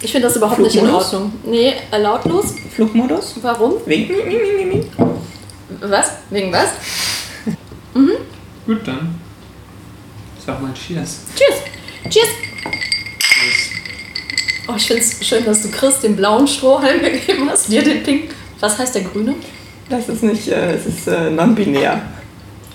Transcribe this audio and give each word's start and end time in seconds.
Ich 0.00 0.12
finde 0.12 0.28
das 0.28 0.36
überhaupt 0.36 0.58
nicht 0.58 0.76
in? 0.76 0.88
Ordnung. 0.88 1.32
Nee, 1.44 1.74
äh, 1.90 1.98
lautlos. 1.98 2.54
Flugmodus? 2.74 3.36
Warum? 3.42 3.74
Wegen. 3.86 4.14
mi, 4.14 4.36
mi, 4.36 4.64
mi. 4.64 4.86
Was? 5.80 6.12
Wegen 6.30 6.52
was? 6.52 6.68
Gut, 8.66 8.86
dann. 8.86 9.14
Sag 10.44 10.60
mal 10.60 10.72
Cheers. 10.74 11.20
Tschüss. 11.34 11.56
Tschüss. 12.10 12.28
Cheers. 13.18 13.76
Oh, 14.68 14.74
ich 14.76 14.86
finde 14.86 15.02
es 15.02 15.26
schön, 15.26 15.44
dass 15.44 15.62
du 15.62 15.70
Chris 15.70 16.00
den 16.00 16.16
blauen 16.16 16.46
Strohhalm 16.46 17.00
gegeben 17.02 17.48
hast, 17.48 17.70
dir 17.70 17.82
den 17.82 18.02
pink. 18.02 18.30
Was 18.60 18.78
heißt 18.78 18.94
der 18.96 19.02
grüne? 19.02 19.34
Das 19.88 20.08
ist 20.08 20.22
nicht, 20.22 20.48
äh, 20.48 20.74
es 20.74 20.86
ist 20.86 21.06
äh, 21.06 21.30
non-binär. 21.30 22.02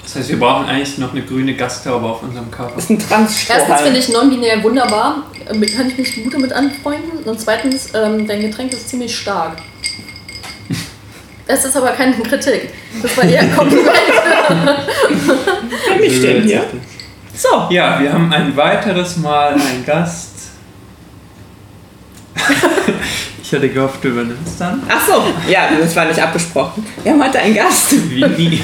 Das 0.04 0.16
heißt, 0.16 0.30
wir 0.30 0.40
brauchen 0.40 0.66
eigentlich 0.66 0.98
noch 0.98 1.12
eine 1.12 1.22
grüne 1.22 1.56
Gastaube 1.56 2.06
auf 2.06 2.24
unserem 2.24 2.50
Cover. 2.50 2.72
Das 2.76 2.86
ist 2.86 2.90
ein 2.90 3.00
Trans-Strohhalm. 3.00 3.62
Erstens 3.70 3.82
finde 3.82 4.00
ich 4.00 4.10
non-binär 4.10 4.64
wunderbar. 4.64 5.24
Äh, 5.46 5.66
Kann 5.68 5.88
ich 5.88 5.98
mich 5.98 6.24
gut 6.24 6.34
damit 6.34 6.52
anfreunden. 6.54 7.20
Und 7.24 7.40
zweitens, 7.40 7.90
ähm, 7.94 8.28
dein 8.28 8.42
Getränk 8.42 8.74
ist 8.74 8.90
ziemlich 8.90 9.16
stark. 9.16 9.58
Es 11.48 11.66
ist 11.66 11.76
aber 11.76 11.92
keine 11.92 12.14
Kritik. 12.14 12.70
Das 13.02 13.18
war 13.18 13.26
eher 13.26 13.42
ein 13.42 13.56
Kompliment. 13.56 13.92
Kann 14.48 16.00
mich 16.00 16.18
stehen 16.18 16.44
hier. 16.44 16.66
So. 17.36 17.68
Ja, 17.70 18.00
wir 18.00 18.14
haben 18.14 18.32
ein 18.32 18.56
weiteres 18.56 19.18
Mal 19.18 19.54
einen 19.54 19.86
Gast. 19.86 20.30
ich 23.52 23.58
hatte 23.58 23.68
gehofft, 23.68 24.02
du 24.02 24.08
übernimmst 24.08 24.62
dann. 24.62 24.82
Ach 24.88 25.06
so, 25.06 25.52
ja, 25.52 25.68
das 25.78 25.94
war 25.94 26.06
nicht 26.06 26.22
abgesprochen. 26.22 26.86
Wir 27.04 27.12
haben 27.12 27.22
heute 27.22 27.38
einen 27.40 27.54
Gast. 27.54 27.94
Wie 28.10 28.24
nie. 28.24 28.62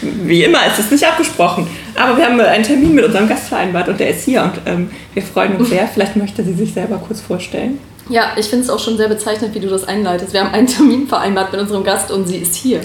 Wie 0.00 0.42
immer 0.42 0.66
ist 0.66 0.78
es 0.78 0.90
nicht 0.90 1.06
abgesprochen. 1.06 1.66
Aber 1.94 2.16
wir 2.16 2.24
haben 2.24 2.40
einen 2.40 2.64
Termin 2.64 2.94
mit 2.94 3.04
unserem 3.04 3.28
Gast 3.28 3.48
vereinbart 3.48 3.90
und 3.90 4.00
der 4.00 4.08
ist 4.08 4.24
hier 4.24 4.42
und 4.42 4.52
ähm, 4.64 4.90
wir 5.12 5.22
freuen 5.22 5.56
uns 5.56 5.68
sehr. 5.68 5.86
Vielleicht 5.86 6.16
möchte 6.16 6.42
sie 6.42 6.54
sich 6.54 6.72
selber 6.72 6.96
kurz 6.96 7.20
vorstellen. 7.20 7.78
Ja, 8.08 8.32
ich 8.38 8.46
finde 8.46 8.64
es 8.64 8.70
auch 8.70 8.78
schon 8.78 8.96
sehr 8.96 9.08
bezeichnend, 9.08 9.54
wie 9.54 9.60
du 9.60 9.68
das 9.68 9.86
einleitest. 9.86 10.32
Wir 10.32 10.40
haben 10.40 10.54
einen 10.54 10.66
Termin 10.66 11.06
vereinbart 11.06 11.52
mit 11.52 11.60
unserem 11.60 11.84
Gast 11.84 12.10
und 12.10 12.26
sie 12.26 12.38
ist 12.38 12.54
hier. 12.54 12.80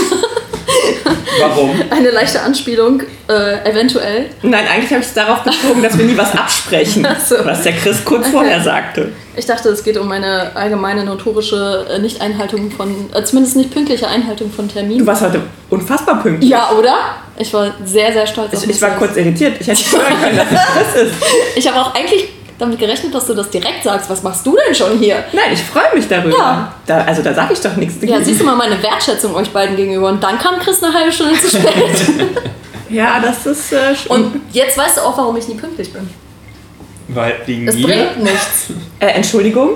Warum? 1.40 1.70
Eine 1.90 2.10
leichte 2.10 2.40
Anspielung, 2.40 3.02
äh, 3.28 3.68
eventuell. 3.70 4.26
Nein, 4.42 4.64
eigentlich 4.72 4.90
habe 4.90 5.00
ich 5.00 5.06
es 5.08 5.14
darauf 5.14 5.42
bezogen, 5.42 5.82
dass 5.82 5.96
wir 5.98 6.04
nie 6.04 6.16
was 6.16 6.32
absprechen. 6.32 7.06
So. 7.26 7.36
Was 7.44 7.62
der 7.62 7.72
Chris 7.72 8.04
kurz 8.04 8.28
vorher 8.28 8.60
sagte. 8.62 9.12
Ich 9.36 9.44
dachte, 9.46 9.68
es 9.68 9.84
geht 9.84 9.98
um 9.98 10.10
eine 10.10 10.54
allgemeine 10.54 11.04
notorische 11.04 11.86
äh, 11.90 11.98
Nicht-Einhaltung 11.98 12.70
von, 12.70 13.10
äh, 13.12 13.22
zumindest 13.22 13.56
nicht 13.56 13.70
pünktliche 13.70 14.08
Einhaltung 14.08 14.50
von 14.50 14.66
Du 14.68 14.74
Terminen. 14.74 15.06
warst 15.06 15.22
heute 15.22 15.42
unfassbar 15.68 16.22
pünktlich. 16.22 16.50
Ja, 16.50 16.70
oder? 16.70 16.94
Ich 17.38 17.52
war 17.52 17.74
sehr, 17.84 18.12
sehr 18.12 18.26
stolz 18.26 18.54
auf 18.54 18.60
Ich, 18.60 18.66
mich 18.66 18.76
ich 18.76 18.82
war 18.82 18.90
kurz 18.96 19.16
irritiert. 19.16 19.56
Ich 19.60 19.66
hätte 19.66 19.78
nicht 19.78 19.92
hören 19.92 20.20
können, 20.22 20.36
dass 20.38 20.46
es 20.50 20.92
Chris 20.92 21.02
ist. 21.02 21.14
Ich 21.56 21.68
habe 21.68 21.80
auch 21.80 21.94
eigentlich 21.94 22.28
damit 22.58 22.78
gerechnet, 22.78 23.14
dass 23.14 23.26
du 23.26 23.34
das 23.34 23.50
direkt 23.50 23.84
sagst. 23.84 24.08
Was 24.08 24.22
machst 24.22 24.46
du 24.46 24.56
denn 24.66 24.74
schon 24.74 24.98
hier? 24.98 25.24
Nein, 25.32 25.52
ich 25.52 25.62
freue 25.62 25.94
mich 25.94 26.08
darüber. 26.08 26.36
Ja. 26.36 26.72
Da, 26.86 26.98
also 27.04 27.22
da 27.22 27.34
sage 27.34 27.52
ich 27.52 27.60
doch 27.60 27.76
nichts 27.76 27.96
Ja, 28.02 28.20
siehst 28.20 28.40
du 28.40 28.44
mal 28.44 28.56
meine 28.56 28.82
Wertschätzung 28.82 29.34
euch 29.34 29.50
beiden 29.50 29.76
gegenüber. 29.76 30.08
Und 30.08 30.22
dann 30.22 30.38
kam 30.38 30.58
Chris 30.58 30.82
eine 30.82 30.92
halbe 30.94 31.12
Stunde 31.12 31.38
zu 31.40 31.48
spät. 31.48 31.70
Ja, 32.88 33.18
das 33.20 33.44
ist 33.46 33.72
äh, 33.72 33.96
schon. 33.96 34.26
Und 34.26 34.40
jetzt 34.52 34.78
weißt 34.78 34.98
du 34.98 35.00
auch, 35.00 35.18
warum 35.18 35.36
ich 35.36 35.48
nie 35.48 35.56
pünktlich 35.56 35.92
bin. 35.92 36.08
Weil 37.08 37.34
wegen 37.44 37.66
Es 37.66 37.74
mir. 37.74 37.86
bringt 37.88 38.22
nichts. 38.22 38.68
Äh, 39.00 39.06
Entschuldigung. 39.08 39.70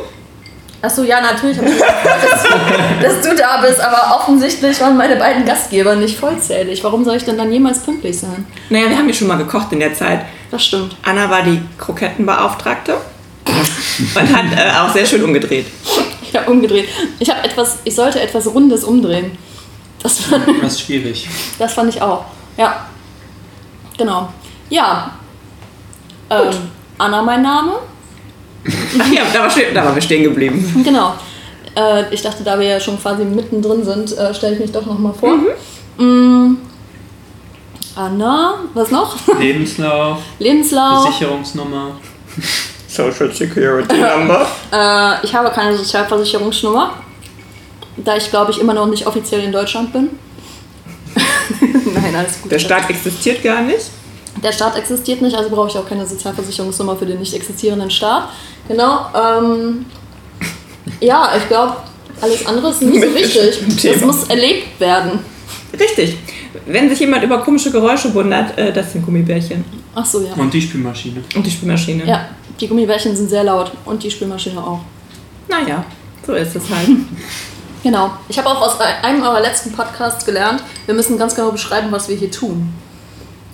Achso, 0.83 1.03
ja, 1.03 1.21
natürlich 1.21 1.59
habe 1.59 1.69
ich 1.69 1.75
mich 1.75 1.83
gefreut, 1.83 2.23
dass, 2.33 2.43
dass 3.23 3.29
du 3.29 3.37
da 3.37 3.61
bist, 3.61 3.81
aber 3.81 4.17
offensichtlich 4.19 4.81
waren 4.81 4.97
meine 4.97 5.17
beiden 5.17 5.45
Gastgeber 5.45 5.95
nicht 5.95 6.19
vollzählig. 6.19 6.83
Warum 6.83 7.05
soll 7.05 7.17
ich 7.17 7.25
denn 7.25 7.37
dann 7.37 7.53
jemals 7.53 7.81
pünktlich 7.81 8.19
sein? 8.19 8.47
Naja, 8.71 8.89
wir 8.89 8.97
haben 8.97 9.07
ja 9.09 9.15
schon 9.15 9.29
mal 9.29 9.37
gekocht 9.37 9.73
in 9.73 9.81
der 9.81 9.93
Zeit. 9.93 10.25
Das 10.51 10.65
stimmt. 10.65 10.97
Anna 11.05 11.29
war 11.29 11.43
die 11.43 11.61
Krokettenbeauftragte 11.79 12.95
und 13.47 14.37
hat 14.37 14.45
äh, 14.57 14.71
auch 14.81 14.93
sehr 14.93 15.05
schön 15.05 15.23
umgedreht. 15.23 15.67
Ich 16.23 16.35
habe 16.35 16.51
umgedreht. 16.51 16.89
Ich 17.19 17.29
habe 17.29 17.45
etwas, 17.45 17.79
ich 17.85 17.95
sollte 17.95 18.21
etwas 18.21 18.47
Rundes 18.47 18.85
umdrehen. 18.85 19.37
Das 20.03 20.19
fand, 20.21 20.47
Das 20.63 20.73
ist 20.73 20.81
schwierig. 20.81 21.29
das 21.59 21.75
fand 21.75 21.95
ich 21.95 22.01
auch. 22.01 22.25
Ja. 22.57 22.87
Genau. 23.99 24.33
Ja. 24.71 25.11
Ähm, 26.31 26.55
Anna 26.97 27.21
mein 27.23 27.43
Name. 27.43 27.73
Ach 28.99 29.13
ja, 29.13 29.23
da, 29.33 29.41
war, 29.41 29.51
stehen- 29.51 29.75
da 29.75 29.85
waren 29.85 29.95
wir 29.95 30.03
stehen 30.03 30.23
geblieben. 30.25 30.83
Genau. 30.85 31.15
Äh, 31.77 32.13
ich 32.13 32.21
dachte, 32.23 32.43
da 32.45 32.59
wir 32.59 32.67
ja 32.67 32.81
schon 32.81 33.01
quasi 33.01 33.25
mittendrin 33.25 33.85
sind, 33.85 34.17
äh, 34.19 34.35
stelle 34.35 34.55
ich 34.55 34.61
mich 34.61 34.73
doch 34.73 34.85
nochmal 34.87 35.15
vor. 35.15 35.35
Mm. 36.05 36.57
Anna, 37.97 38.55
was 38.75 38.91
noch? 38.91 39.17
Lebenslauf, 39.39 40.19
Lebenslauf. 40.39 41.05
Versicherungsnummer. 41.05 41.93
Social 42.89 43.33
Security 43.33 43.97
Number. 43.97 44.47
Äh, 44.73 45.25
ich 45.25 45.35
habe 45.35 45.51
keine 45.51 45.77
Sozialversicherungsnummer, 45.77 46.95
da 47.97 48.17
ich 48.17 48.31
glaube 48.31 48.53
ich 48.53 48.61
immer 48.61 48.73
noch 48.75 48.87
nicht 48.87 49.05
offiziell 49.07 49.43
in 49.43 49.51
Deutschland 49.53 49.93
bin. 49.93 50.11
Nein, 51.95 52.15
alles 52.15 52.41
gut. 52.41 52.53
Der 52.53 52.59
Staat 52.61 52.89
existiert 52.89 53.43
gar 53.43 53.63
nicht. 53.63 53.91
Der 54.43 54.53
Staat 54.53 54.77
existiert 54.77 55.21
nicht, 55.21 55.37
also 55.37 55.51
brauche 55.51 55.69
ich 55.69 55.77
auch 55.77 55.89
keine 55.89 56.07
Sozialversicherungsnummer 56.07 56.97
für 56.97 57.07
den 57.07 57.19
nicht 57.19 57.35
existierenden 57.35 57.91
Staat. 57.91 58.31
Genau. 58.69 59.07
Ähm, 59.15 59.87
ja, 61.01 61.33
ich 61.37 61.47
glaube, 61.49 61.77
alles 62.21 62.47
andere 62.47 62.71
ist 62.71 62.83
nicht 62.83 63.03
so 63.03 63.15
wichtig. 63.15 63.83
Das 63.83 64.01
muss 64.03 64.25
erlebt 64.25 64.81
werden. 64.81 65.21
Richtig. 65.79 66.17
Wenn 66.67 66.89
sich 66.89 67.01
jemand 67.01 67.23
über 67.23 67.39
komische 67.39 67.71
Geräusche 67.71 68.13
wundert, 68.15 68.59
äh, 68.59 68.73
das 68.73 68.93
sind 68.93 69.05
Gummibärchen. 69.05 69.65
Ach 69.95 70.05
so, 70.05 70.21
ja. 70.21 70.33
Und 70.35 70.53
die 70.53 70.61
Spülmaschine. 70.61 71.23
Und 71.35 71.47
die 71.47 71.51
Spülmaschine. 71.51 72.05
Ja, 72.07 72.29
die 72.61 72.69
Gummibärchen 72.69 73.15
sind 73.15 73.29
sehr 73.29 73.45
laut 73.45 73.73
und 73.85 74.03
die 74.03 74.11
Spülmaschine 74.11 74.61
auch. 74.61 74.81
Naja, 75.49 75.85
so 76.27 76.33
ist 76.35 76.55
es 76.57 76.63
halt. 76.71 76.89
Genau. 77.83 78.11
Ich 78.29 78.39
habe 78.39 78.49
auch 78.49 78.61
aus 78.61 78.79
einem 78.81 79.23
eurer 79.23 79.41
letzten 79.41 79.73
Podcasts 79.73 80.27
gelernt, 80.27 80.63
wir 80.87 80.95
müssen 80.95 81.17
ganz 81.19 81.35
genau 81.35 81.51
beschreiben, 81.51 81.89
was 81.91 82.09
wir 82.09 82.17
hier 82.17 82.31
tun. 82.31 82.73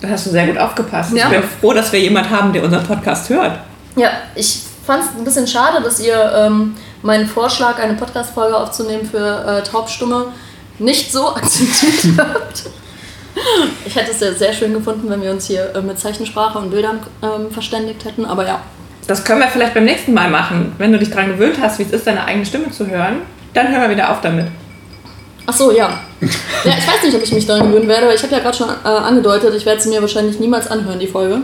Da 0.01 0.09
hast 0.09 0.27
du 0.27 0.29
sehr 0.29 0.45
gut 0.47 0.57
aufgepasst. 0.57 1.13
Ja. 1.15 1.25
Ich 1.25 1.31
bin 1.31 1.43
froh, 1.59 1.73
dass 1.73 1.91
wir 1.91 1.99
jemanden 1.99 2.29
haben, 2.29 2.53
der 2.53 2.63
unseren 2.63 2.83
Podcast 2.85 3.29
hört. 3.29 3.59
Ja, 3.95 4.09
ich 4.35 4.61
fand 4.85 5.03
es 5.03 5.09
ein 5.17 5.23
bisschen 5.23 5.47
schade, 5.47 5.81
dass 5.83 5.99
ihr 5.99 6.31
ähm, 6.35 6.75
meinen 7.01 7.27
Vorschlag, 7.27 7.79
eine 7.79 7.95
Podcast-Folge 7.95 8.55
aufzunehmen 8.55 9.05
für 9.09 9.45
äh, 9.45 9.63
Taubstumme, 9.63 10.27
nicht 10.79 11.11
so 11.11 11.29
akzeptiert 11.35 12.17
habt. 12.17 12.63
Ich 13.85 13.95
hätte 13.95 14.11
es 14.11 14.19
ja 14.19 14.33
sehr 14.33 14.53
schön 14.53 14.73
gefunden, 14.73 15.09
wenn 15.09 15.21
wir 15.21 15.31
uns 15.31 15.45
hier 15.45 15.73
äh, 15.75 15.81
mit 15.81 15.99
Zeichensprache 15.99 16.57
und 16.59 16.71
Bildern 16.71 16.99
ähm, 17.21 17.51
verständigt 17.51 18.05
hätten, 18.05 18.25
aber 18.25 18.45
ja. 18.45 18.59
Das 19.07 19.23
können 19.23 19.39
wir 19.39 19.47
vielleicht 19.47 19.73
beim 19.73 19.85
nächsten 19.85 20.13
Mal 20.13 20.29
machen. 20.29 20.73
Wenn 20.77 20.91
du 20.91 20.99
dich 20.99 21.09
daran 21.09 21.29
gewöhnt 21.29 21.57
hast, 21.61 21.79
wie 21.79 21.83
es 21.83 21.91
ist, 21.91 22.05
deine 22.05 22.25
eigene 22.25 22.45
Stimme 22.45 22.71
zu 22.71 22.87
hören, 22.87 23.21
dann 23.53 23.69
hören 23.69 23.83
wir 23.83 23.89
wieder 23.91 24.11
auf 24.11 24.21
damit. 24.21 24.47
Ach 25.45 25.53
so, 25.53 25.71
ja. 25.71 25.99
Ja, 26.21 26.73
ich 26.77 26.87
weiß 26.87 27.03
nicht, 27.03 27.15
ob 27.15 27.23
ich 27.23 27.31
mich 27.31 27.45
daran 27.45 27.71
gewöhnen 27.71 27.87
werde, 27.87 28.03
aber 28.03 28.15
ich 28.15 28.23
habe 28.23 28.33
ja 28.33 28.39
gerade 28.39 28.57
schon 28.57 28.69
äh, 28.69 28.87
angedeutet, 28.87 29.53
ich 29.55 29.65
werde 29.65 29.79
es 29.79 29.85
mir 29.85 30.01
wahrscheinlich 30.01 30.39
niemals 30.39 30.67
anhören, 30.67 30.99
die 30.99 31.07
Folge. 31.07 31.41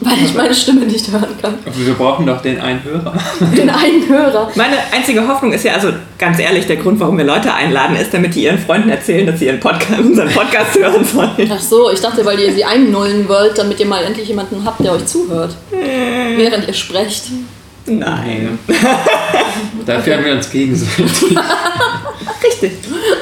Weil 0.00 0.18
ich 0.24 0.34
meine 0.34 0.54
Stimme 0.54 0.80
nicht 0.80 1.10
hören 1.10 1.28
kann. 1.40 1.54
Aber 1.64 1.86
wir 1.86 1.94
brauchen 1.94 2.26
doch 2.26 2.42
den 2.42 2.60
einen 2.60 2.82
Hörer. 2.82 3.14
Den 3.56 3.70
einen 3.70 4.08
Hörer. 4.08 4.50
Meine 4.54 4.76
einzige 4.92 5.26
Hoffnung 5.26 5.52
ist 5.52 5.64
ja, 5.64 5.74
also 5.74 5.90
ganz 6.18 6.38
ehrlich, 6.38 6.66
der 6.66 6.76
Grund, 6.76 7.00
warum 7.00 7.16
wir 7.16 7.24
Leute 7.24 7.54
einladen, 7.54 7.96
ist, 7.96 8.12
damit 8.12 8.34
die 8.34 8.44
ihren 8.44 8.58
Freunden 8.58 8.90
erzählen, 8.90 9.26
dass 9.26 9.38
sie 9.38 9.46
ihren 9.46 9.60
Podcast, 9.60 10.00
unseren 10.00 10.28
Podcast 10.30 10.74
hören 10.78 11.04
sollen. 11.04 11.50
Ach 11.50 11.60
so, 11.60 11.90
ich 11.90 12.00
dachte, 12.00 12.24
weil 12.24 12.38
ihr 12.40 12.52
sie 12.52 12.64
einnullen 12.64 13.28
wollt, 13.28 13.56
damit 13.58 13.80
ihr 13.80 13.86
mal 13.86 14.02
endlich 14.04 14.28
jemanden 14.28 14.62
habt, 14.64 14.80
der 14.80 14.92
euch 14.92 15.06
zuhört. 15.06 15.56
Während 15.70 16.66
ihr 16.66 16.74
sprecht. 16.74 17.24
Nein. 17.86 18.58
Dafür 19.86 20.16
haben 20.16 20.24
wir 20.24 20.32
uns 20.32 20.50
gegenseitig. 20.50 21.06
Richtig. 22.44 22.72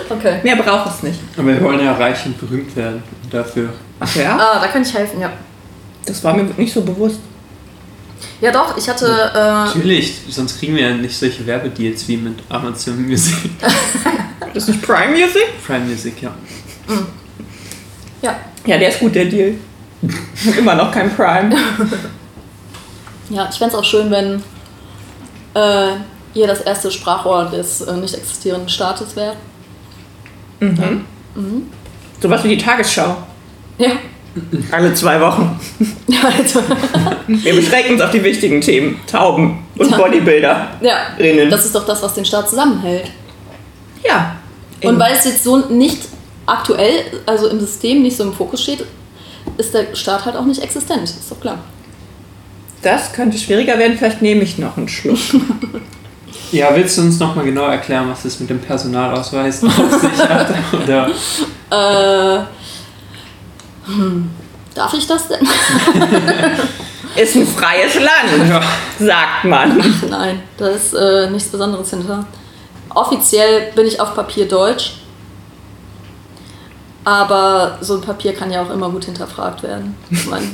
Okay. 0.08 0.40
Mehr 0.42 0.56
braucht 0.56 0.90
es 0.94 1.02
nicht. 1.02 1.20
Aber 1.36 1.48
wir 1.48 1.60
wollen 1.62 1.84
ja 1.84 1.92
reich 1.92 2.24
und 2.26 2.38
berühmt 2.40 2.74
werden. 2.76 3.02
Dafür. 3.30 3.72
Ach 4.00 4.16
ja? 4.16 4.36
Ah, 4.36 4.60
da 4.60 4.68
kann 4.68 4.82
ich 4.82 4.92
helfen, 4.92 5.20
ja. 5.20 5.32
Das 6.06 6.22
war 6.24 6.34
mir 6.34 6.44
nicht 6.56 6.72
so 6.72 6.82
bewusst. 6.82 7.20
Ja 8.40 8.50
doch, 8.50 8.76
ich 8.76 8.88
hatte, 8.88 9.06
äh, 9.06 9.38
Natürlich, 9.38 10.20
sonst 10.28 10.58
kriegen 10.58 10.76
wir 10.76 10.88
ja 10.88 10.94
nicht 10.94 11.16
solche 11.16 11.46
Werbedeals 11.46 12.06
wie 12.08 12.16
mit 12.16 12.38
Amazon 12.48 13.02
Music. 13.06 13.50
Das 14.52 14.68
ist 14.68 14.68
nicht 14.68 14.82
Prime 14.82 15.10
Music? 15.10 15.48
Prime 15.66 15.84
Music, 15.84 16.22
ja. 16.22 16.32
ja, 18.22 18.36
Ja, 18.64 18.78
der 18.78 18.88
ist 18.90 19.00
gut, 19.00 19.12
der 19.12 19.24
Deal. 19.24 19.54
Immer 20.56 20.76
noch 20.76 20.92
kein 20.92 21.12
Prime. 21.12 21.56
ja, 23.30 23.48
ich 23.50 23.58
fände 23.58 23.74
es 23.74 23.80
auch 23.80 23.84
schön, 23.84 24.12
wenn 24.12 24.40
äh, 25.54 25.88
ihr 26.34 26.46
das 26.46 26.60
erste 26.62 26.90
Sprachrohr 26.90 27.46
des 27.46 27.80
äh, 27.82 27.92
nicht 27.96 28.14
existierenden 28.14 28.68
Staates 28.68 29.14
wärt. 29.16 29.36
Mhm. 30.60 31.04
Sowas 32.20 32.42
wie 32.44 32.56
die 32.56 32.58
Tagesschau. 32.58 33.16
Ja. 33.78 33.90
Alle 34.72 34.92
zwei 34.94 35.20
Wochen. 35.20 35.58
Ja, 36.08 36.18
also, 36.36 36.60
Wir 37.28 37.54
beschränken 37.54 37.92
uns 37.94 38.02
auf 38.02 38.10
die 38.10 38.22
wichtigen 38.22 38.60
Themen. 38.60 39.00
Tauben 39.06 39.64
und 39.78 39.90
Ja. 39.90 39.96
Bodybuilder. 39.96 40.68
ja, 40.80 40.96
Rinnen. 41.18 41.50
das 41.50 41.64
ist 41.66 41.74
doch 41.74 41.86
das, 41.86 42.02
was 42.02 42.14
den 42.14 42.24
Staat 42.24 42.48
zusammenhält. 42.50 43.10
Ja. 44.04 44.36
Und 44.82 44.98
weil 44.98 45.14
es 45.14 45.24
jetzt 45.24 45.44
so 45.44 45.56
nicht 45.58 45.98
aktuell, 46.46 47.04
also 47.26 47.48
im 47.48 47.60
System 47.60 48.02
nicht 48.02 48.16
so 48.16 48.24
im 48.24 48.32
Fokus 48.32 48.62
steht, 48.62 48.84
ist 49.56 49.72
der 49.72 49.94
Staat 49.94 50.24
halt 50.24 50.36
auch 50.36 50.44
nicht 50.44 50.62
existent. 50.62 51.04
Ist 51.04 51.30
doch 51.30 51.40
klar. 51.40 51.58
Das 52.84 53.12
könnte 53.12 53.36
schwieriger 53.38 53.78
werden. 53.78 53.96
Vielleicht 53.98 54.22
nehme 54.22 54.42
ich 54.42 54.58
noch 54.58 54.76
einen 54.76 54.88
Schluck. 54.88 55.18
Ja, 56.52 56.68
willst 56.72 56.96
du 56.98 57.02
uns 57.02 57.18
nochmal 57.18 57.44
genau 57.44 57.64
erklären, 57.66 58.08
was 58.08 58.22
das 58.22 58.38
mit 58.38 58.48
dem 58.48 58.60
Personalausweis 58.60 59.64
auf 59.64 59.72
sich 60.00 60.28
hat? 60.28 60.54
Oder 60.72 61.08
Äh, 61.70 62.44
hm, 63.86 64.30
darf 64.72 64.94
ich 64.94 65.04
das 65.04 65.26
denn? 65.26 65.40
Ist 67.16 67.34
ein 67.34 67.46
freies 67.46 67.94
Land, 67.96 68.48
ja, 68.48 68.60
sagt 69.00 69.44
man. 69.44 69.78
Nein, 70.08 70.42
da 70.56 70.68
ist 70.68 70.94
äh, 70.94 71.28
nichts 71.30 71.48
Besonderes 71.48 71.90
hinter. 71.90 72.24
Offiziell 72.90 73.72
bin 73.74 73.86
ich 73.86 74.00
auf 74.00 74.14
Papier 74.14 74.46
deutsch. 74.46 74.94
Aber 77.04 77.78
so 77.80 77.96
ein 77.96 78.00
Papier 78.00 78.32
kann 78.32 78.50
ja 78.50 78.62
auch 78.62 78.70
immer 78.70 78.90
gut 78.90 79.04
hinterfragt 79.04 79.62
werden. 79.62 79.96
Ich 80.10 80.26
meine, 80.26 80.46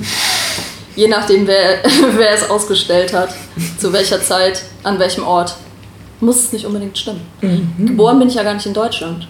je 0.96 1.08
nachdem, 1.08 1.46
wer, 1.46 1.78
wer 2.16 2.30
es 2.30 2.48
ausgestellt 2.48 3.12
hat, 3.12 3.30
zu 3.78 3.92
welcher 3.92 4.22
Zeit, 4.22 4.62
an 4.82 4.98
welchem 4.98 5.24
Ort, 5.26 5.56
muss 6.20 6.36
es 6.44 6.52
nicht 6.52 6.66
unbedingt 6.66 6.96
stimmen. 6.98 7.26
Geboren 7.78 8.18
bin 8.18 8.28
ich 8.28 8.34
ja 8.34 8.42
gar 8.42 8.54
nicht 8.54 8.66
in 8.66 8.74
Deutschland, 8.74 9.26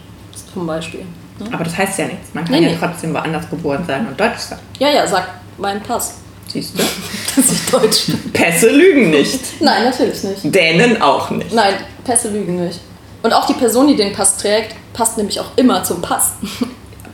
zum 0.53 0.67
Beispiel. 0.67 1.01
Ne? 1.39 1.47
Aber 1.53 1.62
das 1.65 1.77
heißt 1.77 1.99
ja 2.01 2.07
nichts. 2.07 2.29
Man 2.35 2.45
kann 2.45 2.55
Nee, 2.55 2.65
ja 2.67 2.71
nee. 2.73 2.79
trotzdem 2.81 3.15
woanders 3.15 3.49
geboren 3.49 3.85
sein 3.87 4.07
und 4.09 4.19
deutsch 4.19 4.39
sein. 4.39 4.59
Ja, 4.79 4.89
ja, 4.91 5.07
sagt 5.07 5.29
mein 5.59 5.81
Pass, 5.83 6.15
Siehst 6.49 6.77
du? 6.77 6.83
dass 7.37 7.53
ich 7.53 7.67
deutsch 7.71 8.06
bin. 8.06 8.33
Pässe 8.33 8.71
lügen 8.71 9.11
nicht. 9.11 9.39
Nein, 9.63 9.85
natürlich 9.85 10.21
nicht. 10.25 10.41
Dänen 10.53 11.01
auch 11.01 11.31
nicht. 11.31 11.53
Nein, 11.53 11.75
Pässe 12.05 12.29
lügen 12.31 12.65
nicht. 12.67 12.81
Und 13.23 13.33
auch 13.33 13.47
die 13.47 13.53
Person, 13.55 13.87
die 13.87 13.95
den 13.95 14.13
Pass 14.13 14.37
trägt, 14.37 14.75
passt 14.93 15.17
nämlich 15.17 15.39
auch 15.39 15.51
immer 15.55 15.85
zum 15.85 16.03
Pass. 16.03 16.33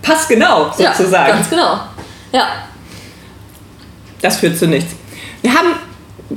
Pass 0.00 0.26
genau, 0.26 0.70
Ja, 0.78 0.94
sozusagen. 0.94 1.32
ganz 1.32 1.50
genau. 1.50 1.80
Ja, 2.32 2.48
Das 4.22 4.38
führt 4.38 4.58
zu 4.58 4.66
nichts. 4.66 4.94
Wir 5.42 5.52
haben 5.54 5.68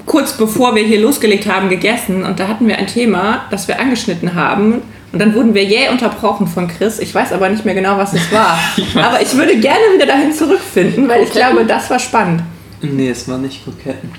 kurz 0.06 0.34
bevor 0.34 0.76
wir 0.76 0.84
hier 0.84 1.00
losgelegt 1.00 1.48
haben 1.48 1.70
gegessen 1.70 2.24
und 2.24 2.40
da 2.40 2.48
hatten 2.48 2.68
wir 2.68 2.78
ein 2.78 2.88
Thema, 2.88 3.46
das 3.52 3.68
wir 3.68 3.80
angeschnitten 3.80 4.36
haben. 4.36 4.81
Und 5.12 5.18
dann 5.18 5.34
wurden 5.34 5.56
wir 5.56 5.64
jäh 5.64 5.90
unterbrochen 5.90 6.46
von 6.46 6.68
Chris. 6.68 7.00
Ich 7.00 7.16
weiß 7.16 7.34
aber 7.34 7.50
nicht 7.50 7.66
mehr 7.66 7.74
genau, 7.74 7.98
was 7.98 8.14
es 8.14 8.31
war. 8.31 8.60
aber 9.04 9.22
ich 9.22 9.34
würde 9.34 9.60
gerne 9.60 9.81
wieder 9.96 10.06
dahin 10.06 10.31
zurückfinden, 10.31 11.08
weil 11.08 11.24
ich 11.24 11.31
glaube, 11.31 11.66
das 11.66 11.90
war 11.90 11.98
spannend. 11.98 12.44
nee, 12.81 13.10
es 13.10 13.28
war 13.28 13.40
nicht 13.40 13.64
Kroketten. 13.64 14.12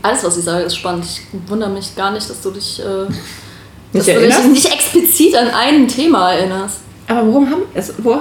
alles, 0.00 0.24
was 0.24 0.38
ich 0.38 0.44
sage, 0.44 0.64
ist 0.64 0.76
spannend. 0.76 1.04
Ich 1.04 1.20
wundere 1.50 1.70
mich 1.70 1.94
gar 1.94 2.12
nicht, 2.12 2.28
dass 2.28 2.40
du 2.40 2.50
dich, 2.50 2.80
äh, 2.80 2.82
dass 3.92 4.06
Nicht 4.06 4.16
du 4.16 4.26
dich 4.26 4.44
nicht 4.44 4.72
explizit 4.72 5.36
an 5.36 5.48
ein 5.48 5.86
Thema 5.86 6.32
erinnerst. 6.32 6.80
Aber 7.06 7.26
worum 7.26 7.50
haben 7.50 7.62
es? 7.74 7.92
Wo, 7.98 8.18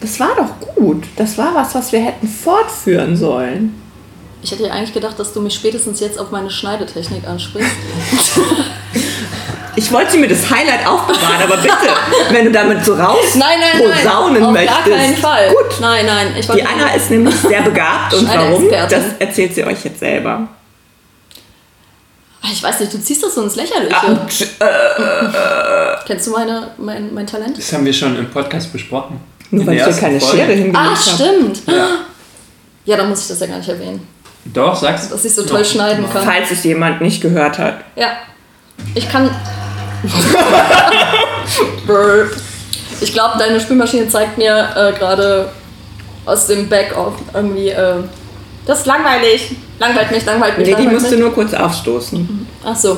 das 0.00 0.20
war 0.20 0.34
doch 0.36 0.74
gut. 0.74 1.04
Das 1.16 1.38
war 1.38 1.54
was, 1.54 1.74
was 1.74 1.92
wir 1.92 2.00
hätten 2.00 2.28
fortführen 2.28 3.16
sollen. 3.16 3.80
Ich 4.42 4.52
hätte 4.52 4.64
ja 4.64 4.72
eigentlich 4.72 4.92
gedacht, 4.92 5.18
dass 5.18 5.32
du 5.32 5.40
mich 5.40 5.54
spätestens 5.54 6.00
jetzt 6.00 6.18
auf 6.18 6.30
meine 6.30 6.50
Schneidetechnik 6.50 7.26
ansprichst. 7.26 7.70
Ich 9.78 9.92
wollte 9.92 10.16
mir 10.16 10.28
das 10.28 10.50
Highlight 10.50 10.86
aufbewahren, 10.86 11.42
aber 11.42 11.58
bitte, 11.58 11.74
wenn 12.30 12.46
du 12.46 12.52
damit 12.52 12.82
so 12.84 12.94
raus 12.94 13.18
Nein, 13.34 13.58
nein, 13.60 13.82
nein. 13.86 14.02
posaunen 14.02 14.44
auf 14.44 14.52
möchtest. 14.52 14.84
gar 14.86 14.96
keinen 14.96 15.16
Fall. 15.16 15.48
Gut. 15.50 15.80
Nein, 15.80 16.06
nein. 16.06 16.28
Ich 16.38 16.46
Die 16.46 16.62
Anna 16.64 16.94
ist 16.94 17.10
nämlich 17.10 17.34
sehr 17.34 17.60
begabt 17.60 18.14
und 18.14 18.26
warum, 18.26 18.70
das 18.70 19.04
erzählt 19.18 19.54
sie 19.54 19.64
euch 19.64 19.84
jetzt 19.84 20.00
selber. 20.00 20.48
Ich 22.52 22.62
weiß 22.62 22.80
nicht, 22.80 22.94
du 22.94 23.00
ziehst 23.00 23.22
das 23.22 23.34
so 23.34 23.42
ins 23.42 23.56
Lächerliche. 23.56 23.96
Ah, 23.96 24.26
tsch, 24.28 24.42
äh, 24.60 26.06
Kennst 26.06 26.28
du 26.28 26.30
meine, 26.30 26.70
mein, 26.78 27.12
mein 27.12 27.26
Talent? 27.26 27.58
Das 27.58 27.72
haben 27.72 27.84
wir 27.84 27.92
schon 27.92 28.16
im 28.16 28.30
Podcast 28.30 28.72
besprochen. 28.72 29.20
Nur 29.50 29.62
In 29.62 29.66
weil 29.68 29.76
ich 29.76 29.84
dir 29.84 29.92
keine 29.92 30.20
Folge. 30.20 30.36
Schere 30.36 30.52
hingelegt 30.52 30.76
Ah, 30.78 30.84
habe. 30.84 30.96
stimmt. 30.96 31.62
Ja. 31.66 31.88
Ja, 32.84 32.96
dann 32.96 33.08
muss 33.08 33.22
ich 33.22 33.28
das 33.28 33.40
ja 33.40 33.46
gar 33.46 33.58
nicht 33.58 33.68
erwähnen. 33.68 34.06
Doch, 34.54 34.76
sagst 34.76 35.10
Dass 35.12 35.24
ich 35.24 35.34
so 35.34 35.42
toll 35.44 35.64
schneiden 35.64 36.08
kann. 36.12 36.24
Falls 36.24 36.50
es 36.52 36.62
jemand 36.64 37.00
nicht 37.00 37.20
gehört 37.20 37.58
hat. 37.58 37.80
Ja. 37.96 38.08
Ich 38.94 39.08
kann. 39.08 39.28
Ich 43.00 43.12
glaube, 43.12 43.38
deine 43.38 43.60
Spülmaschine 43.60 44.08
zeigt 44.08 44.38
mir 44.38 44.68
äh, 44.74 44.98
gerade 44.98 45.50
aus 46.24 46.46
dem 46.46 46.68
Back-off 46.68 47.14
irgendwie. 47.34 47.68
Äh, 47.68 47.96
das 48.66 48.80
ist 48.80 48.86
langweilig. 48.86 49.54
Langweilt 49.78 50.10
mich, 50.10 50.24
langweilt 50.24 50.58
mich. 50.58 50.66
Nee, 50.66 50.74
die 50.74 50.82
langweilt 50.82 51.00
musst 51.00 51.12
du 51.12 51.16
mich. 51.16 51.24
nur 51.24 51.34
kurz 51.34 51.52
aufstoßen. 51.54 52.46
Ach 52.64 52.74
so. 52.76 52.96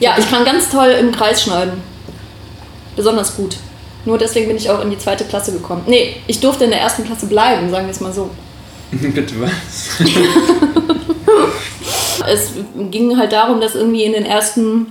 Ja, 0.00 0.14
ich 0.18 0.28
kann 0.30 0.44
ganz 0.44 0.70
toll 0.70 0.88
im 0.88 1.12
Kreis 1.12 1.42
schneiden. 1.42 1.82
Besonders 2.96 3.36
gut. 3.36 3.56
Nur 4.04 4.18
deswegen 4.18 4.48
bin 4.48 4.56
ich 4.56 4.68
auch 4.68 4.82
in 4.82 4.90
die 4.90 4.98
zweite 4.98 5.24
Klasse 5.24 5.52
gekommen. 5.52 5.82
Nee, 5.86 6.16
ich 6.26 6.40
durfte 6.40 6.64
in 6.64 6.70
der 6.70 6.80
ersten 6.80 7.04
Klasse 7.04 7.26
bleiben, 7.26 7.70
sagen 7.70 7.86
wir 7.86 7.92
es 7.92 8.00
mal 8.00 8.12
so. 8.12 8.30
Bitte 8.90 9.34
was? 9.40 10.08
Es 12.26 12.52
ging 12.90 13.16
halt 13.16 13.32
darum, 13.32 13.60
dass 13.60 13.74
irgendwie 13.74 14.04
in 14.04 14.12
den 14.12 14.24
ersten, 14.24 14.86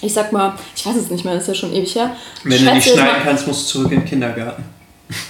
ich 0.00 0.14
sag 0.14 0.32
mal, 0.32 0.54
ich 0.74 0.86
weiß 0.86 0.96
es 0.96 1.10
nicht 1.10 1.24
mehr, 1.24 1.34
das 1.34 1.42
ist 1.42 1.48
ja 1.48 1.54
schon 1.54 1.74
ewig 1.74 1.94
her. 1.94 2.16
Wenn 2.44 2.52
du 2.52 2.58
Schätze 2.58 2.74
nicht 2.74 2.86
jetzt 2.86 2.96
schneiden 2.96 3.22
kannst, 3.22 3.46
musst 3.46 3.62
du 3.68 3.78
zurück 3.78 3.92
in 3.92 4.00
den 4.00 4.08
Kindergarten. 4.08 4.64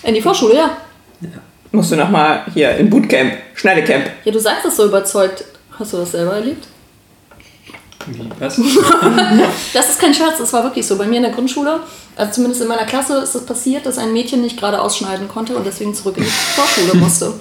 In 0.04 0.14
die 0.14 0.20
Vorschule, 0.20 0.54
ja. 0.54 0.76
Musst 1.72 1.90
du 1.90 1.96
nochmal 1.96 2.44
hier 2.52 2.76
in 2.76 2.90
Bootcamp, 2.90 3.32
Schneidecamp. 3.54 4.10
Ja, 4.24 4.32
du 4.32 4.38
sagst 4.38 4.66
es 4.66 4.76
so 4.76 4.84
überzeugt. 4.86 5.44
Hast 5.78 5.92
du 5.92 5.96
das 5.96 6.12
selber 6.12 6.34
erlebt? 6.34 6.68
Wie, 8.06 8.28
was? 8.38 8.58
Das 9.74 9.88
ist 9.90 10.00
kein 10.00 10.14
Scherz, 10.14 10.38
das 10.38 10.52
war 10.52 10.64
wirklich 10.64 10.86
so. 10.86 10.96
Bei 10.96 11.06
mir 11.06 11.16
in 11.16 11.22
der 11.22 11.32
Grundschule, 11.32 11.80
also 12.16 12.32
zumindest 12.32 12.62
in 12.62 12.68
meiner 12.68 12.84
Klasse, 12.84 13.18
ist 13.18 13.34
es 13.34 13.44
passiert, 13.46 13.86
dass 13.86 13.98
ein 13.98 14.12
Mädchen 14.12 14.40
nicht 14.42 14.58
gerade 14.58 14.80
ausschneiden 14.80 15.28
konnte 15.28 15.54
und 15.56 15.66
deswegen 15.66 15.94
zurück 15.94 16.16
in 16.18 16.24
die 16.24 16.30
Vorschule 16.54 16.94
musste. 16.94 17.32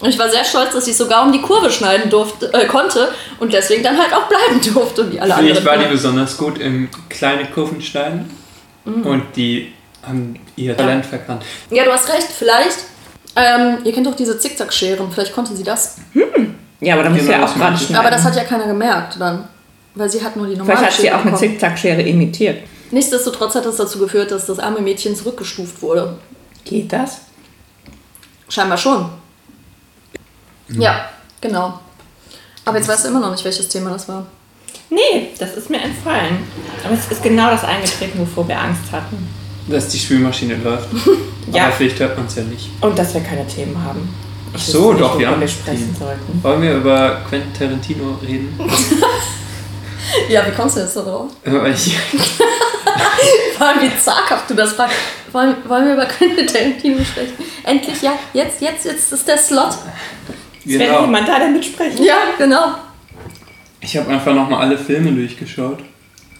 Und 0.00 0.08
ich 0.08 0.18
war 0.18 0.30
sehr 0.30 0.44
stolz, 0.44 0.72
dass 0.72 0.86
ich 0.88 0.96
sogar 0.96 1.24
um 1.26 1.32
die 1.32 1.42
Kurve 1.42 1.70
schneiden 1.70 2.08
durfte, 2.10 2.52
äh, 2.54 2.66
konnte 2.66 3.08
und 3.38 3.52
deswegen 3.52 3.82
dann 3.82 3.98
halt 3.98 4.12
auch 4.14 4.28
bleiben 4.28 4.60
durfte, 4.74 5.12
wie 5.12 5.20
alle 5.20 5.34
anderen. 5.34 5.54
Vielleicht 5.56 5.66
war 5.66 5.76
die 5.76 5.90
besonders 5.92 6.36
gut 6.36 6.58
im 6.58 6.88
kleine 7.08 7.44
Kurven 7.46 7.80
schneiden 7.82 8.30
Mhm. 8.86 9.06
und 9.06 9.22
die 9.36 9.74
haben 10.02 10.40
ihr 10.56 10.74
Talent 10.74 11.04
verkannt. 11.04 11.42
Ja, 11.68 11.84
du 11.84 11.92
hast 11.92 12.08
recht, 12.08 12.28
vielleicht. 12.36 12.78
Ähm, 13.36 13.76
ihr 13.84 13.92
kennt 13.92 14.06
doch 14.06 14.16
diese 14.16 14.38
Zickzackscheren, 14.38 15.12
vielleicht 15.12 15.34
konnte 15.34 15.54
sie 15.54 15.62
das. 15.62 15.96
Ja, 16.80 16.94
aber 16.94 17.02
da 17.04 17.10
Genau, 17.10 17.30
ja 17.30 17.44
auch 17.44 17.54
das 17.54 17.80
ich. 17.82 17.86
schneiden. 17.88 17.96
Aber 17.96 18.10
das 18.10 18.24
hat 18.24 18.34
ja 18.36 18.44
keiner 18.44 18.66
gemerkt 18.66 19.16
dann. 19.20 19.46
Weil 20.00 20.08
sie 20.08 20.24
hat 20.24 20.34
nur 20.34 20.46
die 20.46 20.56
normale 20.56 20.78
Vielleicht 20.78 20.96
hat 20.96 21.02
sie 21.02 21.10
auch 21.10 21.14
eine 21.16 21.32
bekommen. 21.32 21.50
Zickzackschere 21.50 22.00
imitiert. 22.00 22.62
Nichtsdestotrotz 22.90 23.54
hat 23.54 23.66
das 23.66 23.76
dazu 23.76 23.98
geführt, 23.98 24.30
dass 24.30 24.46
das 24.46 24.58
arme 24.58 24.80
Mädchen 24.80 25.14
zurückgestuft 25.14 25.82
wurde. 25.82 26.16
Geht 26.64 26.90
das? 26.90 27.18
Scheinbar 28.48 28.78
schon. 28.78 29.10
Ja, 30.70 31.10
genau. 31.42 31.80
Aber 32.64 32.78
jetzt 32.78 32.88
weißt 32.88 33.04
du 33.04 33.08
immer 33.10 33.20
noch 33.20 33.30
nicht, 33.32 33.44
welches 33.44 33.68
Thema 33.68 33.90
das 33.90 34.08
war. 34.08 34.26
Nee, 34.88 35.32
das 35.38 35.54
ist 35.58 35.68
mir 35.68 35.82
entfallen. 35.82 36.38
Aber 36.82 36.94
es 36.94 37.06
ist 37.12 37.22
genau 37.22 37.50
das 37.50 37.62
eingetreten, 37.62 38.20
wovor 38.20 38.48
wir 38.48 38.58
Angst 38.58 38.90
hatten. 38.90 39.28
Dass 39.68 39.88
die 39.88 39.98
Spülmaschine 39.98 40.56
läuft. 40.56 40.88
Ja. 41.52 41.64
Aber 41.64 41.72
vielleicht 41.72 41.98
hört 41.98 42.16
man 42.16 42.26
es 42.26 42.36
ja 42.36 42.44
nicht. 42.44 42.68
Und 42.80 42.96
dass 42.96 43.12
wir 43.12 43.22
keine 43.22 43.44
Themen 43.46 43.76
haben. 43.82 44.08
Ich 44.54 44.62
Ach 44.62 44.66
so, 44.66 44.78
wüsste 44.78 44.92
nicht, 44.92 45.00
doch, 45.02 45.18
wir 45.18 45.30
haben 45.30 45.48
sprechen 45.48 45.96
sollten. 45.98 46.42
Wollen 46.44 46.62
wir 46.62 46.74
über 46.76 47.22
Quentin 47.28 47.52
Tarantino 47.52 48.18
reden? 48.22 48.56
Ja, 50.28 50.46
wie 50.46 50.52
kommst 50.54 50.76
du 50.76 50.80
jetzt 50.80 50.96
da 50.96 51.02
drauf? 51.02 51.30
Weil 51.44 51.72
ich, 51.72 51.96
Vor 53.58 53.66
allem, 53.66 53.82
wie 53.82 53.98
zaghaft 53.98 54.48
du 54.50 54.54
das 54.54 54.72
fragst. 54.72 54.96
Wollen, 55.32 55.54
wollen 55.68 55.86
wir 55.86 55.94
über 55.94 56.06
Quentin 56.06 56.46
Tarantino 56.46 57.04
sprechen? 57.04 57.34
Endlich, 57.64 58.00
ja, 58.02 58.12
jetzt, 58.32 58.60
jetzt, 58.60 58.84
jetzt 58.84 59.12
ist 59.12 59.28
der 59.28 59.36
Slot. 59.38 59.74
Es 60.64 60.72
genau. 60.72 61.02
jemand 61.02 61.28
da, 61.28 61.38
der 61.38 61.48
mitsprechen. 61.48 62.02
Ja, 62.04 62.16
genau. 62.38 62.74
ich 63.80 63.96
habe 63.96 64.10
einfach 64.10 64.34
nochmal 64.34 64.62
alle 64.62 64.78
Filme 64.78 65.12
durchgeschaut. 65.12 65.78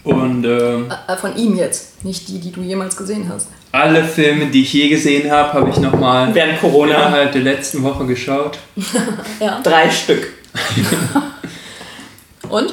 Und 0.03 0.45
ähm, 0.47 0.91
Äh, 1.09 1.17
von 1.17 1.37
ihm 1.37 1.57
jetzt, 1.57 2.03
nicht 2.05 2.27
die, 2.29 2.39
die 2.41 2.51
du 2.51 2.63
jemals 2.63 2.97
gesehen 2.97 3.31
hast. 3.33 3.49
alle 3.73 4.03
Filme, 4.03 4.47
die 4.47 4.63
ich 4.63 4.73
je 4.73 4.89
gesehen 4.89 5.31
habe, 5.31 5.53
habe 5.53 5.69
ich 5.71 5.77
nochmal 5.77 6.35
Während 6.35 6.59
Corona. 6.61 6.95
innerhalb 6.97 7.33
der 7.33 7.43
letzten 7.43 7.83
Woche 7.83 8.07
geschaut. 8.07 8.59
Ja. 9.41 9.61
Drei 9.63 9.91
Stück. 9.91 10.33
Und? 12.49 12.73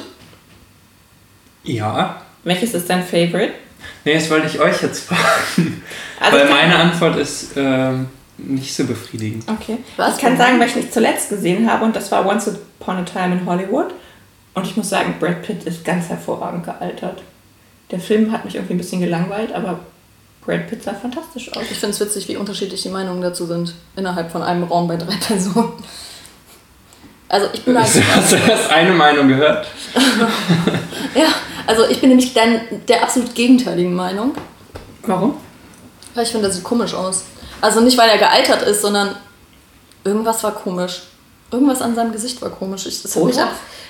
Ja. 1.64 2.22
Welches 2.44 2.74
ist 2.74 2.88
dein 2.88 3.02
Favorite? 3.02 3.52
Nee, 4.04 4.14
das 4.14 4.30
wollte 4.30 4.46
ich 4.46 4.60
euch 4.60 4.82
jetzt 4.82 5.04
fragen. 5.04 5.82
Also 6.20 6.36
Weil 6.36 6.48
meine 6.48 6.74
Antwort 6.74 7.16
ist 7.16 7.52
ähm, 7.54 8.08
nicht 8.38 8.74
so 8.74 8.84
befriedigend. 8.84 9.44
Okay. 9.48 9.78
Was? 9.96 10.16
Ich 10.16 10.20
kann 10.20 10.36
sagen, 10.36 10.58
welchen 10.58 10.80
ich 10.80 10.90
zuletzt 10.90 11.28
gesehen 11.28 11.70
habe 11.70 11.84
und 11.84 11.94
das 11.94 12.10
war 12.10 12.26
Once 12.26 12.48
Upon 12.48 12.96
a 12.96 13.02
Time 13.04 13.36
in 13.36 13.46
Hollywood. 13.46 13.94
Und 14.54 14.66
ich 14.66 14.76
muss 14.76 14.88
sagen, 14.88 15.14
Brad 15.20 15.42
Pitt 15.42 15.62
ist 15.62 15.84
ganz 15.84 16.08
hervorragend 16.08 16.64
gealtert. 16.64 17.22
Der 17.92 18.00
Film 18.00 18.32
hat 18.32 18.44
mich 18.44 18.56
irgendwie 18.56 18.74
ein 18.74 18.78
bisschen 18.78 19.00
gelangweilt, 19.00 19.52
aber 19.52 19.78
Brad 20.44 20.66
Pitt 20.68 20.82
sah 20.82 20.94
fantastisch 20.94 21.52
aus. 21.56 21.62
Ich 21.70 21.78
finde 21.78 21.94
es 21.94 22.00
witzig, 22.00 22.26
wie 22.26 22.36
unterschiedlich 22.36 22.82
die 22.82 22.88
Meinungen 22.88 23.22
dazu 23.22 23.46
sind. 23.46 23.74
Innerhalb 23.94 24.32
von 24.32 24.42
einem 24.42 24.64
Raum 24.64 24.88
bei 24.88 24.96
drei 24.96 25.14
Personen. 25.20 25.72
Also 27.28 27.48
ich 27.52 27.62
bin 27.62 27.74
du 27.74 27.80
halt, 27.80 27.90
hast 28.14 28.32
du 28.32 28.36
erst 28.36 28.70
eine 28.70 28.92
Meinung 28.92 29.28
gehört? 29.28 29.66
ja, 31.14 31.26
also 31.66 31.86
ich 31.88 32.00
bin 32.00 32.08
nämlich 32.08 32.32
dann 32.32 32.60
der 32.88 33.02
absolut 33.02 33.34
gegenteiligen 33.34 33.94
Meinung. 33.94 34.34
Warum? 35.02 35.36
Weil 36.14 36.24
ich 36.24 36.30
finde, 36.30 36.46
das 36.46 36.56
sieht 36.56 36.64
komisch 36.64 36.94
aus. 36.94 37.24
Also 37.60 37.80
nicht, 37.80 37.98
weil 37.98 38.08
er 38.08 38.18
gealtert 38.18 38.62
ist, 38.62 38.82
sondern 38.82 39.16
Irgendwas 40.08 40.42
war 40.42 40.52
komisch. 40.52 41.02
Irgendwas 41.50 41.82
an 41.82 41.94
seinem 41.94 42.12
Gesicht 42.12 42.40
war 42.40 42.50
komisch. 42.50 42.86
Ich, 42.86 43.04
es, 43.04 43.14
hat 43.14 43.24
mich, 43.24 43.36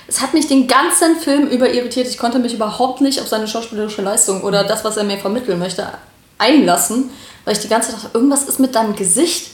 es 0.09 0.21
hat 0.21 0.35
mich 0.35 0.47
den 0.49 0.67
ganzen 0.67 1.17
Film 1.17 1.49
über 1.49 1.73
irritiert. 1.73 2.09
Ich 2.09 2.19
konnte 2.19 2.39
mich 2.39 2.55
überhaupt 2.55 3.01
nicht 3.01 3.21
auf 3.21 3.29
seine 3.29 3.47
schauspielerische 3.47 4.03
Leistung 4.03 4.43
oder 4.43 4.65
das, 4.65 4.85
was 4.85 4.97
er 4.97 5.05
mir 5.05 5.19
vermitteln 5.19 5.59
möchte, 5.59 5.87
einlassen, 6.39 7.11
weil 7.45 7.55
ich 7.55 7.61
die 7.61 7.69
ganze 7.69 7.91
Zeit 7.91 7.99
dachte, 7.99 8.11
irgendwas 8.15 8.45
ist 8.45 8.59
mit 8.59 8.75
deinem 8.75 8.95
Gesicht. 8.95 9.53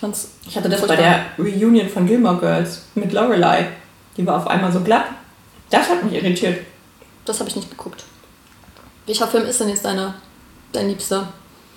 Ich 0.00 0.02
fand's. 0.02 0.28
Ich 0.48 0.56
hatte 0.56 0.70
das 0.70 0.80
bei 0.80 0.96
der 0.96 1.26
Reunion 1.38 1.86
von 1.86 2.06
Gilmore 2.06 2.38
Girls 2.38 2.84
mit 2.94 3.12
Lorelei. 3.12 3.68
Die 4.16 4.26
war 4.26 4.38
auf 4.38 4.46
einmal 4.46 4.72
so 4.72 4.80
glatt. 4.80 5.04
Das 5.68 5.90
hat 5.90 6.02
mich 6.02 6.14
irritiert. 6.14 6.60
Das 7.26 7.38
habe 7.38 7.50
ich 7.50 7.56
nicht 7.56 7.68
geguckt. 7.68 8.04
Welcher 9.04 9.28
Film 9.28 9.44
ist 9.44 9.60
denn 9.60 9.68
jetzt 9.68 9.84
deiner, 9.84 10.14
dein 10.72 10.88
Liebster? 10.88 11.30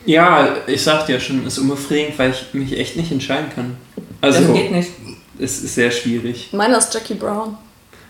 Ja, 0.06 0.56
ich 0.68 0.82
sagte 0.82 1.12
ja 1.12 1.20
schon, 1.20 1.46
es 1.46 1.58
ist 1.58 1.60
unbefriedigend, 1.60 2.18
weil 2.18 2.32
ich 2.32 2.54
mich 2.54 2.80
echt 2.80 2.96
nicht 2.96 3.12
entscheiden 3.12 3.52
kann. 3.54 3.76
Also, 4.22 4.40
das 4.40 4.54
geht 4.54 4.72
nicht. 4.72 4.92
es 5.40 5.62
ist 5.62 5.76
sehr 5.76 5.92
schwierig. 5.92 6.48
Meiner 6.54 6.78
ist 6.78 6.94
Jackie 6.94 7.16
Brown. 7.16 7.58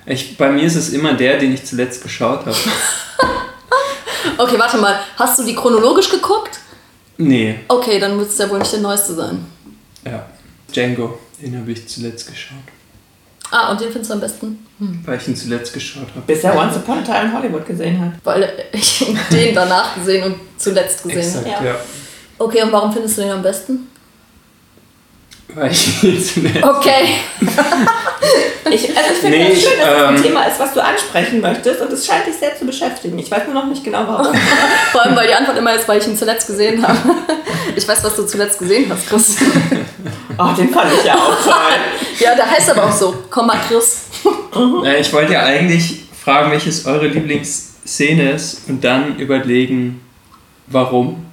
Ich, 0.05 0.37
bei 0.37 0.51
mir 0.51 0.61
ist 0.61 0.75
es 0.75 0.89
immer 0.89 1.15
der, 1.15 1.39
den 1.39 1.55
ich 1.55 1.65
zuletzt 1.65 2.03
geschaut 2.03 2.41
habe. 2.45 2.55
Okay, 4.37 4.57
warte 4.59 4.77
mal. 4.77 4.99
Hast 5.17 5.39
du 5.39 5.43
die 5.43 5.55
chronologisch 5.55 6.09
geguckt? 6.09 6.59
Nee, 7.17 7.59
Okay, 7.67 7.99
dann 7.99 8.17
wird 8.19 8.29
es 8.29 8.37
ja 8.37 8.49
wohl 8.49 8.59
nicht 8.59 8.71
der 8.71 8.79
neueste 8.79 9.13
sein. 9.15 9.45
Ja. 10.05 10.25
Django, 10.71 11.19
den 11.41 11.57
habe 11.59 11.71
ich 11.71 11.87
zuletzt 11.87 12.27
geschaut. 12.27 12.57
Ah, 13.51 13.71
und 13.71 13.79
den 13.79 13.91
findest 13.91 14.09
du 14.09 14.15
am 14.15 14.21
besten? 14.21 14.65
Weil 15.05 15.17
ich 15.17 15.27
ihn 15.27 15.35
zuletzt 15.35 15.73
geschaut 15.73 16.07
habe. 16.09 16.21
Bis 16.25 16.43
er 16.43 16.57
Once 16.57 16.75
Upon 16.75 16.99
a 16.99 17.01
Time 17.01 17.25
in 17.25 17.33
Hollywood 17.33 17.65
gesehen 17.65 17.99
hat. 17.99 18.13
Weil 18.23 18.51
ich 18.71 19.05
den 19.31 19.53
danach 19.53 19.95
gesehen 19.95 20.23
und 20.23 20.35
zuletzt 20.57 21.03
gesehen 21.03 21.35
habe. 21.35 21.49
ja. 21.49 21.63
ja. 21.63 21.75
Okay, 22.39 22.63
und 22.63 22.71
warum 22.71 22.91
findest 22.91 23.17
du 23.17 23.21
den 23.21 23.31
am 23.31 23.43
besten? 23.43 23.87
Weil 25.55 25.71
ich 25.71 26.03
ihn 26.03 26.23
zuletzt. 26.23 26.63
Okay. 26.63 27.15
Ich, 28.71 28.89
also 28.97 29.11
ich 29.13 29.19
finde 29.19 29.37
Nee, 29.37 29.51
es 29.51 29.61
schön, 29.61 29.79
dass 29.79 29.89
es 29.89 30.07
ein 30.07 30.15
ähm, 30.15 30.23
Thema 30.23 30.43
ist, 30.45 30.59
was 30.59 30.73
du 30.73 30.83
ansprechen 30.83 31.41
möchtest 31.41 31.81
und 31.81 31.91
es 31.91 32.05
scheint 32.05 32.25
dich 32.25 32.35
sehr 32.35 32.57
zu 32.57 32.65
beschäftigen. 32.65 33.19
Ich 33.19 33.29
weiß 33.29 33.45
nur 33.45 33.53
noch 33.53 33.67
nicht 33.67 33.83
genau 33.83 34.03
warum. 34.07 34.33
Vor 34.91 35.03
allem, 35.03 35.15
weil 35.15 35.27
die 35.27 35.33
Antwort 35.33 35.57
immer 35.57 35.75
ist, 35.75 35.87
weil 35.87 35.99
ich 35.99 36.07
ihn 36.07 36.17
zuletzt 36.17 36.47
gesehen 36.47 36.81
habe. 36.81 36.97
Ich 37.75 37.87
weiß, 37.87 38.03
was 38.03 38.15
du 38.15 38.23
zuletzt 38.25 38.57
gesehen 38.57 38.85
hast, 38.89 39.07
Chris. 39.07 39.37
Oh, 40.37 40.51
den 40.57 40.69
fand 40.69 40.91
ich 40.93 41.05
ja 41.05 41.13
auch 41.15 41.43
toll. 41.43 41.53
Ja, 42.19 42.35
der 42.35 42.49
heißt 42.49 42.71
aber 42.71 42.85
auch 42.85 42.91
so. 42.91 43.13
Komm 43.29 43.47
mal, 43.47 43.59
Chris. 43.67 44.03
Äh, 44.85 45.01
ich 45.01 45.11
wollte 45.11 45.33
ja 45.33 45.43
eigentlich 45.43 46.05
fragen, 46.23 46.51
welches 46.51 46.85
eure 46.85 47.07
Lieblingsszene 47.07 48.31
ist 48.31 48.69
und 48.69 48.83
dann 48.83 49.17
überlegen, 49.17 50.01
warum. 50.67 51.25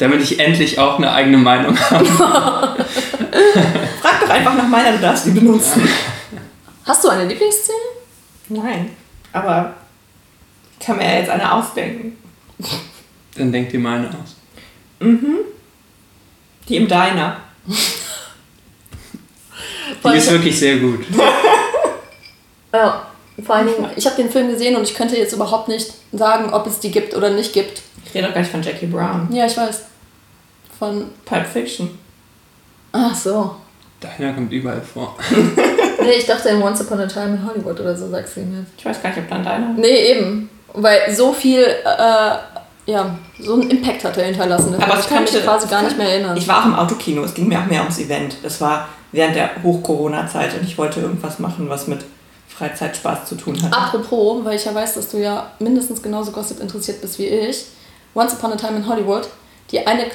Damit 0.00 0.22
ich 0.22 0.40
endlich 0.40 0.78
auch 0.78 0.96
eine 0.96 1.12
eigene 1.12 1.36
Meinung 1.36 1.78
habe. 1.78 2.06
Frag 4.00 4.20
doch 4.22 4.30
einfach 4.30 4.54
nach 4.54 4.66
meiner, 4.66 4.92
du 4.92 4.98
darfst 4.98 5.26
die 5.26 5.30
benutzen. 5.30 5.86
Hast 6.86 7.04
du 7.04 7.10
eine 7.10 7.26
Lieblingsszene? 7.26 7.76
Nein, 8.48 8.96
aber 9.34 9.74
ich 10.78 10.86
kann 10.86 10.96
mir 10.96 11.04
ja 11.04 11.18
jetzt 11.18 11.28
eine 11.28 11.52
ausdenken. 11.52 12.16
Dann 13.36 13.52
denkt 13.52 13.74
ihr 13.74 13.80
meine 13.80 14.08
aus. 14.08 14.36
Die 16.66 16.76
im 16.76 16.88
Diner. 16.88 17.36
Die 20.02 20.16
ist 20.16 20.30
wirklich 20.30 20.58
sehr 20.58 20.78
gut. 20.78 21.04
Ja, 22.72 23.04
vor 23.44 23.56
allen 23.56 23.66
Dingen, 23.66 23.90
ich 23.96 24.06
habe 24.06 24.14
den 24.14 24.30
Film 24.30 24.48
gesehen 24.48 24.76
und 24.76 24.84
ich 24.84 24.94
könnte 24.94 25.16
jetzt 25.16 25.32
überhaupt 25.32 25.66
nicht 25.66 25.92
sagen, 26.12 26.54
ob 26.54 26.68
es 26.68 26.78
die 26.78 26.92
gibt 26.92 27.16
oder 27.16 27.30
nicht 27.30 27.52
gibt. 27.52 27.82
Ich 28.10 28.16
rede 28.16 28.26
doch 28.26 28.34
gar 28.34 28.40
nicht 28.40 28.50
von 28.50 28.62
Jackie 28.62 28.86
Brown. 28.86 29.28
Ja, 29.30 29.46
ich 29.46 29.56
weiß. 29.56 29.82
Von. 30.78 31.12
Pulp 31.24 31.46
Fiction. 31.46 31.96
Ach 32.90 33.14
so. 33.14 33.54
Deiner 34.00 34.32
kommt 34.32 34.52
überall 34.52 34.82
vor. 34.82 35.16
Nee, 36.02 36.12
ich 36.12 36.24
dachte 36.24 36.48
in 36.48 36.62
Once 36.62 36.80
Upon 36.80 36.98
a 36.98 37.06
Time 37.06 37.34
in 37.34 37.46
Hollywood 37.46 37.78
oder 37.78 37.94
so, 37.94 38.08
sagst 38.08 38.34
du 38.34 38.40
ihm 38.40 38.58
jetzt. 38.58 38.72
Ich 38.78 38.86
weiß 38.86 39.02
gar 39.02 39.10
nicht, 39.10 39.18
ob 39.18 39.28
dann 39.28 39.42
Diner. 39.42 39.74
Nee, 39.76 40.12
eben. 40.12 40.48
Weil 40.72 41.14
so 41.14 41.30
viel, 41.30 41.60
äh, 41.60 42.90
ja, 42.90 43.18
so 43.38 43.52
einen 43.52 43.70
Impact 43.70 44.04
hat 44.04 44.16
er 44.16 44.24
hinterlassen. 44.24 44.74
Aber 44.80 44.98
ich 44.98 45.06
kann 45.06 45.24
mich 45.24 45.32
quasi 45.32 45.68
gar 45.68 45.82
nicht 45.82 45.98
mehr 45.98 46.08
erinnern. 46.08 46.38
Ich 46.38 46.48
war 46.48 46.62
auch 46.62 46.64
im 46.64 46.74
Autokino, 46.74 47.22
es 47.22 47.34
ging 47.34 47.48
mir 47.48 47.60
auch 47.60 47.66
mehr 47.66 47.82
ums 47.82 47.98
Event. 47.98 48.36
Das 48.42 48.62
war 48.62 48.88
während 49.12 49.36
der 49.36 49.50
Hoch-Corona-Zeit 49.62 50.54
und 50.58 50.64
ich 50.64 50.78
wollte 50.78 51.00
irgendwas 51.00 51.38
machen, 51.38 51.68
was 51.68 51.86
mit 51.86 52.00
Freizeitspaß 52.48 53.26
zu 53.26 53.34
tun 53.34 53.62
hat. 53.62 53.70
Apropos, 53.76 54.42
weil 54.42 54.56
ich 54.56 54.64
ja 54.64 54.74
weiß, 54.74 54.94
dass 54.94 55.10
du 55.10 55.18
ja 55.18 55.50
mindestens 55.58 56.02
genauso 56.02 56.32
Gossip 56.32 56.60
interessiert 56.60 57.02
bist 57.02 57.18
wie 57.18 57.26
ich. 57.26 57.66
Once 58.14 58.34
Upon 58.34 58.52
a 58.52 58.56
Time 58.56 58.76
in 58.76 58.86
Hollywood, 58.88 59.28
die 59.70 59.86
eine, 59.86 60.06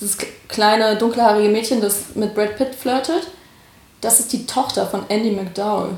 dieses 0.00 0.16
kleine 0.48 0.96
dunkelhaarige 0.96 1.48
Mädchen, 1.48 1.80
das 1.80 2.14
mit 2.14 2.34
Brad 2.34 2.56
Pitt 2.56 2.74
flirtet, 2.74 3.28
das 4.00 4.20
ist 4.20 4.32
die 4.32 4.46
Tochter 4.46 4.86
von 4.86 5.04
Andy 5.08 5.30
McDowell. 5.30 5.90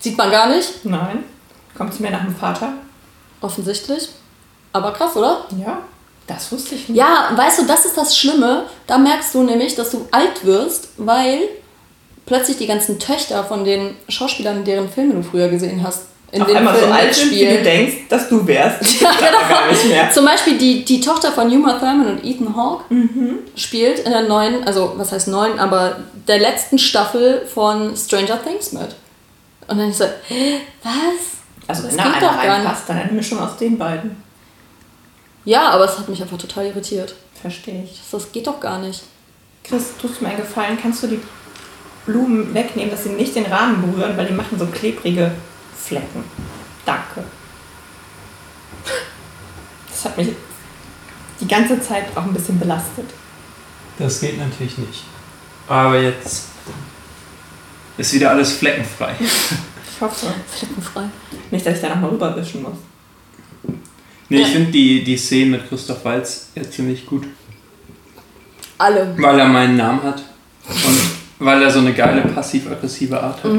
Sieht 0.00 0.16
man 0.16 0.30
gar 0.30 0.48
nicht, 0.48 0.84
Nein. 0.84 1.24
Kommt 1.76 1.94
sie 1.94 2.02
mir 2.02 2.10
nach 2.10 2.24
dem 2.24 2.34
Vater? 2.34 2.72
offensichtlich. 3.40 4.08
Aber 4.72 4.92
krass, 4.92 5.16
oder? 5.16 5.44
Ja. 5.58 5.78
Das 6.26 6.50
wusste 6.52 6.76
ich 6.76 6.88
nicht. 6.88 6.96
Ja, 6.96 7.30
weißt 7.34 7.58
du, 7.60 7.66
das 7.66 7.84
ist 7.84 7.96
das 7.96 8.16
Schlimme. 8.16 8.64
Da 8.86 8.96
merkst 8.96 9.34
du 9.34 9.42
nämlich, 9.42 9.74
dass 9.74 9.90
du 9.90 10.06
alt 10.12 10.44
wirst, 10.46 10.90
weil 10.96 11.40
plötzlich 12.24 12.58
die 12.58 12.66
ganzen 12.68 12.98
Töchter 13.00 13.42
von 13.44 13.64
den 13.64 13.96
Schauspielern, 14.08 14.64
deren 14.64 14.88
Filme 14.88 15.14
du 15.14 15.22
früher 15.22 15.48
gesehen 15.48 15.82
hast, 15.82 16.04
in 16.32 16.40
Auf 16.40 16.48
den 16.48 16.56
einmal 16.56 16.74
so 16.74 16.80
Filmen 16.80 16.94
alt 16.96 17.14
sind, 17.14 17.30
wie 17.30 17.44
du 17.46 17.62
denkst, 17.62 17.94
dass 18.08 18.28
du 18.28 18.46
wärst. 18.46 19.00
Ja, 19.02 19.10
Aber 19.10 19.48
gar 19.48 19.70
nicht 19.70 19.84
mehr. 19.86 20.10
Zum 20.10 20.24
Beispiel 20.24 20.56
die, 20.58 20.84
die 20.84 21.00
Tochter 21.00 21.30
von 21.30 21.50
Uma 21.50 21.74
Thurman 21.78 22.06
und 22.06 22.24
Ethan 22.24 22.56
Hawke 22.56 22.84
spielt 23.54 23.98
in 24.00 24.10
der 24.10 24.22
neuen, 24.22 24.64
also 24.64 24.94
was 24.96 25.12
heißt 25.12 25.28
neuen, 25.28 25.58
aber 25.58 25.98
der 26.26 26.38
letzten 26.38 26.78
Staffel 26.78 27.46
von 27.46 27.94
Stranger 27.96 28.42
Things 28.42 28.72
mit. 28.72 28.94
Und 29.68 29.78
dann 29.78 29.90
ich 29.90 29.96
so, 29.96 30.04
was? 30.82 30.92
Also 31.68 31.82
Das 31.82 31.92
wenn 31.92 31.98
da 31.98 32.04
geht 32.04 32.14
einer 32.14 32.20
doch 32.20 32.32
gar 32.34 32.42
nicht. 32.42 32.50
reinpasst, 32.66 32.88
dann 32.88 32.96
eine 32.98 33.12
Mischung 33.12 33.38
aus 33.38 33.56
den 33.58 33.76
beiden. 33.78 34.16
Ja, 35.44 35.68
aber 35.70 35.84
es 35.84 35.98
hat 35.98 36.08
mich 36.08 36.22
einfach 36.22 36.38
total 36.38 36.66
irritiert. 36.66 37.14
Verstehe 37.40 37.84
ich. 37.84 38.00
Das, 38.10 38.22
das 38.22 38.32
geht 38.32 38.46
doch 38.46 38.58
gar 38.60 38.78
nicht. 38.78 39.02
Chris, 39.64 39.90
tust 40.00 40.20
du 40.20 40.24
mir 40.24 40.30
einen 40.30 40.40
Gefallen? 40.40 40.78
Kannst 40.80 41.02
du 41.02 41.08
die 41.08 41.20
Blumen 42.06 42.52
wegnehmen, 42.54 42.90
dass 42.90 43.04
sie 43.04 43.10
nicht 43.10 43.34
den 43.36 43.46
Rahmen 43.46 43.82
berühren, 43.82 44.16
weil 44.16 44.26
die 44.26 44.32
machen 44.32 44.58
so 44.58 44.66
klebrige 44.66 45.30
Flecken. 45.92 46.24
Danke. 46.86 47.22
Das 49.90 50.04
hat 50.06 50.16
mich 50.16 50.28
die 51.38 51.46
ganze 51.46 51.78
Zeit 51.82 52.04
auch 52.16 52.22
ein 52.24 52.32
bisschen 52.32 52.58
belastet. 52.58 53.10
Das 53.98 54.20
geht 54.20 54.38
natürlich 54.38 54.78
nicht. 54.78 55.04
Aber 55.68 55.98
jetzt 56.00 56.46
ist 57.98 58.14
wieder 58.14 58.30
alles 58.30 58.52
fleckenfrei. 58.54 59.14
Ich 59.20 60.00
hoffe 60.00 60.32
Fleckenfrei. 60.50 61.04
nicht, 61.50 61.66
dass 61.66 61.74
ich 61.76 61.82
da 61.82 61.90
nochmal 61.90 62.08
rüberwischen 62.10 62.62
muss. 62.62 62.72
Nee, 64.30 64.38
ich 64.40 64.46
Ja. 64.46 64.52
finde 64.54 64.70
die, 64.72 65.04
die 65.04 65.18
Szene 65.18 65.50
mit 65.58 65.68
Christoph 65.68 66.02
Waltz 66.06 66.48
ja 66.54 66.62
ziemlich 66.68 67.04
gut. 67.04 67.26
Alle. 68.78 69.14
Weil 69.18 69.38
er 69.40 69.46
meinen 69.46 69.76
Namen 69.76 70.02
hat. 70.04 70.22
Und 70.68 71.00
weil 71.46 71.62
er 71.62 71.70
so 71.70 71.80
eine 71.80 71.92
geile 71.92 72.22
passiv-aggressive 72.22 73.22
Art 73.22 73.44
hat. 73.44 73.50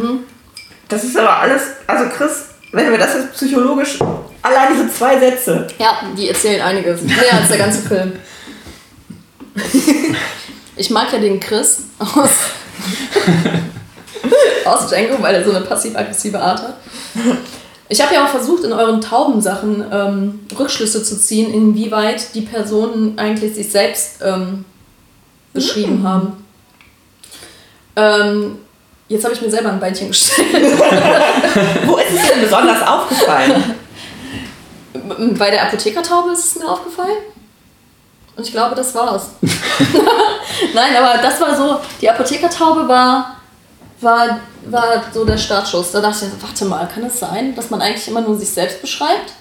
Das 0.89 1.03
ist 1.03 1.17
aber 1.17 1.37
alles, 1.37 1.61
also 1.87 2.09
Chris, 2.15 2.45
wenn 2.71 2.91
wir 2.91 2.97
das 2.97 3.13
jetzt 3.13 3.33
psychologisch, 3.33 3.99
allein 4.41 4.73
diese 4.73 4.91
zwei 4.91 5.19
Sätze, 5.19 5.67
Ja, 5.77 6.03
die 6.17 6.29
erzählen 6.29 6.61
einiges. 6.61 7.01
Mehr 7.01 7.33
als 7.33 7.47
der 7.47 7.57
ganze 7.57 7.81
Film. 7.81 8.13
Ich 10.75 10.89
mag 10.89 11.13
ja 11.13 11.19
den 11.19 11.39
Chris 11.39 11.83
aus, 11.99 12.31
aus 14.65 14.87
Django, 14.89 15.21
weil 15.21 15.35
er 15.35 15.45
so 15.45 15.51
eine 15.51 15.63
passiv-aggressive 15.63 16.39
Art 16.39 16.63
hat. 16.63 16.77
Ich 17.89 18.01
habe 18.01 18.15
ja 18.15 18.25
auch 18.25 18.29
versucht, 18.29 18.63
in 18.63 18.73
euren 18.73 18.99
Taubensachen 18.99 19.85
ähm, 19.91 20.39
Rückschlüsse 20.57 21.03
zu 21.03 21.19
ziehen, 21.19 21.53
inwieweit 21.53 22.33
die 22.33 22.41
Personen 22.41 23.19
eigentlich 23.19 23.53
sich 23.53 23.71
selbst 23.71 24.21
ähm, 24.23 24.65
beschrieben 25.53 26.01
haben. 26.03 26.43
Ähm, 27.95 28.57
jetzt 29.13 29.23
habe 29.23 29.33
ich 29.33 29.41
mir 29.41 29.49
selber 29.49 29.69
ein 29.69 29.79
Beinchen 29.79 30.09
gestellt. 30.09 30.47
wo 31.85 31.97
ist 31.97 32.11
es 32.11 32.27
denn 32.29 32.41
besonders 32.41 32.85
aufgefallen? 32.85 33.75
Bei 35.37 35.51
der 35.51 35.63
Apothekertaube 35.63 36.31
ist 36.31 36.45
es 36.45 36.61
mir 36.61 36.69
aufgefallen. 36.69 37.17
Und 38.35 38.45
ich 38.45 38.51
glaube, 38.51 38.75
das 38.75 38.93
war's. 38.95 39.29
Nein, 40.73 40.95
aber 40.97 41.21
das 41.21 41.39
war 41.39 41.55
so, 41.55 41.79
die 42.01 42.09
Apothekertaube 42.09 42.87
war, 42.87 43.37
war, 44.01 44.39
war 44.65 45.03
so 45.13 45.23
der 45.23 45.37
Startschuss. 45.37 45.91
Da 45.91 46.01
dachte 46.01 46.25
ich, 46.25 46.43
warte 46.43 46.65
mal, 46.65 46.87
kann 46.87 47.03
es 47.03 47.19
sein, 47.19 47.55
dass 47.55 47.69
man 47.69 47.81
eigentlich 47.81 48.07
immer 48.07 48.21
nur 48.21 48.35
sich 48.35 48.49
selbst 48.49 48.81
beschreibt? 48.81 49.33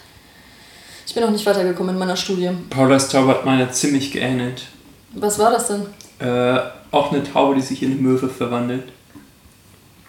Ich 1.07 1.15
bin 1.15 1.25
noch 1.25 1.31
nicht 1.31 1.47
weitergekommen 1.47 1.95
in 1.95 1.99
meiner 1.99 2.17
Studie. 2.17 2.51
Paulas 2.71 3.09
Taube 3.09 3.29
hat 3.29 3.45
meiner 3.45 3.73
ziemlich 3.73 4.13
geähnelt. 4.13 4.65
Was 5.15 5.39
war 5.39 5.51
das 5.51 5.69
denn? 5.69 5.87
Äh, 6.21 6.61
auch 6.91 7.13
eine 7.13 7.25
Taube, 7.25 7.55
die 7.55 7.63
sich 7.63 7.83
in 7.83 7.93
eine 7.93 8.01
Möwe 8.01 8.29
verwandelt. 8.29 8.85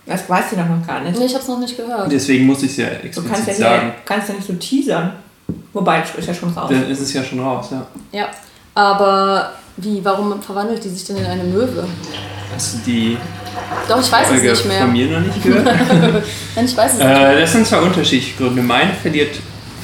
Das 0.05 0.29
weiß 0.29 0.45
ich 0.51 0.57
doch 0.57 0.67
noch 0.67 0.85
gar 0.85 0.99
nicht. 1.01 1.17
Nee, 1.17 1.25
ich 1.25 1.33
hab's 1.35 1.47
noch 1.47 1.59
nicht 1.59 1.77
gehört. 1.77 2.11
Deswegen 2.11 2.45
muss 2.45 2.61
ich 2.63 2.71
es 2.71 2.77
ja 2.77 2.87
Du 2.87 3.21
kannst 3.23 3.47
explizit 3.47 3.59
ja, 3.59 3.69
sagen. 3.69 3.81
hier, 3.83 3.93
kannst 4.05 4.29
ja 4.29 4.35
nicht 4.35 4.47
so 4.47 4.53
teasern. 4.53 5.13
Wobei, 5.71 6.01
das 6.01 6.15
ist 6.15 6.27
ja 6.27 6.33
schon 6.33 6.49
raus. 6.49 6.69
Dann 6.69 6.89
ist 6.89 6.99
es 6.99 7.13
ja 7.13 7.23
schon 7.23 7.39
raus, 7.39 7.67
ja. 7.71 7.85
Ja, 8.11 8.27
aber 8.75 9.53
Wie, 9.77 10.03
warum 10.03 10.41
verwandelt 10.41 10.83
die 10.83 10.89
sich 10.89 11.03
denn 11.05 11.17
in 11.17 11.25
eine 11.25 11.43
Möwe? 11.43 11.87
Hast 12.53 12.75
du 12.75 12.77
die 12.85 13.17
Doch, 13.87 13.99
ich 13.99 14.11
weiß 14.11 14.27
Folge 14.27 14.49
es 14.51 14.59
nicht 14.59 14.67
mehr. 14.67 14.81
von 14.81 14.91
mir 14.91 15.07
noch 15.07 15.25
nicht 15.25 15.41
gehört? 15.41 15.65
Nein, 16.55 16.65
ich 16.65 16.77
weiß 16.77 16.93
es 16.93 16.97
nicht 16.99 17.07
mehr. 17.07 17.37
äh, 17.37 17.41
das 17.41 17.51
sind 17.53 17.65
zwei 17.65 17.79
unterschiedliche 17.79 18.37
Gründe. 18.37 18.61
Meine 18.61 18.93
verliert 18.93 19.35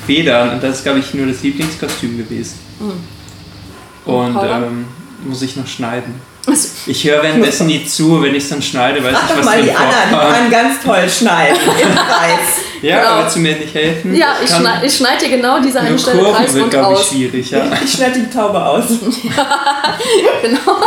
Federn 0.06 0.50
und 0.52 0.64
das 0.64 0.78
ist, 0.78 0.84
glaube 0.84 1.00
ich, 1.00 1.14
nur 1.14 1.28
das 1.28 1.42
Lieblingskostüm 1.42 2.18
gewesen. 2.18 2.60
Und 4.06 4.34
Paula? 4.34 4.58
ähm, 4.64 4.86
muss 5.26 5.42
ich 5.42 5.56
noch 5.56 5.68
schneiden. 5.68 6.14
Also, 6.48 6.68
Ich 6.88 7.04
höre 7.04 7.22
währenddessen 7.22 7.68
nie 7.68 7.86
zu, 7.86 8.22
wenn 8.22 8.34
ich 8.34 8.44
es 8.44 8.50
dann 8.50 8.62
schneide, 8.62 9.04
weiß 9.04 9.12
Frag 9.16 9.30
ich, 9.32 9.38
was 9.38 9.46
mal 9.46 9.62
die 9.62 9.72
Anna, 9.72 9.90
die 10.10 10.34
kann 10.34 10.50
ganz 10.50 10.82
toll 10.84 11.08
schneiden. 11.10 11.58
Im 11.82 11.96
Kreis. 11.96 12.40
Ja, 12.82 13.02
Genau. 13.02 13.22
willst 13.24 13.36
du 13.36 13.40
mir 13.42 13.56
nicht 13.58 13.74
helfen? 13.76 14.16
ja, 14.16 14.28
ich, 14.44 14.50
Kann- 14.50 14.62
schneid, 14.62 14.84
ich 14.84 14.96
schneide 14.98 15.26
dir 15.26 15.38
genau 15.38 15.60
diese 15.60 15.80
eine 15.82 16.00
Stelle 16.00 16.18
Kurven 16.24 16.34
wird, 16.40 16.46
kreisrund 16.48 16.72
glaube 16.72 16.94
ich, 17.02 17.08
schwierig, 17.08 17.52
ja. 17.52 17.64
Ich 17.84 17.92
schneide 17.94 18.20
die 18.22 18.30
Taube 18.30 18.64
aus. 18.66 18.86
Genau. 20.42 20.78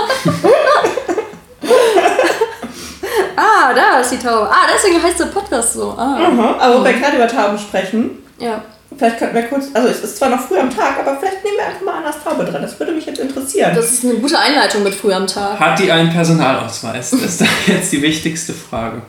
ah, 3.37 3.73
da 3.75 4.01
ist 4.01 4.11
die 4.13 4.19
Taube. 4.19 4.49
Ah, 4.51 4.67
deswegen 4.75 5.03
heißt 5.03 5.21
der 5.21 5.27
Podcast 5.27 5.75
so. 5.75 5.95
Ah, 5.97 6.57
Aber 6.59 6.81
wo 6.81 6.85
wir 6.85 6.93
gerade 6.95 7.17
über 7.17 7.29
Tauben 7.29 7.59
sprechen, 7.59 8.11
ja. 8.39 8.63
Vielleicht 8.97 9.19
könnten 9.19 9.35
wir 9.35 9.43
kurz, 9.45 9.67
also 9.73 9.89
es 9.89 10.01
ist 10.03 10.17
zwar 10.17 10.29
noch 10.31 10.41
früh 10.41 10.59
am 10.59 10.71
Tag, 10.71 10.99
aber 11.01 11.19
vielleicht 11.19 11.45
nehmen 11.45 11.57
wir 11.57 11.67
einfach 11.67 11.83
mal 11.83 11.99
Annas 11.99 12.17
Taube 12.25 12.45
dran. 12.45 12.63
Das 12.63 12.79
würde 12.79 12.93
mich 12.93 13.07
jetzt 13.07 13.19
interessieren. 13.21 13.73
Das 13.75 13.91
ist 13.93 14.05
eine 14.05 14.15
gute 14.15 14.39
Einleitung 14.39 14.83
mit 14.83 14.95
früh 14.95 15.13
am 15.13 15.27
Tag. 15.27 15.59
Hat 15.59 15.79
die 15.79 15.91
einen 15.91 16.11
Personalausweis? 16.13 17.11
Das 17.11 17.21
ist 17.21 17.41
doch 17.41 17.47
jetzt 17.67 17.93
die 17.93 18.03
wichtigste 18.03 18.53
Frage. 18.53 19.03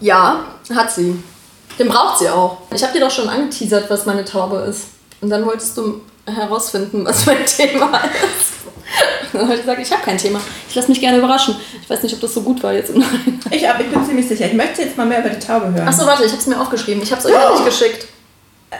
Ja, 0.00 0.44
hat 0.74 0.92
sie. 0.92 1.16
Den 1.78 1.88
braucht 1.88 2.18
sie 2.18 2.28
auch. 2.28 2.58
Ich 2.74 2.82
habe 2.82 2.92
dir 2.92 3.00
doch 3.00 3.10
schon 3.10 3.28
angeteasert, 3.28 3.88
was 3.88 4.04
meine 4.06 4.24
Taube 4.24 4.58
ist. 4.68 4.86
Und 5.20 5.30
dann 5.30 5.46
wolltest 5.46 5.76
du 5.76 6.00
herausfinden, 6.26 7.04
was 7.04 7.26
mein 7.26 7.38
Thema 7.46 7.98
ist. 7.98 8.62
Und 9.32 9.40
dann 9.40 9.42
habe 9.44 9.54
ich 9.54 9.60
gesagt, 9.60 9.80
ich 9.80 9.90
habe 9.92 10.02
kein 10.02 10.18
Thema. 10.18 10.40
Ich 10.68 10.74
lasse 10.74 10.88
mich 10.88 11.00
gerne 11.00 11.18
überraschen. 11.18 11.56
Ich 11.80 11.88
weiß 11.88 12.02
nicht, 12.02 12.14
ob 12.14 12.20
das 12.20 12.34
so 12.34 12.42
gut 12.42 12.62
war 12.62 12.72
jetzt 12.72 12.90
im 12.90 12.98
Nachhinein. 13.00 13.40
ich, 13.50 13.68
aber 13.68 13.80
ich 13.80 13.90
bin 13.90 14.04
ziemlich 14.04 14.28
sicher. 14.28 14.46
Ich 14.46 14.52
möchte 14.52 14.82
jetzt 14.82 14.96
mal 14.96 15.06
mehr 15.06 15.20
über 15.20 15.30
die 15.30 15.38
Taube 15.38 15.72
hören. 15.72 15.88
Achso, 15.88 16.04
warte, 16.06 16.24
ich 16.24 16.30
habe 16.32 16.40
es 16.40 16.46
mir 16.46 16.60
aufgeschrieben. 16.60 17.02
Ich 17.02 17.10
habe 17.10 17.20
es 17.20 17.26
euch 17.26 17.34
auch 17.34 17.54
nicht 17.54 17.64
geschickt. 17.64 18.06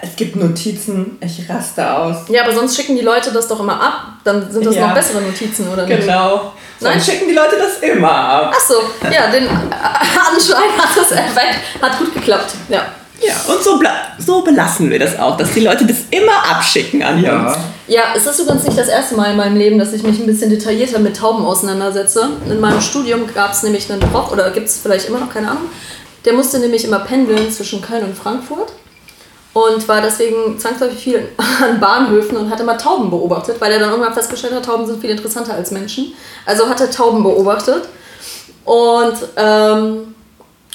Es 0.00 0.16
gibt 0.16 0.36
Notizen. 0.36 1.18
Ich 1.20 1.48
raste 1.48 1.88
aus. 1.94 2.16
Ja, 2.28 2.44
aber 2.44 2.52
sonst 2.54 2.74
schicken 2.76 2.96
die 2.96 3.02
Leute 3.02 3.30
das 3.30 3.46
doch 3.46 3.60
immer 3.60 3.80
ab. 3.80 4.02
Dann 4.24 4.50
sind 4.50 4.64
das 4.64 4.74
Ja. 4.74 4.86
noch 4.86 4.94
bessere 4.94 5.20
Notizen, 5.20 5.68
oder 5.68 5.86
nicht? 5.86 6.00
Genau. 6.00 6.52
Nein. 6.80 6.92
Dann 6.94 7.00
schicken 7.02 7.28
die 7.28 7.34
Leute 7.34 7.56
das 7.58 7.78
immer 7.90 8.10
ab. 8.10 8.54
Achso, 8.56 8.74
ja, 9.04 9.30
den 9.30 9.46
Anschein 9.48 10.78
hat 10.78 10.96
das 10.96 11.10
erweckt. 11.12 11.58
Hat 11.82 11.98
gut 11.98 12.14
geklappt. 12.14 12.54
Ja. 12.68 12.86
Ja, 13.20 13.34
und 13.46 13.62
so, 13.62 13.80
so 14.18 14.42
belassen 14.42 14.90
wir 14.90 14.98
das 14.98 15.16
auch, 15.16 15.36
dass 15.36 15.52
die 15.52 15.60
Leute 15.60 15.86
das 15.86 15.98
immer 16.10 16.32
abschicken 16.50 17.04
an 17.04 17.16
uns. 17.16 17.24
Ja. 17.24 17.56
Ja, 17.86 18.02
es 18.16 18.26
ist 18.26 18.40
übrigens 18.40 18.64
nicht 18.64 18.76
das 18.78 18.88
erste 18.88 19.14
Mal 19.14 19.30
in 19.32 19.36
meinem 19.36 19.56
Leben, 19.56 19.78
dass 19.78 19.92
ich 19.92 20.02
mich 20.02 20.18
ein 20.18 20.26
bisschen 20.26 20.50
detaillierter 20.50 20.98
mit 20.98 21.16
Tauben 21.16 21.44
auseinandersetze. 21.44 22.30
In 22.48 22.58
meinem 22.58 22.80
Studium 22.80 23.32
gab 23.32 23.52
es 23.52 23.62
nämlich 23.62 23.90
einen 23.92 24.00
Prof, 24.00 24.32
oder 24.32 24.50
gibt 24.50 24.66
es 24.66 24.78
vielleicht 24.78 25.08
immer 25.08 25.20
noch, 25.20 25.32
keine 25.32 25.50
Ahnung. 25.50 25.64
Der 26.24 26.32
musste 26.32 26.58
nämlich 26.58 26.84
immer 26.84 27.00
pendeln 27.00 27.50
zwischen 27.52 27.80
Köln 27.80 28.02
und 28.04 28.16
Frankfurt 28.16 28.72
und 29.54 29.86
war 29.86 30.00
deswegen 30.00 30.58
zwangsläufig 30.58 30.98
viel 30.98 31.28
an 31.62 31.78
Bahnhöfen 31.78 32.36
und 32.36 32.50
hat 32.50 32.60
immer 32.60 32.78
Tauben 32.78 33.10
beobachtet, 33.10 33.60
weil 33.60 33.72
er 33.72 33.78
dann 33.78 33.90
irgendwann 33.90 34.14
festgestellt 34.14 34.54
hat, 34.54 34.64
Tauben 34.64 34.86
sind 34.86 35.00
viel 35.00 35.10
interessanter 35.10 35.54
als 35.54 35.70
Menschen. 35.70 36.14
Also 36.46 36.68
hat 36.68 36.80
er 36.80 36.90
Tauben 36.90 37.22
beobachtet 37.22 37.88
und, 38.64 39.14
ähm, 39.36 40.14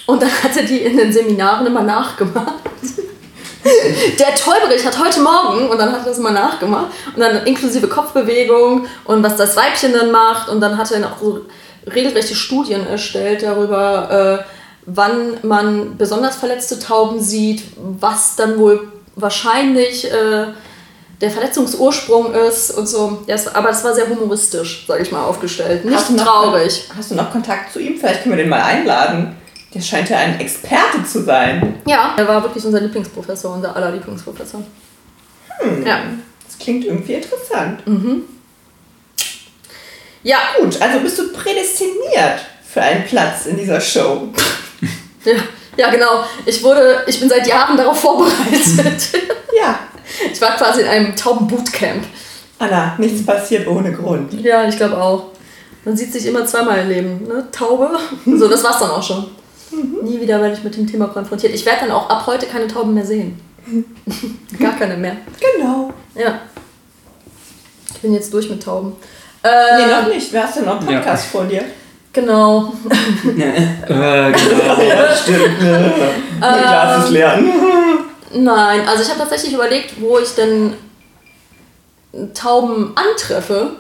und 0.06 0.22
dann 0.22 0.32
hat 0.44 0.56
er 0.56 0.64
die 0.64 0.80
in 0.80 0.98
den 0.98 1.12
Seminaren 1.12 1.66
immer 1.66 1.84
nachgemacht. 1.84 2.54
Der 4.20 4.34
Täuberich 4.36 4.86
hat 4.86 4.98
heute 4.98 5.20
Morgen 5.20 5.68
und 5.68 5.78
dann 5.78 5.92
hat 5.92 6.00
er 6.00 6.06
das 6.06 6.20
immer 6.20 6.32
nachgemacht 6.32 6.88
und 7.14 7.20
dann 7.20 7.46
inklusive 7.46 7.88
Kopfbewegung 7.88 8.86
und 9.04 9.24
was 9.24 9.36
das 9.36 9.58
Weibchen 9.58 9.92
dann 9.92 10.12
macht 10.12 10.48
und 10.48 10.62
dann 10.62 10.78
hat 10.78 10.90
er 10.92 11.00
noch 11.00 11.20
so 11.20 11.42
regelrechte 11.86 12.36
Studien 12.36 12.88
erstellt 12.88 13.44
darüber, 13.44 14.46
äh, 14.46 14.57
wann 14.90 15.38
man 15.44 15.98
besonders 15.98 16.38
verletzte 16.38 16.80
Tauben 16.80 17.20
sieht, 17.20 17.64
was 17.76 18.36
dann 18.38 18.58
wohl 18.58 18.92
wahrscheinlich 19.16 20.10
äh, 20.12 20.46
der 21.20 21.32
Verletzungsursprung 21.32 22.34
ist 22.34 22.72
und 22.72 22.88
so. 22.88 23.24
Ja, 23.28 23.36
es- 23.36 23.48
aber 23.54 23.70
es 23.70 23.84
war 23.84 23.94
sehr 23.94 24.08
humoristisch, 24.08 24.86
sage 24.88 25.04
ich 25.04 25.12
mal, 25.12 25.24
aufgestellt. 25.26 25.84
Nicht 25.84 25.96
Hast 25.98 26.10
du 26.10 26.14
noch- 26.14 26.24
traurig. 26.26 26.86
Hast 26.96 27.12
du 27.12 27.16
noch 27.16 27.32
Kontakt 27.32 27.74
zu 27.74 27.80
ihm? 27.80 27.98
Vielleicht 28.00 28.24
können 28.24 28.36
wir 28.38 28.44
den 28.44 28.50
mal 28.50 28.62
einladen. 28.62 29.36
Der 29.74 29.82
scheint 29.82 30.10
ja 30.10 30.18
ein 30.20 30.40
Experte 30.40 31.04
zu 31.04 31.24
sein. 31.24 31.82
Ja, 31.86 32.14
er 32.18 32.28
war 32.28 32.42
wirklich 32.44 32.64
unser 32.64 32.80
Lieblingsprofessor, 32.80 33.54
unser 33.56 33.76
aller 33.76 33.92
Lieblingsprofessor. 33.92 34.64
Ja. 35.86 36.00
Das 36.46 36.58
klingt 36.60 36.86
irgendwie 36.86 37.16
interessant. 37.16 37.82
Ja, 40.24 40.38
Gut, 40.60 40.82
also 40.82 41.00
bist 41.00 41.18
du 41.20 41.32
prädestiniert 41.34 42.40
für 42.64 42.82
einen 42.82 43.06
Platz 43.06 43.46
in 43.48 43.58
dieser 43.58 43.82
Show. 43.82 44.30
Ja, 45.28 45.36
ja, 45.78 45.90
genau. 45.92 46.24
Ich 46.46 46.64
wurde, 46.64 47.04
ich 47.08 47.20
bin 47.20 47.30
seit 47.30 47.46
Jahren 47.48 47.78
darauf 47.78 48.00
vorbereitet. 48.00 49.02
Ja. 49.58 49.80
Ich 50.32 50.40
war 50.40 50.56
quasi 50.56 50.82
in 50.82 50.88
einem 50.88 51.16
Tauben-Bootcamp. 51.16 52.04
Anna, 52.60 52.96
nichts 53.00 53.26
passiert 53.26 53.68
ohne 53.68 53.92
Grund. 53.92 54.34
Ja, 54.34 54.68
ich 54.68 54.78
glaube 54.78 55.02
auch. 55.02 55.32
Man 55.84 55.98
sieht 55.98 56.14
sich 56.14 56.26
immer 56.28 56.46
zweimal 56.46 56.80
im 56.80 56.90
Leben. 56.90 57.28
Ne? 57.28 57.48
Taube. 57.52 57.90
So, 58.26 58.48
das 58.48 58.64
war's 58.64 58.80
dann 58.80 58.92
auch 58.92 59.02
schon. 59.02 59.26
Nie 60.04 60.22
wieder 60.22 60.40
werde 60.42 60.54
ich 60.56 60.64
mit 60.64 60.76
dem 60.78 60.86
Thema 60.86 61.08
konfrontiert. 61.08 61.54
Ich 61.56 61.66
werde 61.66 61.82
dann 61.82 61.92
auch 61.92 62.08
ab 62.10 62.26
heute 62.28 62.46
keine 62.46 62.68
Tauben 62.68 62.94
mehr 62.94 63.06
sehen. 63.06 63.40
Gar 64.60 64.74
keine 64.78 64.96
mehr. 64.96 65.18
Genau. 65.58 65.92
Ja. 66.16 66.40
Ich 67.96 68.00
bin 68.02 68.14
jetzt 68.14 68.32
durch 68.34 68.50
mit 68.50 68.62
Tauben. 68.64 68.96
Nee, 69.44 69.50
Äh, 69.50 70.02
noch 70.02 70.08
nicht. 70.08 70.32
Du 70.34 70.42
hast 70.42 70.56
ja 70.58 70.62
noch 70.64 70.80
einen 70.80 70.86
Podcast 70.88 71.26
vor 71.28 71.46
dir. 71.46 71.64
Genau. 72.18 72.74
Äh, 73.28 74.32
genau. 74.32 74.82
Ja, 74.82 75.16
stimmt. 75.22 75.62
Mein 76.40 76.62
Glas 76.62 77.06
ist 77.06 77.12
leer. 77.12 77.40
Nein, 78.34 78.88
also 78.88 79.04
ich 79.04 79.10
habe 79.10 79.20
tatsächlich 79.20 79.54
überlegt, 79.54 80.02
wo 80.02 80.18
ich 80.18 80.34
denn 80.34 80.74
Tauben 82.34 82.94
antreffe. 82.96 83.72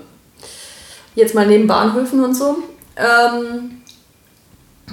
Jetzt 1.16 1.34
mal 1.34 1.48
neben 1.48 1.66
Bahnhöfen 1.66 2.24
und 2.24 2.36
so. 2.36 2.58
Ähm, 2.96 3.82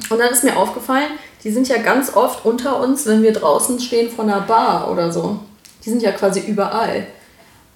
und 0.09 0.19
dann 0.19 0.31
ist 0.31 0.45
mir 0.45 0.57
aufgefallen, 0.57 1.11
die 1.43 1.51
sind 1.51 1.69
ja 1.69 1.77
ganz 1.79 2.17
oft 2.17 2.47
unter 2.47 2.81
uns, 2.81 3.05
wenn 3.05 3.23
wir 3.23 3.35
draußen 3.35 3.79
stehen 3.79 4.11
vor 4.11 4.25
einer 4.25 4.41
Bar 4.41 4.91
oder 4.91 5.13
so. 5.13 5.39
Die 5.85 5.91
sind 5.91 6.03
ja 6.03 6.13
quasi 6.13 6.41
überall. 6.41 7.07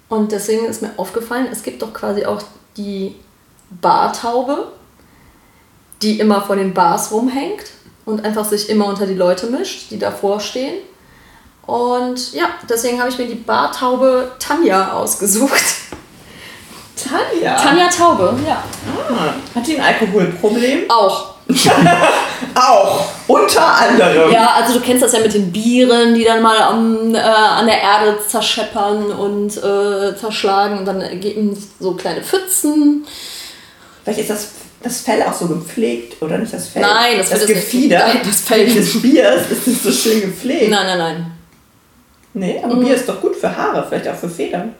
Und 0.07 0.31
deswegen 0.31 0.65
ist 0.65 0.81
mir 0.81 0.91
aufgefallen, 0.97 1.47
es 1.51 1.61
gibt 1.61 1.83
doch 1.83 1.93
quasi 1.93 2.25
auch 2.25 2.41
die 2.75 3.15
Bartaube, 3.69 4.71
die 6.01 6.19
immer 6.19 6.41
vor 6.41 6.55
den 6.55 6.73
Bars 6.73 7.11
rumhängt 7.11 7.65
und 8.05 8.25
einfach 8.25 8.45
sich 8.45 8.69
immer 8.69 8.87
unter 8.87 9.05
die 9.05 9.15
Leute 9.15 9.47
mischt, 9.47 9.91
die 9.91 9.99
davor 9.99 10.39
stehen. 10.39 10.75
Und 11.65 12.33
ja, 12.33 12.49
deswegen 12.67 12.99
habe 12.99 13.09
ich 13.09 13.17
mir 13.17 13.27
die 13.27 13.35
Bartaube 13.35 14.31
Tanja 14.39 14.93
ausgesucht. 14.93 15.63
Tanja. 16.95 17.55
Tanja 17.55 17.87
Taube, 17.87 18.35
ja. 18.47 18.63
Ah, 19.09 19.33
hat 19.55 19.67
die 19.67 19.77
ein 19.77 19.83
Alkoholproblem? 19.83 20.89
Auch. 20.89 21.35
Auch. 22.55 23.05
Unter 23.27 23.65
anderem. 23.65 24.31
Ja, 24.31 24.53
also 24.55 24.79
du 24.79 24.81
kennst 24.81 25.03
das 25.03 25.13
ja 25.13 25.19
mit 25.19 25.33
den 25.33 25.51
Bieren, 25.51 26.13
die 26.13 26.23
dann 26.23 26.41
mal 26.41 26.61
am, 26.61 27.15
äh, 27.15 27.19
an 27.19 27.65
der 27.65 27.81
Erde 27.81 28.19
zerscheppern 28.27 29.11
und 29.11 29.57
äh, 29.57 30.15
zerschlagen 30.15 30.79
und 30.79 30.85
dann 30.85 31.01
ergeben 31.01 31.55
sich 31.55 31.65
so 31.79 31.93
kleine 31.93 32.21
Pfützen. 32.21 33.05
Vielleicht 34.03 34.19
ist 34.19 34.29
das, 34.29 34.47
das 34.81 35.01
Fell 35.01 35.21
auch 35.23 35.33
so 35.33 35.47
gepflegt, 35.47 36.21
oder 36.21 36.37
nicht 36.37 36.53
das 36.53 36.67
Fell? 36.69 36.81
Nein, 36.81 37.17
das 37.17 37.29
das 37.29 37.39
Fell 37.39 37.49
ist 37.49 37.55
nicht- 37.55 37.65
Gefieder 37.71 37.99
Nein, 38.07 38.19
das 38.25 38.41
Fell 38.41 38.61
ist- 38.67 38.75
des 38.95 39.01
Biers 39.01 39.41
ist 39.51 39.67
nicht 39.67 39.83
so 39.83 39.91
schön 39.91 40.21
gepflegt. 40.21 40.69
Nein, 40.69 40.85
nein, 40.85 40.97
nein. 40.97 41.31
Nee, 42.33 42.61
aber 42.63 42.75
Bier 42.75 42.95
ist 42.95 43.09
doch 43.09 43.19
gut 43.19 43.35
für 43.35 43.55
Haare, 43.55 43.85
vielleicht 43.87 44.07
auch 44.07 44.15
für 44.15 44.29
Federn. 44.29 44.73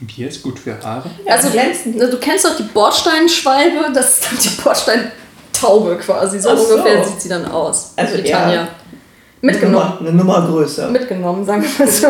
Bier 0.00 0.28
ist 0.28 0.42
gut 0.42 0.58
für 0.58 0.78
Haare. 0.82 1.10
Ja, 1.26 1.34
also 1.34 1.50
glänzen 1.50 1.98
du 1.98 2.18
kennst 2.18 2.44
doch 2.44 2.56
die 2.56 2.62
Bordsteinschwalbe, 2.62 3.92
das 3.92 4.18
ist 4.18 4.24
dann 4.30 4.38
die 4.42 4.62
Bordsteintaube 4.62 5.96
quasi. 5.98 6.38
So 6.40 6.56
so. 6.56 6.74
ungefähr 6.74 7.04
sieht 7.04 7.20
sie 7.20 7.28
dann 7.28 7.44
aus. 7.46 7.92
Also 7.96 8.16
die 8.16 8.28
eher 8.28 8.38
Tanja. 8.38 8.60
Eine 8.62 9.52
Mitgenommen. 9.52 9.72
Nummer, 9.74 9.98
eine 10.00 10.12
Nummer 10.12 10.46
größer. 10.46 10.88
mitgenommen, 10.90 11.44
sagen 11.46 11.62
wir 11.62 11.86
mal 11.86 11.90
so. 11.92 12.08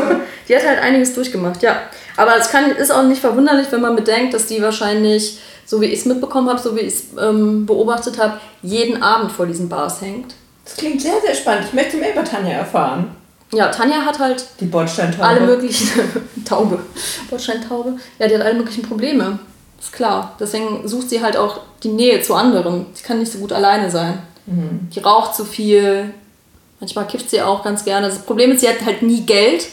Die 0.49 0.57
hat 0.57 0.67
halt 0.67 0.81
einiges 0.81 1.15
durchgemacht, 1.15 1.63
ja. 1.63 1.83
Aber 2.17 2.37
es 2.37 2.49
kann, 2.51 2.73
ist 2.73 2.91
auch 2.91 3.05
nicht 3.05 3.21
verwunderlich, 3.21 3.69
wenn 3.71 3.81
man 3.81 3.95
bedenkt, 3.95 4.35
dass 4.35 4.47
die 4.47 4.61
wahrscheinlich, 4.61 5.39
so 5.71 5.81
wie 5.81 5.85
ich 5.87 6.01
es 6.01 6.05
mitbekommen 6.05 6.49
habe, 6.49 6.59
so 6.59 6.75
wie 6.75 6.81
ich 6.81 6.95
es 6.95 7.05
ähm, 7.17 7.65
beobachtet 7.65 8.19
habe, 8.19 8.41
jeden 8.61 9.05
Abend 9.05 9.31
vor 9.31 9.47
diesen 9.47 9.69
Bars 9.69 10.01
hängt. 10.01 10.35
Das 10.65 10.75
klingt 10.75 11.01
sehr, 11.01 11.21
sehr 11.25 11.33
spannend. 11.33 11.67
Ich 11.69 11.73
möchte 11.73 11.97
mehr 11.97 12.13
über 12.13 12.25
Tanja 12.25 12.51
erfahren. 12.55 13.13
Ja, 13.53 13.69
Tanja 13.69 14.05
hat 14.05 14.19
halt 14.19 14.45
Die 14.59 14.65
Bordsteintaube. 14.65 15.25
alle 15.25 15.41
möglichen 15.43 15.89
Taube, 16.45 16.81
Bordsteintaube. 17.29 17.95
Ja, 18.19 18.27
die 18.27 18.35
hat 18.35 18.43
alle 18.43 18.55
möglichen 18.55 18.83
Probleme. 18.83 19.39
Ist 19.81 19.93
klar. 19.93 20.35
Deswegen 20.41 20.89
sucht 20.89 21.09
sie 21.09 21.23
halt 21.23 21.37
auch 21.37 21.61
die 21.85 21.89
Nähe 21.89 22.21
zu 22.21 22.35
anderen. 22.35 22.87
Sie 22.95 23.05
kann 23.05 23.21
nicht 23.21 23.31
so 23.31 23.39
gut 23.39 23.53
alleine 23.53 23.91
sein. 23.91 24.19
Die 24.47 24.99
raucht 24.99 25.37
zu 25.37 25.45
viel. 25.45 26.13
Manchmal 26.81 27.07
kifft 27.07 27.31
sie 27.31 27.41
auch 27.43 27.63
ganz 27.63 27.85
gerne. 27.85 28.09
Das 28.09 28.19
Problem 28.19 28.51
ist, 28.51 28.61
sie 28.63 28.69
hat 28.69 28.85
halt 28.85 29.03
nie 29.03 29.21
Geld. 29.21 29.69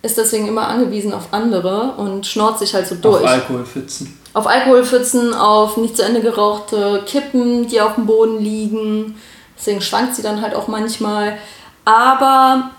ist 0.00 0.16
deswegen 0.16 0.48
immer 0.48 0.66
angewiesen 0.68 1.12
auf 1.12 1.28
andere 1.32 1.92
und 1.98 2.26
schnort 2.26 2.58
sich 2.58 2.72
halt 2.72 2.86
so 2.86 2.94
durch. 2.94 3.22
Auf 3.22 3.28
Alkoholpfützen. 3.28 4.15
Auf 4.36 4.46
Alkoholpfützen, 4.46 5.32
auf 5.32 5.78
nicht 5.78 5.96
zu 5.96 6.02
Ende 6.02 6.20
gerauchte 6.20 7.02
Kippen, 7.06 7.68
die 7.68 7.80
auf 7.80 7.94
dem 7.94 8.04
Boden 8.04 8.38
liegen. 8.38 9.18
Deswegen 9.56 9.80
schwankt 9.80 10.14
sie 10.14 10.20
dann 10.20 10.42
halt 10.42 10.54
auch 10.54 10.68
manchmal. 10.68 11.38
Aber 11.86 12.70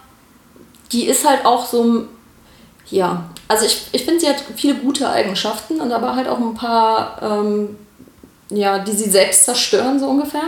die 0.91 1.07
ist 1.07 1.27
halt 1.27 1.47
auch 1.47 1.65
so, 1.65 2.03
ja, 2.91 3.23
also 3.47 3.65
ich, 3.65 3.87
ich 3.91 4.05
finde, 4.05 4.19
sie 4.19 4.29
hat 4.29 4.35
viele 4.55 4.75
gute 4.75 5.09
Eigenschaften 5.09 5.81
und 5.81 5.91
aber 5.91 6.15
halt 6.15 6.27
auch 6.27 6.37
ein 6.37 6.53
paar, 6.53 7.17
ähm, 7.23 7.75
ja, 8.51 8.77
die 8.77 8.91
sie 8.91 9.09
selbst 9.09 9.45
zerstören, 9.45 9.99
so 9.99 10.05
ungefähr. 10.05 10.43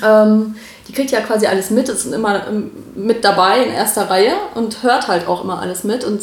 Ähm, 0.00 0.54
die 0.86 0.92
kriegt 0.92 1.10
ja 1.10 1.22
quasi 1.22 1.48
alles 1.48 1.70
mit, 1.70 1.88
ist 1.88 2.04
immer 2.04 2.46
ähm, 2.46 2.70
mit 2.94 3.24
dabei 3.24 3.64
in 3.64 3.72
erster 3.72 4.08
Reihe 4.08 4.34
und 4.54 4.84
hört 4.84 5.08
halt 5.08 5.26
auch 5.26 5.42
immer 5.42 5.60
alles 5.60 5.82
mit. 5.82 6.04
Und, 6.04 6.22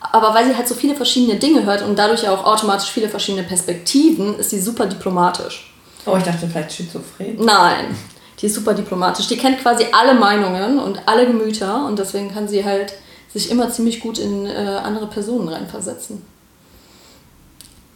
aber 0.00 0.34
weil 0.34 0.46
sie 0.46 0.56
halt 0.56 0.66
so 0.66 0.74
viele 0.74 0.94
verschiedene 0.94 1.38
Dinge 1.38 1.64
hört 1.64 1.82
und 1.82 1.98
dadurch 1.98 2.22
ja 2.22 2.32
auch 2.32 2.44
automatisch 2.44 2.90
viele 2.90 3.08
verschiedene 3.08 3.44
Perspektiven, 3.44 4.38
ist 4.38 4.50
sie 4.50 4.60
super 4.60 4.86
diplomatisch. 4.86 5.72
Oh, 6.06 6.16
ich 6.16 6.24
dachte 6.24 6.48
vielleicht 6.48 6.72
schizophren. 6.72 7.36
Nein, 7.38 7.94
die 8.40 8.46
ist 8.46 8.54
super 8.54 8.72
diplomatisch. 8.74 9.28
Die 9.28 9.36
kennt 9.36 9.60
quasi 9.60 9.86
alle 9.92 10.14
Meinungen 10.14 10.78
und 10.78 11.00
alle 11.06 11.26
Gemüter 11.26 11.84
und 11.86 11.98
deswegen 11.98 12.32
kann 12.32 12.48
sie 12.48 12.64
halt 12.64 12.94
sich 13.32 13.50
immer 13.50 13.70
ziemlich 13.70 14.00
gut 14.00 14.18
in 14.18 14.46
äh, 14.46 14.80
andere 14.82 15.06
Personen 15.06 15.48
reinversetzen. 15.48 16.22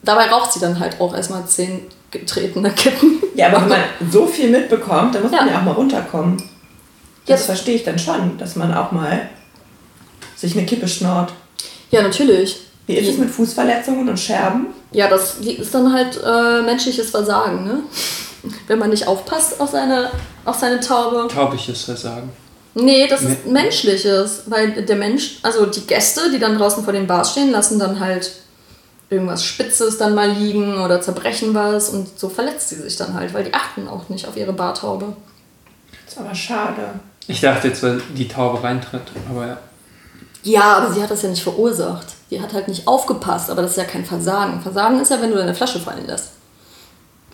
Dabei 0.03 0.27
raucht 0.27 0.53
sie 0.53 0.61
dann 0.61 0.79
halt 0.79 1.01
auch 1.01 1.15
erstmal 1.15 1.47
zehn 1.47 1.81
getretene 2.11 2.71
Kippen. 2.73 3.23
Ja, 3.35 3.49
aber 3.49 3.63
wenn 3.63 3.69
man 3.71 3.81
so 4.13 4.27
viel 4.27 4.51
mitbekommt, 4.51 5.15
dann 5.15 5.23
muss 5.23 5.33
man 5.33 5.47
Ja. 5.47 5.55
ja 5.55 5.59
auch 5.61 5.65
mal 5.65 5.73
runterkommen. 5.73 6.37
Das 7.27 7.41
Ja. 7.41 7.47
verstehe 7.47 7.77
ich 7.77 7.85
dann 7.85 7.99
schon, 7.99 8.37
dass 8.39 8.55
man 8.55 8.73
auch 8.75 8.93
mal 8.93 9.29
sich 10.37 10.57
eine 10.57 10.67
Kippe 10.67 10.87
schnort. 10.87 11.33
Ja, 11.95 12.03
natürlich. 12.03 12.61
Wie 12.87 12.97
ist 12.97 13.09
es 13.09 13.19
mit 13.19 13.31
Fußverletzungen 13.31 14.09
und 14.09 14.19
Scherben? 14.19 14.67
Ja, 14.91 15.09
das 15.09 15.37
ist 15.37 15.73
dann 15.73 15.93
halt 15.93 16.21
äh, 16.25 16.63
menschliches 16.63 17.11
Versagen, 17.11 17.65
ne? 17.65 17.79
Wenn 18.67 18.81
man 18.81 18.91
nicht 18.91 19.07
aufpasst 19.07 19.61
auf 19.61 19.71
seine, 19.71 20.11
auf 20.45 20.57
seine 20.57 20.81
Taube. 20.81 21.29
Taubiges 21.33 21.85
Versagen. 21.85 22.31
Nee, 22.75 23.07
das 23.07 23.23
ist 23.23 23.47
menschliches, 23.47 24.43
weil 24.47 24.73
der 24.73 24.97
Mensch, 24.97 25.39
also 25.43 25.67
die 25.67 25.87
Gäste, 25.87 26.33
die 26.33 26.41
dann 26.41 26.59
draußen 26.59 26.83
vor 26.83 26.93
den 26.93 27.07
Bars 27.07 27.31
stehen, 27.31 27.53
lassen 27.53 27.79
dann 27.79 28.01
halt 28.01 28.33
irgendwas 29.09 29.45
Spitzes 29.45 29.97
dann 29.97 30.17
mal 30.17 30.29
liegen 30.29 30.79
oder 30.81 31.01
zerbrechen 31.01 31.55
was 31.55 31.91
und 31.91 32.19
so 32.19 32.29
verletzt 32.29 32.71
sie 32.71 32.77
sich 32.77 32.97
dann 32.97 33.15
halt, 33.15 33.33
weil 33.33 33.45
die 33.45 33.55
achten 33.55 33.87
auch 33.87 34.09
nicht 34.09 34.27
auf 34.27 34.37
ihre 34.37 34.53
Bartaube. 34.53 35.15
Das 36.05 36.15
ist 36.15 36.21
aber 36.21 36.35
schade. 36.35 37.01
Ich 37.29 37.41
dachte 37.41 37.69
jetzt, 37.69 37.83
weil 37.85 38.03
die 38.17 38.27
Taube 38.27 38.63
reintritt, 38.63 39.03
aber 39.31 39.47
ja. 39.47 39.59
Ja, 40.45 40.77
aber 40.77 40.93
sie 40.93 41.03
hat 41.03 41.11
das 41.11 41.23
ja 41.23 41.31
nicht 41.31 41.43
verursacht. 41.43 42.07
Die 42.31 42.41
hat 42.41 42.53
halt 42.53 42.69
nicht 42.69 42.87
aufgepasst, 42.87 43.51
aber 43.51 43.63
das 43.63 43.73
ist 43.73 43.79
ja 43.79 43.85
kein 43.85 44.05
Versagen. 44.05 44.61
Versagen 44.61 45.01
ist 45.01 45.11
ja, 45.11 45.21
wenn 45.21 45.31
du 45.31 45.37
deine 45.37 45.55
Flasche 45.55 45.81
fallen 45.81 46.07
lässt. 46.07 46.33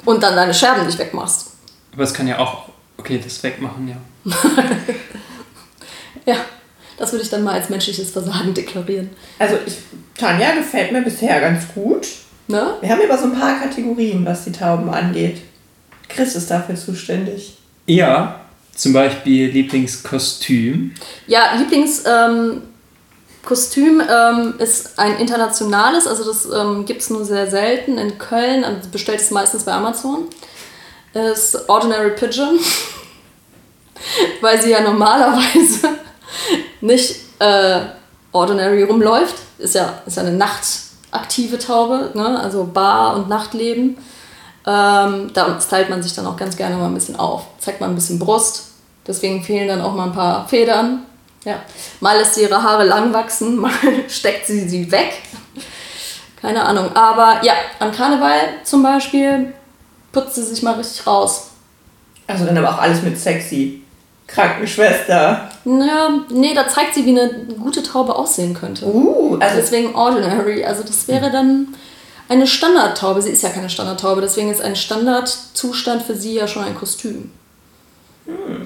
Und 0.05 0.23
dann 0.23 0.37
deine 0.37 0.55
Scherben 0.55 0.87
nicht 0.87 0.99
wegmachst. 0.99 1.49
Aber 1.93 2.05
es 2.05 2.15
kann 2.15 2.29
ja 2.29 2.39
auch, 2.39 2.69
okay, 2.97 3.21
das 3.23 3.43
wegmachen, 3.43 3.89
ja. 3.89 4.33
Ja, 6.27 6.37
das 6.99 7.13
würde 7.13 7.25
ich 7.25 7.31
dann 7.31 7.43
mal 7.43 7.55
als 7.55 7.71
menschliches 7.71 8.11
Versagen 8.11 8.53
deklarieren. 8.55 9.11
Also 9.39 9.57
ich, 9.67 9.79
Tanja 10.17 10.55
gefällt 10.55 10.93
mir 10.93 11.03
bisher 11.03 11.41
ganz 11.41 11.65
gut. 11.75 12.07
Ne? 12.47 12.75
Wir 12.81 12.91
haben 12.91 13.01
aber 13.09 13.19
so 13.19 13.25
ein 13.25 13.39
paar 13.39 13.59
Kategorien, 13.59 14.25
was 14.27 14.45
die 14.45 14.53
Tauben 14.53 14.91
angeht. 14.91 15.41
Chris 16.09 16.35
ist 16.35 16.51
dafür 16.51 16.75
zuständig. 16.75 17.57
Ja, 17.87 18.41
zum 18.75 18.93
Beispiel 18.93 19.49
Lieblingskostüm. 19.51 20.95
Ja, 21.27 21.55
Lieblingskostüm 21.57 22.63
Kostüm, 23.45 24.01
ähm, 24.01 24.55
ist 24.59 24.99
ein 24.99 25.17
internationales, 25.17 26.07
also 26.07 26.25
das 26.25 26.47
ähm, 26.47 26.85
gibt 26.85 27.01
es 27.01 27.11
nur 27.11 27.25
sehr 27.25 27.51
selten 27.51 27.97
in 27.99 28.19
Köln, 28.19 28.65
also 28.65 28.89
bestellt 28.91 29.21
es 29.21 29.31
meistens 29.31 29.65
bei 29.65 29.73
Amazon. 29.73 30.27
Ist 31.13 31.69
Ordinary 31.69 32.11
Pigeon, 32.11 32.59
weil 34.41 34.61
sie 34.61 34.71
ja 34.71 34.81
normalerweise 34.81 35.89
nicht 36.81 37.17
äh, 37.41 37.81
ordinary 38.33 38.83
rumläuft. 38.85 39.35
Ist 39.59 39.75
ja, 39.75 40.01
ist 40.07 40.17
ja 40.17 40.23
eine 40.23 40.37
nachtaktive 40.37 41.59
Taube, 41.59 42.11
ne? 42.15 42.39
also 42.39 42.65
Bar- 42.65 43.17
und 43.17 43.29
Nachtleben. 43.29 43.97
Ähm, 44.67 45.31
da 45.33 45.59
stylt 45.61 45.91
man 45.91 46.03
sich 46.03 46.15
dann 46.15 46.27
auch 46.27 46.37
ganz 46.37 46.57
gerne 46.57 46.77
mal 46.77 46.87
ein 46.87 46.95
bisschen 46.95 47.17
auf. 47.17 47.47
Zeigt 47.59 47.81
mal 47.81 47.89
ein 47.89 47.95
bisschen 47.95 48.19
Brust. 48.19 48.69
Deswegen 49.07 49.43
fehlen 49.43 49.69
dann 49.69 49.81
auch 49.81 49.95
mal 49.95 50.05
ein 50.05 50.13
paar 50.13 50.47
Federn. 50.47 51.05
Ja. 51.45 51.63
Mal 52.01 52.19
lässt 52.19 52.35
sie 52.35 52.43
ihre 52.43 52.63
Haare 52.63 52.85
lang 52.85 53.13
wachsen, 53.13 53.57
mal 53.61 53.73
steckt 54.09 54.47
sie 54.47 54.69
sie 54.69 54.91
weg. 54.91 55.13
Keine 56.41 56.65
Ahnung. 56.65 56.95
Aber 56.95 57.41
ja, 57.45 57.53
an 57.79 57.93
Karneval 57.93 58.41
zum 58.65 58.83
Beispiel 58.83 59.53
putzt 60.13 60.37
sie 60.37 60.43
sich 60.43 60.63
mal 60.63 60.75
richtig 60.75 61.07
raus. 61.07 61.51
Also 62.27 62.45
dann 62.45 62.57
aber 62.57 62.71
auch 62.71 62.79
alles 62.79 63.03
mit 63.03 63.19
sexy. 63.19 63.83
Krankenschwester. 64.27 65.51
Naja, 65.65 66.21
nee, 66.31 66.55
da 66.55 66.69
zeigt 66.69 66.95
sie, 66.95 67.05
wie 67.05 67.19
eine 67.19 67.47
gute 67.59 67.83
Taube 67.83 68.15
aussehen 68.15 68.55
könnte. 68.55 68.87
Uh, 68.87 69.37
also 69.41 69.57
Deswegen 69.57 69.95
ordinary. 69.95 70.65
Also 70.65 70.85
das 70.85 71.09
wäre 71.09 71.33
dann 71.33 71.75
eine 72.29 72.47
Standardtaube. 72.47 73.23
Sie 73.23 73.31
ist 73.31 73.43
ja 73.43 73.49
keine 73.49 73.69
Standardtaube, 73.69 74.21
deswegen 74.21 74.51
ist 74.51 74.63
ein 74.63 74.77
Standardzustand 74.77 76.03
für 76.03 76.15
sie 76.15 76.35
ja 76.35 76.47
schon 76.47 76.63
ein 76.63 76.77
Kostüm. 76.77 77.33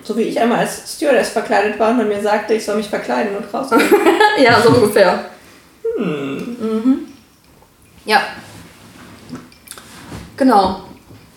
So 0.02 0.16
wie 0.16 0.22
ich 0.22 0.40
einmal 0.40 0.58
als 0.58 0.94
Stewardess 0.94 1.30
verkleidet 1.30 1.78
war 1.78 1.90
und 1.90 1.98
man 1.98 2.08
mir 2.08 2.20
sagte, 2.20 2.54
ich 2.54 2.64
soll 2.64 2.76
mich 2.76 2.88
verkleiden 2.88 3.36
und 3.36 3.52
rausgehen. 3.52 3.82
ja, 4.38 4.60
so 4.60 4.70
ungefähr. 4.70 5.24
Mhm. 5.98 7.08
Ja. 8.04 8.20
Genau. 10.36 10.82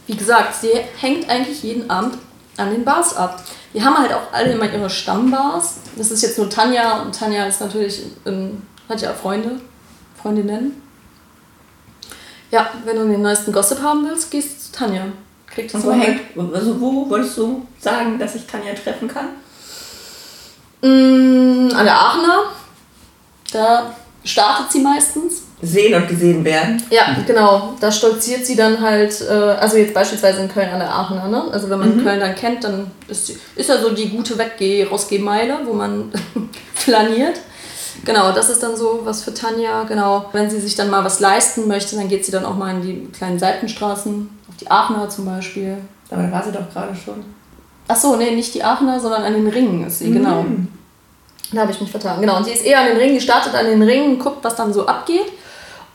Wie 0.06 0.16
gesagt, 0.16 0.56
sie 0.56 0.72
hängt 1.00 1.30
eigentlich 1.30 1.64
jeden 1.64 1.90
Abend 1.90 2.18
an 2.58 2.72
den 2.72 2.84
Bars 2.84 3.16
ab. 3.16 3.44
Die 3.74 3.84
haben 3.84 3.98
halt 3.98 4.14
auch 4.14 4.34
alle 4.34 4.52
immer 4.54 4.72
ihre 4.72 4.90
Stammbars. 4.90 5.76
Das 5.96 6.12
ist 6.12 6.24
jetzt 6.24 6.38
nur 6.38 6.50
Tanja 6.50 7.02
und 7.02 7.18
Tanja 7.18 7.46
ist 7.46 7.62
natürlich, 7.62 8.04
ähm, 8.26 8.64
hat 8.90 9.02
ja 9.02 9.14
Freunde, 9.14 9.60
Freundinnen. 10.22 10.82
Ja, 12.50 12.70
wenn 12.86 12.96
du 12.96 13.08
den 13.08 13.22
neuesten 13.22 13.52
Gossip 13.52 13.82
haben 13.82 14.08
willst, 14.08 14.32
gehst 14.32 14.58
du 14.58 14.64
zu 14.64 14.72
Tanja. 14.72 15.06
Kriegt 15.58 15.74
das 15.74 15.84
wo 15.84 15.92
hängt, 15.92 16.22
also 16.54 16.80
wo 16.80 17.10
wolltest 17.10 17.36
du 17.38 17.66
sagen, 17.80 18.20
dass 18.20 18.36
ich 18.36 18.46
Tanja 18.46 18.74
treffen 18.76 19.08
kann? 19.08 19.30
Mm, 20.82 21.70
an 21.76 21.86
der 21.86 21.96
Aachener. 22.00 22.44
Da 23.52 23.96
startet 24.24 24.72
sie 24.72 24.80
meistens. 24.82 25.42
Sehen 25.64 25.96
und 25.96 26.08
gesehen 26.08 26.46
werden. 26.46 26.84
Ja, 26.92 27.16
genau. 27.26 27.74
Da 27.80 27.92
stolziert 27.92 28.46
sie 28.46 28.56
dann 28.56 28.80
halt, 28.80 29.20
äh, 29.22 29.34
also 29.34 29.78
jetzt 29.78 29.96
beispielsweise 29.96 30.42
in 30.42 30.48
Köln 30.54 30.70
an 30.70 30.78
der 30.80 30.94
Aachener, 30.94 31.28
ne? 31.28 31.46
Also 31.52 31.68
wenn 31.72 31.80
man 31.80 32.04
Köln 32.04 32.20
dann 32.20 32.36
kennt, 32.36 32.64
dann 32.64 32.92
ist, 33.08 33.26
sie- 33.26 33.40
ist 33.56 33.68
ja 33.70 33.80
so 33.82 33.90
die 33.90 34.10
gute 34.10 34.38
Weggeh 34.38 34.84
rausgeh-Meile, 34.88 35.62
wo 35.66 35.74
man 35.74 36.12
flaniert. 36.76 37.40
Genau, 38.06 38.32
das 38.32 38.50
ist 38.50 38.64
dann 38.64 38.76
so 38.76 39.02
was 39.04 39.24
für 39.24 39.34
Tanja. 39.34 39.84
Genau, 39.84 40.26
wenn 40.32 40.50
sie 40.50 40.60
sich 40.60 40.76
dann 40.76 40.90
mal 40.90 41.04
was 41.04 41.20
leisten 41.20 41.68
möchte, 41.68 41.96
dann 41.96 42.08
geht 42.08 42.26
sie 42.26 42.32
dann 42.32 42.46
auch 42.46 42.56
mal 42.56 42.76
in 42.76 42.82
die 42.82 43.06
kleinen 43.12 43.40
Seitenstraßen, 43.40 44.30
auf 44.50 44.58
die 44.58 44.70
Aachener 44.70 45.10
zum 45.10 45.26
Beispiel. 45.26 45.78
Aber 46.10 46.24
da 46.24 46.32
war 46.32 46.44
sie 46.44 46.52
doch 46.52 46.72
gerade 46.72 46.96
schon. 46.96 47.24
Ach 47.88 47.96
so, 47.96 48.16
nee, 48.16 48.32
nicht 48.32 48.54
die 48.54 48.64
Aachener, 48.64 49.00
sondern 49.00 49.24
an 49.24 49.34
den 49.34 49.48
Ringen 49.48 49.86
ist 49.86 50.00
sie, 50.00 50.12
genau. 50.12 50.46
Da 51.52 51.62
habe 51.62 51.72
ich 51.72 51.80
mich 51.80 51.92
vertan. 51.92 52.20
Genau, 52.20 52.38
und 52.38 52.46
die 52.46 52.52
ist 52.52 52.66
eher 52.66 52.82
an 52.82 52.88
den 52.88 52.98
Ringen, 52.98 53.16
die 53.16 53.22
startet 53.22 53.56
an 53.56 53.66
den 53.66 53.82
Ringen, 53.82 54.20
guckt, 54.20 54.44
was 54.44 54.56
dann 54.56 54.74
so 54.74 54.86
abgeht 54.86 55.32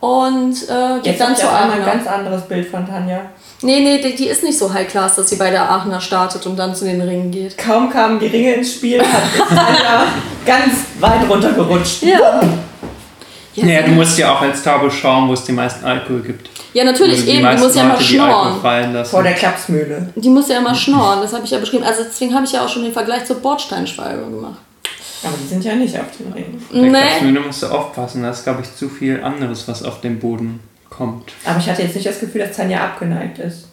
und 0.03 0.53
äh, 0.69 0.97
geht 0.97 1.07
Jetzt 1.07 1.21
dann 1.21 1.37
zur 1.37 1.49
einmal 1.49 1.62
ein 1.62 1.71
Aachener. 1.83 1.87
ganz 1.87 2.07
anderes 2.09 2.43
Bild 2.49 2.67
von 2.69 2.85
Tanja. 2.85 3.21
Nee, 3.62 3.79
nee, 3.79 3.99
die, 4.03 4.17
die 4.17 4.27
ist 4.27 4.43
nicht 4.43 4.59
so 4.59 4.75
high 4.75 4.88
class, 4.88 5.15
dass 5.15 5.29
sie 5.29 5.37
bei 5.37 5.51
der 5.51 5.71
Aachener 5.71 6.01
startet 6.01 6.45
und 6.45 6.57
dann 6.57 6.75
zu 6.75 6.85
den 6.85 7.01
Ringen 7.01 7.31
geht. 7.31 7.57
Kaum 7.57 7.88
kamen 7.88 8.19
die 8.19 8.27
Ringe 8.27 8.55
ins 8.55 8.73
Spiel, 8.73 9.01
hat 9.01 9.23
Tanja 9.49 10.07
ganz 10.45 10.75
weit 10.99 11.31
runtergerutscht. 11.31 12.03
Ja. 12.03 12.41
Ja, 13.55 13.65
Naja, 13.67 13.83
du 13.83 13.93
musst 13.93 14.19
ja 14.19 14.33
auch 14.35 14.41
als 14.41 14.62
Taube 14.65 14.91
schauen, 14.91 15.29
wo 15.29 15.35
es 15.35 15.45
die 15.45 15.53
meisten 15.53 15.85
Alkohol 15.85 16.23
gibt. 16.23 16.51
ja 16.73 16.83
natürlich, 16.83 17.21
Also 17.21 17.31
eben, 17.31 17.49
die 17.49 17.62
muss 17.62 17.75
ja 17.77 17.85
mal 17.85 17.91
Alkohol 17.91 18.07
schnorren. 18.07 19.05
Vor 19.05 19.23
der 19.23 19.35
Klapsmühle. 19.35 20.09
Die 20.17 20.29
muss 20.31 20.49
ja 20.49 20.59
immer 20.59 20.75
schnorren, 20.75 21.21
das 21.23 21.33
habe 21.33 21.45
ich 21.45 21.51
ja 21.53 21.59
beschrieben. 21.59 21.85
Also 21.85 22.03
deswegen 22.03 22.35
habe 22.35 22.45
ich 22.45 22.51
ja 22.53 22.65
auch 22.65 22.69
schon 22.69 22.83
den 22.83 22.93
Vergleich 22.93 23.25
zur 23.27 23.37
Bordsteinschwalbe 23.37 24.25
gemacht. 24.25 24.59
Aber 25.25 25.35
die 25.41 25.47
sind 25.47 25.65
ja 25.65 25.75
nicht 25.77 25.97
auf 25.99 26.07
den 26.19 26.33
Ringen. 26.33 26.63
Der 26.73 26.83
Nee. 26.83 26.91
Klapsmühle 26.91 27.41
musst 27.41 27.63
du 27.63 27.67
aufpassen, 27.69 28.23
da 28.23 28.31
ist, 28.31 28.43
glaube 28.45 28.63
ich, 28.63 28.75
zu 28.75 28.89
viel 28.89 29.23
anderes, 29.23 29.69
was 29.69 29.83
auf 29.85 30.01
den 30.01 30.19
Boden 30.19 30.61
kommt. 30.91 31.33
Aber 31.45 31.59
ich 31.59 31.69
hatte 31.69 31.83
jetzt 31.83 31.95
nicht 31.95 32.07
das 32.07 32.19
Gefühl, 32.21 32.41
dass 32.47 32.57
Tanja 32.57 32.83
abgeneigt 32.85 33.39
ist. 33.39 33.67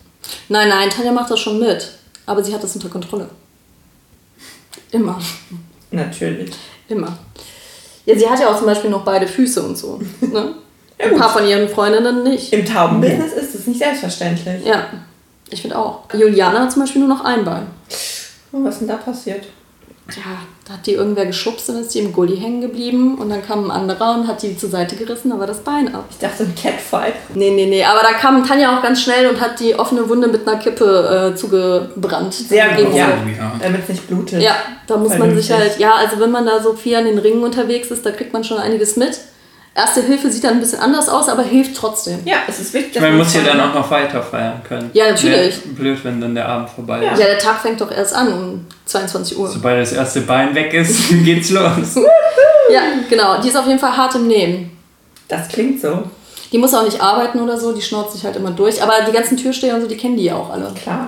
Nein, 0.47 0.69
nein, 0.69 0.89
Tanja 0.89 1.11
macht 1.11 1.31
das 1.31 1.39
schon 1.39 1.59
mit. 1.59 1.91
Aber 2.25 2.43
sie 2.43 2.53
hat 2.53 2.63
das 2.63 2.75
unter 2.75 2.89
Kontrolle. 2.89 3.29
Immer. 4.91 5.19
Natürlich. 5.91 6.51
Immer. 6.87 7.17
Ja, 8.05 8.17
sie 8.17 8.27
hat 8.29 8.39
ja 8.39 8.49
auch 8.49 8.57
zum 8.57 8.65
Beispiel 8.67 8.89
noch 8.89 9.03
beide 9.03 9.27
Füße 9.27 9.61
und 9.61 9.77
so. 9.77 9.99
Ne? 10.21 10.53
Ja, 10.99 11.05
Ein 11.05 11.15
paar 11.17 11.29
von 11.31 11.47
ihren 11.47 11.69
Freundinnen 11.69 12.23
nicht. 12.23 12.51
Im 12.51 12.65
Taubenbusiness 12.65 13.31
ist 13.33 13.55
es 13.55 13.67
nicht 13.67 13.79
selbstverständlich. 13.79 14.65
Ja, 14.65 14.87
ich 15.49 15.61
finde 15.61 15.77
auch. 15.77 16.01
Juliana 16.13 16.59
hat 16.61 16.71
zum 16.73 16.81
Beispiel 16.81 16.99
nur 17.01 17.09
noch 17.09 17.23
ein 17.23 17.45
Bein. 17.45 17.67
Oh, 18.51 18.57
was 18.63 18.75
ist 18.75 18.79
denn 18.81 18.87
da 18.89 18.97
passiert? 18.97 19.45
Ja, 20.15 20.39
da 20.67 20.73
hat 20.73 20.85
die 20.85 20.93
irgendwer 20.93 21.25
geschubst 21.25 21.69
und 21.69 21.77
ist 21.77 21.93
die 21.93 21.99
im 21.99 22.13
Gully 22.13 22.37
hängen 22.37 22.61
geblieben 22.61 23.17
und 23.17 23.29
dann 23.29 23.45
kam 23.45 23.65
ein 23.65 23.71
anderer 23.71 24.15
und 24.15 24.27
hat 24.27 24.41
die 24.41 24.57
zur 24.57 24.69
Seite 24.69 24.95
gerissen, 24.95 25.29
da 25.29 25.39
war 25.39 25.47
das 25.47 25.59
Bein 25.59 25.93
ab. 25.93 26.05
Ich 26.09 26.17
dachte, 26.17 26.43
ein 26.43 26.53
Catfight. 26.55 27.13
Nee, 27.33 27.51
nee, 27.51 27.65
nee, 27.65 27.83
aber 27.83 28.01
da 28.01 28.13
kam 28.13 28.45
Tanja 28.45 28.77
auch 28.77 28.81
ganz 28.81 29.01
schnell 29.01 29.27
und 29.27 29.39
hat 29.39 29.59
die 29.59 29.73
offene 29.75 30.07
Wunde 30.09 30.27
mit 30.27 30.47
einer 30.47 30.57
Kippe 30.57 31.31
äh, 31.33 31.35
zugebrannt. 31.35 32.33
Sehr 32.33 32.69
Gegen 32.75 32.89
gut, 32.89 32.97
ja. 32.97 33.07
Ja. 33.07 33.53
Damit 33.61 33.81
es 33.83 33.89
nicht 33.89 34.07
blutet. 34.07 34.41
Ja, 34.41 34.55
da 34.87 34.97
muss 34.97 35.17
man 35.17 35.35
sich 35.35 35.51
halt, 35.51 35.79
ja, 35.79 35.95
also 35.95 36.19
wenn 36.19 36.31
man 36.31 36.45
da 36.45 36.61
so 36.61 36.73
viel 36.73 36.95
an 36.95 37.05
den 37.05 37.17
Ringen 37.17 37.43
unterwegs 37.43 37.91
ist, 37.91 38.05
da 38.05 38.11
kriegt 38.11 38.33
man 38.33 38.43
schon 38.43 38.57
einiges 38.57 38.95
mit. 38.95 39.19
Erste 39.75 40.01
Hilfe 40.01 40.29
sieht 40.31 40.43
dann 40.43 40.53
ein 40.55 40.59
bisschen 40.59 40.79
anders 40.79 41.07
aus, 41.07 41.29
aber 41.29 41.43
hilft 41.43 41.75
trotzdem. 41.77 42.19
Ja, 42.25 42.37
es 42.47 42.59
ist 42.59 42.73
wichtig, 42.73 43.01
man 43.01 43.15
muss 43.17 43.33
ja 43.33 43.41
dann 43.43 43.61
auch 43.61 43.73
noch 43.73 43.89
weiter 43.91 44.21
feiern 44.21 44.61
können. 44.67 44.89
Ja, 44.93 45.11
natürlich. 45.11 45.63
Wäre 45.63 45.73
blöd, 45.75 45.99
wenn 46.03 46.19
dann 46.19 46.35
der 46.35 46.47
Abend 46.49 46.69
vorbei 46.69 47.03
Ja. 47.03 47.11
ist. 47.13 47.19
Ja, 47.19 47.25
der 47.27 47.37
Tag 47.37 47.61
fängt 47.61 47.79
doch 47.79 47.91
erst 47.91 48.13
an 48.13 48.33
um 48.33 48.65
22 48.85 49.37
Uhr. 49.37 49.47
Sobald 49.47 49.81
das 49.81 49.93
erste 49.93 50.21
Bein 50.21 50.53
weg 50.55 50.73
ist, 50.73 51.09
geht's 51.23 51.51
los. 51.51 51.95
Ja, 52.71 52.81
genau. 53.09 53.39
Die 53.41 53.47
ist 53.47 53.55
auf 53.57 53.67
jeden 53.67 53.79
Fall 53.79 53.95
hart 53.95 54.15
im 54.15 54.27
Nehmen. 54.27 54.71
Das 55.27 55.47
klingt 55.47 55.79
so. 55.79 56.03
Die 56.51 56.57
muss 56.57 56.73
auch 56.73 56.83
nicht 56.83 56.99
arbeiten 56.99 57.39
oder 57.39 57.57
so, 57.57 57.71
die 57.71 57.81
schnauzt 57.81 58.13
sich 58.13 58.25
halt 58.25 58.35
immer 58.35 58.51
durch. 58.51 58.81
Aber 58.81 58.93
die 59.07 59.11
ganzen 59.11 59.37
Türsteher 59.37 59.75
und 59.75 59.81
so, 59.81 59.87
die 59.87 59.97
kennen 59.97 60.17
die 60.17 60.25
ja 60.25 60.35
auch 60.35 60.49
alle. 60.49 60.71
Klar. 60.73 61.07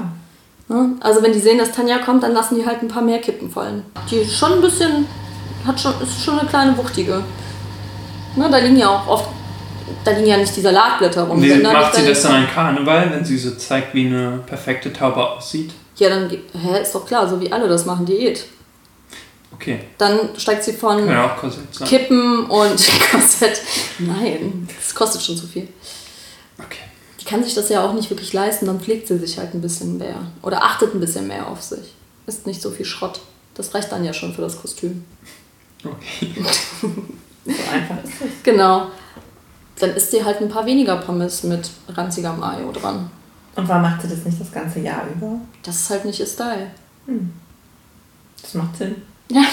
Ne? 0.68 0.92
Also 1.02 1.22
wenn 1.24 1.34
die 1.34 1.40
sehen, 1.40 1.58
dass 1.58 1.72
Tanja 1.72 1.98
kommt, 1.98 2.24
dann 2.24 2.34
lassen 2.34 2.56
die 2.56 2.66
halt 2.66 2.82
ein 2.84 2.88
paar 2.88 3.02
mehr 3.02 3.20
Kippen 3.20 3.50
fallen. 3.52 3.84
Die 4.10 4.18
ist 4.18 4.38
schon 4.38 4.54
ein 4.54 4.62
bisschen, 4.62 5.08
hat 5.68 5.80
schon, 5.80 5.94
ist 6.02 6.24
schon 6.24 6.40
eine 6.40 6.48
kleine 6.48 6.78
wuchtige. 6.78 7.24
Ne, 8.36 8.50
da 8.50 8.58
liegen 8.58 8.78
ja 8.78 8.90
auch 8.90 9.08
oft, 9.08 9.30
da 10.04 10.12
liegen 10.12 10.28
ja 10.28 10.38
nicht 10.38 10.56
die 10.56 10.62
Salatblätter 10.62 11.24
rum. 11.24 11.42
Wie 11.42 11.56
macht 11.56 11.96
sie 11.96 12.06
das 12.06 12.22
dann 12.24 12.44
an 12.44 12.48
Karneval, 12.48 13.12
wenn 13.12 13.26
sie 13.26 13.38
so 13.38 13.52
zeigt, 13.52 13.94
wie 13.94 14.08
eine 14.08 14.42
perfekte 14.46 14.94
Taube 14.94 15.32
aussieht? 15.32 15.72
Ja, 15.98 16.10
dann, 16.10 16.30
hä, 16.30 16.82
ist 16.82 16.96
doch 16.96 17.06
klar, 17.06 17.28
so 17.28 17.40
wie 17.42 17.52
alle 17.52 17.68
das 17.68 17.86
machen, 17.86 18.06
Diät. 18.06 18.46
Okay, 19.54 19.80
Dann 19.98 20.30
steigt 20.38 20.64
sie 20.64 20.74
von 20.74 21.08
ja. 21.08 21.38
Kippen 21.86 22.46
und 22.46 22.90
Korsett. 23.12 23.62
Nein, 24.00 24.68
das 24.76 24.96
kostet 24.96 25.22
schon 25.22 25.38
zu 25.38 25.46
viel. 25.46 25.68
Okay. 26.58 26.80
Die 27.20 27.26
kann 27.26 27.44
sich 27.44 27.54
das 27.54 27.70
ja 27.70 27.86
auch 27.86 27.94
nicht 27.94 28.10
wirklich 28.10 28.34
leisten, 28.34 28.66
dann 28.66 28.80
pflegt 28.80 29.08
sie 29.08 29.20
sich 29.20 29.38
halt 29.38 29.54
ein 29.54 29.62
bisschen 29.62 30.00
mehr. 30.00 30.16
Oder 30.42 30.64
achtet 30.64 30.96
ein 30.96 31.00
bisschen 31.00 31.28
mehr 31.28 31.48
auf 31.48 31.62
sich. 31.62 31.94
Ist 32.26 32.48
nicht 32.48 32.62
so 32.62 32.72
viel 32.72 32.86
Schrott. 32.86 33.20
Das 33.54 33.76
reicht 33.76 33.92
dann 33.92 34.04
ja 34.04 34.14
schon 34.14 34.34
für 34.34 34.42
das 34.42 34.60
Kostüm. 34.60 35.04
okay. 35.84 36.34
So 37.46 37.52
einfach 37.52 38.04
ist 38.04 38.14
es. 38.22 38.44
Genau. 38.44 38.88
Dann 39.80 39.92
isst 39.92 40.12
sie 40.12 40.24
halt 40.24 40.42
ein 40.42 40.50
paar 40.50 40.66
weniger 40.66 40.98
Pommes 40.98 41.44
mit 41.44 41.70
ranziger 41.90 42.34
Mayo 42.34 42.72
dran. 42.72 43.10
Und 43.56 43.68
warum 43.68 43.82
macht 43.82 44.02
sie 44.02 44.08
das 44.08 44.24
nicht 44.24 44.40
das 44.40 44.52
ganze 44.52 44.80
Jahr 44.80 45.04
über? 45.14 45.40
Das 45.64 45.76
ist 45.76 45.90
halt 45.90 46.06
nicht 46.06 46.20
ihr 46.20 46.28
Style. 46.28 46.68
Das 48.42 48.54
macht 48.54 48.78
Sinn. 48.78 48.96
Ja, 49.30 49.44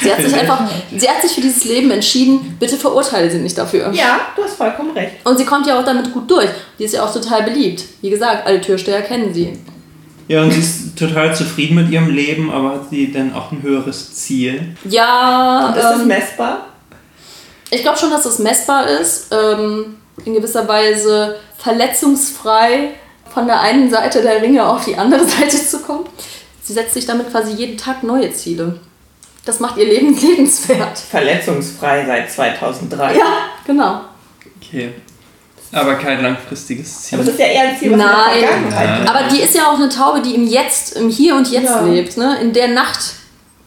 sie 0.00 0.12
hat 0.12 0.22
sich 0.22 0.34
einfach, 0.34 0.70
sie 0.96 1.08
hat 1.08 1.20
sich 1.20 1.32
für 1.32 1.40
dieses 1.40 1.64
Leben 1.64 1.90
entschieden. 1.90 2.56
Bitte 2.60 2.76
verurteile 2.76 3.28
sie 3.28 3.38
nicht 3.38 3.58
dafür. 3.58 3.90
Ja, 3.92 4.20
du 4.36 4.44
hast 4.44 4.54
vollkommen 4.54 4.92
recht. 4.92 5.16
Und 5.26 5.36
sie 5.36 5.44
kommt 5.44 5.66
ja 5.66 5.80
auch 5.80 5.84
damit 5.84 6.12
gut 6.12 6.30
durch. 6.30 6.48
Die 6.78 6.84
ist 6.84 6.94
ja 6.94 7.04
auch 7.04 7.12
total 7.12 7.42
beliebt. 7.42 7.82
Wie 8.00 8.10
gesagt, 8.10 8.46
alle 8.46 8.60
Türsteher 8.60 9.02
kennen 9.02 9.34
sie. 9.34 9.58
Ja, 10.30 10.44
und 10.44 10.52
sie 10.52 10.60
ist 10.60 10.96
total 10.96 11.34
zufrieden 11.34 11.74
mit 11.74 11.90
ihrem 11.90 12.08
Leben, 12.08 12.52
aber 12.52 12.74
hat 12.74 12.88
sie 12.88 13.10
denn 13.10 13.34
auch 13.34 13.50
ein 13.50 13.62
höheres 13.62 14.14
Ziel? 14.14 14.76
Ja, 14.84 15.66
Und 15.66 15.76
ist 15.76 15.82
das 15.82 16.00
ähm, 16.02 16.06
messbar? 16.06 16.66
ich 17.72 17.82
glaube 17.82 17.98
schon, 17.98 18.10
dass 18.10 18.22
das 18.22 18.38
messbar 18.38 18.86
ist. 18.86 19.26
Ähm, 19.32 19.96
in 20.24 20.34
gewisser 20.34 20.68
Weise 20.68 21.34
verletzungsfrei 21.58 22.90
von 23.34 23.48
der 23.48 23.60
einen 23.60 23.90
Seite 23.90 24.22
der 24.22 24.40
Ringe 24.40 24.64
auf 24.68 24.84
die 24.84 24.96
andere 24.96 25.24
Seite 25.26 25.56
zu 25.56 25.80
kommen. 25.80 26.04
Sie 26.62 26.74
setzt 26.74 26.94
sich 26.94 27.06
damit 27.06 27.32
quasi 27.32 27.50
jeden 27.54 27.76
Tag 27.76 28.04
neue 28.04 28.32
Ziele. 28.32 28.78
Das 29.44 29.58
macht 29.58 29.78
ihr 29.78 29.86
Leben 29.86 30.16
lebenswert. 30.20 30.96
Verletzungsfrei 30.96 32.06
seit 32.06 32.30
2003. 32.30 33.16
Ja, 33.16 33.32
genau. 33.66 34.02
Okay. 34.62 34.92
Aber 35.72 35.94
kein 35.94 36.22
langfristiges 36.22 37.02
Ziel. 37.02 37.18
Aber 37.18 37.24
das 37.24 37.34
ist 37.34 37.40
ja 37.40 37.46
eher 37.46 37.68
ein 37.70 37.78
Ziel, 37.78 37.92
was 37.92 37.98
Nein. 37.98 38.08
in 38.34 38.40
der 38.40 38.48
Vergangenheit 38.48 39.02
ist. 39.02 39.10
Aber 39.10 39.28
die 39.28 39.40
ist 39.40 39.54
ja 39.54 39.62
auch 39.70 39.76
eine 39.76 39.88
Taube, 39.88 40.20
die 40.20 40.34
im 40.34 40.46
Jetzt, 40.46 40.96
im 40.96 41.08
Hier 41.08 41.36
und 41.36 41.48
Jetzt 41.50 41.66
Ja. 41.70 41.82
lebt, 41.82 42.16
ne? 42.16 42.38
In 42.40 42.52
der 42.52 42.68
Nacht 42.68 43.00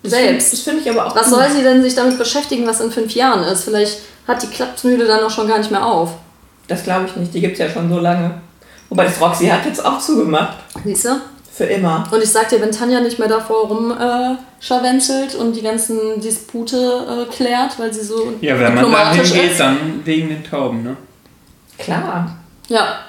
selbst. 0.03 0.51
Das 0.53 0.59
finde 0.61 0.81
ich 0.81 0.89
aber 0.89 1.07
auch 1.07 1.15
Was 1.15 1.29
soll 1.29 1.49
sie 1.49 1.63
denn 1.63 1.81
sich 1.81 1.95
damit 1.95 2.17
beschäftigen, 2.17 2.67
was 2.67 2.81
in 2.81 2.91
fünf 2.91 3.13
Jahren 3.13 3.43
ist? 3.43 3.63
Vielleicht 3.63 3.99
hat 4.27 4.41
die 4.43 4.47
Klappmühle 4.47 5.05
dann 5.05 5.23
auch 5.23 5.29
schon 5.29 5.47
gar 5.47 5.57
nicht 5.57 5.71
mehr 5.71 5.85
auf. 5.85 6.09
Das 6.67 6.83
glaube 6.83 7.05
ich 7.07 7.15
nicht. 7.15 7.33
Die 7.33 7.41
gibt 7.41 7.53
es 7.53 7.59
ja 7.59 7.69
schon 7.69 7.89
so 7.89 7.99
lange. 7.99 8.41
Wobei 8.89 9.05
das 9.05 9.19
Roxy 9.19 9.47
hat 9.47 9.65
jetzt 9.65 9.83
auch 9.83 9.99
zugemacht. 9.99 10.57
Siehst 10.83 11.05
du? 11.05 11.21
Für 11.51 11.65
immer. 11.65 12.03
Und 12.11 12.23
ich 12.23 12.29
sag 12.31 12.49
dir, 12.49 12.59
wenn 12.61 12.71
Tanja 12.71 12.99
nicht 12.99 13.19
mehr 13.19 13.27
davor 13.27 13.67
rumscharwenzelt 13.67 15.35
äh, 15.35 15.37
und 15.37 15.55
die 15.55 15.61
ganzen 15.61 16.19
Dispute 16.19 16.75
äh, 17.29 17.31
klärt, 17.31 17.77
weil 17.77 17.93
sie 17.93 18.03
so 18.03 18.33
ja, 18.41 18.59
wenn 18.59 18.73
man 18.73 18.91
da 18.91 19.13
hingeht, 19.13 19.51
ist. 19.51 19.59
dann 19.59 20.01
wegen 20.03 20.29
den 20.29 20.43
Tauben, 20.43 20.83
ne? 20.83 20.97
Klar. 21.83 22.37
Ja. 22.67 22.99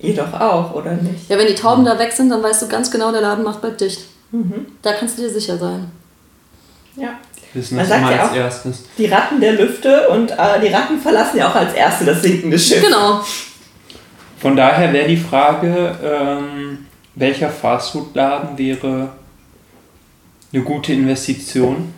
Ihr 0.00 0.14
doch 0.14 0.32
auch, 0.32 0.74
oder 0.74 0.92
nicht? 0.94 1.28
ja, 1.28 1.36
wenn 1.38 1.46
die 1.48 1.54
Tauben 1.54 1.84
da 1.84 1.98
weg 1.98 2.12
sind, 2.12 2.30
dann 2.30 2.42
weißt 2.42 2.62
du 2.62 2.68
ganz 2.68 2.90
genau, 2.90 3.10
der 3.10 3.20
Laden 3.20 3.42
macht 3.44 3.60
bald 3.60 3.80
dicht. 3.80 4.00
Mhm. 4.30 4.66
Da 4.82 4.92
kannst 4.92 5.18
du 5.18 5.22
dir 5.22 5.30
sicher 5.30 5.58
sein. 5.58 5.90
Ja. 6.96 7.14
Wissen 7.54 7.76
Man 7.76 7.88
das 7.88 7.88
sagt 7.88 8.02
immer 8.02 8.12
ja 8.14 8.22
als 8.22 8.30
auch- 8.30 8.36
erstes. 8.36 8.84
Die 8.98 9.06
Ratten 9.06 9.40
der 9.40 9.52
Lüfte 9.54 10.08
und 10.10 10.30
äh, 10.30 10.60
die 10.62 10.68
Ratten 10.68 10.98
verlassen 11.00 11.38
ja 11.38 11.50
auch 11.50 11.54
als 11.54 11.72
erste 11.72 12.04
das 12.04 12.22
sinkende 12.22 12.58
Schiff. 12.58 12.84
Genau. 12.84 13.20
Von 14.38 14.54
daher 14.54 14.92
wäre 14.92 15.08
die 15.08 15.16
Frage, 15.16 15.96
ähm, 16.04 16.86
welcher 17.16 17.50
Fastfood-Laden 17.50 18.56
wäre 18.58 19.08
eine 20.52 20.62
gute 20.62 20.92
Investition, 20.92 21.92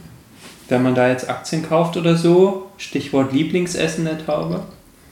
wenn 0.68 0.82
man 0.82 0.94
da 0.94 1.08
jetzt 1.08 1.28
Aktien 1.28 1.68
kauft 1.68 1.96
oder 1.98 2.16
so? 2.16 2.70
Stichwort 2.78 3.32
Lieblingsessen 3.32 4.04
der 4.06 4.24
Taube. 4.24 4.62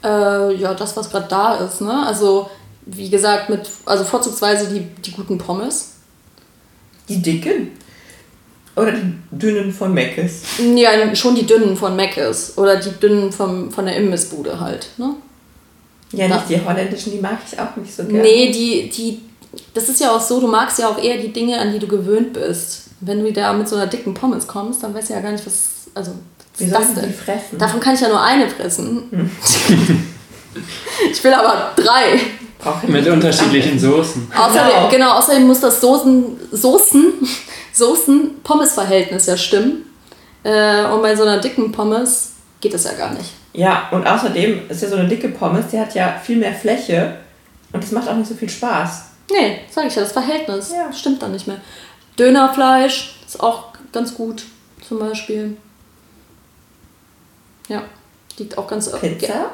Äh, 0.03 0.55
ja, 0.55 0.75
das, 0.75 0.97
was 0.97 1.11
gerade 1.11 1.27
da 1.29 1.55
ist, 1.57 1.81
ne? 1.81 2.07
Also, 2.07 2.49
wie 2.87 3.11
gesagt, 3.11 3.51
mit, 3.51 3.69
also 3.85 4.05
vorzugsweise 4.05 4.69
die, 4.69 4.81
die 4.81 5.13
guten 5.13 5.39
Pommes. 5.39 5.95
Die 7.09 7.21
dicken? 7.21 7.73
Oder 8.77 8.93
die 8.93 9.13
dünnen 9.33 9.73
von 9.73 9.93
Meckes? 9.93 10.43
Ja, 10.77 11.15
schon 11.17 11.35
die 11.35 11.47
dünnen 11.47 11.77
von 11.77 11.97
Mc's 11.97 12.57
oder 12.57 12.77
die 12.77 12.93
dünnen 12.93 13.33
vom, 13.33 13.73
von 13.73 13.87
der 13.87 13.97
Imbissbude 13.97 14.61
halt, 14.61 14.89
ne? 14.99 15.15
Ja, 16.13 16.29
nicht 16.29 16.49
die 16.49 16.65
holländischen, 16.65 17.13
die 17.13 17.19
mag 17.19 17.39
ich 17.45 17.59
auch 17.59 17.77
nicht 17.77 17.95
so 17.95 18.05
gerne. 18.05 18.23
Nee, 18.23 18.51
die, 18.51 18.89
die, 18.89 19.21
das 19.75 19.89
ist 19.89 20.01
ja 20.01 20.15
auch 20.15 20.21
so, 20.21 20.41
du 20.41 20.47
magst 20.47 20.79
ja 20.79 20.89
auch 20.89 21.03
eher 21.03 21.19
die 21.19 21.33
Dinge, 21.33 21.59
an 21.59 21.73
die 21.73 21.79
du 21.79 21.89
gewöhnt 21.89 22.33
bist. 22.33 22.85
Wenn 23.01 23.23
du 23.23 23.33
da 23.33 23.53
mit 23.53 23.69
so 23.69 23.77
einer 23.77 23.87
dicken 23.87 24.15
Pommes 24.15 24.47
kommst, 24.47 24.83
dann 24.83 24.95
weißt 24.95 25.11
du 25.11 25.15
ja 25.15 25.21
gar 25.21 25.33
nicht, 25.33 25.45
was, 25.45 25.91
also, 25.95 26.13
was 26.38 26.38
Wie 26.59 26.71
das 26.71 26.95
denn? 26.95 27.13
fressen? 27.15 27.59
Davon 27.59 27.81
kann 27.81 27.95
ich 27.95 28.01
ja 28.01 28.09
nur 28.09 28.21
eine 28.21 28.49
fressen. 28.49 29.31
ich 31.13 31.23
will 31.25 31.33
aber 31.35 31.73
drei. 31.77 32.21
Brauche 32.59 32.87
ich 32.87 32.93
Mit 32.93 33.07
unterschiedlichen 33.07 33.79
Soßen. 33.79 34.31
Außerdem, 34.37 34.71
Genau. 34.73 34.89
genau, 34.89 35.11
außerdem 35.13 35.47
muss 35.47 35.61
das 35.61 35.81
Soßen, 35.81 36.25
Soßen, 36.51 37.13
Soßen-Pommes-Verhältnis 37.73 39.27
ja 39.27 39.37
stimmen. 39.37 39.85
Äh, 40.43 40.85
und 40.87 41.03
bei 41.03 41.15
so 41.15 41.23
einer 41.23 41.39
dicken 41.39 41.71
Pommes 41.73 42.33
geht 42.61 42.75
das 42.75 42.85
ja 42.85 42.93
gar 42.95 43.13
nicht. 43.13 43.31
Ja, 43.53 43.89
und 43.93 44.07
außerdem 44.07 44.69
ist 44.69 44.83
ja 44.83 44.89
so 44.89 44.97
eine 44.97 45.09
dicke 45.09 45.29
Pommes, 45.29 45.67
die 45.73 45.79
hat 45.79 45.95
ja 45.95 46.21
viel 46.23 46.37
mehr 46.37 46.53
Fläche 46.55 47.17
und 47.73 47.83
das 47.83 47.93
macht 47.93 48.09
auch 48.09 48.15
nicht 48.15 48.29
so 48.29 48.35
viel 48.35 48.49
Spaß. 48.49 49.03
Nee, 49.31 49.61
sag 49.71 49.87
ich 49.87 49.95
ja, 49.95 50.03
das 50.03 50.13
Verhältnis 50.13 50.73
Ja. 50.73 50.93
stimmt 50.93 51.23
dann 51.23 51.33
nicht 51.33 51.47
mehr. 51.47 51.61
Dönerfleisch 52.19 53.17
ist 53.27 53.41
auch 53.41 53.65
ganz 53.93 54.15
gut, 54.15 54.43
zum 54.87 54.99
Beispiel. 54.99 55.57
Ja, 57.69 57.83
liegt 58.39 58.57
auch 58.59 58.67
ganz 58.67 58.91
Pizza? 58.93 59.51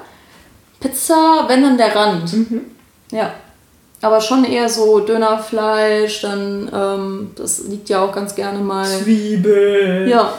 Pizza, 0.81 1.45
wenn 1.49 1.63
dann 1.63 1.79
der 1.79 1.95
Rand. 1.95 2.33
Mhm. 2.33 2.61
Ja. 3.11 3.33
Aber 4.01 4.21
schon 4.21 4.45
eher 4.45 4.69
so 4.69 5.01
Dönerfleisch, 5.01 6.21
dann, 6.21 6.71
ähm, 6.75 7.31
das 7.37 7.61
liegt 7.69 7.89
ja 7.89 8.03
auch 8.03 8.13
ganz 8.15 8.35
gerne 8.35 8.59
mal. 8.59 8.87
Zwiebel. 8.87 10.07
Ja. 10.09 10.35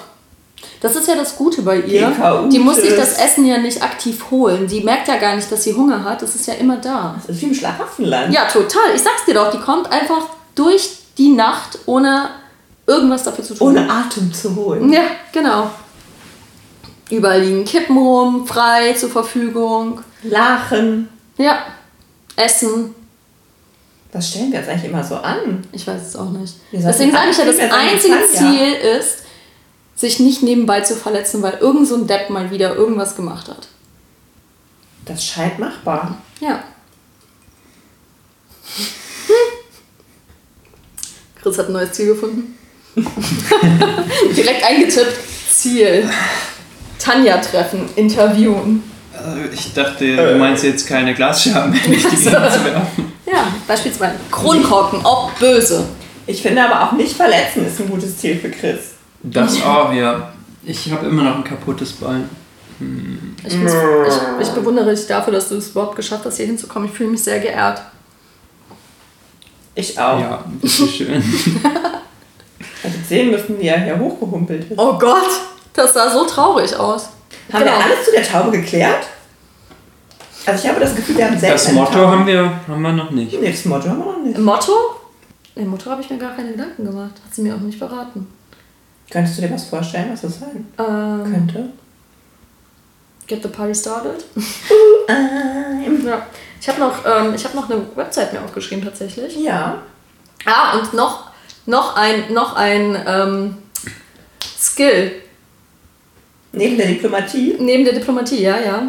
Das 0.82 0.96
ist 0.96 1.08
ja 1.08 1.16
das 1.16 1.36
Gute 1.36 1.64
bei 1.64 1.80
ihr. 1.80 2.12
Die 2.52 2.60
muss 2.60 2.78
sich 2.78 2.96
das 2.96 3.18
Essen 3.18 3.46
ja 3.46 3.58
nicht 3.58 3.82
aktiv 3.82 4.26
holen. 4.30 4.68
Die 4.68 4.82
merkt 4.82 5.08
ja 5.08 5.18
gar 5.18 5.36
nicht, 5.36 5.52
dass 5.52 5.64
sie 5.64 5.74
Hunger 5.74 6.04
hat. 6.04 6.22
Das 6.22 6.36
ist 6.36 6.48
ja 6.48 6.54
immer 6.56 6.78
da. 6.78 7.16
Das 7.26 7.36
ist 7.36 7.42
wie 7.42 7.48
im 7.48 7.54
Schlaraffenland. 7.56 8.34
Ja, 8.34 8.46
total. 8.46 8.94
Ich 8.96 9.02
sag's 9.02 9.26
dir 9.26 9.34
doch, 9.34 9.50
die 9.50 9.60
kommt 9.60 9.92
einfach 9.92 10.28
durch 10.54 10.98
die 11.18 11.30
Nacht, 11.30 11.80
ohne 11.88 12.30
irgendwas 12.86 13.24
dafür 13.24 13.44
zu 13.44 13.56
tun. 13.56 13.70
Ohne 13.70 13.90
Atem 13.90 14.32
zu 14.34 14.56
holen. 14.56 14.92
Ja, 14.92 15.04
genau. 15.32 15.72
Überall 17.10 17.42
liegen 17.42 17.66
Kippen 17.66 17.98
rum, 17.98 18.48
frei 18.48 18.94
zur 18.94 19.10
Verfügung. 19.10 20.02
Lachen. 20.24 21.10
Ja. 21.38 21.66
Essen. 22.36 22.96
Was 24.12 24.30
stellen 24.30 24.52
wir 24.52 24.60
jetzt 24.60 24.70
eigentlich 24.70 24.90
immer 24.90 25.04
so 25.04 25.16
an? 25.16 25.68
Ich 25.72 25.86
weiß 25.86 26.02
es 26.02 26.16
auch 26.16 26.30
nicht. 26.30 26.56
Deswegen 26.72 27.12
sage 27.12 27.32
ich 27.32 27.38
ja, 27.38 27.46
das 27.46 27.60
einzige 27.60 28.16
Tanja. 28.16 28.28
Ziel 28.34 28.74
ist, 28.98 29.24
sich 29.96 30.20
nicht 30.20 30.42
nebenbei 30.42 30.82
zu 30.82 30.96
verletzen, 30.96 31.42
weil 31.42 31.58
irgend 31.60 31.88
so 31.88 31.96
ein 31.96 32.08
Depp 32.08 32.30
mal 32.30 32.50
wieder 32.50 32.76
irgendwas 32.76 33.16
gemacht 33.16 33.50
hat. 33.50 33.68
Das 35.06 35.24
scheint 35.24 35.60
machbar. 35.60 36.18
Ja. 36.40 36.64
Chris 41.42 41.58
hat 41.58 41.68
ein 41.68 41.74
neues 41.74 41.92
Ziel 41.92 42.08
gefunden. 42.08 42.58
Direkt 42.96 44.64
eingetippt. 44.64 45.18
Ziel. 45.52 46.10
Tanja 47.06 47.38
treffen, 47.38 47.88
interviewen. 47.96 48.84
Äh, 49.14 49.54
Ich 49.54 49.74
dachte, 49.74 50.16
du 50.34 50.38
meinst 50.38 50.64
jetzt 50.64 50.88
keine 50.88 51.14
Glasscherben, 51.14 51.74
wenn 51.84 51.94
ich 51.94 52.06
die 52.08 52.26
werfen. 52.32 53.12
Ja, 53.26 53.48
beispielsweise. 53.68 54.16
Kronkorken, 54.32 55.06
auch 55.06 55.32
böse. 55.34 55.86
Ich 56.28 56.42
finde 56.42 56.64
aber 56.68 56.84
auch 56.88 56.92
nicht 56.94 57.16
verletzen 57.16 57.66
ist 57.68 57.80
ein 57.80 57.90
gutes 57.90 58.18
Ziel 58.18 58.36
für 58.38 58.50
Chris. 58.50 58.94
Das 59.24 59.62
auch, 59.64 59.94
ja. 59.94 60.32
Ich 60.64 60.92
habe 60.92 61.06
immer 61.08 61.24
noch 61.24 61.36
ein 61.38 61.44
kaputtes 61.44 61.94
Bein. 61.94 62.28
Ich, 63.46 63.54
find's- 63.54 63.74
ich, 64.08 64.48
ich 64.48 64.54
bewundere 64.54 64.94
dich 64.94 65.06
dafür, 65.08 65.34
dass 65.34 65.50
du 65.50 65.56
es 65.56 65.70
überhaupt 65.70 65.96
geschafft 65.96 66.26
hast, 66.26 66.38
hier 66.38 66.48
hinzukommen. 66.48 66.90
Ich 66.90 66.96
fühle 66.96 67.12
mich 67.12 67.24
sehr 67.24 67.40
geehrt. 67.40 67.82
Ich 69.76 69.98
auch. 70.00 70.20
Ja, 70.20 70.44
bitteschön. 70.62 71.22
Hättet 72.82 73.06
sehen 73.10 73.32
müssen, 73.32 73.60
wie 73.60 73.68
er 73.68 73.80
hier 73.84 74.00
hochgehumpelt 74.00 74.72
ist. 74.72 74.78
Oh 74.80 74.98
Gott, 74.98 75.30
das 75.76 75.94
sah 75.94 76.10
so 76.10 76.26
traurig 76.26 76.76
aus. 76.76 77.10
Haben 77.52 77.64
Genau. 77.64 77.78
wir 77.78 77.86
alles 77.86 78.06
zu 78.06 78.12
der 78.12 78.24
Taube 78.24 78.52
geklärt? 78.52 79.06
Also 80.48 80.64
ich 80.64 80.70
habe 80.70 80.80
das 80.80 80.96
Gefühl, 80.96 81.18
wir 81.18 81.26
haben 81.26 81.40
selbst 81.40 81.66
Das 81.68 81.74
Motto 81.74 81.92
Taube. 81.94 82.08
haben 82.10 82.28
wir, 82.28 82.60
haben 82.68 82.82
wir 82.82 82.92
noch 82.94 83.12
nicht. 83.12 83.40
Nee, 83.40 83.52
das 83.52 83.66
Motto 83.66 83.90
haben 83.90 84.00
wir 84.00 84.06
noch 84.06 84.20
nicht. 84.20 84.38
Motto? 84.38 84.74
Im 85.56 85.68
Motto 85.70 85.90
habe 85.90 86.02
ich 86.02 86.10
mir 86.10 86.18
gar 86.18 86.36
keine 86.36 86.52
Gedanken 86.52 86.86
gemacht. 86.86 87.14
Hat 87.26 87.34
sie 87.34 87.42
mir 87.42 87.56
auch 87.56 87.60
nicht 87.60 87.78
verraten. 87.78 88.28
Könntest 89.10 89.38
du 89.38 89.42
dir 89.44 89.52
was 89.54 89.66
vorstellen, 89.66 90.10
was 90.12 90.22
das 90.22 90.40
sein 90.40 90.68
Ähm, 90.78 91.32
könnte? 91.32 91.70
Get 93.28 93.42
the 93.42 93.50
party 93.50 93.74
started. 93.74 94.24
Ähm, 95.08 96.04
Ja. 96.06 96.26
Ich 96.62 96.68
habe 96.70 96.80
noch, 96.80 96.94
ähm, 97.06 97.34
ich 97.36 97.44
hab 97.46 97.54
noch 97.56 97.70
eine 97.70 97.82
Website 97.96 98.34
mir 98.34 98.42
aufgeschrieben 98.42 98.84
tatsächlich. 98.84 99.36
ja. 99.38 99.82
Ah, 100.46 100.78
und 100.78 100.94
noch, 100.94 101.32
noch 101.66 101.96
ein, 101.96 102.32
noch 102.34 102.56
ein 102.56 102.96
ähm, 103.08 103.58
Skill 104.60 105.12
Neben 106.56 106.78
der 106.78 106.88
Diplomatie. 106.88 107.56
neben 107.60 107.84
der 107.84 107.94
Diplomatie, 107.94 108.42
ja, 108.42 108.58
ja. 108.60 108.84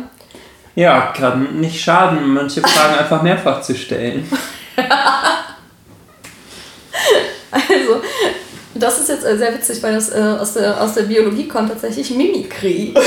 Ja, 0.74 1.12
kann 1.16 1.60
nicht 1.60 1.80
schaden, 1.80 2.34
manche 2.34 2.60
Fragen 2.60 2.98
einfach 2.98 3.22
mehrfach 3.22 3.62
zu 3.62 3.74
stellen. 3.74 4.30
Also, 7.50 8.02
das 8.74 9.00
ist 9.00 9.08
jetzt 9.08 9.24
äh, 9.24 9.38
sehr 9.38 9.54
witzig, 9.54 9.82
weil 9.82 9.94
das 9.94 10.10
äh, 10.10 10.36
aus, 10.38 10.54
der, 10.54 10.78
aus 10.80 10.94
der 10.94 11.04
Biologie 11.04 11.48
kommt 11.48 11.70
tatsächlich 11.70 12.10
Mimikry. 12.10 12.92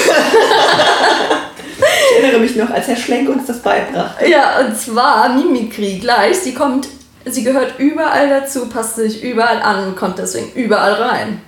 Ich 2.12 2.24
erinnere 2.24 2.42
mich 2.42 2.56
noch, 2.58 2.70
als 2.70 2.88
Herr 2.88 2.98
Schlenk 2.98 3.30
uns 3.30 3.46
das 3.46 3.60
beibrachte. 3.60 4.28
Ja, 4.28 4.60
und 4.60 4.78
zwar 4.78 5.30
Mimikry 5.30 6.00
gleich. 6.00 6.38
Sie 6.40 6.54
kommt, 6.54 6.88
sie 7.26 7.44
gehört 7.44 7.80
überall 7.80 8.28
dazu, 8.28 8.68
passt 8.68 8.96
sich 8.96 9.24
überall 9.24 9.62
an 9.62 9.88
und 9.88 9.96
kommt 9.96 10.18
deswegen 10.18 10.52
überall 10.54 10.94
rein. 10.94 11.42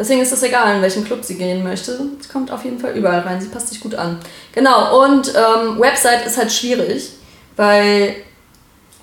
Deswegen 0.00 0.22
ist 0.22 0.32
es 0.32 0.42
egal, 0.42 0.76
in 0.76 0.82
welchen 0.82 1.04
Club 1.04 1.22
sie 1.22 1.34
gehen 1.36 1.62
möchte. 1.62 1.98
Sie 2.20 2.28
kommt 2.32 2.50
auf 2.50 2.64
jeden 2.64 2.78
Fall 2.80 2.92
überall 2.96 3.20
rein. 3.20 3.38
Sie 3.38 3.48
passt 3.48 3.68
sich 3.68 3.80
gut 3.80 3.94
an. 3.94 4.18
Genau, 4.52 5.04
und 5.04 5.28
ähm, 5.28 5.78
Website 5.78 6.24
ist 6.26 6.38
halt 6.38 6.50
schwierig, 6.50 7.10
weil 7.54 8.16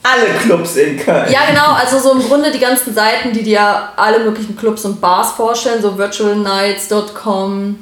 Alle 0.02 0.26
Clubs 0.42 0.76
in 0.76 0.98
Köln. 0.98 1.32
Ja, 1.32 1.42
genau, 1.48 1.74
also 1.74 2.00
so 2.00 2.14
im 2.14 2.28
Grunde 2.28 2.50
die 2.50 2.58
ganzen 2.60 2.96
Seiten, 2.96 3.32
die 3.32 3.44
dir 3.44 3.62
alle 3.96 4.20
möglichen 4.24 4.58
Clubs 4.58 4.86
und 4.86 5.00
Bars 5.00 5.34
vorstellen, 5.34 5.84
so 5.84 5.96
virtualnights.com, 5.98 7.78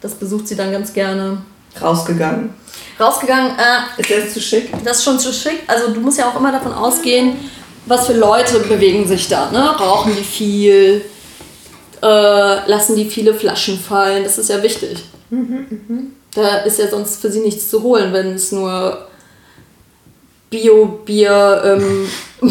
das 0.00 0.14
besucht 0.14 0.48
sie 0.48 0.56
dann 0.56 0.72
ganz 0.72 0.92
gerne. 0.92 1.38
Rausgegangen. 1.80 2.52
Rausgegangen, 2.98 3.52
äh, 3.58 4.00
Ist 4.00 4.10
das 4.10 4.34
zu 4.34 4.40
schick? 4.40 4.72
das 4.84 4.98
ist 4.98 5.04
schon 5.04 5.18
zu 5.18 5.32
schick. 5.32 5.62
Also 5.66 5.92
du 5.92 6.00
musst 6.00 6.18
ja 6.18 6.28
auch 6.28 6.36
immer 6.36 6.50
davon 6.50 6.72
ausgehen, 6.72 7.36
was 7.84 8.06
für 8.06 8.14
Leute 8.14 8.58
bewegen 8.60 9.06
sich 9.06 9.28
da, 9.28 9.50
ne? 9.52 9.70
Rauchen 9.78 10.16
die 10.16 10.24
viel? 10.24 11.04
Äh, 12.02 12.68
lassen 12.70 12.96
die 12.96 13.06
viele 13.06 13.34
Flaschen 13.34 13.78
fallen? 13.78 14.24
Das 14.24 14.38
ist 14.38 14.50
ja 14.50 14.62
wichtig. 14.62 15.04
Da 16.34 16.56
ist 16.58 16.78
ja 16.78 16.88
sonst 16.88 17.20
für 17.20 17.30
sie 17.30 17.40
nichts 17.40 17.70
zu 17.70 17.82
holen, 17.82 18.12
wenn 18.12 18.34
es 18.34 18.52
nur 18.52 19.06
Bio-Bier 20.50 21.62
ähm, 21.64 22.08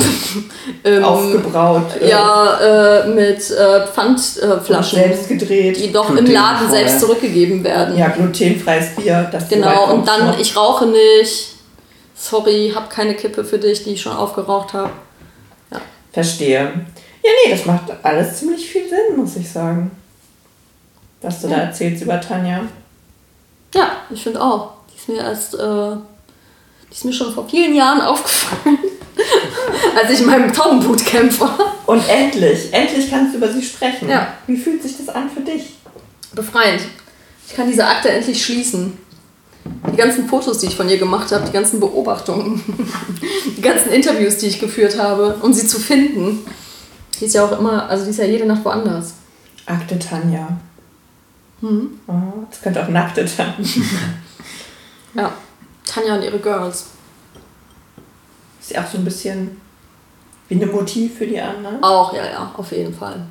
ähm, 0.83 1.03
Aufgebraut. 1.05 1.83
äh, 2.01 2.09
ja, 2.09 3.03
äh, 3.03 3.07
mit 3.07 3.49
äh, 3.51 3.87
Pfandflaschen, 3.87 4.99
Selbst 4.99 5.27
gedreht. 5.29 5.77
die 5.77 5.91
doch 5.93 6.09
im. 6.15 6.25
Laden 6.25 6.69
selbst 6.69 6.99
zurückgegeben 6.99 7.63
werden. 7.63 7.97
Ja, 7.97 8.09
glutenfreies 8.09 8.95
Bier. 8.95 9.29
Das 9.31 9.47
Genau, 9.47 9.93
und 9.93 10.07
dann, 10.07 10.27
noch. 10.27 10.39
ich 10.39 10.57
rauche 10.57 10.87
nicht. 10.87 11.53
Sorry, 12.17 12.71
hab 12.75 12.89
keine 12.89 13.13
Kippe 13.13 13.45
für 13.45 13.59
dich, 13.59 13.83
die 13.83 13.91
ich 13.93 14.01
schon 14.01 14.13
aufgeraucht 14.13 14.73
habe. 14.73 14.89
Verstehe. 16.11 16.71
Ja, 17.25 17.31
nee, 17.43 17.51
das 17.51 17.65
macht 17.65 17.91
alles 18.03 18.37
ziemlich 18.37 18.69
viel 18.69 18.87
Sinn, 18.87 19.17
muss 19.17 19.35
ich 19.35 19.51
sagen. 19.51 19.89
Was 21.21 21.41
du 21.41 21.47
da 21.47 21.55
erzählst 21.55 22.03
über 22.03 22.21
Tanja. 22.21 22.61
Ja, 23.73 23.93
ich 24.11 24.21
finde 24.21 24.39
auch. 24.39 24.73
Die 24.91 24.97
ist 24.97 25.09
mir 25.09 25.17
erst, 25.17 25.55
äh, 25.55 25.95
die 26.87 26.93
ist 26.93 27.03
mir 27.03 27.13
schon 27.13 27.33
vor 27.33 27.49
vielen 27.49 27.73
Jahren 27.73 27.99
aufgefallen, 28.07 28.77
als 29.99 30.11
ich 30.11 30.19
in 30.19 30.27
meinem 30.27 30.53
Taubenbootcamp 30.53 31.39
war. 31.39 31.57
Und 31.87 32.07
endlich, 32.07 32.71
endlich 32.71 33.09
kannst 33.09 33.33
du 33.33 33.37
über 33.39 33.51
sie 33.51 33.63
sprechen. 33.63 34.07
Ja. 34.07 34.35
Wie 34.45 34.57
fühlt 34.57 34.83
sich 34.83 34.95
das 34.97 35.09
an 35.09 35.27
für 35.27 35.41
dich? 35.41 35.77
Befreiend. 36.35 36.81
Ich 37.47 37.55
kann 37.55 37.67
diese 37.67 37.87
Akte 37.87 38.09
endlich 38.09 38.45
schließen. 38.45 38.99
Die 39.91 39.97
ganzen 39.97 40.29
Fotos, 40.29 40.59
die 40.59 40.67
ich 40.67 40.75
von 40.75 40.87
ihr 40.89 40.99
gemacht 40.99 41.31
habe, 41.31 41.43
die 41.47 41.51
ganzen 41.51 41.79
Beobachtungen, 41.79 42.63
die 43.57 43.61
ganzen 43.61 43.91
Interviews, 43.91 44.37
die 44.37 44.45
ich 44.45 44.59
geführt 44.59 44.99
habe, 44.99 45.37
um 45.41 45.53
sie 45.53 45.65
zu 45.65 45.79
finden. 45.79 46.45
Die 47.19 47.25
ist 47.25 47.33
ja 47.33 47.45
auch 47.45 47.57
immer, 47.57 47.89
also 47.89 48.03
die 48.03 48.11
ist 48.11 48.17
ja 48.17 48.25
jede 48.25 48.45
Nacht 48.45 48.63
woanders. 48.65 49.13
Akte 49.65 49.97
Tanja. 49.97 50.47
Mhm. 51.61 51.99
Oh, 52.07 52.45
das 52.49 52.61
könnte 52.61 52.83
auch 52.83 52.89
nackte 52.89 53.25
Tanja. 53.25 53.55
Ja, 55.15 55.31
Tanja 55.85 56.15
und 56.15 56.23
ihre 56.23 56.39
Girls. 56.39 56.87
Ist 58.59 58.71
ja 58.71 58.83
auch 58.83 58.87
so 58.87 58.97
ein 58.97 59.05
bisschen 59.05 59.61
wie 60.49 60.55
eine 60.55 60.65
Mutti 60.65 61.07
für 61.09 61.25
die 61.25 61.39
anderen. 61.39 61.81
Auch, 61.81 62.13
ja, 62.13 62.25
ja, 62.25 62.51
auf 62.57 62.71
jeden 62.73 62.93
Fall. 62.93 63.25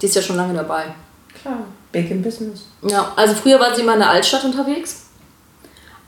Die 0.00 0.06
ist 0.06 0.14
ja 0.14 0.22
schon 0.22 0.36
lange 0.36 0.54
dabei. 0.54 0.94
Klar, 1.40 1.64
big 1.90 2.10
in 2.10 2.22
business. 2.22 2.66
Ja, 2.82 3.12
also 3.16 3.34
früher 3.34 3.58
war 3.58 3.74
sie 3.74 3.82
immer 3.82 3.94
in 3.94 3.98
der 3.98 4.10
Altstadt 4.10 4.44
unterwegs. 4.44 5.06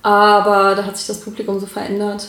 Aber 0.02 0.74
da 0.76 0.84
hat 0.84 0.96
sich 0.96 1.08
das 1.08 1.20
Publikum 1.20 1.58
so 1.58 1.66
verändert. 1.66 2.28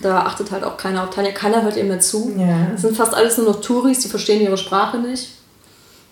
Da 0.00 0.20
achtet 0.20 0.50
halt 0.52 0.62
auch 0.62 0.76
keiner 0.76 1.02
auf 1.04 1.10
Tanja. 1.10 1.32
Keiner 1.32 1.62
hört 1.62 1.76
ihr 1.76 1.84
mehr 1.84 2.00
zu. 2.00 2.32
Ja. 2.36 2.68
Es 2.74 2.82
sind 2.82 2.96
fast 2.96 3.14
alles 3.14 3.36
nur 3.36 3.46
noch 3.46 3.60
Touris, 3.60 4.00
die 4.00 4.08
verstehen 4.08 4.40
ihre 4.40 4.56
Sprache 4.56 4.98
nicht, 4.98 5.30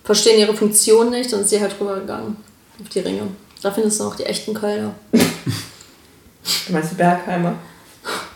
verstehen 0.03 0.39
ihre 0.39 0.53
Funktion 0.53 1.09
nicht 1.09 1.33
und 1.33 1.41
ist 1.41 1.49
sie 1.49 1.61
halt 1.61 1.79
rübergegangen 1.79 2.35
auf 2.81 2.89
die 2.89 2.99
Ringe. 2.99 3.23
Da 3.61 3.71
findest 3.71 3.99
du 3.99 4.03
noch 4.03 4.15
die 4.15 4.25
echten 4.25 4.53
Kölner. 4.53 4.93
Du 5.11 6.73
meinst 6.73 6.91
die 6.91 6.95
Bergheimer? 6.95 7.55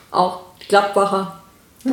Auch 0.10 0.40
die 0.62 0.68
Gladbacher. 0.68 1.42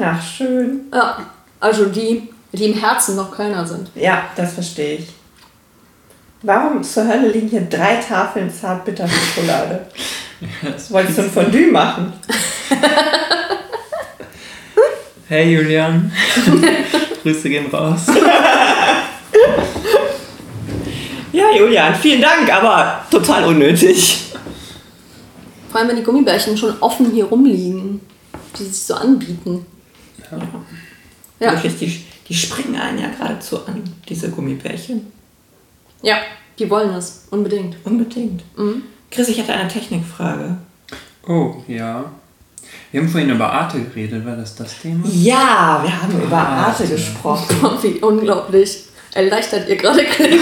Ach, 0.01 0.23
schön. 0.23 0.87
Ja, 0.92 1.27
also 1.61 1.87
die, 1.87 2.29
die 2.53 2.66
im 2.66 2.79
Herzen 2.79 3.16
noch 3.16 3.31
Kölner 3.31 3.66
sind. 3.66 3.90
Ja, 3.94 4.25
das 4.37 4.55
verstehe 4.55 4.99
ich. 4.99 5.09
Warum 6.42 6.83
zur 6.85 7.07
Hölle 7.09 7.29
liegen 7.29 7.49
hier 7.49 7.62
drei 7.62 7.97
Tafeln 7.97 8.53
Zartbitterschokolade? 8.53 9.87
Das 10.62 10.90
Wolltest 10.92 11.18
du 11.18 11.23
ein 11.23 11.31
Fondue 11.31 11.73
machen? 11.73 12.12
Hey 15.29 15.55
Julian. 15.55 16.11
Grüße 17.23 17.49
gehen 17.49 17.67
raus. 17.67 18.07
Ja, 21.31 21.55
Julian, 21.57 21.95
vielen 21.95 22.23
Dank, 22.23 22.51
aber 22.53 23.05
total 23.11 23.45
unnötig. 23.45 24.33
Vor 25.71 25.79
allem, 25.79 25.91
wenn 25.91 25.97
die 25.97 26.03
Gummibärchen 26.03 26.57
schon 26.57 26.75
offen 26.81 27.12
hier 27.12 27.27
rumliegen, 27.27 28.01
die 28.59 28.64
sich 28.64 28.83
so 28.83 28.95
anbieten. 28.95 29.64
Ja, 31.38 31.53
Wirklich, 31.53 31.77
die, 31.79 32.05
die 32.27 32.35
springen 32.35 32.75
einen 32.81 32.99
ja 32.99 33.09
geradezu 33.11 33.64
an, 33.67 33.85
diese 34.09 34.31
Gummibärchen. 34.31 35.12
ja, 36.03 36.17
die 36.59 36.69
wollen 36.71 36.95
es, 36.95 37.27
unbedingt. 37.31 37.77
Unbedingt. 37.85 38.43
Mhm. 38.59 38.85
Chris, 39.11 39.29
ich 39.29 39.39
hatte 39.39 39.53
eine 39.53 39.68
Technikfrage. 39.68 40.57
Oh, 41.29 41.57
ja. 41.68 42.11
Wir 42.91 43.01
haben 43.01 43.09
vorhin 43.09 43.30
über 43.30 43.53
Arte 43.53 43.80
geredet, 43.80 44.24
war 44.26 44.34
das 44.36 44.55
das 44.57 44.78
Thema? 44.80 45.05
Ja, 45.12 45.80
wir 45.82 46.03
haben 46.03 46.22
über 46.22 46.36
Arte 46.39 46.82
Arte. 46.84 46.86
gesprochen. 46.95 47.57
Wie 47.82 47.99
unglaublich 48.01 48.84
erleichtert 49.12 49.68
ihr 49.68 49.76
gerade 49.76 50.05
klingt. 50.05 50.41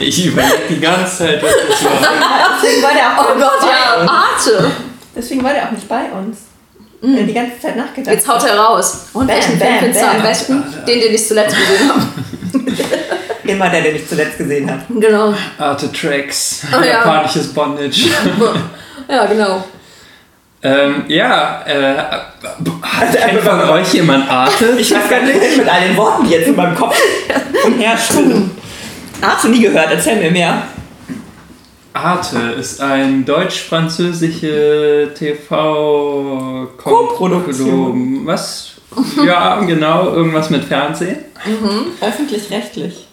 Ich 0.00 0.26
überlege 0.26 0.54
die 0.70 0.80
ganze 0.80 1.18
Zeit, 1.18 1.42
was 1.42 1.52
das 1.68 1.84
war. 1.84 1.92
Deswegen 2.62 2.82
war 2.82 2.92
der 2.92 3.18
auch 3.18 3.30
Oh 3.30 3.34
nicht 3.36 3.44
Gott, 3.44 3.60
bei 3.60 3.66
ja, 3.68 4.00
uns. 4.00 4.10
Arte. 4.10 4.70
Deswegen 5.14 5.44
war 5.44 5.52
der 5.52 5.66
auch 5.66 5.70
nicht 5.70 5.88
bei 5.88 6.04
uns. 6.10 6.38
Wir 7.00 7.18
haben 7.20 7.26
die 7.26 7.34
ganze 7.34 7.60
Zeit 7.60 7.76
nachgedacht. 7.76 8.14
Jetzt 8.14 8.26
haut 8.26 8.42
er 8.44 8.58
raus. 8.58 9.06
Und 9.12 9.26
Bam, 9.26 9.36
welchen 9.36 9.58
Film 9.58 9.74
findest 9.78 10.00
du 10.02 10.06
am 10.08 10.22
besten? 10.22 10.64
Den, 10.88 11.00
den 11.00 11.14
ich 11.14 11.28
zuletzt 11.28 11.54
gesehen 11.54 11.90
habe. 11.90 12.02
Immer 13.44 13.68
der, 13.68 13.82
den 13.82 13.96
ich 13.96 14.08
zuletzt 14.08 14.38
gesehen 14.38 14.70
habe. 14.70 14.82
Genau. 15.00 15.34
Arte 15.58 15.92
Tracks, 15.92 16.62
Oh 16.72 16.80
ja. 16.80 16.86
japanisches 16.86 17.52
Bondage. 17.52 18.08
Ja, 19.06 19.26
genau. 19.26 19.62
Ähm, 20.66 21.04
ja, 21.08 21.62
äh, 21.66 21.94
kennt 23.18 23.40
von 23.42 23.60
euch 23.68 23.92
jemand 23.92 24.30
Arte? 24.30 24.76
Ich 24.78 24.90
weiß 24.94 25.10
gar 25.10 25.20
nicht 25.20 25.58
mit 25.58 25.68
all 25.68 25.88
den 25.88 25.94
Worten, 25.94 26.24
die 26.24 26.30
jetzt 26.30 26.48
in 26.48 26.56
meinem 26.56 26.74
Kopf 26.74 26.98
umherschwimmen. 27.66 28.50
Hast 29.20 29.44
du 29.44 29.48
nie 29.48 29.60
gehört? 29.60 29.88
Erzähl 29.90 30.16
mir 30.16 30.30
mehr. 30.30 30.62
Arte 31.92 32.38
ist 32.58 32.80
ein 32.80 33.26
deutsch-französische 33.26 35.10
TV 35.14 36.68
Co-Produktion. 36.78 38.24
Was? 38.24 38.72
Ja, 39.24 39.60
genau, 39.60 40.14
irgendwas 40.14 40.48
mit 40.48 40.64
Fernsehen. 40.64 41.18
Öffentlich-rechtlich. 42.00 43.03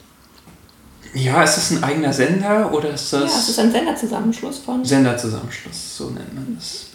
Ja, 1.14 1.44
ist 1.44 1.58
das 1.58 1.72
ein 1.72 1.84
eigener 1.84 2.14
Sender 2.14 2.72
oder 2.72 2.94
ist 2.94 3.12
Ja, 3.12 3.22
das 3.22 3.38
es 3.38 3.50
ist 3.50 3.60
ein 3.60 3.72
Senderzusammenschluss 3.72 4.60
von. 4.60 4.84
Senderzusammenschluss? 4.86 5.98
So 5.98 6.06
nennt 6.10 6.34
man 6.34 6.56
das. 6.56 6.88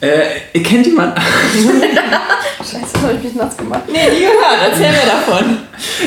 Äh, 0.00 0.58
kennt 0.60 0.86
jemand? 0.86 1.18
Scheiße, 2.58 3.02
habe 3.02 3.14
ich 3.14 3.24
mich 3.24 3.34
nass 3.34 3.56
gemacht. 3.56 3.82
Nee, 3.88 4.10
nie 4.10 4.20
gehört. 4.20 4.70
Erzähl 4.70 4.90
mir 4.90 5.06
davon. 5.06 5.58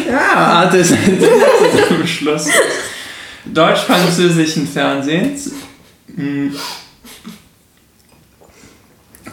Ja, 0.08 0.36
Arte 0.36 0.78
ist 0.78 0.92
ein 0.92 1.20
Senderzusammenschluss 1.20 2.50
deutsch-französischen 3.46 4.68
Fernsehens. 4.68 5.52
Mm. 6.08 6.50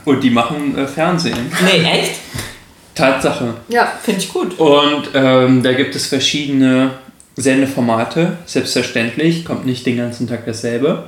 Und 0.04 0.20
die 0.22 0.30
machen 0.30 0.76
äh, 0.78 0.86
Fernsehen. 0.86 1.52
Nee, 1.64 1.82
echt? 1.82 2.20
Tatsache. 2.94 3.54
Ja, 3.68 3.92
Finde 4.02 4.20
ich 4.20 4.32
gut. 4.32 4.58
Und 4.58 5.10
ähm, 5.14 5.62
da 5.62 5.72
gibt 5.72 5.94
es 5.94 6.06
verschiedene 6.06 6.92
Sendeformate, 7.36 8.38
selbstverständlich, 8.46 9.44
kommt 9.44 9.66
nicht 9.66 9.84
den 9.86 9.98
ganzen 9.98 10.26
Tag 10.26 10.46
dasselbe. 10.46 11.04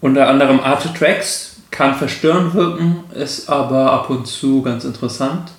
Unter 0.00 0.28
anderem 0.28 0.60
Arte 0.60 0.92
Tracks 0.92 1.56
kann 1.70 1.94
verstörend 1.96 2.54
wirken, 2.54 3.04
ist 3.14 3.48
aber 3.48 3.92
ab 3.92 4.10
und 4.10 4.26
zu 4.26 4.62
ganz 4.62 4.84
interessant. 4.84 5.50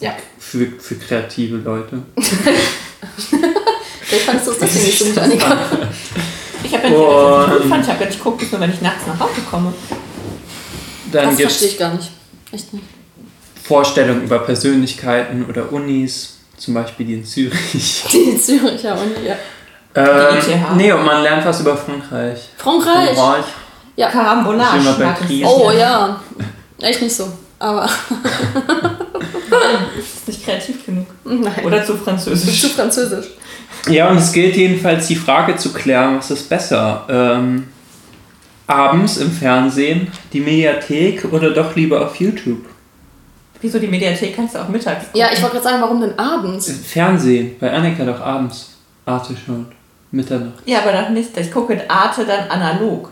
Ja. 0.00 0.14
Für, 0.38 0.66
für 0.78 0.94
kreative 0.96 1.56
Leute. 1.56 2.02
vielleicht 4.00 4.24
fandest 4.24 4.46
du 4.46 4.52
es 4.52 4.58
deswegen 4.58 4.84
nicht 4.86 4.98
so 4.98 5.04
gut. 5.06 5.16
Ich 6.64 6.74
habe 6.74 6.84
ja 6.84 6.90
nicht, 6.90 6.98
Und- 7.62 7.68
fand. 7.68 7.84
Ich 7.84 7.90
habe 7.90 8.00
ja 8.00 8.06
nicht 8.06 8.18
geguckt, 8.18 8.52
nur 8.52 8.60
wenn 8.60 8.72
ich 8.72 8.80
nachts 8.80 9.06
nach 9.06 9.18
Hause 9.18 9.40
komme. 9.50 9.72
Dann 11.10 11.30
Das 11.30 11.40
verstehe 11.40 11.68
ich 11.68 11.78
gar 11.78 11.94
nicht. 11.94 12.10
Echt 12.52 12.72
nicht. 12.72 12.84
Vorstellungen 13.62 14.24
über 14.24 14.40
Persönlichkeiten 14.40 15.44
oder 15.46 15.72
Unis, 15.72 16.38
zum 16.62 16.74
Beispiel 16.74 17.06
die 17.06 17.14
in 17.14 17.24
Zürich. 17.24 18.04
Die 18.12 18.38
Züricher 18.40 18.96
und 18.96 19.24
ja. 19.24 19.34
Ähm, 19.94 20.36
ETH. 20.38 20.76
nee, 20.76 20.92
und 20.92 21.04
man 21.04 21.22
lernt 21.22 21.44
was 21.44 21.60
über 21.60 21.76
Frankreich. 21.76 22.48
Frankreich. 22.56 23.16
Frankreich. 23.16 23.44
Ja. 23.96 24.08
Krisen. 25.14 25.44
Oh 25.44 25.70
ja. 25.70 26.20
Echt 26.80 27.02
nicht 27.02 27.14
so. 27.14 27.30
Aber 27.58 27.88
Ist 29.98 30.28
nicht 30.28 30.44
kreativ 30.44 30.86
genug. 30.86 31.06
nein. 31.24 31.64
Oder 31.64 31.84
zu 31.84 31.96
französisch. 31.96 32.62
du 32.62 32.68
französisch? 32.68 33.26
Ja, 33.88 34.08
und 34.08 34.18
es 34.18 34.32
gilt 34.32 34.56
jedenfalls 34.56 35.08
die 35.08 35.16
Frage 35.16 35.56
zu 35.56 35.72
klären, 35.72 36.16
was 36.16 36.30
ist 36.30 36.48
besser? 36.48 37.04
Ähm, 37.08 37.68
abends 38.68 39.16
im 39.16 39.32
Fernsehen, 39.32 40.12
die 40.32 40.40
Mediathek 40.40 41.26
oder 41.32 41.50
doch 41.50 41.74
lieber 41.74 42.06
auf 42.06 42.16
YouTube? 42.16 42.64
Wieso 43.62 43.78
die 43.78 43.86
Mediathek 43.86 44.34
kannst 44.36 44.54
du 44.54 44.58
auch 44.58 44.68
mittags 44.68 45.06
gucken? 45.06 45.20
Ja, 45.20 45.28
ich 45.32 45.40
wollte 45.40 45.56
gerade 45.56 45.64
sagen, 45.70 45.80
warum 45.82 46.00
denn 46.00 46.18
abends? 46.18 46.70
Fernsehen, 46.84 47.56
bei 47.60 47.72
Annika 47.72 48.04
doch 48.04 48.20
abends. 48.20 48.70
Arte 49.06 49.34
schon. 49.46 49.66
Mitternacht. 50.10 50.54
Ja, 50.66 50.80
aber 50.80 50.92
doch 50.92 51.08
nicht. 51.10 51.34
Ich 51.36 51.50
gucke 51.50 51.80
Arte 51.88 52.24
dann 52.26 52.48
analog. 52.50 53.10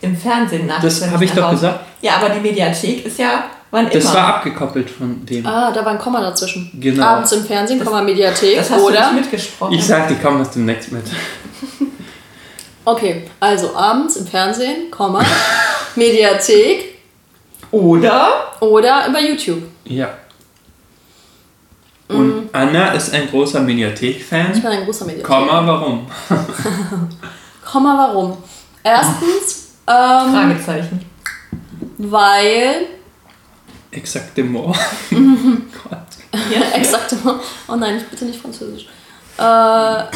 Im 0.00 0.16
Fernsehen 0.16 0.66
nachts. 0.66 0.82
Das 1.00 1.10
habe 1.10 1.24
ich 1.24 1.30
nach 1.30 1.36
doch 1.38 1.44
Hause- 1.48 1.54
gesagt. 1.56 1.80
Ja, 2.00 2.12
aber 2.16 2.28
die 2.30 2.40
Mediathek 2.40 3.04
ist 3.04 3.18
ja 3.18 3.44
wann 3.70 3.90
Das 3.90 4.04
immer. 4.04 4.14
war 4.14 4.26
abgekoppelt 4.36 4.88
von 4.88 5.26
dem. 5.26 5.44
Ah, 5.44 5.70
da 5.72 5.84
war 5.84 5.92
ein 5.92 5.98
Komma 5.98 6.20
dazwischen. 6.20 6.70
Genau. 6.80 7.04
Abends 7.04 7.32
im 7.32 7.44
Fernsehen, 7.44 7.84
Komma 7.84 8.00
Mediathek. 8.02 8.56
das 8.56 8.70
hast 8.70 8.80
oder? 8.82 9.08
du 9.10 9.14
nicht 9.16 9.32
mitgesprochen. 9.32 9.74
Ich 9.74 9.84
sag, 9.84 10.08
die 10.08 10.14
kommen 10.14 10.40
aus 10.40 10.50
dem 10.52 10.64
Next 10.64 10.92
mit. 10.92 11.02
Okay, 12.84 13.24
also 13.38 13.76
abends 13.76 14.16
im 14.16 14.26
Fernsehen, 14.26 14.90
Komma, 14.90 15.22
Mediathek 15.94 16.96
Oder 17.70 18.52
oder 18.60 19.06
über 19.08 19.20
YouTube. 19.20 19.62
Ja. 19.88 20.10
Und 22.08 22.48
Anna 22.52 22.92
ist 22.92 23.12
ein 23.12 23.28
großer 23.28 23.60
Ich 23.60 23.66
Mediathek-Fan. 23.66 24.52
bin 24.52 24.66
ein 24.66 24.84
großer 24.84 25.04
Mediathek. 25.04 25.26
Komma, 25.26 25.66
warum? 25.66 26.06
Komma, 27.64 27.98
warum? 28.08 28.36
Erstens, 28.82 29.74
ähm, 29.86 30.32
Fragezeichen. 30.32 31.04
weil 31.98 32.86
Exactement. 33.90 34.76
Gott. 35.10 35.98
Exakt. 36.74 37.14
Oh 37.68 37.76
nein, 37.76 38.02
bitte 38.10 38.24
nicht 38.26 38.40
Französisch. 38.40 38.86
Äh, 39.38 39.42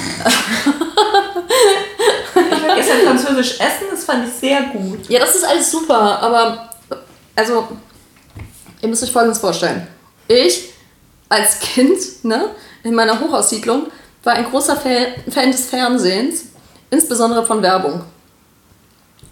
Ich 2.35 2.69
war 2.69 2.77
gestern 2.77 3.07
französisch 3.07 3.53
essen, 3.61 3.87
das 3.91 4.05
fand 4.05 4.27
ich 4.27 4.33
sehr 4.35 4.63
gut. 4.73 5.09
ja, 5.09 5.19
das 5.21 5.35
ist 5.35 5.45
alles 5.45 5.71
super, 5.71 6.21
aber 6.23 6.71
also, 7.37 7.69
ihr 8.83 8.89
müsst 8.89 9.03
euch 9.03 9.13
Folgendes 9.13 9.39
vorstellen. 9.39 9.87
Ich 10.29 10.71
als 11.29 11.61
Kind 11.61 11.99
ne, 12.25 12.51
in 12.85 12.95
meiner 12.95 13.19
Hochhaussiedlung 13.19 13.87
war 14.23 14.35
ein 14.35 14.45
großer 14.45 14.77
Fa- 14.77 15.31
Fan 15.31 15.51
des 15.51 15.67
Fernsehens, 15.67 16.45
insbesondere 16.91 17.47
von 17.47 17.63
Werbung. 17.63 18.03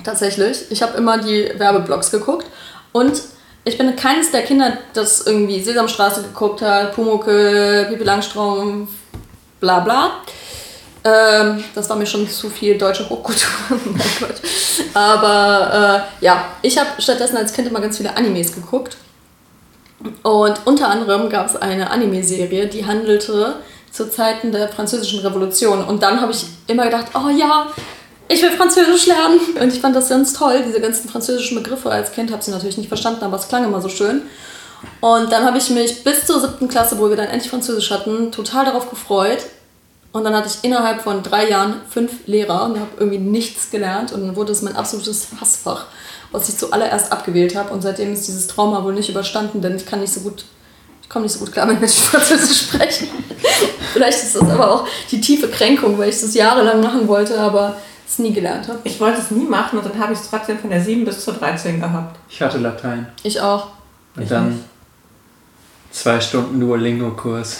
Tatsächlich. 0.02 0.70
Ich 0.70 0.82
habe 0.82 0.96
immer 0.96 1.18
die 1.18 1.52
Werbeblocks 1.58 2.10
geguckt 2.10 2.46
und 2.92 3.20
ich 3.64 3.76
bin 3.76 3.94
keines 3.96 4.30
der 4.30 4.42
Kinder, 4.42 4.78
das 4.94 5.26
irgendwie 5.26 5.62
Sesamstraße 5.62 6.22
geguckt 6.22 6.62
hat, 6.62 6.94
Pumuckl, 6.94 7.86
Pippi 7.90 8.04
Langstrumpf, 8.04 8.90
bla 9.60 9.80
bla. 9.80 10.12
Ähm, 11.04 11.62
das 11.74 11.88
war 11.88 11.96
mir 11.96 12.06
schon 12.06 12.28
zu 12.28 12.48
viel 12.48 12.78
deutsche 12.78 13.08
Hochkultur. 13.08 13.48
mein 13.84 14.00
Gott. 14.20 14.34
Aber 14.94 16.06
äh, 16.20 16.24
ja, 16.24 16.44
ich 16.62 16.78
habe 16.78 16.88
stattdessen 17.00 17.36
als 17.36 17.52
Kind 17.52 17.68
immer 17.68 17.80
ganz 17.80 17.98
viele 17.98 18.16
Animes 18.16 18.54
geguckt. 18.54 18.96
Und 20.22 20.60
unter 20.64 20.88
anderem 20.88 21.28
gab 21.28 21.46
es 21.46 21.56
eine 21.56 21.90
Anime-Serie, 21.90 22.66
die 22.66 22.86
handelte 22.86 23.56
zu 23.90 24.10
Zeiten 24.10 24.52
der 24.52 24.68
Französischen 24.68 25.20
Revolution. 25.20 25.84
Und 25.84 26.02
dann 26.02 26.20
habe 26.20 26.32
ich 26.32 26.46
immer 26.66 26.84
gedacht, 26.84 27.06
oh 27.14 27.28
ja, 27.28 27.66
ich 28.28 28.42
will 28.42 28.50
Französisch 28.52 29.06
lernen. 29.06 29.40
Und 29.60 29.72
ich 29.72 29.80
fand 29.80 29.96
das 29.96 30.08
ganz 30.08 30.32
toll, 30.32 30.62
diese 30.66 30.80
ganzen 30.80 31.08
französischen 31.08 31.62
Begriffe 31.62 31.90
als 31.90 32.12
Kind. 32.12 32.30
Habe 32.32 32.42
sie 32.42 32.52
natürlich 32.52 32.78
nicht 32.78 32.88
verstanden, 32.88 33.24
aber 33.24 33.36
es 33.36 33.48
klang 33.48 33.64
immer 33.64 33.80
so 33.80 33.88
schön. 33.88 34.22
Und 35.00 35.30
dann 35.32 35.44
habe 35.44 35.58
ich 35.58 35.68
mich 35.70 36.04
bis 36.04 36.26
zur 36.26 36.40
siebten 36.40 36.68
Klasse, 36.68 36.98
wo 36.98 37.10
wir 37.10 37.16
dann 37.16 37.28
endlich 37.28 37.50
Französisch 37.50 37.90
hatten, 37.90 38.32
total 38.32 38.64
darauf 38.64 38.88
gefreut. 38.88 39.40
Und 40.12 40.24
dann 40.24 40.34
hatte 40.34 40.48
ich 40.48 40.64
innerhalb 40.64 41.02
von 41.02 41.22
drei 41.22 41.48
Jahren 41.48 41.74
fünf 41.88 42.26
Lehrer 42.26 42.64
und 42.64 42.80
habe 42.80 42.90
irgendwie 42.98 43.18
nichts 43.18 43.70
gelernt. 43.70 44.12
Und 44.12 44.26
dann 44.26 44.36
wurde 44.36 44.52
es 44.52 44.62
mein 44.62 44.76
absolutes 44.76 45.28
Hassfach, 45.40 45.86
was 46.32 46.48
ich 46.48 46.56
zuallererst 46.56 47.12
abgewählt 47.12 47.56
habe. 47.56 47.72
Und 47.72 47.82
seitdem 47.82 48.12
ist 48.12 48.26
dieses 48.28 48.46
Trauma 48.46 48.82
wohl 48.84 48.94
nicht 48.94 49.08
überstanden, 49.08 49.60
denn 49.60 49.76
ich 49.76 49.86
kann 49.86 50.00
nicht 50.00 50.12
so 50.12 50.20
gut, 50.20 50.44
ich 51.02 51.08
komme 51.08 51.24
nicht 51.24 51.32
so 51.32 51.40
gut 51.40 51.52
klar, 51.52 51.68
wenn 51.68 51.78
Menschen 51.78 52.02
Französisch 52.04 52.68
sprechen. 52.68 53.08
Vielleicht 53.92 54.22
ist 54.22 54.36
das 54.36 54.42
aber 54.48 54.70
auch 54.70 54.88
die 55.10 55.20
tiefe 55.20 55.48
Kränkung, 55.48 55.98
weil 55.98 56.08
ich 56.08 56.20
das 56.20 56.34
jahrelang 56.34 56.80
machen 56.80 57.08
wollte, 57.08 57.38
aber 57.38 57.76
es 58.06 58.18
nie 58.18 58.32
gelernt 58.32 58.68
habe. 58.68 58.78
Ich 58.84 59.00
wollte 59.00 59.20
es 59.20 59.30
nie 59.30 59.44
machen 59.44 59.78
und 59.78 59.84
dann 59.84 59.98
habe 59.98 60.12
ich 60.12 60.18
es 60.18 60.28
trotzdem 60.28 60.58
von 60.58 60.70
der 60.70 60.80
7 60.80 61.04
bis 61.04 61.24
zur 61.24 61.34
13 61.34 61.80
gehabt. 61.80 62.18
Ich 62.28 62.40
hatte 62.42 62.58
Latein. 62.58 63.06
Ich 63.22 63.40
auch. 63.40 63.68
Und 64.16 64.30
dann 64.30 64.64
zwei 65.90 66.20
Stunden 66.20 66.60
Duolingo-Kurs. 66.60 67.58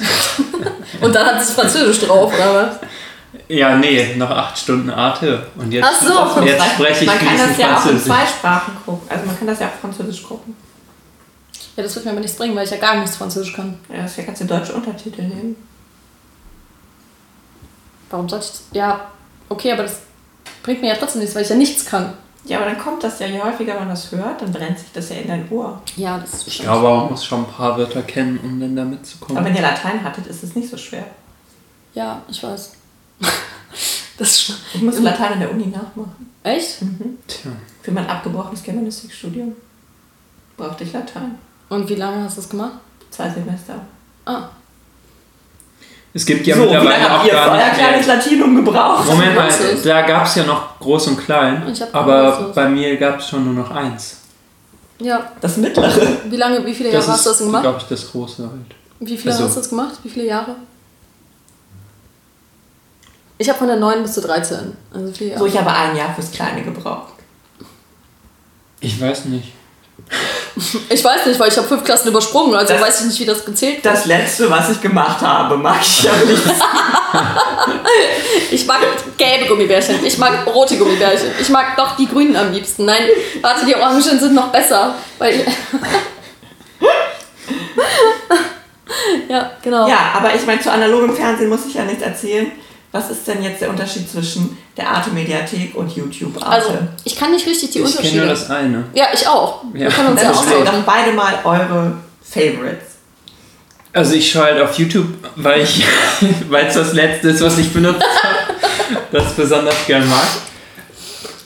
Und 1.01 1.15
dann 1.15 1.27
hat 1.27 1.41
es 1.41 1.53
Französisch 1.53 2.01
drauf, 2.01 2.33
oder 2.33 2.55
was? 2.55 2.77
Ja, 3.49 3.77
nee, 3.77 4.15
noch 4.17 4.31
acht 4.31 4.59
Stunden 4.59 4.91
Arte. 4.91 5.47
Und 5.57 5.71
jetzt, 5.73 5.87
Ach 5.89 6.01
so. 6.35 6.41
jetzt 6.43 6.65
spreche 6.73 7.05
ich 7.05 7.07
man 7.07 7.19
kann 7.19 7.39
das 7.39 7.59
ja 7.59 7.67
auch 7.67 7.71
in 7.71 7.83
Französisch. 7.83 8.05
zwei 8.05 8.27
Sprachen 8.27 8.75
gucken. 8.85 9.09
Also 9.09 9.27
man 9.27 9.39
kann 9.39 9.47
das 9.47 9.61
ja 9.61 9.67
auch 9.69 9.81
Französisch 9.81 10.23
gucken. 10.23 10.57
Ja, 11.77 11.83
das 11.85 11.95
wird 11.95 12.05
mir 12.07 12.11
aber 12.13 12.21
nichts 12.21 12.37
bringen, 12.37 12.57
weil 12.57 12.65
ich 12.65 12.71
ja 12.71 12.79
gar 12.79 12.97
nichts 12.99 13.17
Französisch 13.17 13.53
kann. 13.55 13.79
Ja, 13.89 14.03
deswegen 14.03 14.27
kannst 14.27 14.43
du 14.43 14.47
deutsche 14.47 14.73
Untertitel 14.75 15.23
nehmen. 15.23 15.57
Warum 18.11 18.29
sollte 18.29 18.47
ich. 18.47 18.77
Ja, 18.77 19.01
okay, 19.49 19.73
aber 19.73 19.85
das 19.85 20.01
bringt 20.63 20.81
mir 20.83 20.89
ja 20.89 20.97
trotzdem 20.97 21.21
nichts, 21.21 21.35
weil 21.37 21.43
ich 21.43 21.49
ja 21.49 21.57
nichts 21.57 21.85
kann. 21.85 22.13
Ja, 22.45 22.57
aber 22.57 22.67
dann 22.67 22.79
kommt 22.79 23.05
das 23.05 23.19
ja, 23.21 23.27
je 23.27 23.41
häufiger 23.41 23.75
man 23.79 23.89
das 23.91 24.11
hört, 24.11 24.41
dann 24.43 24.51
brennt 24.51 24.79
sich 24.79 24.91
das 24.93 25.11
ja 25.11 25.17
in 25.17 25.29
dein 25.29 25.49
Ohr. 25.51 25.81
Ja, 25.97 26.19
das 26.19 26.35
ist 26.35 26.49
Ich 26.49 26.59
glaube, 26.61 26.89
man 26.89 27.11
muss 27.11 27.25
schon 27.25 27.45
ein 27.45 27.47
paar 27.51 27.77
Wörter 27.77 28.03
kennen, 28.03 28.41
um 28.43 28.59
dann 28.59 28.75
da 28.75 28.85
mitzukommen. 28.85 29.39
Aber 29.39 29.47
wenn 29.47 29.55
ihr 29.55 29.63
Latein 29.63 30.03
hattet, 30.03 30.27
ist 30.27 30.43
es 30.43 30.57
nicht 30.57 30.69
so 30.69 30.77
schwer. 30.77 31.05
Ja, 31.95 32.23
ich 32.29 32.43
weiß. 32.43 32.73
Das 34.19 34.29
ist 34.31 34.43
schon. 34.43 34.57
Ich 34.75 34.83
muss 34.83 34.99
Latein 35.01 35.35
an 35.35 35.41
der 35.41 35.51
Uni 35.51 35.67
nachmachen. 35.67 36.31
Echt? 36.43 36.79
Tja. 37.27 37.51
Für 37.83 37.93
mein 37.93 38.07
abgebrochenes 38.09 38.63
Germanistikstudium 38.63 39.55
brauchte 40.57 40.85
ich 40.85 40.93
Latein. 40.93 41.37
Und 41.69 41.89
wie 41.89 41.95
lange 41.95 42.25
hast 42.25 42.37
du 42.37 42.41
das 42.43 42.51
gemacht? 42.51 42.73
Zwei 43.11 43.29
Semester. 43.31 43.75
Ah. 44.25 44.49
Es 46.13 46.27
gibt 46.27 46.45
ja 46.47 46.57
so, 46.57 46.63
wie 46.63 46.67
lange 46.67 46.89
mittlerweile 46.89 47.21
auch 47.21 47.25
ihr 47.25 47.33
gar 47.33 47.53
euer 47.53 47.71
kleines. 47.71 48.07
Latinum 48.07 48.57
gebraucht? 48.57 49.07
Moment 49.07 49.37
mal, 49.37 49.49
da 49.85 50.03
gab 50.03 50.27
es 50.27 50.35
ja 50.35 50.45
noch 50.45 50.79
groß 50.81 51.07
und 51.09 51.19
klein, 51.19 51.63
aber 51.93 52.51
bei 52.53 52.69
mir 52.69 52.97
gab 52.97 53.21
es 53.21 53.29
schon 53.29 53.45
nur 53.45 53.55
noch 53.65 53.71
eins. 53.71 54.17
Ja. 55.01 55.31
Das 55.41 55.57
mittlere. 55.57 56.19
Wie 56.29 56.37
lange, 56.37 56.65
wie 56.67 56.75
viele 56.75 56.91
Das 56.91 57.07
Jahre 57.07 57.17
hast 57.17 57.27
du 57.27 57.31
das 57.31 57.41
ist, 57.41 57.47
gemacht? 57.47 57.63
glaube 57.63 57.79
ich, 57.81 57.85
das 57.87 58.11
große 58.11 58.43
halt. 58.43 58.75
Wie 58.99 59.17
viele 59.17 59.33
also- 59.33 59.45
hast 59.45 59.57
du 59.57 59.61
das 59.61 59.69
gemacht? 59.71 59.95
Wie 60.03 60.09
viele 60.11 60.27
Jahre? 60.27 60.57
Ich 63.41 63.49
habe 63.49 63.59
von 63.59 63.69
der 63.69 63.79
9 63.79 64.03
bis 64.03 64.13
zur 64.13 64.23
13. 64.25 64.77
Also 64.93 65.13
vier 65.15 65.29
Jahre. 65.29 65.41
So, 65.41 65.47
ich 65.47 65.57
habe 65.59 65.73
ein 65.73 65.97
Jahr 65.97 66.15
fürs 66.15 66.31
Kleine 66.31 66.63
gebraucht. 66.63 67.15
Ich 68.81 69.01
weiß 69.01 69.25
nicht. 69.27 69.53
Ich 70.91 71.03
weiß 71.03 71.25
nicht, 71.27 71.39
weil 71.41 71.49
ich 71.49 71.57
habe 71.57 71.67
fünf 71.69 71.85
Klassen 71.85 72.09
übersprungen, 72.09 72.55
also 72.55 72.75
Das- 72.75 72.83
weiß 72.83 73.01
ich 73.01 73.07
nicht, 73.07 73.21
wie 73.21 73.25
das 73.25 73.45
gezählt 73.45 73.83
wird. 73.83 73.95
Das 73.95 74.05
letzte, 74.07 74.51
was 74.51 74.69
ich 74.71 74.81
gemacht 74.81 75.21
habe, 75.23 75.57
mag 75.57 75.81
ich 75.81 76.09
aber 76.11 76.25
nicht. 76.25 76.43
Ich 78.51 78.67
mag 78.67 78.81
gelbe 79.17 79.47
Gummibärchen, 79.47 80.05
ich 80.05 80.19
mag 80.19 80.45
rote 80.47 80.77
Gummibärchen, 80.77 81.29
ich 81.41 81.49
mag 81.49 81.77
doch 81.77 81.97
die 81.97 82.07
grünen 82.09 82.37
am 82.37 82.53
liebsten. 82.53 82.85
Nein, 82.85 83.03
warte, 83.41 83.65
die 83.65 83.75
orangen 83.75 84.03
sind 84.03 84.35
noch 84.35 84.49
besser, 84.53 84.95
weil 85.19 85.41
Ja, 89.29 89.53
genau. 89.63 89.89
Ja, 89.89 90.13
aber 90.17 90.35
ich 90.35 90.45
meine, 90.45 90.61
zu 90.61 90.71
analogem 90.71 91.15
Fernsehen 91.15 91.49
muss 91.49 91.65
ich 91.67 91.75
ja 91.75 91.85
nichts 91.85 92.03
erzählen. 92.03 92.51
Was 92.93 93.09
ist 93.11 93.27
denn 93.29 93.43
jetzt 93.45 93.61
der 93.61 93.71
Unterschied 93.71 94.11
zwischen 94.11 94.59
der 94.77 94.89
Arte-Mediathek 94.91 95.77
und 95.77 95.95
YouTube 95.95 96.37
Arte? 96.43 96.47
Also, 96.51 96.79
ich 97.05 97.15
kann 97.17 97.31
nicht 97.31 97.47
richtig 97.47 97.71
die 97.71 97.79
Ich 97.79 97.85
kenne 97.85 97.97
Unterschiede. 97.97 98.19
nur 98.21 98.29
das 98.29 98.51
eine. 98.51 98.85
ja, 98.95 99.05
ich 99.15 99.27
auch. 99.29 99.63
Wir 99.73 99.83
Ja. 99.89 99.91
können 99.91 100.09
uns 100.09 100.21
ja 100.23 100.29
Dann 100.33 100.35
schreibt 100.37 100.49
austauschen. 100.49 100.77
doch 100.81 100.85
beide 100.85 101.13
mal 101.13 101.35
eure 101.45 101.93
Favorites. 102.23 102.87
Also 103.93 104.15
ich 104.15 104.31
schaue 104.31 104.45
halt 104.45 104.61
auf 104.61 104.77
YouTube, 104.79 105.07
weil 105.37 105.61
ich, 105.63 105.85
weil 106.49 106.67
es 106.67 106.75
das 106.75 106.93
letzte 106.93 107.29
ist, 107.31 107.41
was 107.43 107.59
ich 107.59 107.73
benutzt 107.73 108.03
habe, 108.03 109.01
das 109.13 109.33
besonders 109.35 109.75
gern 109.87 110.09
mag. 110.09 110.27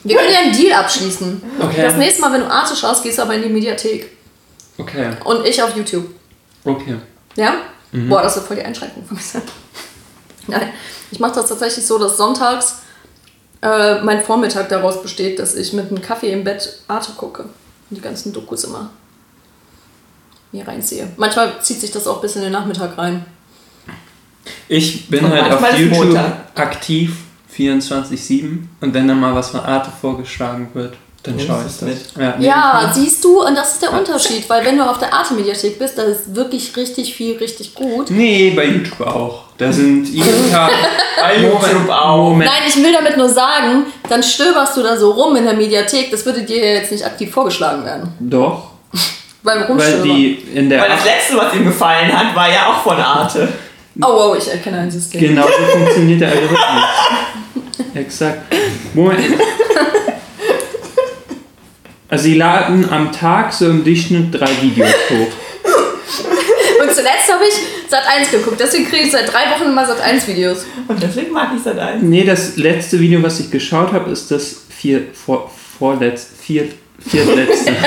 Wir 0.03 0.17
können 0.17 0.33
ja 0.33 0.39
einen 0.41 0.53
Deal 0.57 0.79
abschließen. 0.79 1.43
Okay. 1.61 1.83
Das 1.83 1.97
nächste 1.97 2.21
Mal, 2.21 2.33
wenn 2.33 2.41
du 2.41 2.51
Arte 2.51 2.77
schaust, 2.77 3.03
gehst 3.03 3.17
du 3.19 3.23
aber 3.23 3.35
in 3.35 3.43
die 3.43 3.49
Mediathek. 3.49 4.11
Okay, 4.77 5.11
Und 5.25 5.47
ich 5.47 5.63
auf 5.63 5.75
YouTube. 5.77 6.07
okay. 6.65 6.97
Ja? 7.37 7.55
Boah, 7.93 8.23
das 8.23 8.35
wird 8.37 8.47
voll 8.47 8.57
die 8.57 8.63
Einschränkung 8.63 9.05
von 9.07 9.17
mir 9.17 9.23
sein. 9.23 9.43
Nein, 10.47 10.71
ich 11.11 11.21
mache 11.21 11.35
das 11.35 11.49
tatsächlich 11.49 11.87
so, 11.87 11.99
dass 11.99 12.17
sonntags 12.17 12.77
äh, 13.63 14.03
mein 14.03 14.23
Vormittag 14.23 14.69
daraus 14.69 15.03
besteht, 15.03 15.39
dass 15.39 15.55
ich 15.55 15.73
mit 15.73 15.89
einem 15.91 16.03
Kaffee 16.03 16.33
im 16.33 16.45
Bett 16.45 16.81
Arte 16.89 17.13
gucke. 17.17 17.43
Und 17.91 17.97
die 17.97 18.01
ganzen 18.01 18.33
Dokus 18.33 18.65
immer 18.65 18.91
mir 20.53 20.67
reinziehe. 20.67 21.09
Manchmal 21.17 21.61
zieht 21.61 21.81
sich 21.81 21.91
das 21.91 22.07
auch 22.07 22.21
bis 22.21 22.37
in 22.37 22.43
den 22.43 22.53
Nachmittag 22.53 22.97
rein. 22.97 23.25
Ich 24.69 25.09
bin 25.09 25.25
Und 25.25 25.33
halt 25.33 25.53
auf 25.53 25.79
YouTube 25.79 26.07
Montag. 26.07 26.37
aktiv 26.55 27.17
24-7 27.57 28.59
und 28.81 28.95
wenn 28.95 29.09
dann 29.09 29.21
mal 29.21 29.35
was 29.35 29.51
von 29.51 29.61
Arte 29.61 29.91
vorgeschlagen 30.01 30.69
wird, 30.75 30.97
dann 31.23 31.39
schaue 31.41 31.65
ich 31.67 31.77
das. 31.79 32.13
Ja, 32.17 32.37
nehm 32.37 32.43
Ja, 32.43 32.83
mit. 32.87 32.95
siehst 32.95 33.25
du, 33.25 33.43
und 33.43 33.55
das 33.55 33.75
ist 33.75 33.83
der 33.83 33.93
Unterschied, 33.93 34.49
weil 34.49 34.65
wenn 34.65 34.77
du 34.77 34.89
auf 34.89 34.99
der 34.99 35.13
Arte-Mediathek 35.13 35.79
bist, 35.79 35.97
da 35.97 36.03
ist 36.03 36.35
wirklich 36.35 36.77
richtig 36.77 37.15
viel, 37.15 37.37
richtig 37.39 37.75
gut. 37.75 38.11
Nee, 38.11 38.51
bei 38.51 38.67
YouTube 38.67 39.01
auch. 39.01 39.44
Da 39.57 39.73
sind 39.73 40.09
jeden 40.09 40.51
Tag. 40.51 40.71
Bei 41.21 41.37
YouTube 41.37 41.89
auch. 41.89 42.31
Moment. 42.31 42.51
Nein, 42.51 42.63
ich 42.67 42.77
will 42.77 42.93
damit 42.93 43.17
nur 43.17 43.29
sagen, 43.29 43.87
dann 44.09 44.23
stöberst 44.23 44.77
du 44.77 44.83
da 44.83 44.97
so 44.97 45.13
rum 45.13 45.37
in 45.37 45.45
der 45.45 45.55
Mediathek, 45.55 46.11
das 46.11 46.27
würde 46.27 46.43
dir 46.43 46.75
jetzt 46.75 46.91
nicht 46.91 47.05
aktiv 47.05 47.33
vorgeschlagen 47.33 47.85
werden. 47.85 48.13
Doch, 48.19 48.71
Beim 49.43 49.65
weil 49.69 50.03
die 50.03 50.35
in 50.55 50.69
der. 50.69 50.81
Weil 50.81 50.89
das 50.89 51.05
letzte, 51.05 51.37
was 51.37 51.55
ihm 51.55 51.65
gefallen 51.65 52.13
hat, 52.13 52.35
war 52.35 52.51
ja 52.51 52.67
auch 52.67 52.83
von 52.83 52.97
Arte. 52.97 53.49
Oh, 54.01 54.07
wow, 54.07 54.37
ich 54.37 54.51
erkenne 54.51 54.79
ein 54.81 54.91
System. 54.91 55.21
Genau 55.21 55.47
so 55.47 55.65
funktioniert 55.79 56.21
der 56.21 56.31
Algorithmus. 56.31 56.85
Exakt. 57.95 58.55
Moment. 58.93 59.21
Also 62.09 62.25
sie 62.25 62.35
laden 62.35 62.89
am 62.91 63.13
Tag 63.13 63.53
so 63.53 63.67
im 63.67 63.85
Durchschnitt 63.85 64.35
drei 64.35 64.51
Videos 64.61 64.89
hoch. 65.11 66.83
Und 66.83 66.93
zuletzt 66.93 67.33
habe 67.33 67.45
ich 67.49 67.55
Sat 67.95 68.09
1 68.09 68.31
geguckt, 68.33 68.59
deswegen 68.59 68.89
kriege 68.89 69.05
ich 69.05 69.13
seit 69.13 69.33
drei 69.33 69.53
Wochen 69.53 69.69
immer 69.71 69.87
Sat 69.87 70.01
1 70.01 70.27
Videos. 70.27 70.67
Und 70.89 71.01
deswegen 71.01 71.31
mag 71.31 71.51
ich 71.57 71.63
das 71.63 71.79
ein. 71.79 72.11
Nee, 72.11 72.25
das 72.25 72.57
letzte 72.57 72.99
Video, 72.99 73.23
was 73.23 73.39
ich 73.39 73.53
geschaut 73.53 73.93
habe, 73.93 74.11
ist 74.11 74.33
das 74.33 74.63
vier, 74.77 75.03
vor, 75.15 75.49
vorletz, 75.79 76.27
vier, 76.43 76.71
viertletzte. 77.07 77.73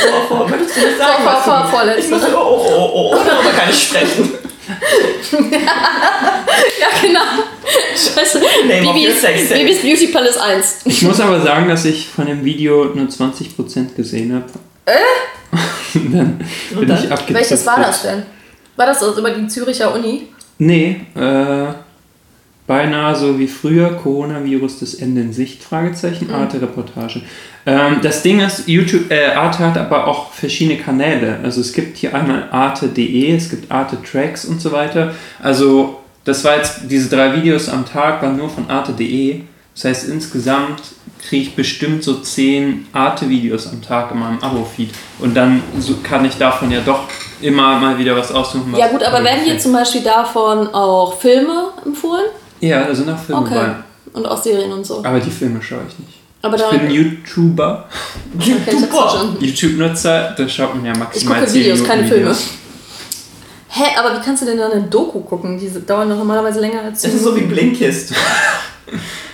Vor, 0.00 0.22
vor, 0.38 0.50
würdest 0.50 0.74
du 0.76 0.80
das 0.80 0.96
sagen? 0.96 1.22
Vor- 1.24 1.32
was 1.34 1.44
vor- 1.44 1.68
vorletzte. 1.70 2.02
Ich 2.04 2.10
muss, 2.10 2.22
oh, 2.32 2.38
oh, 2.38 2.90
oh, 2.94 3.12
oh, 3.12 3.18
darüber 3.26 3.50
kann 3.50 3.68
ich 3.68 3.82
sprechen. 3.82 4.30
Ja, 6.80 6.88
genau. 7.02 7.20
Scheiße. 7.94 8.40
Tape. 8.40 9.58
Bibis 9.58 9.82
Beauty 9.82 10.06
Palace 10.06 10.38
1. 10.38 10.80
Ich 10.84 11.02
muss 11.02 11.20
aber 11.20 11.40
sagen, 11.42 11.68
dass 11.68 11.84
ich 11.84 12.08
von 12.08 12.26
dem 12.26 12.44
Video 12.44 12.86
nur 12.94 13.06
20% 13.08 13.94
gesehen 13.94 14.32
habe. 14.34 14.46
Äh? 14.86 15.56
dann 16.12 16.38
bin 16.78 16.88
dann? 16.88 16.98
ich 16.98 17.10
abgedriftet. 17.10 17.34
Welches 17.34 17.66
war 17.66 17.80
das 17.80 18.02
denn? 18.02 18.22
War 18.76 18.86
das 18.86 19.02
also 19.02 19.18
über 19.20 19.30
die 19.30 19.46
Züricher 19.46 19.94
Uni? 19.94 20.28
Nee, 20.58 21.00
äh, 21.14 21.66
beinahe 22.66 23.16
so 23.16 23.38
wie 23.38 23.48
früher, 23.48 23.90
Coronavirus, 23.96 24.80
das 24.80 24.94
Ende 24.94 25.22
in 25.22 25.32
Sicht, 25.32 25.62
Fragezeichen, 25.62 26.30
Arte-Reportage. 26.30 27.22
Ähm, 27.66 27.96
das 28.02 28.22
Ding 28.22 28.40
ist, 28.40 28.68
YouTube, 28.68 29.10
äh, 29.10 29.32
Arte 29.32 29.58
hat 29.58 29.76
aber 29.76 30.06
auch 30.06 30.32
verschiedene 30.32 30.78
Kanäle. 30.78 31.40
Also 31.42 31.60
es 31.60 31.72
gibt 31.72 31.96
hier 31.96 32.14
einmal 32.14 32.48
arte.de, 32.50 33.34
es 33.34 33.50
gibt 33.50 33.70
Arte-Tracks 33.70 34.44
und 34.44 34.60
so 34.60 34.72
weiter. 34.72 35.14
Also 35.42 36.00
das 36.24 36.44
war 36.44 36.56
jetzt, 36.56 36.82
diese 36.88 37.08
drei 37.08 37.34
Videos 37.34 37.68
am 37.68 37.84
Tag 37.84 38.22
waren 38.22 38.36
nur 38.36 38.48
von 38.48 38.70
arte.de. 38.70 39.40
Das 39.74 39.84
heißt, 39.84 40.08
insgesamt 40.08 40.80
kriege 41.28 41.42
ich 41.48 41.54
bestimmt 41.54 42.02
so 42.02 42.14
zehn 42.14 42.86
Arte-Videos 42.92 43.66
am 43.68 43.82
Tag 43.82 44.10
in 44.12 44.18
meinem 44.18 44.38
Abo-Feed. 44.42 44.90
Und 45.18 45.34
dann 45.34 45.62
so 45.78 45.96
kann 46.02 46.24
ich 46.24 46.36
davon 46.36 46.70
ja 46.70 46.80
doch 46.80 47.00
immer 47.40 47.78
mal 47.78 47.98
wieder 47.98 48.16
was 48.16 48.32
aussuchen. 48.32 48.72
was 48.72 48.80
Ja 48.80 48.88
gut, 48.88 49.02
aber 49.02 49.22
werden 49.24 49.40
gefällt. 49.40 49.62
zum 49.62 49.72
Beispiel 49.72 50.02
davon 50.02 50.68
auch 50.74 51.18
Filme 51.20 51.68
empfohlen? 51.84 52.26
Ja, 52.60 52.84
da 52.84 52.94
sind 52.94 53.08
auch 53.10 53.18
Filme 53.18 53.42
Okay. 53.42 53.54
bei. 53.54 54.18
Und 54.18 54.26
auch 54.26 54.42
Serien 54.42 54.72
und 54.72 54.84
so. 54.84 55.04
Aber 55.04 55.20
die 55.20 55.30
Filme 55.30 55.62
schaue 55.62 55.82
ich 55.88 55.98
nicht. 55.98 56.18
Aber 56.42 56.56
Ich 56.56 56.78
bin 56.80 56.90
YouTuber, 56.90 57.86
ich 58.38 58.54
verstanden. 58.88 59.44
YouTube-Nutzer, 59.44 60.34
da 60.36 60.48
schaut 60.48 60.74
man 60.74 60.84
ja 60.86 60.92
Ich 60.92 60.98
maximal 60.98 61.38
gucke 61.40 61.50
10 61.52 61.60
Videos, 61.62 61.84
keine 61.84 62.02
Filme. 62.04 62.22
Videos. 62.22 62.44
Hä, 63.68 63.84
aber 63.98 64.16
wie 64.18 64.24
kannst 64.24 64.42
du 64.42 64.46
denn 64.46 64.58
dann 64.58 64.72
eine 64.72 64.82
Doku 64.84 65.20
gucken? 65.20 65.58
Die 65.58 65.70
dauern 65.86 66.08
doch 66.08 66.16
normalerweise 66.16 66.60
länger 66.60 66.82
als 66.82 67.02
Das 67.02 67.12
ist 67.14 67.22
so 67.22 67.36
wie 67.36 67.42
Blinkist. 67.42 68.14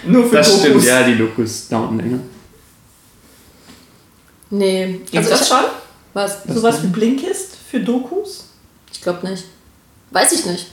Nur 0.06 0.28
für 0.28 0.36
Das 0.36 0.46
Dokus. 0.48 0.60
stimmt, 0.62 0.84
ja, 0.84 1.02
die 1.02 1.16
Dokus 1.18 1.68
dauern 1.68 1.96
länger. 1.98 2.18
Nee. 4.50 5.00
Gibt's 5.10 5.16
Also 5.16 5.30
das 5.30 5.48
schon? 5.48 5.64
Was? 6.14 6.44
Sowas 6.44 6.82
wie 6.82 6.86
Blinkist 6.88 7.56
für 7.70 7.80
Dokus? 7.80 8.44
Ich 8.92 9.02
glaube 9.02 9.28
nicht. 9.28 9.44
Weiß 10.10 10.32
ich 10.32 10.46
nicht. 10.46 10.68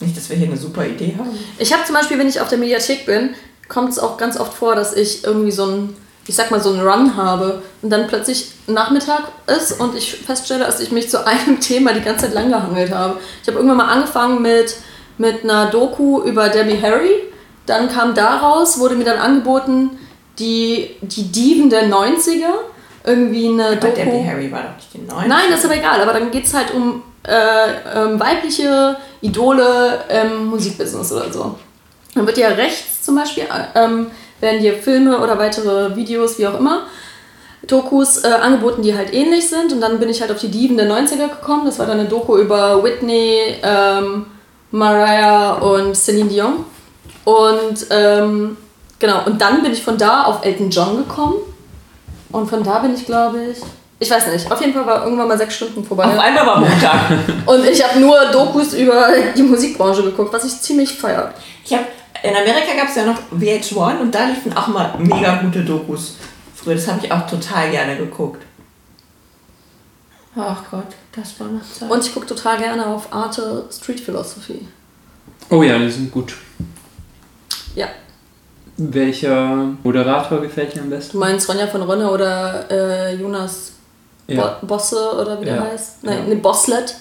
Nicht, 0.00 0.16
dass 0.16 0.28
wir 0.28 0.36
hier 0.36 0.46
eine 0.48 0.56
super 0.56 0.86
Idee 0.86 1.14
haben. 1.18 1.30
Ich 1.58 1.72
habe 1.72 1.84
zum 1.84 1.94
Beispiel, 1.94 2.18
wenn 2.18 2.28
ich 2.28 2.40
auf 2.40 2.48
der 2.48 2.58
Mediathek 2.58 3.06
bin, 3.06 3.30
kommt 3.68 3.90
es 3.90 3.98
auch 3.98 4.16
ganz 4.16 4.36
oft 4.38 4.52
vor, 4.54 4.76
dass 4.76 4.94
ich 4.94 5.24
irgendwie 5.24 5.50
so 5.50 5.64
ein, 5.66 5.96
ich 6.26 6.34
sag 6.36 6.50
mal, 6.50 6.60
so 6.60 6.70
einen 6.72 6.86
Run 6.86 7.16
habe 7.16 7.62
und 7.80 7.90
dann 7.90 8.06
plötzlich 8.06 8.52
Nachmittag 8.66 9.32
ist 9.46 9.80
und 9.80 9.96
ich 9.96 10.14
feststelle, 10.14 10.64
dass 10.64 10.80
ich 10.80 10.92
mich 10.92 11.08
zu 11.08 11.26
einem 11.26 11.58
Thema 11.60 11.94
die 11.94 12.02
ganze 12.02 12.26
Zeit 12.26 12.34
lang 12.34 12.50
gehangelt 12.50 12.92
habe. 12.92 13.18
Ich 13.42 13.48
habe 13.48 13.56
irgendwann 13.58 13.78
mal 13.78 13.88
angefangen 13.92 14.42
mit, 14.42 14.76
mit 15.16 15.42
einer 15.42 15.66
Doku 15.70 16.22
über 16.22 16.48
Debbie 16.50 16.80
Harry. 16.80 17.10
Dann 17.66 17.88
kam 17.88 18.14
daraus, 18.14 18.78
wurde 18.78 18.94
mir 18.94 19.04
dann 19.04 19.18
angeboten, 19.18 19.98
die, 20.38 20.90
die 21.00 21.30
Diven 21.30 21.70
der 21.70 21.88
90er. 21.88 22.52
Irgendwie 23.06 23.48
eine 23.48 23.66
Aber 23.66 23.76
Doku. 23.76 23.96
Debbie 23.96 24.26
Harry 24.26 24.50
war 24.50 24.62
doch 24.62 24.76
nicht 24.76 24.94
die 24.94 24.98
neue. 24.98 25.28
Nein, 25.28 25.44
das 25.50 25.60
ist 25.60 25.66
aber 25.66 25.76
egal. 25.76 26.00
Aber 26.00 26.12
dann 26.12 26.30
geht 26.30 26.46
es 26.46 26.54
halt 26.54 26.72
um 26.72 27.02
äh, 27.26 27.32
ähm, 27.94 28.18
weibliche 28.18 28.96
Idole 29.20 30.04
im 30.08 30.46
Musikbusiness 30.46 31.12
oder 31.12 31.32
so. 31.32 31.54
Dann 32.14 32.26
wird 32.26 32.38
ja 32.38 32.48
rechts 32.48 33.02
zum 33.02 33.16
Beispiel, 33.16 33.44
äh, 33.44 33.78
ähm, 33.78 34.06
werden 34.40 34.60
dir 34.60 34.74
Filme 34.74 35.18
oder 35.18 35.38
weitere 35.38 35.94
Videos, 35.96 36.38
wie 36.38 36.46
auch 36.46 36.58
immer, 36.58 36.84
Dokus 37.66 38.24
äh, 38.24 38.28
angeboten, 38.28 38.82
die 38.82 38.94
halt 38.94 39.12
ähnlich 39.12 39.48
sind. 39.48 39.72
Und 39.72 39.80
dann 39.80 39.98
bin 39.98 40.08
ich 40.08 40.20
halt 40.20 40.30
auf 40.30 40.38
die 40.38 40.50
Diven 40.50 40.76
der 40.76 40.90
90er 40.90 41.28
gekommen. 41.28 41.64
Das 41.66 41.78
war 41.78 41.86
dann 41.86 42.00
eine 42.00 42.08
Doku 42.08 42.36
über 42.36 42.82
Whitney, 42.82 43.56
ähm, 43.62 44.26
Mariah 44.70 45.54
und 45.54 45.94
Celine 45.94 46.28
Dion. 46.28 46.64
Und 47.24 47.86
ähm, 47.90 48.56
genau, 48.98 49.24
und 49.24 49.40
dann 49.40 49.62
bin 49.62 49.72
ich 49.72 49.82
von 49.82 49.96
da 49.96 50.24
auf 50.24 50.44
Elton 50.44 50.70
John 50.70 50.96
gekommen. 50.96 51.36
Und 52.30 52.48
von 52.48 52.62
da 52.62 52.80
bin 52.80 52.94
ich, 52.94 53.06
glaube 53.06 53.38
ich, 53.44 53.58
ich 54.00 54.10
weiß 54.10 54.26
nicht, 54.26 54.50
auf 54.50 54.60
jeden 54.60 54.74
Fall 54.74 54.84
war 54.86 55.04
irgendwann 55.04 55.28
mal 55.28 55.38
sechs 55.38 55.54
Stunden 55.54 55.84
vorbei. 55.84 56.04
Auf 56.04 56.18
einmal 56.18 56.46
war 56.46 56.60
Montag. 56.60 57.12
Und 57.46 57.64
ich 57.64 57.82
habe 57.82 58.00
nur 58.00 58.16
Dokus 58.26 58.74
über 58.74 59.06
die 59.36 59.42
Musikbranche 59.42 60.02
geguckt, 60.02 60.32
was 60.32 60.44
ich 60.44 60.60
ziemlich 60.60 60.92
feier. 60.98 61.32
Ich 61.64 61.72
hab, 61.72 61.86
in 62.22 62.34
Amerika 62.34 62.74
gab 62.76 62.88
es 62.88 62.96
ja 62.96 63.06
noch 63.06 63.18
VH1 63.38 64.00
und 64.00 64.14
da 64.14 64.26
liefen 64.26 64.56
auch 64.56 64.66
mal 64.68 64.94
mega 64.98 65.36
gute 65.36 65.62
Dokus. 65.62 66.16
Früher, 66.54 66.74
das 66.74 66.88
habe 66.88 67.04
ich 67.04 67.12
auch 67.12 67.26
total 67.26 67.70
gerne 67.70 67.96
geguckt. 67.96 68.42
Ach 70.36 70.62
Gott, 70.70 70.88
das 71.14 71.38
war 71.38 71.48
noch 71.48 71.62
Zeit. 71.62 71.90
Und 71.90 72.04
ich 72.04 72.12
gucke 72.12 72.26
total 72.26 72.58
gerne 72.58 72.86
auf 72.86 73.12
Arte 73.12 73.68
Street 73.70 74.00
Philosophy. 74.00 74.66
Oh 75.50 75.62
ja, 75.62 75.78
die 75.78 75.90
sind 75.90 76.10
gut. 76.10 76.34
Ja. 77.74 77.88
Welcher 78.76 79.68
Moderator 79.84 80.40
gefällt 80.40 80.74
dir 80.74 80.80
am 80.80 80.90
Du 80.90 80.96
besten? 80.96 81.18
meinst 81.18 81.48
Ronja 81.48 81.66
von 81.66 81.82
Rönne 81.82 82.10
oder 82.10 82.64
äh, 82.70 83.14
Jonas 83.14 83.72
Ja, 84.26 84.58
Bo 84.60 84.66
Bosse 84.66 85.12
oder 85.20 85.40
wie 85.40 85.44
der 85.44 85.56
Ja. 85.56 85.62
heißt? 85.70 86.02
Nein, 86.02 86.18
Ja. 86.18 86.34
ne, 86.34 86.36
Bosslet. 86.36 86.94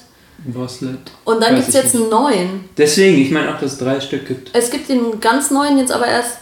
Boslet. 0.45 0.99
Und 1.23 1.41
dann 1.41 1.55
gibt 1.55 1.69
es 1.69 1.73
jetzt 1.73 1.95
einen 1.95 2.09
neuen. 2.09 2.69
Deswegen, 2.77 3.17
ich 3.21 3.31
meine 3.31 3.53
auch, 3.55 3.59
dass 3.59 3.73
es 3.73 3.77
drei 3.79 3.99
Stück 4.01 4.27
gibt. 4.27 4.49
Es 4.53 4.69
gibt 4.69 4.89
den 4.89 5.19
ganz 5.19 5.49
neuen 5.51 5.77
jetzt 5.77 5.91
aber 5.91 6.05
erst 6.07 6.37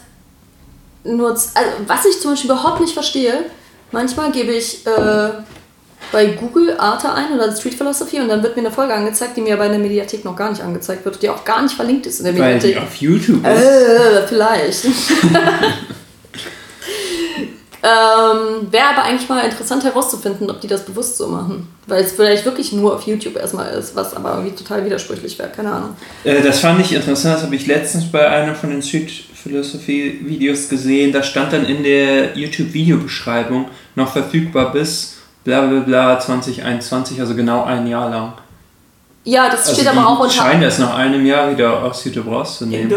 nur. 1.04 1.30
Also, 1.30 1.50
was 1.88 2.06
ich 2.06 2.20
zum 2.20 2.32
Beispiel 2.32 2.50
überhaupt 2.52 2.82
nicht 2.82 2.94
verstehe, 2.94 3.46
manchmal 3.92 4.32
gebe 4.32 4.52
ich 4.54 4.86
äh, 4.88 5.30
bei 6.12 6.26
Google 6.26 6.76
Arte 6.78 7.14
ein 7.14 7.32
oder 7.34 7.56
Street 7.56 7.76
Philosophy 7.76 8.20
und 8.20 8.28
dann 8.28 8.44
wird 8.44 8.56
mir 8.56 8.64
eine 8.64 8.72
Folge 8.72 8.94
angezeigt, 8.94 9.38
die 9.38 9.42
mir 9.42 9.54
aber 9.54 9.66
in 9.66 9.72
der 9.72 9.80
Mediathek 9.80 10.26
noch 10.26 10.36
gar 10.36 10.50
nicht 10.50 10.62
angezeigt 10.62 11.06
wird, 11.06 11.22
die 11.22 11.30
auch 11.30 11.46
gar 11.46 11.62
nicht 11.62 11.74
verlinkt 11.76 12.06
ist 12.06 12.20
in 12.20 12.26
der 12.26 12.38
Weil 12.38 12.60
die 12.60 12.68
Mediathek. 12.68 12.84
auf 12.84 12.96
YouTube 12.96 13.48
ist. 13.48 13.64
Äh, 13.64 14.28
vielleicht. 14.28 14.86
ähm, 14.86 14.92
Wäre 18.70 18.90
aber 18.90 19.04
eigentlich 19.04 19.30
mal 19.30 19.46
interessant 19.46 19.86
herauszufinden, 19.86 20.52
ob 20.52 20.60
die 20.60 20.68
das 20.68 20.84
bewusst 20.84 21.18
so 21.18 21.28
machen. 21.28 21.70
Weil 21.88 22.04
es 22.04 22.12
vielleicht 22.12 22.44
wirklich 22.46 22.74
nur 22.74 22.96
auf 22.96 23.04
YouTube 23.04 23.38
erstmal 23.38 23.72
ist, 23.74 23.96
was 23.96 24.14
aber 24.14 24.36
irgendwie 24.36 24.56
total 24.56 24.84
widersprüchlich 24.84 25.40
wäre, 25.40 25.50
keine 25.50 25.72
Ahnung. 25.72 25.96
Äh, 26.26 26.42
das 26.42 26.60
fand 26.60 26.82
ich 26.82 26.94
interessant, 26.94 27.36
das 27.36 27.44
habe 27.44 27.56
ich 27.56 27.68
letztens 27.68 28.12
bei 28.12 28.28
einem 28.28 28.56
von 28.56 28.70
den 28.70 28.82
Street 28.82 29.12
Philosophy 29.42 30.20
Videos 30.26 30.68
gesehen. 30.68 31.14
Da 31.14 31.24
stand 31.24 31.54
dann 31.54 31.66
in 31.66 31.84
der 31.84 32.38
YouTube-Videobeschreibung 32.38 33.70
noch 33.96 34.12
verfügbar 34.12 34.74
bis 34.74 35.21
bla 35.44 35.62
bla 35.66 35.80
bla 35.82 36.20
2021, 36.20 37.20
also 37.20 37.36
genau 37.36 37.64
ein 37.64 37.88
Jahr 37.88 38.10
lang. 38.10 38.34
Ja, 39.24 39.50
das 39.50 39.68
Also 39.68 39.74
steht 39.82 39.88
aber 39.88 40.08
auch 40.08 40.20
unter. 40.20 40.34
scheinen 40.34 40.62
das 40.62 40.80
nach 40.80 40.96
einem 40.96 41.24
Jahr 41.26 41.52
wieder 41.52 41.84
aus 41.84 42.04
YouTube 42.06 42.26
rauszunehmen. 42.28 42.92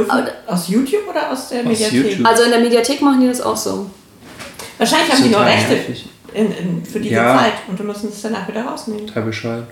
Aus 0.47 0.69
YouTube 0.69 1.07
oder 1.09 1.31
aus 1.31 1.49
der 1.51 1.61
Aus 1.61 1.67
Mediathek? 1.67 1.93
YouTube. 2.13 2.27
Also 2.27 2.43
in 2.45 2.51
der 2.51 2.61
Mediathek 2.61 3.03
machen 3.03 3.21
die 3.21 3.29
das 3.29 3.41
auch 3.43 3.57
so. 3.57 3.91
Wahrscheinlich 4.79 5.13
haben 5.13 5.23
die 5.23 5.29
nur 5.29 5.45
Rechte 5.45 5.75
in, 6.33 6.51
in, 6.53 6.85
für 6.85 6.99
diese 6.99 7.15
Ja. 7.15 7.39
Zeit 7.39 7.53
und 7.69 7.79
wir 7.79 7.85
müssen 7.85 8.09
es 8.09 8.23
danach 8.23 8.49
wieder 8.49 8.63
rausnehmen. 8.65 9.07
Total 9.07 9.23
bescheuert. 9.25 9.67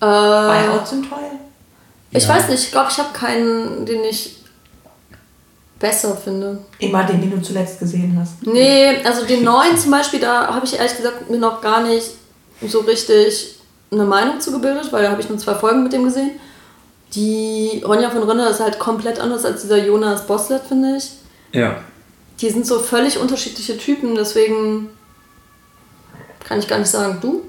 Äh, 0.00 0.04
Buyouts 0.06 0.90
sind 0.90 1.08
teuer. 1.08 1.18
ich 2.10 2.24
Ja. 2.24 2.28
weiß 2.34 2.48
nicht, 2.48 2.64
ich 2.64 2.72
glaube, 2.72 2.88
ich 2.90 2.98
habe 2.98 3.10
keinen, 3.12 3.86
den 3.86 4.02
ich 4.04 4.39
besser 5.80 6.16
finde. 6.16 6.58
Immer 6.78 7.04
den, 7.04 7.20
den 7.20 7.30
du 7.30 7.42
zuletzt 7.42 7.80
gesehen 7.80 8.16
hast. 8.20 8.46
Nee, 8.46 8.98
also 9.02 9.24
den 9.24 9.42
neuen 9.42 9.76
zum 9.76 9.90
Beispiel, 9.90 10.20
da 10.20 10.54
habe 10.54 10.64
ich 10.64 10.76
ehrlich 10.76 10.96
gesagt 10.96 11.28
mir 11.28 11.38
noch 11.38 11.60
gar 11.60 11.82
nicht 11.82 12.10
so 12.64 12.80
richtig 12.80 13.56
eine 13.90 14.04
Meinung 14.04 14.38
zu 14.38 14.52
gebildet, 14.52 14.92
weil 14.92 15.02
da 15.02 15.10
habe 15.10 15.20
ich 15.20 15.28
nur 15.28 15.38
zwei 15.38 15.54
Folgen 15.54 15.82
mit 15.82 15.92
dem 15.92 16.04
gesehen. 16.04 16.32
Die 17.14 17.82
Ronja 17.84 18.10
von 18.10 18.22
Rönne 18.22 18.48
ist 18.48 18.60
halt 18.60 18.78
komplett 18.78 19.18
anders 19.18 19.44
als 19.44 19.62
dieser 19.62 19.84
Jonas 19.84 20.26
Bosslet, 20.26 20.62
finde 20.68 20.98
ich. 20.98 21.10
Ja. 21.52 21.80
Die 22.40 22.50
sind 22.50 22.66
so 22.66 22.78
völlig 22.78 23.18
unterschiedliche 23.18 23.76
Typen, 23.76 24.14
deswegen 24.14 24.90
kann 26.46 26.60
ich 26.60 26.68
gar 26.68 26.78
nicht 26.78 26.90
sagen, 26.90 27.18
du? 27.20 27.42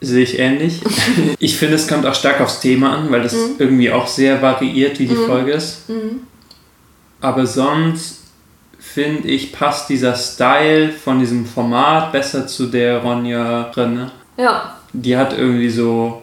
Sehe 0.00 0.24
ich 0.24 0.38
ähnlich. 0.38 0.82
ich 1.38 1.56
finde, 1.56 1.76
es 1.76 1.88
kommt 1.88 2.04
auch 2.04 2.14
stark 2.14 2.40
aufs 2.40 2.60
Thema 2.60 2.94
an, 2.98 3.10
weil 3.10 3.22
das 3.22 3.34
irgendwie 3.58 3.90
auch 3.90 4.06
sehr 4.06 4.42
variiert, 4.42 4.98
wie 4.98 5.06
die 5.06 5.14
Folge 5.14 5.52
ist. 5.52 5.78
Aber 7.24 7.46
sonst 7.46 8.18
finde 8.78 9.28
ich, 9.28 9.50
passt 9.50 9.88
dieser 9.88 10.14
Style 10.14 10.92
von 10.92 11.18
diesem 11.20 11.46
Format 11.46 12.12
besser 12.12 12.46
zu 12.46 12.66
der 12.66 12.98
Ronja 12.98 13.62
Renne. 13.70 14.10
Ja, 14.36 14.76
Die 14.92 15.16
hat 15.16 15.32
irgendwie 15.32 15.70
so 15.70 16.22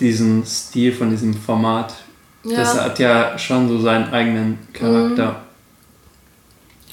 diesen 0.00 0.44
Stil 0.44 0.92
von 0.92 1.10
diesem 1.10 1.32
Format. 1.32 1.94
ja. 2.42 2.56
Das 2.56 2.80
hat 2.80 2.98
ja 2.98 3.38
schon 3.38 3.68
so 3.68 3.78
seinen 3.80 4.12
eigenen 4.12 4.58
Charakter. 4.72 5.42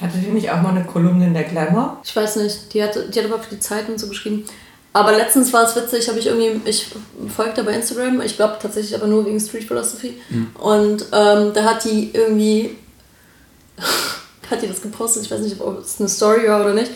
Hatte 0.00 0.18
die 0.18 0.30
nicht 0.30 0.48
auch 0.50 0.62
mal 0.62 0.70
eine 0.70 0.84
Kolumne 0.84 1.26
in 1.26 1.34
der 1.34 1.44
Glamour? 1.44 1.98
Ich 2.04 2.14
weiß 2.14 2.36
nicht, 2.36 2.72
die 2.72 2.84
hat, 2.84 2.96
die 3.12 3.18
hat 3.18 3.26
aber 3.26 3.42
für 3.42 3.56
die 3.56 3.60
Zeit 3.60 3.88
und 3.88 3.98
so 3.98 4.06
geschrieben. 4.08 4.44
Aber 4.94 5.10
letztens 5.10 5.52
war 5.52 5.64
es 5.64 5.74
witzig, 5.74 6.08
habe 6.08 6.20
ich 6.20 6.28
irgendwie, 6.28 6.70
ich 6.70 6.86
folgte 7.34 7.64
bei 7.64 7.72
Instagram, 7.72 8.20
ich 8.20 8.36
glaube 8.36 8.58
tatsächlich 8.62 8.94
aber 8.94 9.08
nur 9.08 9.26
wegen 9.26 9.40
Street 9.40 9.64
Philosophy. 9.64 10.20
Und 10.54 11.06
ähm, 11.12 11.52
da 11.52 11.64
hat 11.64 11.84
die 11.84 12.10
irgendwie, 12.14 12.76
hat 14.50 14.62
die 14.62 14.68
das 14.68 14.80
gepostet, 14.80 15.24
ich 15.24 15.32
weiß 15.32 15.40
nicht, 15.40 15.60
ob 15.60 15.80
es 15.80 15.98
eine 15.98 16.08
Story 16.08 16.48
war 16.48 16.60
oder 16.60 16.74
nicht. 16.74 16.92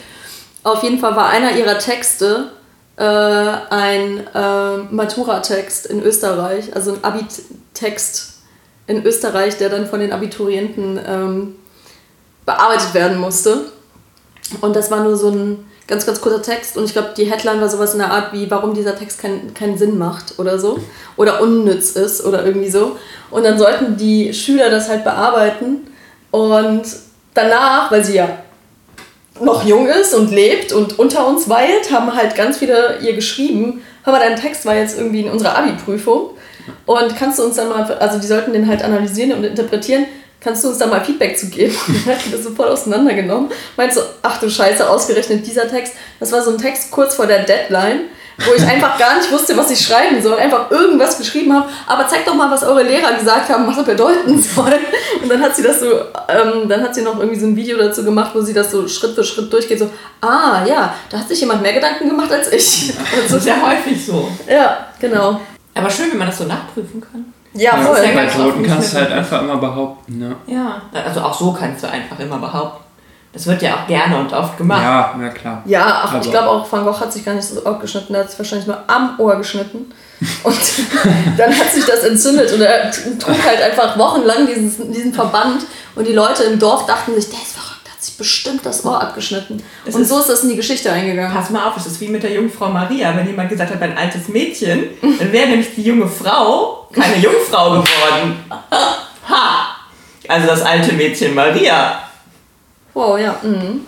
Auf 0.62 0.84
jeden 0.84 1.00
Fall 1.00 1.16
war 1.16 1.28
einer 1.30 1.56
ihrer 1.56 1.76
Texte 1.80 2.52
äh, 2.98 3.02
ein 3.02 4.24
äh, 4.32 4.76
Matura-Text 4.90 5.86
in 5.86 6.00
Österreich, 6.00 6.76
also 6.76 6.92
ein 6.92 7.02
Abi-Text 7.02 8.42
in 8.86 9.04
Österreich, 9.04 9.58
der 9.58 9.70
dann 9.70 9.88
von 9.88 9.98
den 9.98 10.12
Abiturienten 10.12 11.00
ähm, 11.04 11.56
bearbeitet 12.46 12.94
werden 12.94 13.18
musste. 13.18 13.72
Und 14.60 14.76
das 14.76 14.88
war 14.92 15.02
nur 15.02 15.16
so 15.16 15.30
ein 15.30 15.66
ganz, 15.88 16.06
ganz 16.06 16.20
kurzer 16.20 16.42
Text. 16.42 16.76
Und 16.76 16.84
ich 16.84 16.92
glaube, 16.92 17.10
die 17.16 17.24
Headline 17.24 17.60
war 17.60 17.68
sowas 17.68 17.94
in 17.94 17.98
der 17.98 18.12
Art 18.12 18.32
wie, 18.32 18.48
warum 18.50 18.74
dieser 18.74 18.96
Text 18.96 19.20
kein, 19.20 19.52
keinen 19.54 19.76
Sinn 19.76 19.98
macht 19.98 20.38
oder 20.38 20.58
so. 20.58 20.78
Oder 21.16 21.40
unnütz 21.40 21.92
ist 21.92 22.24
oder 22.24 22.44
irgendwie 22.44 22.70
so. 22.70 22.96
Und 23.30 23.44
dann 23.44 23.58
sollten 23.58 23.96
die 23.96 24.32
Schüler 24.32 24.70
das 24.70 24.88
halt 24.88 25.02
bearbeiten. 25.02 25.88
Und 26.30 26.84
danach, 27.34 27.90
weil 27.90 28.04
sie 28.04 28.16
ja 28.16 28.28
noch 29.40 29.64
jung 29.64 29.86
ist 29.88 30.14
und 30.14 30.30
lebt 30.30 30.72
und 30.72 30.98
unter 30.98 31.26
uns 31.26 31.48
weilt, 31.48 31.90
haben 31.90 32.14
halt 32.14 32.34
ganz 32.34 32.58
viele 32.58 32.98
ihr 33.00 33.14
geschrieben. 33.14 33.82
Hör 34.04 34.12
mal, 34.12 34.20
dein 34.20 34.38
Text 34.38 34.66
war 34.66 34.74
jetzt 34.74 34.98
irgendwie 34.98 35.22
in 35.22 35.30
unserer 35.30 35.56
Abi-Prüfung. 35.56 36.30
Und 36.84 37.16
kannst 37.16 37.38
du 37.38 37.44
uns 37.44 37.56
dann 37.56 37.70
mal, 37.70 37.84
also 37.94 38.18
die 38.18 38.26
sollten 38.26 38.52
den 38.52 38.68
halt 38.68 38.82
analysieren 38.82 39.32
und 39.32 39.44
interpretieren. 39.44 40.04
Kannst 40.40 40.62
du 40.62 40.68
uns 40.68 40.78
da 40.78 40.86
mal 40.86 41.04
Feedback 41.04 41.36
zu 41.36 41.46
geben? 41.48 41.76
Und 41.88 42.06
dann 42.06 42.14
hat 42.14 42.24
die 42.24 42.30
das 42.30 42.44
so 42.44 42.50
voll 42.50 42.68
auseinandergenommen. 42.68 43.50
Meint 43.76 43.92
so, 43.92 44.00
ach 44.22 44.38
du 44.38 44.48
Scheiße, 44.48 44.88
ausgerechnet 44.88 45.44
dieser 45.44 45.68
Text. 45.68 45.94
Das 46.20 46.30
war 46.30 46.42
so 46.42 46.52
ein 46.52 46.58
Text 46.58 46.92
kurz 46.92 47.16
vor 47.16 47.26
der 47.26 47.42
Deadline, 47.42 48.02
wo 48.46 48.54
ich 48.54 48.62
einfach 48.62 48.96
gar 48.98 49.16
nicht 49.16 49.32
wusste, 49.32 49.56
was 49.56 49.68
ich 49.72 49.80
schreiben 49.80 50.22
soll. 50.22 50.38
Einfach 50.38 50.70
irgendwas 50.70 51.18
geschrieben 51.18 51.52
habe. 51.52 51.68
Aber 51.88 52.06
zeigt 52.06 52.28
doch 52.28 52.36
mal, 52.36 52.48
was 52.52 52.62
eure 52.62 52.84
Lehrer 52.84 53.14
gesagt 53.14 53.48
haben, 53.48 53.66
was 53.66 53.76
das 53.76 53.84
bedeuten 53.84 54.40
soll. 54.54 54.78
Und 55.20 55.28
dann 55.28 55.42
hat 55.42 55.56
sie 55.56 55.62
das 55.62 55.80
so, 55.80 55.86
ähm, 56.28 56.68
dann 56.68 56.82
hat 56.84 56.94
sie 56.94 57.02
noch 57.02 57.18
irgendwie 57.18 57.40
so 57.40 57.46
ein 57.46 57.56
Video 57.56 57.76
dazu 57.76 58.04
gemacht, 58.04 58.30
wo 58.32 58.40
sie 58.40 58.54
das 58.54 58.70
so 58.70 58.86
Schritt 58.86 59.16
für 59.16 59.24
Schritt 59.24 59.52
durchgeht. 59.52 59.80
So, 59.80 59.90
ah 60.20 60.64
ja, 60.64 60.94
da 61.10 61.18
hat 61.18 61.28
sich 61.28 61.40
jemand 61.40 61.62
mehr 61.62 61.72
Gedanken 61.72 62.08
gemacht 62.08 62.30
als 62.30 62.52
ich. 62.52 62.92
Das 63.28 63.32
ist 63.32 63.46
ja 63.46 63.56
häufig 63.60 64.06
so. 64.06 64.28
ja, 64.48 64.86
genau. 65.00 65.40
Aber 65.74 65.90
schön, 65.90 66.12
wenn 66.12 66.18
man 66.18 66.28
das 66.28 66.38
so 66.38 66.44
nachprüfen 66.44 67.00
kann. 67.00 67.32
Ja, 67.54 67.76
Ja, 67.76 67.82
voll. 67.82 67.96
bei 68.14 68.24
Noten 68.24 68.40
offen 68.50 68.66
kannst 68.66 68.92
du 68.92 68.98
halt 68.98 69.12
einfach 69.12 69.42
immer 69.42 69.56
behaupten. 69.56 70.18
Ne? 70.18 70.36
Ja, 70.46 70.82
also 71.04 71.20
auch 71.22 71.34
so 71.34 71.52
kannst 71.52 71.82
du 71.82 71.88
einfach 71.90 72.18
immer 72.20 72.38
behaupten. 72.38 72.84
Das 73.32 73.46
wird 73.46 73.60
ja 73.62 73.74
auch 73.74 73.86
gerne 73.86 74.16
und 74.18 74.32
oft 74.32 74.56
gemacht. 74.56 74.82
Ja, 74.82 75.14
na 75.18 75.28
klar. 75.28 75.62
Ja, 75.66 76.00
ach, 76.04 76.12
ich 76.14 76.20
Aber- 76.20 76.30
glaube 76.30 76.48
auch, 76.48 76.72
Van 76.72 76.84
Gogh 76.84 76.98
hat 77.00 77.12
sich 77.12 77.24
gar 77.24 77.34
nicht 77.34 77.44
so 77.46 77.62
Ohr 77.64 77.78
geschnitten, 77.78 78.14
er 78.14 78.20
hat 78.20 78.30
sich 78.30 78.38
wahrscheinlich 78.38 78.66
nur 78.66 78.78
am 78.86 79.14
Ohr 79.18 79.36
geschnitten. 79.36 79.92
Und 80.42 80.58
dann 81.36 81.50
hat 81.56 81.70
sich 81.72 81.84
das 81.84 82.00
entzündet 82.02 82.52
und 82.52 82.60
er 82.60 82.90
trug 82.90 83.36
halt 83.46 83.62
einfach 83.62 83.96
wochenlang 83.96 84.48
dieses, 84.48 84.78
diesen 84.90 85.14
Verband 85.14 85.62
und 85.94 86.08
die 86.08 86.12
Leute 86.12 86.42
im 86.42 86.58
Dorf 86.58 86.86
dachten 86.86 87.14
sich, 87.14 87.28
der 87.30 87.38
ist 87.38 87.56
hat 87.98 88.04
sich 88.04 88.16
bestimmt 88.16 88.64
das 88.64 88.84
Ohr 88.84 89.02
abgeschnitten. 89.02 89.60
Es 89.84 89.94
und 89.96 90.02
ist- 90.02 90.08
so 90.08 90.20
ist 90.20 90.28
das 90.28 90.44
in 90.44 90.50
die 90.50 90.56
Geschichte 90.56 90.92
eingegangen. 90.92 91.32
Pass 91.34 91.50
mal 91.50 91.66
auf, 91.66 91.76
es 91.76 91.86
ist 91.86 92.00
wie 92.00 92.06
mit 92.08 92.22
der 92.22 92.30
Jungfrau 92.32 92.68
Maria. 92.68 93.16
Wenn 93.16 93.26
jemand 93.26 93.48
gesagt 93.50 93.72
hat, 93.74 93.82
ein 93.82 93.96
altes 93.98 94.28
Mädchen, 94.28 94.84
dann 95.02 95.32
wäre 95.32 95.48
nämlich 95.48 95.74
die 95.74 95.82
junge 95.82 96.06
Frau 96.06 96.88
keine 96.92 97.16
Jungfrau 97.16 97.70
geworden. 97.70 98.44
Ha! 99.28 99.76
Also 100.26 100.46
das 100.46 100.62
alte 100.62 100.92
Mädchen 100.94 101.34
Maria. 101.34 102.00
Wow, 102.94 103.18
ja. 103.18 103.36
Mhm. 103.42 103.82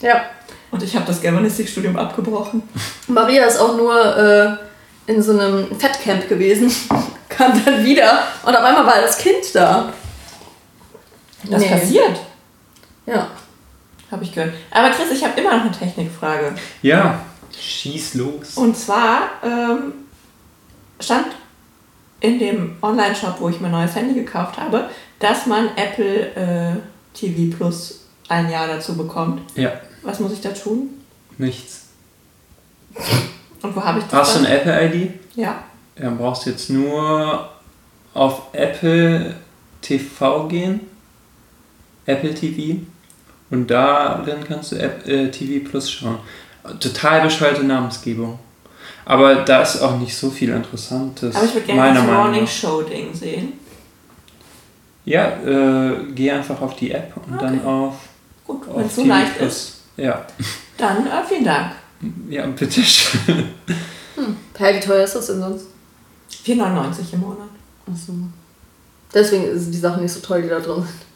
Ja. 0.00 0.22
Und 0.70 0.82
ich 0.82 0.94
habe 0.94 1.04
das 1.06 1.20
Germanistikstudium 1.20 1.96
abgebrochen. 1.98 2.62
Maria 3.08 3.44
ist 3.44 3.58
auch 3.58 3.76
nur 3.76 4.16
äh, 4.16 5.10
in 5.10 5.22
so 5.22 5.32
einem 5.32 5.66
Fettcamp 5.78 6.28
gewesen, 6.30 6.70
kam 7.28 7.62
dann 7.64 7.84
wieder 7.84 8.22
und 8.44 8.56
auf 8.56 8.62
einmal 8.64 8.86
war 8.86 9.00
das 9.02 9.18
Kind 9.18 9.54
da. 9.54 9.92
Das 11.44 11.60
Nee. 11.62 11.68
passiert, 11.68 12.18
Ja. 13.08 13.28
habe 14.10 14.24
ich 14.24 14.32
gehört. 14.32 14.54
Aber 14.70 14.90
Chris, 14.90 15.10
ich 15.12 15.24
habe 15.24 15.40
immer 15.40 15.56
noch 15.56 15.62
eine 15.64 15.72
Technikfrage. 15.72 16.54
Ja, 16.82 17.20
schieß 17.58 18.14
los. 18.14 18.56
Und 18.56 18.76
zwar 18.76 19.30
ähm, 19.42 19.92
stand 21.00 21.26
in 22.20 22.38
dem 22.38 22.76
Online-Shop, 22.82 23.36
wo 23.40 23.48
ich 23.48 23.60
mein 23.60 23.70
neues 23.70 23.94
Handy 23.94 24.14
gekauft 24.14 24.58
habe, 24.58 24.88
dass 25.18 25.46
man 25.46 25.68
Apple 25.76 26.34
äh, 26.34 26.76
TV 27.14 27.56
Plus 27.56 28.06
ein 28.28 28.50
Jahr 28.50 28.66
dazu 28.66 28.96
bekommt. 28.96 29.40
Ja, 29.56 29.72
Was 30.02 30.20
muss 30.20 30.32
ich 30.32 30.40
da 30.40 30.50
tun? 30.50 30.90
nichts. 31.38 31.86
Und 33.62 33.76
wo 33.76 33.82
habe 33.82 34.00
ich 34.00 34.04
das? 34.06 34.20
Hast 34.28 34.34
du 34.36 34.38
eine 34.46 34.60
Apple-ID? 34.60 35.12
Ja. 35.36 35.62
Dann 35.96 36.18
brauchst 36.18 36.46
du 36.46 36.50
jetzt 36.50 36.68
nur 36.70 37.48
auf 38.14 38.42
Apple 38.52 39.36
TV 39.80 40.48
gehen. 40.48 40.80
Apple 42.06 42.34
TV. 42.34 42.80
Und 43.50 43.66
darin 43.68 44.44
kannst 44.46 44.72
du 44.72 44.76
App, 44.76 45.06
äh, 45.08 45.30
TV 45.30 45.66
Plus 45.68 45.90
schauen. 45.90 46.18
Total 46.80 47.22
bescheuerte 47.22 47.64
Namensgebung. 47.64 48.38
Aber 49.06 49.36
da 49.36 49.62
ist 49.62 49.80
auch 49.80 49.98
nicht 49.98 50.14
so 50.14 50.28
viel 50.30 50.50
Interessantes. 50.50 51.34
Aber 51.34 51.44
ich 51.46 51.54
würde 51.54 51.66
gerne 51.66 51.80
meiner 51.80 51.94
das 51.94 52.04
Meinung 52.06 52.22
Morning. 52.24 52.46
Show 52.46 52.82
Ding 52.82 53.14
sehen. 53.14 53.54
Ja, 55.06 55.28
äh, 55.42 55.96
geh 56.14 56.30
einfach 56.30 56.60
auf 56.60 56.76
die 56.76 56.90
App 56.90 57.14
und 57.26 57.40
dann 57.40 57.64
auf, 57.64 57.94
Gut, 58.46 58.62
wenn 58.74 58.84
es 58.84 58.94
so 58.96 59.02
TV 59.02 59.14
leicht 59.14 59.38
Plus. 59.38 59.52
ist, 59.52 59.80
Ja. 59.96 60.26
dann 60.76 61.06
äh, 61.06 61.10
vielen 61.26 61.44
Dank. 61.44 61.72
ja, 62.28 62.46
bitteschön. 62.46 63.48
Hä, 64.58 64.74
wie 64.76 64.80
teuer 64.80 65.04
ist 65.04 65.14
das 65.14 65.28
denn 65.28 65.40
sonst? 65.40 65.66
4,99 66.44 67.14
im 67.14 67.20
Monat. 67.20 67.48
Achso. 67.90 68.12
Deswegen 69.14 69.58
sind 69.58 69.72
die 69.72 69.78
Sachen 69.78 70.02
nicht 70.02 70.12
so 70.12 70.20
toll, 70.20 70.42
die 70.42 70.48
da 70.48 70.60
drin 70.60 70.82
sind. 70.82 71.07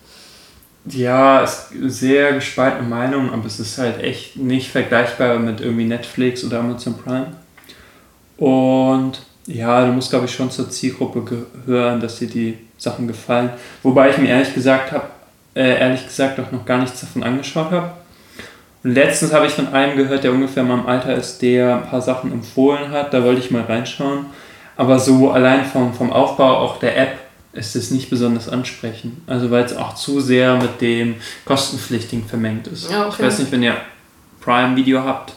Ja, 0.84 1.42
es 1.42 1.68
sehr 1.80 2.32
gespaltene 2.32 2.88
Meinung, 2.88 3.32
aber 3.32 3.46
es 3.46 3.60
ist 3.60 3.78
halt 3.78 4.02
echt 4.02 4.36
nicht 4.36 4.70
vergleichbar 4.70 5.38
mit 5.38 5.60
irgendwie 5.60 5.84
Netflix 5.84 6.44
oder 6.44 6.58
Amazon 6.58 6.98
Prime. 6.98 7.28
Und 8.36 9.22
ja, 9.46 9.86
du 9.86 9.92
musst, 9.92 10.10
glaube 10.10 10.24
ich, 10.26 10.34
schon 10.34 10.50
zur 10.50 10.70
Zielgruppe 10.70 11.22
gehören, 11.64 12.00
dass 12.00 12.18
dir 12.18 12.28
die 12.28 12.58
Sachen 12.78 13.06
gefallen. 13.06 13.50
Wobei 13.84 14.10
ich 14.10 14.18
mir 14.18 14.28
ehrlich 14.28 14.54
gesagt 14.54 14.90
habe, 14.90 15.04
äh, 15.54 15.78
ehrlich 15.78 16.04
gesagt 16.04 16.40
auch 16.40 16.50
noch 16.50 16.64
gar 16.64 16.78
nichts 16.78 17.00
davon 17.00 17.22
angeschaut 17.22 17.70
habe. 17.70 17.92
Und 18.82 18.94
letztens 18.94 19.32
habe 19.32 19.46
ich 19.46 19.52
von 19.52 19.68
einem 19.68 19.96
gehört, 19.96 20.24
der 20.24 20.32
ungefähr 20.32 20.64
in 20.64 20.68
meinem 20.68 20.86
Alter 20.86 21.14
ist, 21.14 21.40
der 21.42 21.76
ein 21.76 21.88
paar 21.88 22.02
Sachen 22.02 22.32
empfohlen 22.32 22.90
hat. 22.90 23.14
Da 23.14 23.22
wollte 23.22 23.40
ich 23.40 23.52
mal 23.52 23.62
reinschauen. 23.62 24.26
Aber 24.76 24.98
so 24.98 25.30
allein 25.30 25.64
vom, 25.64 25.94
vom 25.94 26.12
Aufbau 26.12 26.58
auch 26.58 26.78
der 26.78 26.96
App 26.96 27.21
ist 27.52 27.76
es 27.76 27.90
nicht 27.90 28.08
besonders 28.10 28.48
ansprechend. 28.48 29.16
Also 29.26 29.50
weil 29.50 29.64
es 29.64 29.76
auch 29.76 29.94
zu 29.94 30.20
sehr 30.20 30.56
mit 30.56 30.80
dem 30.80 31.16
kostenpflichtigen 31.44 32.26
vermengt 32.26 32.66
ist. 32.66 32.90
Ja, 32.90 33.06
okay. 33.06 33.16
Ich 33.18 33.26
weiß 33.26 33.38
nicht, 33.40 33.52
wenn 33.52 33.62
ihr 33.62 33.76
Prime 34.40 34.74
Video 34.74 35.02
habt, 35.02 35.32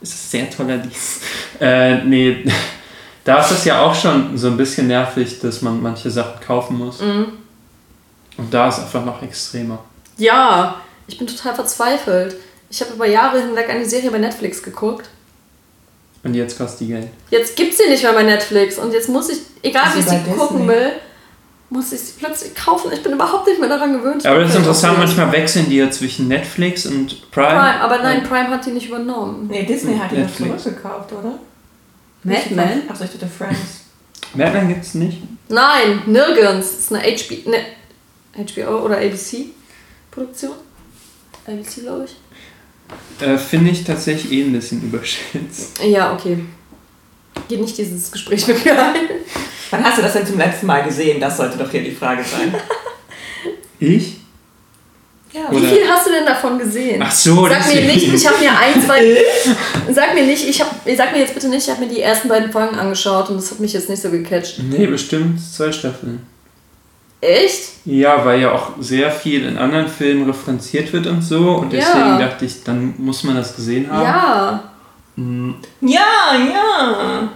ist 0.00 0.14
es 0.14 0.30
sehr 0.30 0.50
toller 0.50 0.78
Dienst. 0.78 1.22
Äh, 1.60 2.02
nee, 2.02 2.44
da 3.24 3.38
ist 3.38 3.52
es 3.52 3.64
ja 3.66 3.82
auch 3.82 3.94
schon 3.94 4.36
so 4.36 4.48
ein 4.48 4.56
bisschen 4.56 4.88
nervig, 4.88 5.38
dass 5.38 5.62
man 5.62 5.80
manche 5.80 6.10
Sachen 6.10 6.40
kaufen 6.40 6.76
muss. 6.76 7.00
Mhm. 7.00 7.26
Und 8.36 8.52
da 8.52 8.68
ist 8.68 8.78
es 8.78 8.84
einfach 8.84 9.04
noch 9.04 9.22
extremer. 9.22 9.78
Ja, 10.16 10.80
ich 11.06 11.18
bin 11.18 11.28
total 11.28 11.54
verzweifelt. 11.54 12.34
Ich 12.68 12.80
habe 12.80 12.94
über 12.94 13.06
Jahre 13.06 13.40
hinweg 13.40 13.68
eine 13.68 13.84
Serie 13.84 14.10
bei 14.10 14.18
Netflix 14.18 14.60
geguckt. 14.60 15.08
Und 16.24 16.34
jetzt 16.34 16.58
kostet 16.58 16.80
die 16.80 16.86
Geld. 16.88 17.08
Jetzt 17.30 17.54
gibt's 17.54 17.78
sie 17.78 17.88
nicht 17.88 18.02
mehr 18.02 18.12
bei 18.12 18.24
Netflix 18.24 18.78
und 18.78 18.92
jetzt 18.92 19.08
muss 19.08 19.28
ich, 19.28 19.38
egal 19.62 19.94
wie 19.94 20.00
ich 20.00 20.06
sie 20.06 20.18
gucken 20.36 20.66
will, 20.66 20.92
muss 21.72 21.90
ich 21.92 22.00
sie 22.00 22.12
plötzlich 22.18 22.54
kaufen. 22.54 22.90
Ich 22.92 23.02
bin 23.02 23.12
überhaupt 23.12 23.46
nicht 23.46 23.58
mehr 23.58 23.68
daran 23.68 23.94
gewöhnt. 23.94 24.24
Aber 24.26 24.40
das 24.40 24.50
ist 24.50 24.56
interessant, 24.56 24.98
manchmal 24.98 25.32
wechseln 25.32 25.68
die 25.70 25.76
ja 25.76 25.90
zwischen 25.90 26.28
Netflix 26.28 26.84
und 26.86 27.30
Prime. 27.30 27.48
Prime, 27.48 27.80
aber 27.80 27.98
nein, 27.98 28.22
Prime 28.24 28.50
hat 28.50 28.66
die 28.66 28.72
nicht 28.72 28.88
übernommen. 28.88 29.48
Nee, 29.50 29.64
Disney 29.64 29.96
hat 29.96 30.10
die 30.10 30.16
doch 30.16 30.22
Netflix. 30.22 30.62
zurückgekauft, 30.64 31.12
oder? 31.12 31.38
Mad 32.24 32.54
Men? 32.54 32.88
Achso, 32.88 33.04
ich 33.04 33.10
dachte 33.10 33.26
Friends. 33.26 33.84
Mad 34.34 34.52
Men 34.52 34.68
gibt 34.68 34.84
es 34.84 34.94
nicht. 34.94 35.18
Nein, 35.48 36.02
nirgends. 36.06 36.70
Das 36.70 36.78
ist 36.78 36.92
eine 36.92 37.02
HBO, 37.02 37.50
ne, 37.50 37.64
HBO 38.36 38.84
oder 38.84 38.98
ABC-Produktion. 38.98 40.52
ABC, 41.46 41.80
glaube 41.80 42.04
ich. 42.04 43.26
Äh, 43.26 43.38
Finde 43.38 43.70
ich 43.70 43.82
tatsächlich 43.84 44.30
eh 44.32 44.42
ein 44.44 44.52
bisschen 44.52 44.82
überschätzt. 44.82 45.82
Ja, 45.82 46.12
okay. 46.12 46.38
Geht 47.48 47.60
nicht 47.62 47.78
dieses 47.78 48.12
Gespräch 48.12 48.46
mit 48.46 48.62
mir 48.62 48.72
ein. 48.72 49.08
Wann 49.72 49.82
hast 49.84 49.98
du 49.98 50.02
das 50.02 50.12
denn 50.12 50.26
zum 50.26 50.38
letzten 50.38 50.66
Mal 50.66 50.82
gesehen? 50.84 51.18
Das 51.20 51.36
sollte 51.38 51.56
doch 51.58 51.70
hier 51.70 51.82
die 51.82 51.90
Frage 51.90 52.22
sein. 52.22 52.54
Ich? 53.80 54.18
Ja. 55.32 55.40
Wie 55.50 55.58
viel 55.66 55.80
hast 55.90 56.06
du 56.06 56.12
denn 56.12 56.24
davon 56.24 56.56
gesehen? 56.56 57.02
Ach 57.04 57.10
so, 57.10 57.48
Sag 57.48 57.66
mir 57.66 57.80
nicht, 57.80 58.14
ich 58.14 58.26
habe 58.28 58.38
mir 58.38 58.50
ein, 58.56 58.80
zwei. 58.80 59.16
sag 59.92 60.14
mir 60.14 60.24
nicht, 60.24 60.48
ich 60.48 60.60
hab, 60.60 60.70
sag 60.96 61.10
mir 61.10 61.18
jetzt 61.18 61.34
bitte 61.34 61.48
nicht, 61.48 61.66
ich 61.66 61.70
habe 61.74 61.84
mir 61.84 61.92
die 61.92 62.00
ersten 62.00 62.28
beiden 62.28 62.52
Folgen 62.52 62.76
angeschaut 62.78 63.28
und 63.30 63.38
das 63.38 63.50
hat 63.50 63.58
mich 63.58 63.72
jetzt 63.72 63.88
nicht 63.88 64.00
so 64.00 64.08
gecatcht. 64.10 64.60
Nee, 64.62 64.86
bestimmt 64.86 65.40
zwei 65.40 65.72
Staffeln. 65.72 66.24
Echt? 67.20 67.70
Ja, 67.86 68.24
weil 68.24 68.40
ja 68.42 68.52
auch 68.52 68.70
sehr 68.78 69.10
viel 69.10 69.46
in 69.46 69.58
anderen 69.58 69.88
Filmen 69.88 70.26
referenziert 70.30 70.92
wird 70.92 71.08
und 71.08 71.22
so. 71.22 71.56
Und 71.56 71.72
deswegen 71.72 71.98
Ja. 71.98 72.18
dachte 72.18 72.44
ich, 72.44 72.62
dann 72.62 72.94
muss 72.98 73.24
man 73.24 73.34
das 73.34 73.56
gesehen 73.56 73.90
haben. 73.90 74.04
Ja. 74.04 74.62
Mm, 75.16 75.54
Ja, 75.80 76.36
ja. 76.36 77.28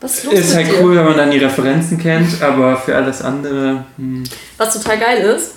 Was 0.00 0.18
ist 0.18 0.24
los 0.24 0.34
Ist 0.34 0.54
halt 0.54 0.68
dir? 0.68 0.80
cool, 0.82 0.96
wenn 0.96 1.04
man 1.04 1.16
dann 1.16 1.30
die 1.30 1.38
Referenzen 1.38 1.98
kennt, 1.98 2.40
aber 2.42 2.76
für 2.76 2.96
alles 2.96 3.20
andere 3.22 3.84
hm, 3.96 4.24
Was 4.56 4.72
total 4.74 4.98
geil 4.98 5.18
ist. 5.36 5.52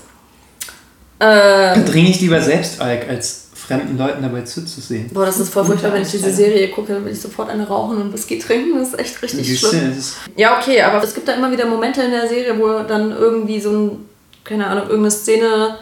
Äh, 1.19 1.73
verdringe 1.75 2.09
ich 2.09 2.19
lieber 2.21 2.41
selbst 2.41 2.81
Alk, 2.81 3.07
als 3.07 3.47
fremden 3.53 3.97
Leuten 3.97 4.21
dabei 4.21 4.41
zuzusehen. 4.41 5.09
boah, 5.13 5.25
das 5.25 5.39
ist 5.39 5.53
voll 5.53 5.63
furchtbar, 5.63 5.93
wenn 5.93 6.01
ich 6.01 6.11
diese. 6.11 6.29
Serie 6.33 6.67
gucke, 6.69 6.93
dann 6.93 7.05
will 7.05 7.13
ich 7.13 7.21
sofort 7.21 7.49
eine 7.49 7.65
rauchen 7.65 7.97
und 7.97 8.11
Whisky 8.13 8.37
trinken. 8.39 8.77
Das 8.77 8.89
ist 8.89 8.99
echt 8.99 9.21
richtig 9.21 9.61
du, 9.61 9.67
schlimm. 9.67 9.97
ist- 9.97 10.15
Ja, 10.35 10.59
okay, 10.59 10.81
aber 10.81 11.01
es 11.01 11.13
gibt 11.13 11.27
da 11.29 11.33
immer 11.33 11.49
wieder 11.49 11.65
Momente 11.65 12.01
in 12.01 12.11
der 12.11 12.27
Serie, 12.27 12.59
wo 12.59 12.83
dann 12.85 13.11
irgendwie 13.11 13.61
so 13.61 13.69
ein, 13.71 14.05
keine 14.43 14.67
Ahnung, 14.67 14.83
irgendeine 14.87 15.11
Szene 15.11 15.77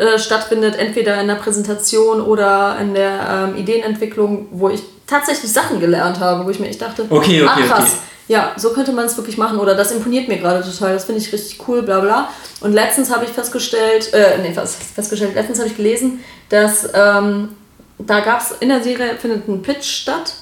äh, 0.00 0.18
stattfindet, 0.18 0.76
entweder 0.76 1.20
in 1.20 1.28
der 1.28 1.34
Präsentation 1.34 2.22
oder 2.22 2.78
in 2.80 2.94
der 2.94 3.50
ähm, 3.50 3.56
Ideenentwicklung, 3.56 4.48
wo 4.50 4.70
ich 4.70 4.82
tatsächlich 5.06 5.52
Sachen 5.52 5.78
gelernt 5.78 6.20
habe, 6.20 6.46
wo 6.46 6.50
ich 6.50 6.58
mir 6.58 6.68
echt 6.68 6.80
dachte, 6.80 7.02
Okay, 7.10 7.42
okay, 7.42 7.46
ah 7.46 7.66
krass, 7.66 7.84
okay. 7.84 7.92
ja, 8.28 8.52
so 8.56 8.70
könnte 8.70 8.92
man 8.92 9.04
es 9.04 9.16
wirklich 9.18 9.36
machen 9.36 9.58
oder 9.58 9.74
das 9.74 9.92
imponiert 9.92 10.26
mir 10.26 10.38
gerade 10.38 10.64
total, 10.64 10.94
das 10.94 11.04
finde 11.04 11.20
ich 11.20 11.30
richtig 11.32 11.68
cool, 11.68 11.82
bla 11.82 12.00
bla. 12.00 12.28
Und 12.62 12.72
letztens 12.72 13.14
habe 13.14 13.26
ich 13.26 13.30
festgestellt, 13.30 14.14
äh, 14.14 14.38
nee, 14.42 14.52
festgestellt, 14.52 15.34
letztens 15.34 15.58
habe 15.58 15.68
ich 15.68 15.76
gelesen, 15.76 16.24
dass 16.48 16.88
ähm, 16.94 17.50
da 17.98 18.20
gab 18.20 18.40
es 18.40 18.52
in 18.60 18.70
der 18.70 18.82
Serie 18.82 19.16
findet 19.20 19.48
ein 19.48 19.60
Pitch 19.60 19.84
statt 19.84 20.32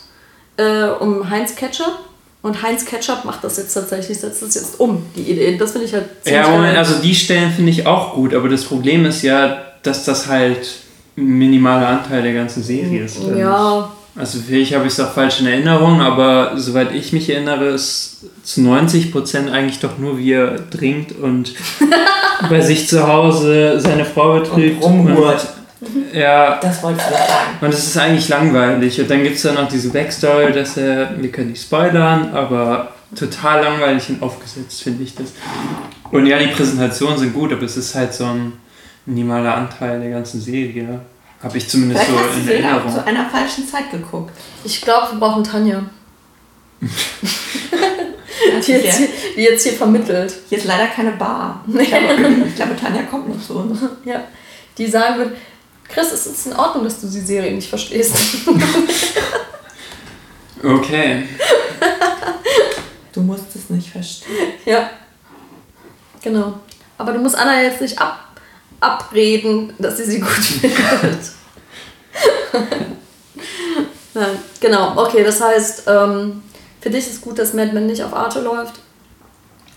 äh, 0.56 0.84
um 0.84 1.28
Heinz 1.28 1.56
Ketchup. 1.56 1.98
Und 2.40 2.62
Heinz 2.62 2.84
Ketchup 2.84 3.24
macht 3.24 3.42
das 3.42 3.56
jetzt 3.56 3.74
tatsächlich, 3.74 4.18
setzt 4.18 4.42
das 4.42 4.54
jetzt 4.54 4.78
um, 4.78 5.04
die 5.16 5.22
Idee. 5.22 5.56
Das 5.56 5.72
finde 5.72 5.86
ich 5.86 5.92
halt 5.92 6.06
ziemlich 6.22 6.42
Ja, 6.42 6.48
Moment, 6.48 6.78
also 6.78 7.02
die 7.02 7.14
Stellen 7.14 7.50
finde 7.50 7.70
ich 7.70 7.86
auch 7.86 8.14
gut, 8.14 8.32
aber 8.32 8.48
das 8.48 8.64
Problem 8.64 9.04
ist 9.06 9.22
ja, 9.22 9.62
dass 9.82 10.04
das 10.04 10.28
halt 10.28 10.68
ein 11.16 11.26
minimaler 11.26 11.88
Anteil 11.88 12.22
der 12.22 12.34
ganzen 12.34 12.62
Serie 12.62 13.04
ist. 13.04 13.18
Ja? 13.36 13.90
Also 14.14 14.38
vielleicht 14.44 14.74
habe 14.74 14.86
ich 14.86 14.92
es 14.92 15.00
auch 15.00 15.12
falsch 15.12 15.40
in 15.40 15.46
Erinnerung, 15.46 16.00
aber 16.00 16.52
soweit 16.56 16.92
ich 16.92 17.12
mich 17.12 17.30
erinnere, 17.30 17.66
ist 17.66 18.24
zu 18.42 18.60
90% 18.62 19.50
eigentlich 19.50 19.78
doch 19.80 19.98
nur, 19.98 20.18
wie 20.18 20.32
er 20.32 20.70
trinkt 20.70 21.12
und 21.12 21.54
bei 22.50 22.60
sich 22.60 22.88
zu 22.88 23.06
Hause 23.06 23.78
seine 23.78 24.04
Frau 24.04 24.40
betrügt. 24.40 24.82
Und 24.82 25.06
rumhurt. 25.06 25.46
Ja, 26.12 26.58
Das 26.60 26.82
wolltest 26.82 27.08
du 27.08 27.12
sagen. 27.14 27.56
und 27.60 27.68
es 27.72 27.86
ist 27.86 27.96
eigentlich 27.96 28.28
langweilig. 28.28 29.00
Und 29.00 29.10
dann 29.10 29.22
gibt 29.22 29.36
es 29.36 29.42
dann 29.42 29.54
noch 29.54 29.68
diese 29.68 29.90
Backstory, 29.90 30.52
dass 30.52 30.76
er, 30.76 31.10
wir 31.20 31.30
können 31.30 31.50
nicht 31.50 31.62
spoilern, 31.62 32.32
aber 32.34 32.92
total 33.14 33.62
langweilig 33.62 34.08
und 34.08 34.22
aufgesetzt 34.22 34.82
finde 34.82 35.04
ich 35.04 35.14
das. 35.14 35.32
Und 36.10 36.26
ja, 36.26 36.38
die 36.38 36.48
Präsentationen 36.48 37.18
sind 37.18 37.32
gut, 37.34 37.52
aber 37.52 37.62
es 37.62 37.76
ist 37.76 37.94
halt 37.94 38.12
so 38.12 38.24
ein 38.24 38.54
minimaler 39.06 39.54
Anteil 39.54 40.00
der 40.00 40.10
ganzen 40.10 40.40
Serie. 40.40 41.00
Habe 41.42 41.56
ich 41.58 41.68
zumindest 41.68 42.02
Vielleicht 42.04 42.32
so 42.34 42.40
in 42.40 42.44
sie 42.46 42.50
auch 42.50 42.54
Erinnerung. 42.70 42.92
zu 42.92 43.06
einer 43.06 43.30
falschen 43.30 43.68
Zeit 43.68 43.90
geguckt. 43.92 44.32
ich 44.64 44.80
glaube, 44.80 45.12
wir 45.12 45.20
brauchen 45.20 45.44
Tanja, 45.44 45.82
die 46.80 46.88
Hier, 48.62 48.78
jetzt, 48.82 48.96
hier, 48.98 49.08
die 49.36 49.42
jetzt 49.42 49.62
hier 49.62 49.72
vermittelt. 49.72 50.32
hier 50.48 50.58
ist 50.58 50.66
leider 50.66 50.86
keine 50.88 51.12
Bar. 51.12 51.64
Ich 51.78 51.88
glaube, 51.88 52.04
ich 52.48 52.54
glaube 52.56 52.76
Tanja 52.76 53.02
kommt 53.02 53.28
noch 53.28 53.40
zu 53.40 53.58
uns. 53.58 53.78
Ja, 54.04 54.22
die 54.76 54.86
sagen 54.86 55.18
wird, 55.18 55.32
Chris, 55.88 56.12
es 56.12 56.26
ist 56.26 56.46
in 56.46 56.52
Ordnung, 56.54 56.84
dass 56.84 57.00
du 57.00 57.06
die 57.06 57.20
Serie 57.20 57.52
nicht 57.52 57.68
verstehst. 57.68 58.14
Okay. 60.62 61.22
Du 63.12 63.20
musst 63.20 63.54
es 63.54 63.70
nicht 63.70 63.90
verstehen. 63.90 64.52
ja, 64.64 64.90
genau. 66.20 66.54
Aber 66.96 67.12
du 67.12 67.20
musst 67.20 67.36
Anna 67.36 67.62
jetzt 67.62 67.80
nicht 67.80 67.98
ab, 67.98 68.18
abreden, 68.80 69.72
dass 69.78 69.98
sie 69.98 70.04
sie 70.04 70.18
gut 70.20 70.28
findet. 70.30 71.30
Nein, 74.14 74.38
genau. 74.60 74.96
Okay, 75.06 75.22
das 75.22 75.40
heißt, 75.40 75.84
ähm, 75.86 76.42
für 76.80 76.90
dich 76.90 77.06
ist 77.08 77.20
gut, 77.20 77.38
dass 77.38 77.54
Mad 77.54 77.72
Men 77.72 77.86
nicht 77.86 78.02
auf 78.02 78.12
Arte 78.12 78.40
läuft. 78.40 78.80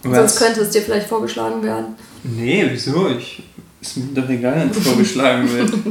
Sonst 0.03 0.37
könnte 0.37 0.61
es 0.61 0.71
dir 0.71 0.81
vielleicht 0.81 1.07
vorgeschlagen 1.07 1.61
werden. 1.61 1.95
Nee, 2.23 2.67
wieso? 2.71 3.07
Ich, 3.09 3.43
ist 3.81 3.97
mir 3.97 4.21
doch 4.21 4.29
egal, 4.29 4.59
wenn 4.59 4.69
es 4.69 4.77
vorgeschlagen 4.79 5.51
wird. 5.51 5.73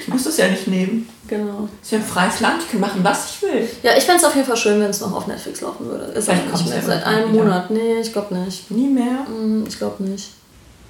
Ich 0.00 0.08
muss 0.08 0.26
es 0.26 0.36
ja 0.36 0.48
nicht 0.48 0.66
nehmen. 0.68 1.08
Genau. 1.28 1.68
Es 1.82 1.86
ist 1.88 1.92
ja 1.92 1.98
ein 1.98 2.04
freies 2.04 2.38
Land, 2.40 2.62
ich 2.64 2.70
kann 2.70 2.80
machen, 2.80 3.00
was 3.02 3.30
ich 3.30 3.42
will. 3.42 3.68
Ja, 3.82 3.92
ich 3.96 4.04
fände 4.04 4.18
es 4.20 4.24
auf 4.24 4.34
jeden 4.36 4.46
Fall 4.46 4.56
schön, 4.56 4.80
wenn 4.80 4.90
es 4.90 5.00
noch 5.00 5.12
auf 5.12 5.26
Netflix 5.26 5.60
laufen 5.60 5.86
würde. 5.86 6.04
Ist 6.04 6.26
Vielleicht 6.26 6.46
kommt's 6.46 6.60
nicht 6.62 6.72
mehr 6.74 6.82
seit 6.82 7.04
einem 7.04 7.32
wieder. 7.32 7.42
Monat. 7.44 7.70
Nee, 7.70 8.00
ich 8.00 8.12
glaube 8.12 8.34
nicht. 8.36 8.70
Nie 8.70 8.88
mehr. 8.88 9.26
Hm, 9.26 9.64
Ich 9.66 9.76
glaube 9.78 10.02
nicht. 10.04 10.30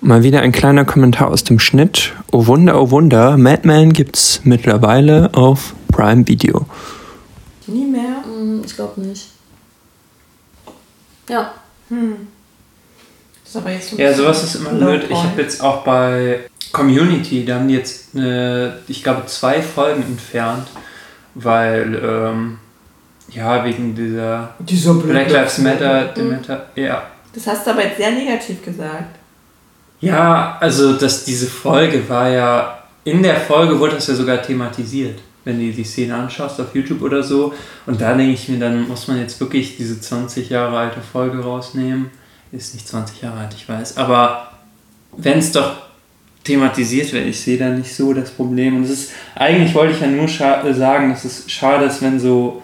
Mal 0.03 0.23
wieder 0.23 0.41
ein 0.43 0.53
kleiner 0.53 0.85
Kommentar 0.85 1.29
aus 1.29 1.43
dem 1.45 1.59
Schnitt. 1.59 2.13
Oh 2.31 2.47
Wunder, 2.47 2.79
oh 2.81 2.91
Wunder, 2.91 3.39
Madman 3.39 3.95
gibt's 3.95 4.41
mittlerweile 4.45 5.31
auf 5.33 5.75
Prime 5.91 6.29
Video. 6.29 6.67
Nie 7.67 7.87
mehr. 7.87 8.23
Hm, 8.25 8.63
Ich 8.67 8.77
glaube 8.77 9.01
nicht. 9.01 9.29
Ja. 11.31 11.53
Hm. 11.89 12.29
Das 13.47 13.55
ist 13.55 13.57
aber 13.63 13.71
jetzt 13.73 13.91
so 13.91 13.97
Ja, 13.97 14.13
sowas 14.13 14.43
ist 14.43 14.57
immer 14.57 14.71
blöd. 14.71 15.05
Ich 15.09 15.17
habe 15.17 15.41
jetzt 15.41 15.63
auch 15.63 15.85
bei 15.85 16.41
Community, 16.73 17.45
da 17.45 17.55
haben 17.55 17.69
die 17.69 17.75
jetzt, 17.75 18.15
äh, 18.17 18.71
ich 18.89 19.05
glaube, 19.05 19.25
zwei 19.27 19.63
Folgen 19.63 20.03
entfernt, 20.03 20.67
weil, 21.35 21.95
ähm, 22.05 22.59
ja, 23.31 23.65
wegen 23.65 23.95
dieser 23.95 24.55
Dieser 24.59 24.95
Black 24.95 25.31
Lives 25.31 25.59
Matter, 25.59 26.13
Mhm. 26.17 26.31
Matter 26.31 26.67
ja. 26.75 27.05
Das 27.33 27.47
hast 27.47 27.67
du 27.67 27.71
aber 27.71 27.85
jetzt 27.85 27.99
sehr 27.99 28.11
negativ 28.11 28.65
gesagt. 28.65 29.17
Ja, 30.01 30.57
also 30.61 30.95
dass 30.95 31.25
diese 31.25 31.47
Folge 31.47 32.09
war 32.09 32.29
ja, 32.29 32.79
in 33.05 33.23
der 33.23 33.37
Folge 33.37 33.79
wurde 33.79 33.95
das 33.95 34.09
ja 34.09 34.15
sogar 34.15 34.43
thematisiert, 34.43 35.21
wenn 35.45 35.59
du 35.59 35.73
die 35.73 35.85
Szene 35.85 36.17
anschaust 36.17 36.61
auf 36.61 36.75
YouTube 36.75 37.01
oder 37.03 37.23
so. 37.23 37.55
Und 37.87 38.01
da 38.01 38.15
denke 38.15 38.33
ich 38.33 38.49
mir, 38.49 38.59
dann 38.59 38.89
muss 38.89 39.07
man 39.07 39.21
jetzt 39.21 39.39
wirklich 39.39 39.77
diese 39.77 40.01
20 40.01 40.51
Jahre 40.51 40.77
alte 40.77 41.01
Folge 41.01 41.39
rausnehmen. 41.39 42.11
Ist 42.53 42.75
nicht 42.75 42.87
20 42.89 43.23
Jahre 43.23 43.41
alt, 43.41 43.55
ich 43.55 43.69
weiß. 43.69 43.97
Aber 43.97 44.51
wenn 45.17 45.39
es 45.39 45.53
doch 45.53 45.73
thematisiert 46.45 47.13
wird, 47.13 47.27
ich 47.27 47.41
sehe 47.41 47.59
da 47.59 47.69
nicht 47.71 47.95
so 47.95 48.13
das 48.15 48.31
Problem. 48.31 48.77
Und 48.77 48.85
es 48.85 48.91
ist, 48.91 49.11
eigentlich 49.35 49.75
wollte 49.75 49.95
ich 49.95 50.01
ja 50.01 50.07
nur 50.07 50.27
scha- 50.27 50.73
sagen, 50.73 51.11
dass 51.11 51.25
es 51.25 51.51
schade 51.51 51.87
ist, 51.87 52.01
wenn 52.03 52.21
so 52.21 52.63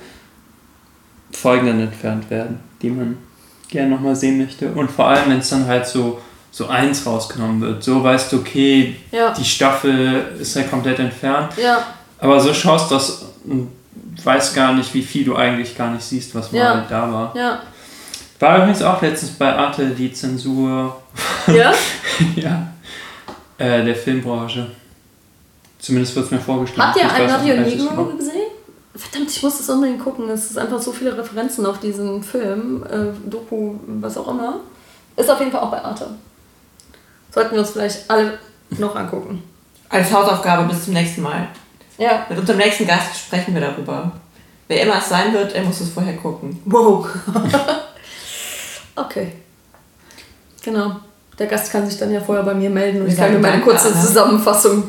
Folgen 1.32 1.66
dann 1.66 1.80
entfernt 1.80 2.28
werden, 2.30 2.60
die 2.80 2.90
man 2.90 3.16
gerne 3.68 3.90
nochmal 3.90 4.14
sehen 4.14 4.38
möchte. 4.38 4.68
Und 4.70 4.90
vor 4.90 5.08
allem, 5.08 5.30
wenn 5.30 5.38
es 5.38 5.48
dann 5.48 5.66
halt 5.66 5.86
so, 5.86 6.20
so 6.50 6.66
eins 6.68 7.04
rausgenommen 7.06 7.60
wird. 7.62 7.82
So 7.82 8.02
weißt 8.04 8.32
du, 8.32 8.36
okay, 8.38 8.96
Ja. 9.10 9.32
die 9.32 9.44
Staffel 9.44 10.26
ist 10.38 10.54
ja 10.54 10.62
komplett 10.64 10.98
entfernt. 10.98 11.52
Ja, 11.62 11.82
Aber 12.18 12.38
so 12.38 12.52
schaust 12.52 12.90
du 12.90 12.94
das 12.94 13.24
und 13.44 13.68
weißt 14.22 14.54
gar 14.54 14.74
nicht, 14.74 14.92
wie 14.94 15.02
viel 15.02 15.24
du 15.24 15.34
eigentlich 15.34 15.76
gar 15.76 15.90
nicht 15.92 16.04
siehst, 16.04 16.34
was 16.34 16.52
mal 16.52 16.58
Ja. 16.58 16.86
da 16.88 17.10
war. 17.12 17.36
ja. 17.36 17.62
War 18.42 18.56
übrigens 18.56 18.82
auch 18.82 19.00
letztens 19.00 19.30
bei 19.30 19.54
Arte 19.54 19.86
die 19.90 20.12
Zensur 20.12 21.00
Ja? 21.46 21.72
ja, 22.34 22.66
äh, 23.56 23.84
der 23.84 23.94
Filmbranche. 23.94 24.66
Zumindest 25.78 26.16
wird 26.16 26.24
es 26.24 26.30
mir 26.32 26.40
vorgestellt. 26.40 26.88
Habt 26.88 26.96
ihr 26.96 27.12
ein 27.12 27.30
Radio 27.30 27.54
Negro 27.54 28.04
gesehen? 28.16 28.48
Verdammt, 28.96 29.30
ich 29.30 29.40
muss 29.44 29.58
das 29.58 29.70
unbedingt 29.70 30.02
gucken. 30.02 30.28
Es 30.28 30.50
ist 30.50 30.58
einfach 30.58 30.82
so 30.82 30.90
viele 30.90 31.16
Referenzen 31.16 31.64
auf 31.64 31.78
diesen 31.78 32.20
Film, 32.20 32.84
äh, 32.90 33.30
Doku, 33.30 33.76
was 33.86 34.18
auch 34.18 34.26
immer. 34.26 34.56
Ist 35.16 35.30
auf 35.30 35.38
jeden 35.38 35.52
Fall 35.52 35.60
auch 35.60 35.70
bei 35.70 35.80
Arte. 35.80 36.08
Sollten 37.30 37.52
wir 37.52 37.60
uns 37.60 37.70
vielleicht 37.70 38.10
alle 38.10 38.40
noch 38.70 38.96
angucken. 38.96 39.44
Als 39.88 40.12
Hausaufgabe 40.12 40.64
bis 40.64 40.86
zum 40.86 40.94
nächsten 40.94 41.22
Mal. 41.22 41.46
Ja. 41.96 42.26
Mit 42.28 42.40
unserem 42.40 42.58
nächsten 42.58 42.88
Gast 42.88 43.16
sprechen 43.16 43.54
wir 43.54 43.60
darüber. 43.60 44.10
Wer 44.66 44.82
immer 44.82 44.98
es 44.98 45.08
sein 45.08 45.32
wird, 45.32 45.52
er 45.52 45.62
muss 45.62 45.80
es 45.80 45.90
vorher 45.90 46.16
gucken. 46.16 46.60
Wow. 46.64 47.06
okay. 48.96 49.32
Genau. 50.62 50.96
Der 51.38 51.46
Gast 51.46 51.72
kann 51.72 51.88
sich 51.88 51.98
dann 51.98 52.12
ja 52.12 52.20
vorher 52.20 52.44
bei 52.44 52.54
mir 52.54 52.70
melden 52.70 53.02
und 53.02 53.08
ich 53.08 53.16
kann 53.16 53.32
mir 53.32 53.38
meine 53.38 53.62
kurze 53.62 53.88
Anna. 53.88 54.00
Zusammenfassung. 54.00 54.84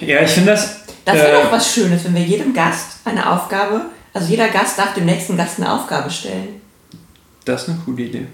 Ja, 0.00 0.20
ich 0.20 0.30
finde 0.30 0.52
das. 0.52 0.82
Das 1.04 1.16
wäre 1.16 1.40
äh, 1.40 1.42
doch 1.42 1.50
was 1.50 1.74
Schönes, 1.74 2.04
wenn 2.04 2.14
wir 2.14 2.22
jedem 2.22 2.54
Gast 2.54 2.98
eine 3.04 3.28
Aufgabe, 3.28 3.86
also 4.14 4.28
jeder 4.28 4.48
Gast 4.48 4.78
darf 4.78 4.94
dem 4.94 5.06
nächsten 5.06 5.36
Gast 5.36 5.58
eine 5.58 5.72
Aufgabe 5.72 6.10
stellen. 6.10 6.60
Das 7.44 7.62
ist 7.62 7.70
eine 7.70 7.78
coole 7.84 8.02
Idee. 8.04 8.26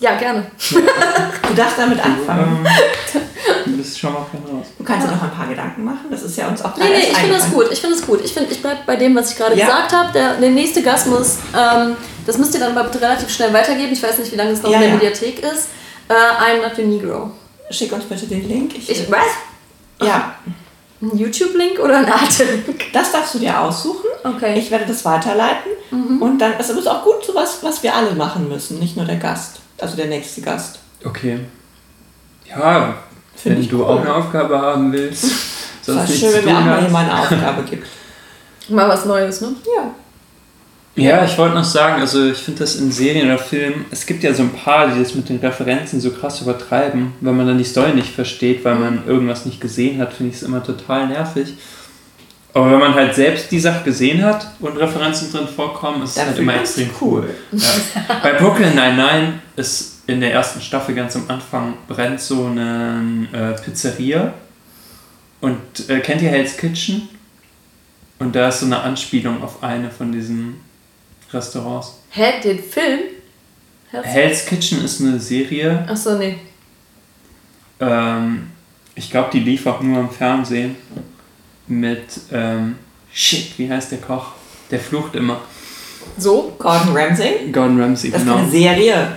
Ja, 0.00 0.14
gerne. 0.16 0.46
Du 1.48 1.54
darfst 1.54 1.78
damit 1.78 1.98
anfangen. 2.04 2.64
Ähm, 2.64 3.22
du 3.64 3.76
bist 3.78 3.98
schon 3.98 4.12
mal 4.12 4.18
raus. 4.20 4.66
Du 4.76 4.84
kannst 4.84 5.06
dir 5.06 5.10
noch 5.12 5.22
ein 5.22 5.30
paar 5.30 5.46
Gedanken 5.48 5.82
machen, 5.82 6.06
das 6.10 6.22
ist 6.22 6.36
ja 6.36 6.46
uns 6.46 6.62
auch 6.62 6.76
Nee, 6.76 6.84
nee, 6.90 6.98
ich 7.10 7.16
finde 7.16 7.34
das 7.36 7.50
gut. 7.50 7.66
Ich 7.72 7.80
finde 7.80 7.96
das 7.96 8.06
gut. 8.06 8.20
Ich, 8.22 8.34
find, 8.34 8.52
ich 8.52 8.60
bleibe 8.60 8.80
bei 8.86 8.96
dem, 8.96 9.16
was 9.16 9.30
ich 9.32 9.36
gerade 9.38 9.56
Ja. 9.56 9.64
gesagt 9.66 9.92
habe. 9.94 10.12
Der, 10.12 10.34
der 10.34 10.50
nächste 10.50 10.82
Gast 10.82 11.06
muss, 11.06 11.38
ähm, 11.58 11.96
das 12.26 12.36
müsst 12.36 12.52
ihr 12.54 12.60
dann 12.60 12.76
aber 12.76 12.84
bitte 12.90 13.00
relativ 13.02 13.30
schnell 13.30 13.50
weitergeben. 13.54 13.92
Ich 13.92 14.02
weiß 14.02 14.18
nicht, 14.18 14.30
wie 14.30 14.36
lange 14.36 14.50
es 14.50 14.62
noch 14.62 14.70
Ja, 14.70 14.76
in 14.76 14.82
der 14.82 14.88
ja. 14.90 14.94
Mediathek 14.96 15.38
ist. 15.42 15.68
Äh, 16.08 16.12
I'm 16.12 16.62
not 16.62 16.78
a 16.78 16.82
Negro. 16.82 17.30
Schick 17.70 17.92
uns 17.92 18.04
bitte 18.04 18.26
den 18.26 18.46
Link. 18.46 18.76
Ich, 18.76 18.90
Ich, 18.90 19.10
was? 19.10 20.06
ja, 20.06 20.34
Ein 21.00 21.16
YouTube-Link 21.16 21.78
oder 21.80 21.98
ein 21.98 22.12
Arte-Link? 22.12 22.92
das 22.92 23.10
darfst 23.12 23.34
du 23.34 23.38
dir 23.38 23.58
aussuchen. 23.58 24.04
Okay. 24.22 24.58
Ich 24.58 24.70
werde 24.70 24.84
das 24.86 25.02
weiterleiten. 25.06 25.72
Und 26.20 26.38
dann, 26.38 26.52
also 26.58 26.74
das 26.74 26.82
ist 26.82 26.88
auch 26.88 27.02
gut 27.04 27.24
sowas, 27.24 27.58
was 27.62 27.82
wir 27.82 27.94
alle 27.94 28.12
machen 28.12 28.48
müssen, 28.50 28.78
nicht 28.78 28.96
nur 28.96 29.06
der 29.06 29.16
Gast, 29.16 29.60
also 29.80 29.96
der 29.96 30.06
nächste 30.06 30.40
Gast. 30.40 30.78
Okay. 31.04 31.40
Ja, 32.48 32.94
Find 33.36 33.54
wenn 33.54 33.62
ich 33.62 33.68
du 33.68 33.78
cool. 33.78 33.84
auch 33.84 34.00
eine 34.00 34.14
Aufgabe 34.14 34.58
haben 34.58 34.92
willst, 34.92 35.22
sonst 35.82 35.98
war 35.98 36.04
nichts 36.04 36.20
schön, 36.20 36.32
wenn 36.34 36.44
mir 36.44 36.58
auch 36.58 36.64
mal 36.64 36.82
jemand 36.82 37.10
eine 37.10 37.20
Aufgabe 37.20 37.62
gibt. 37.62 37.86
Mal 38.70 38.86
was 38.86 39.06
Neues, 39.06 39.40
ne? 39.40 39.48
Ja. 39.76 39.94
Ja, 40.94 41.24
ich 41.24 41.38
wollte 41.38 41.54
noch 41.54 41.64
sagen, 41.64 42.00
also 42.02 42.26
ich 42.26 42.38
finde 42.38 42.58
das 42.60 42.74
in 42.76 42.90
Serien 42.90 43.26
oder 43.26 43.38
Filmen, 43.38 43.86
es 43.90 44.04
gibt 44.04 44.24
ja 44.24 44.34
so 44.34 44.42
ein 44.42 44.52
paar, 44.52 44.88
die 44.88 44.98
das 44.98 45.14
mit 45.14 45.28
den 45.28 45.38
Referenzen 45.38 46.00
so 46.00 46.10
krass 46.10 46.42
übertreiben, 46.42 47.12
wenn 47.20 47.36
man 47.36 47.46
dann 47.46 47.56
die 47.56 47.64
Story 47.64 47.92
nicht 47.92 48.12
versteht, 48.12 48.64
weil 48.64 48.74
man 48.74 49.06
irgendwas 49.06 49.46
nicht 49.46 49.60
gesehen 49.60 50.00
hat, 50.00 50.12
finde 50.12 50.32
ich 50.32 50.38
es 50.38 50.42
immer 50.42 50.62
total 50.62 51.06
nervig. 51.06 51.54
Aber 52.58 52.72
wenn 52.72 52.80
man 52.80 52.92
halt 52.92 53.14
selbst 53.14 53.52
die 53.52 53.60
Sache 53.60 53.84
gesehen 53.84 54.24
hat 54.24 54.48
und 54.58 54.76
Referenzen 54.76 55.30
drin 55.30 55.46
vorkommen, 55.46 56.02
ist 56.02 56.10
es 56.10 56.16
Dann 56.16 56.26
halt 56.26 56.38
immer 56.38 56.56
extrem 56.56 56.90
cool. 57.00 57.28
cool. 57.52 57.60
Ja. 57.60 58.20
Bei 58.20 58.32
Brooklyn 58.32 58.74
Nine-Nine 58.74 59.34
ist 59.54 60.02
in 60.08 60.20
der 60.20 60.32
ersten 60.32 60.60
Staffel 60.60 60.96
ganz 60.96 61.14
am 61.14 61.22
Anfang 61.28 61.74
brennt 61.86 62.20
so 62.20 62.46
eine 62.46 63.28
äh, 63.32 63.62
Pizzeria 63.62 64.34
und 65.40 65.88
äh, 65.88 66.00
kennt 66.00 66.20
ihr 66.20 66.30
Hell's 66.30 66.56
Kitchen? 66.56 67.08
Und 68.18 68.34
da 68.34 68.48
ist 68.48 68.58
so 68.58 68.66
eine 68.66 68.80
Anspielung 68.80 69.40
auf 69.40 69.62
eine 69.62 69.88
von 69.88 70.10
diesen 70.10 70.56
Restaurants. 71.32 72.00
Hä, 72.10 72.40
den 72.42 72.58
Film? 72.58 73.00
Herz? 73.92 74.06
Hell's 74.06 74.46
Kitchen 74.46 74.84
ist 74.84 75.00
eine 75.00 75.20
Serie. 75.20 75.86
Achso, 75.88 76.18
nee. 76.18 76.38
Ähm, 77.78 78.48
ich 78.96 79.12
glaube, 79.12 79.28
die 79.32 79.40
lief 79.40 79.64
auch 79.66 79.80
nur 79.80 80.00
im 80.00 80.10
Fernsehen. 80.10 80.74
Mit, 81.68 82.06
ähm, 82.32 82.76
shit, 83.12 83.58
wie 83.58 83.70
heißt 83.70 83.92
der 83.92 83.98
Koch? 83.98 84.32
Der 84.70 84.80
flucht 84.80 85.14
immer. 85.14 85.40
So? 86.16 86.54
Gordon 86.58 86.96
Ramsay? 86.96 87.50
Gordon 87.52 87.80
Ramsay, 87.80 88.10
Das 88.10 88.20
ist 88.20 88.26
genau. 88.26 88.38
keine 88.38 88.50
Serie. 88.50 89.12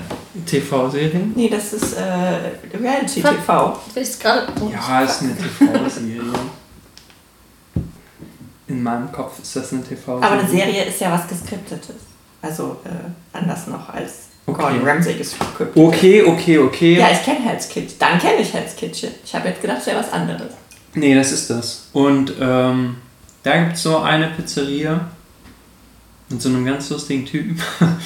TV-Serie? 0.46 1.22
Nee, 1.36 1.50
das 1.50 1.74
ist 1.74 1.94
äh, 1.94 2.78
Reality 2.78 3.22
TV. 3.22 3.78
Will 3.94 4.04
ich 4.04 4.20
gerade. 4.20 4.48
Ja, 4.72 5.02
ist 5.04 5.22
eine 5.22 5.36
TV-Serie. 5.36 6.22
In 8.68 8.84
meinem 8.84 9.12
Kopf 9.12 9.40
ist 9.42 9.56
das 9.56 9.74
eine 9.74 9.84
TV-Serie. 9.84 10.24
Aber 10.24 10.40
eine 10.40 10.50
Serie 10.50 10.86
ist 10.86 11.02
ja 11.02 11.12
was 11.12 11.28
Geskriptetes. 11.28 11.96
Also 12.42 12.78
äh, 12.86 13.38
anders 13.38 13.68
noch 13.68 13.90
als 13.90 14.28
Okay. 14.46 14.60
Gordon 14.62 14.88
Ramsay 14.88 15.14
gescriptet. 15.14 15.72
Okay, 15.76 16.24
okay, 16.24 16.58
okay. 16.58 16.98
Ja, 16.98 17.12
ich 17.12 17.24
kenne 17.24 17.40
Hell's 17.42 17.70
Kitchen. 17.70 17.98
Dann 18.00 18.18
kenne 18.18 18.42
ich 18.42 18.52
Hell's 18.54 18.76
Kitchen. 18.76 19.12
Ich 19.24 19.36
habe 19.36 19.50
jetzt 19.50 19.62
gedacht, 19.62 19.78
es 19.82 19.86
wäre 19.88 20.00
was 20.00 20.12
anderes. 20.12 20.54
Nee, 20.94 21.16
das 21.16 21.32
ist 21.32 21.50
das. 21.50 21.88
Und 21.94 22.34
ähm, 22.40 22.98
da 23.44 23.58
gibt 23.64 23.76
es 23.76 23.84
so 23.84 24.00
eine 24.00 24.28
Pizzeria 24.28 25.00
mit 26.30 26.42
so 26.42 26.50
einem 26.50 26.66
ganz 26.66 26.90
lustigen 26.90 27.26
Typen. 27.26 27.62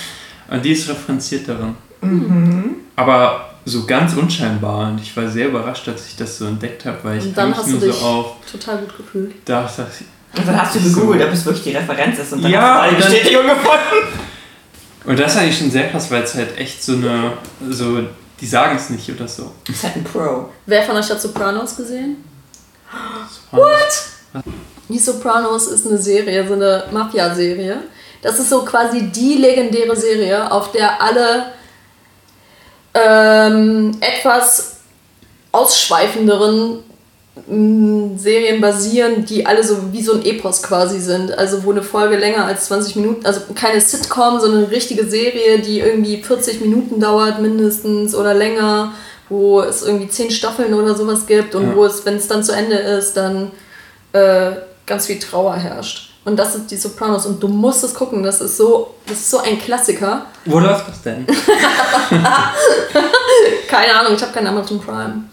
Und 0.49 0.63
die 0.63 0.71
ist 0.71 0.88
referenziert 0.88 1.47
darin. 1.49 1.75
Mhm. 2.01 2.75
Aber 2.95 3.49
so 3.65 3.86
ganz 3.86 4.13
unscheinbar. 4.13 4.89
Und 4.89 5.01
ich 5.01 5.15
war 5.17 5.27
sehr 5.27 5.47
überrascht, 5.47 5.88
als 5.88 6.07
ich 6.07 6.15
das 6.15 6.38
so 6.38 6.45
entdeckt 6.45 6.86
habe, 6.86 6.97
weil 7.03 7.17
ich 7.17 7.25
Und 7.25 7.38
dann 7.38 7.55
hast 7.55 7.67
nur 7.67 7.79
du 7.79 7.86
so 7.88 7.91
dich 7.91 8.01
auf 8.03 8.36
total 8.51 8.77
gut 8.79 8.97
gefühlt. 8.97 9.33
dachte, 9.45 9.88
Und 10.38 10.47
dann 10.47 10.61
hast 10.61 10.75
du 10.75 10.79
So. 10.79 10.99
gegoogelt, 11.01 11.23
ob 11.25 11.33
es 11.33 11.45
wirklich 11.45 11.63
die 11.63 11.71
Referenz 11.71 12.19
ist. 12.19 12.33
Und 12.33 12.43
dann 12.43 12.51
Ja, 12.51 12.61
hast 12.83 12.91
du 12.91 12.95
eine 12.95 12.97
Bestätigung 13.05 13.43
gefunden. 13.47 14.19
Und 15.05 15.19
das 15.19 15.33
ist 15.33 15.39
eigentlich 15.41 15.57
schon 15.57 15.71
sehr 15.71 15.89
krass, 15.89 16.09
weil 16.11 16.23
es 16.23 16.33
halt 16.36 16.57
echt 16.57 16.83
so 16.83 16.93
eine, 16.93 17.33
so, 17.69 17.99
die 18.39 18.45
sagen 18.45 18.75
es 18.75 18.89
nicht 18.91 19.09
oder 19.11 19.27
so. 19.27 19.51
Das 19.67 19.75
ist 19.77 19.83
halt 19.83 19.95
ein 19.97 20.03
Pro. 20.03 20.49
Wer 20.65 20.83
von 20.83 20.95
euch 20.97 21.09
hat 21.09 21.21
Sopranos 21.21 21.75
gesehen? 21.75 22.17
What? 23.51 24.43
Die 24.89 24.99
Sopranos 24.99 25.67
ist 25.67 25.88
eine 25.88 25.97
Serie, 25.97 26.47
so 26.47 26.53
eine 26.53 26.86
Mafia-Serie. 26.91 27.77
Das 28.21 28.39
ist 28.39 28.49
so 28.49 28.63
quasi 28.63 29.03
die 29.11 29.36
legendäre 29.36 29.95
Serie, 29.95 30.51
auf 30.51 30.71
der 30.71 31.01
alle 31.01 31.53
ähm, 32.93 33.97
etwas 33.99 34.77
ausschweifenderen 35.51 36.83
mh, 37.47 38.17
Serien 38.17 38.61
basieren, 38.61 39.25
die 39.25 39.45
alle 39.45 39.63
so 39.63 39.91
wie 39.91 40.01
so 40.01 40.13
ein 40.13 40.25
Epos 40.25 40.63
quasi 40.63 40.99
sind. 40.99 41.38
Also 41.38 41.63
wo 41.63 41.71
eine 41.71 41.83
Folge 41.83 42.17
länger 42.17 42.45
als 42.45 42.65
20 42.65 42.95
Minuten, 42.97 43.25
also 43.25 43.41
keine 43.53 43.81
Sitcom, 43.81 44.39
sondern 44.39 44.65
eine 44.65 44.71
richtige 44.71 45.05
Serie, 45.07 45.59
die 45.59 45.79
irgendwie 45.79 46.21
40 46.21 46.61
Minuten 46.61 46.99
dauert 46.99 47.41
mindestens 47.41 48.15
oder 48.15 48.33
länger, 48.33 48.93
wo 49.30 49.61
es 49.61 49.82
irgendwie 49.84 50.07
10 50.09 50.30
Staffeln 50.32 50.73
oder 50.73 50.93
sowas 50.95 51.26
gibt 51.26 51.55
und 51.55 51.69
Ja. 51.69 51.76
wo 51.76 51.86
es, 51.86 52.05
wenn 52.05 52.15
es 52.17 52.28
dann 52.28 52.43
zu 52.43 52.51
Ende 52.51 52.76
ist, 52.76 53.15
dann 53.17 53.51
äh, 54.13 54.51
ganz 54.86 55.05
viel 55.07 55.19
Trauer 55.19 55.55
herrscht. 55.55 56.11
Und 56.26 56.38
das 56.38 56.55
ist 56.55 56.71
die 56.71 56.78
Sopranos 56.78 57.26
und 57.28 57.41
du 57.41 57.47
musst 57.47 57.84
es 57.84 57.93
gucken, 57.93 58.23
das 58.23 58.41
ist 58.41 58.57
so, 58.57 58.95
das 59.07 59.17
ist 59.19 59.30
so 59.30 59.38
ein 59.39 59.59
Klassiker. 59.59 60.26
Wo 60.45 60.59
läuft 60.59 60.88
das 60.88 61.01
denn? 61.03 61.26
Keine 63.67 63.99
Ahnung, 63.99 64.13
ich 64.15 64.21
habe 64.21 64.32
keinen 64.34 64.47
Amazon 64.47 64.80
Prime. 64.80 65.23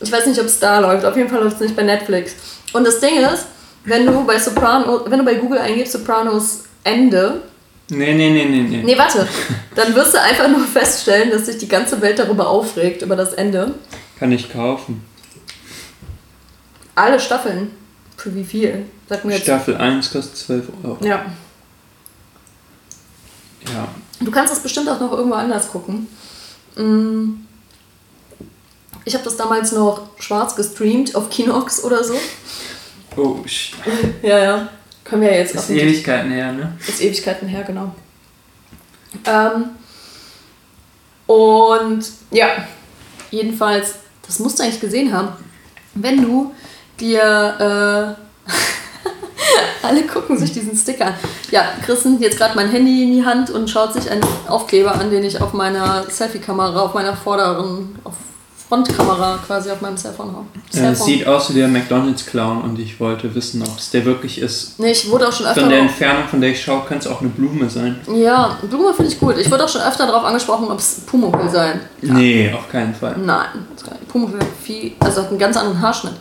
Ich 0.00 0.12
weiß 0.12 0.26
nicht, 0.26 0.38
ob 0.40 0.46
es 0.46 0.58
da 0.58 0.78
läuft. 0.78 1.04
Auf 1.04 1.16
jeden 1.16 1.28
Fall 1.28 1.42
läuft 1.42 1.56
es 1.56 1.60
nicht 1.62 1.76
bei 1.76 1.82
Netflix. 1.82 2.32
Und 2.72 2.86
das 2.86 3.00
Ding 3.00 3.16
ist, 3.18 3.46
wenn 3.84 4.06
du 4.06 4.24
bei 4.24 4.38
Sopranos, 4.38 5.02
wenn 5.06 5.18
du 5.18 5.24
bei 5.24 5.34
Google 5.34 5.58
eingibst 5.58 5.92
Sopranos 5.92 6.64
Ende, 6.84 7.40
Nee, 7.88 8.14
nee, 8.14 8.30
nee, 8.30 8.44
nee, 8.44 8.62
nee. 8.62 8.82
nee, 8.82 8.98
warte, 8.98 9.28
dann 9.76 9.94
wirst 9.94 10.14
du 10.14 10.20
einfach 10.20 10.48
nur 10.48 10.66
feststellen, 10.66 11.30
dass 11.30 11.46
sich 11.46 11.58
die 11.58 11.68
ganze 11.68 12.00
Welt 12.00 12.18
darüber 12.18 12.48
aufregt, 12.48 13.02
über 13.02 13.14
das 13.14 13.32
Ende. 13.34 13.74
Kann 14.18 14.32
ich 14.32 14.52
kaufen. 14.52 15.04
Alle 16.96 17.20
Staffeln. 17.20 17.70
Für 18.16 18.34
wie 18.34 18.44
viel? 18.44 18.86
Sag 19.08 19.24
mir 19.24 19.34
jetzt. 19.34 19.44
Staffel 19.44 19.76
1 19.76 20.10
kostet 20.10 20.36
12 20.36 20.68
Euro. 20.82 21.04
Ja. 21.04 21.26
Ja. 23.72 23.88
Du 24.20 24.30
kannst 24.30 24.52
es 24.52 24.60
bestimmt 24.60 24.88
auch 24.88 24.98
noch 24.98 25.12
irgendwo 25.12 25.36
anders 25.36 25.68
gucken. 25.68 26.08
Mm. 26.76 27.34
Ich 29.04 29.14
habe 29.14 29.22
das 29.22 29.36
damals 29.36 29.70
noch 29.72 30.08
schwarz 30.18 30.56
gestreamt 30.56 31.14
auf 31.14 31.30
Kinox 31.30 31.84
oder 31.84 32.02
so. 32.02 32.14
Oh, 33.16 33.36
Ja, 34.22 34.38
ja. 34.38 34.68
Können 35.08 35.22
wir 35.22 35.32
ja 35.32 35.38
jetzt 35.38 35.54
ist 35.54 35.70
Ewigkeiten 35.70 36.32
her, 36.32 36.52
ne? 36.52 36.76
Ist 36.86 37.00
Ewigkeiten 37.00 37.48
her, 37.48 37.62
genau. 37.64 37.94
Ähm, 39.24 39.66
und 41.26 42.04
ja, 42.30 42.48
jedenfalls, 43.30 43.94
das 44.26 44.38
musst 44.38 44.58
du 44.58 44.64
eigentlich 44.64 44.80
gesehen 44.80 45.12
haben. 45.12 45.28
Wenn 45.94 46.22
du 46.22 46.52
dir. 46.98 48.16
Äh, 48.16 48.52
alle 49.82 50.02
gucken 50.02 50.36
sich 50.36 50.52
diesen 50.52 50.76
Sticker 50.76 51.06
an. 51.06 51.14
Ja, 51.50 51.72
Chris 51.84 52.04
nimmt 52.04 52.20
jetzt 52.20 52.38
gerade 52.38 52.56
mein 52.56 52.68
Handy 52.68 53.04
in 53.04 53.12
die 53.12 53.24
Hand 53.24 53.50
und 53.50 53.70
schaut 53.70 53.92
sich 53.92 54.10
einen 54.10 54.24
Aufkleber 54.48 54.94
an, 54.94 55.10
den 55.10 55.24
ich 55.24 55.40
auf 55.40 55.52
meiner 55.52 56.04
Selfie-Kamera, 56.10 56.80
auf 56.80 56.94
meiner 56.94 57.16
vorderen, 57.16 57.98
auf 58.04 58.14
Frontkamera 58.68 59.38
quasi 59.46 59.70
auf 59.70 59.80
meinem 59.80 59.96
Cellphone 59.96 60.32
habe. 60.32 60.46
Ja, 60.72 60.90
es 60.90 61.04
sieht 61.04 61.26
aus 61.26 61.50
wie 61.50 61.58
der 61.58 61.68
McDonalds-Clown 61.68 62.62
und 62.62 62.78
ich 62.80 62.98
wollte 62.98 63.32
wissen, 63.34 63.62
ob 63.62 63.78
es 63.78 63.90
der 63.90 64.04
wirklich 64.04 64.40
ist. 64.40 64.78
Nee, 64.80 64.90
ich 64.90 65.08
wurde 65.08 65.28
auch 65.28 65.32
schon 65.32 65.46
öfter 65.46 65.60
Von 65.60 65.70
der 65.70 65.78
Entfernung, 65.80 66.26
von 66.28 66.40
der 66.40 66.50
ich 66.50 66.60
schaue, 66.60 66.82
könnte 66.86 67.08
es 67.08 67.14
auch 67.14 67.20
eine 67.20 67.30
Blume 67.30 67.70
sein. 67.70 68.00
Ja, 68.12 68.58
Blume 68.68 68.92
finde 68.92 69.12
ich 69.12 69.20
gut. 69.20 69.36
Ich 69.38 69.48
wurde 69.50 69.64
auch 69.64 69.68
schon 69.68 69.82
öfter 69.82 70.06
darauf 70.06 70.24
angesprochen, 70.24 70.68
ob 70.68 70.78
es 70.80 71.00
Pumuckl 71.06 71.48
sein. 71.48 71.80
Nee, 72.02 72.52
auf 72.52 72.68
keinen 72.68 72.94
Fall. 72.94 73.14
Nein, 73.18 73.46
das 73.72 73.82
ist 73.82 73.88
gar 73.88 73.98
nicht. 73.98 74.08
Pumuckl 74.08 74.40
hat 74.40 74.48
viel, 74.62 74.92
also 74.98 75.22
hat 75.22 75.28
einen 75.30 75.38
ganz 75.38 75.56
anderen 75.56 75.80
Haarschnitt. 75.80 76.14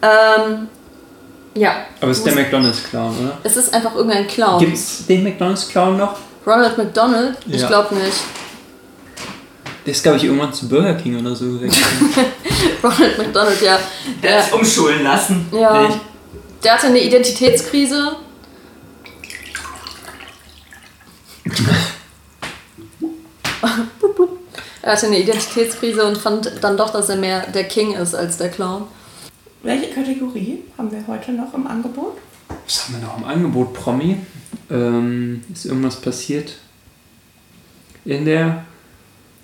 Ähm, 0.00 0.68
ja. 1.54 1.72
Aber 2.00 2.10
es 2.12 2.18
ist 2.18 2.26
der 2.26 2.34
McDonalds-Clown, 2.34 3.14
oder? 3.18 3.38
Es 3.42 3.56
ist 3.56 3.74
einfach 3.74 3.94
irgendein 3.94 4.26
Clown. 4.26 4.58
Gibt 4.58 4.74
es 4.74 5.06
den 5.06 5.22
McDonalds-Clown 5.22 5.98
noch? 5.98 6.16
Ronald 6.46 6.78
McDonald? 6.78 7.36
Ich 7.46 7.60
Ja. 7.60 7.68
glaube 7.68 7.94
nicht. 7.96 8.20
Der 9.86 9.92
ist, 9.92 10.02
glaube 10.02 10.18
ich, 10.18 10.24
irgendwann 10.24 10.52
zu 10.52 10.68
Burger 10.68 10.94
King 10.94 11.18
oder 11.18 11.34
so 11.34 11.46
gewechselt. 11.52 11.86
Ronald 12.82 13.18
McDonald, 13.18 13.62
ja. 13.62 13.78
Der 14.22 14.30
Der, 14.30 14.40
ist 14.40 14.52
umschulen 14.52 15.02
lassen. 15.02 15.46
ja. 15.52 15.86
Echt? 15.88 16.00
der 16.62 16.74
hatte 16.74 16.88
eine 16.88 17.00
Identitätskrise. 17.02 18.16
er 24.82 24.92
hatte 24.92 25.06
eine 25.06 25.18
Identitätskrise 25.18 26.04
und 26.04 26.18
fand 26.18 26.52
dann 26.60 26.76
doch, 26.76 26.90
dass 26.90 27.08
er 27.08 27.16
mehr 27.16 27.46
der 27.46 27.64
King 27.64 27.94
ist 27.94 28.14
als 28.14 28.36
der 28.36 28.50
Clown. 28.50 28.84
Welche 29.62 29.88
Kategorie 29.90 30.60
haben 30.78 30.90
wir 30.90 31.06
heute 31.06 31.32
noch 31.32 31.52
im 31.54 31.66
Angebot? 31.66 32.16
Was 32.66 32.84
haben 32.84 32.94
wir 33.00 33.06
noch 33.06 33.18
im 33.18 33.24
Angebot? 33.24 33.74
Promi? 33.74 34.18
Ähm, 34.70 35.42
ist 35.52 35.66
irgendwas 35.66 35.96
passiert 36.00 36.54
in 38.04 38.24
der 38.24 38.64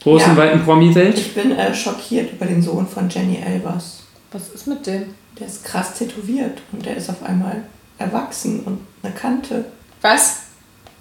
großen, 0.07 0.37
Ja. 0.37 0.37
weiten 0.37 0.65
Promi-Welt? 0.65 1.19
Ich 1.19 1.35
bin 1.35 1.51
äh, 1.53 1.75
schockiert 1.75 2.33
über 2.33 2.47
den 2.47 2.63
Sohn 2.63 2.87
von 2.87 3.09
Jenny 3.09 3.39
Elvers. 3.45 4.05
Was 4.33 4.49
ist 4.51 4.67
mit 4.67 4.87
dem? 4.87 5.15
Der 5.39 5.47
ist 5.49 5.65
krass 5.65 5.95
tätowiert 5.95 6.59
und 6.73 6.87
der 6.87 6.97
ist 6.97 7.11
auf 7.11 7.23
einmal 7.23 7.63
erwachsen 7.99 8.61
und 8.61 8.81
eine 9.03 9.13
Kante. 9.15 9.65
Was? 10.03 10.43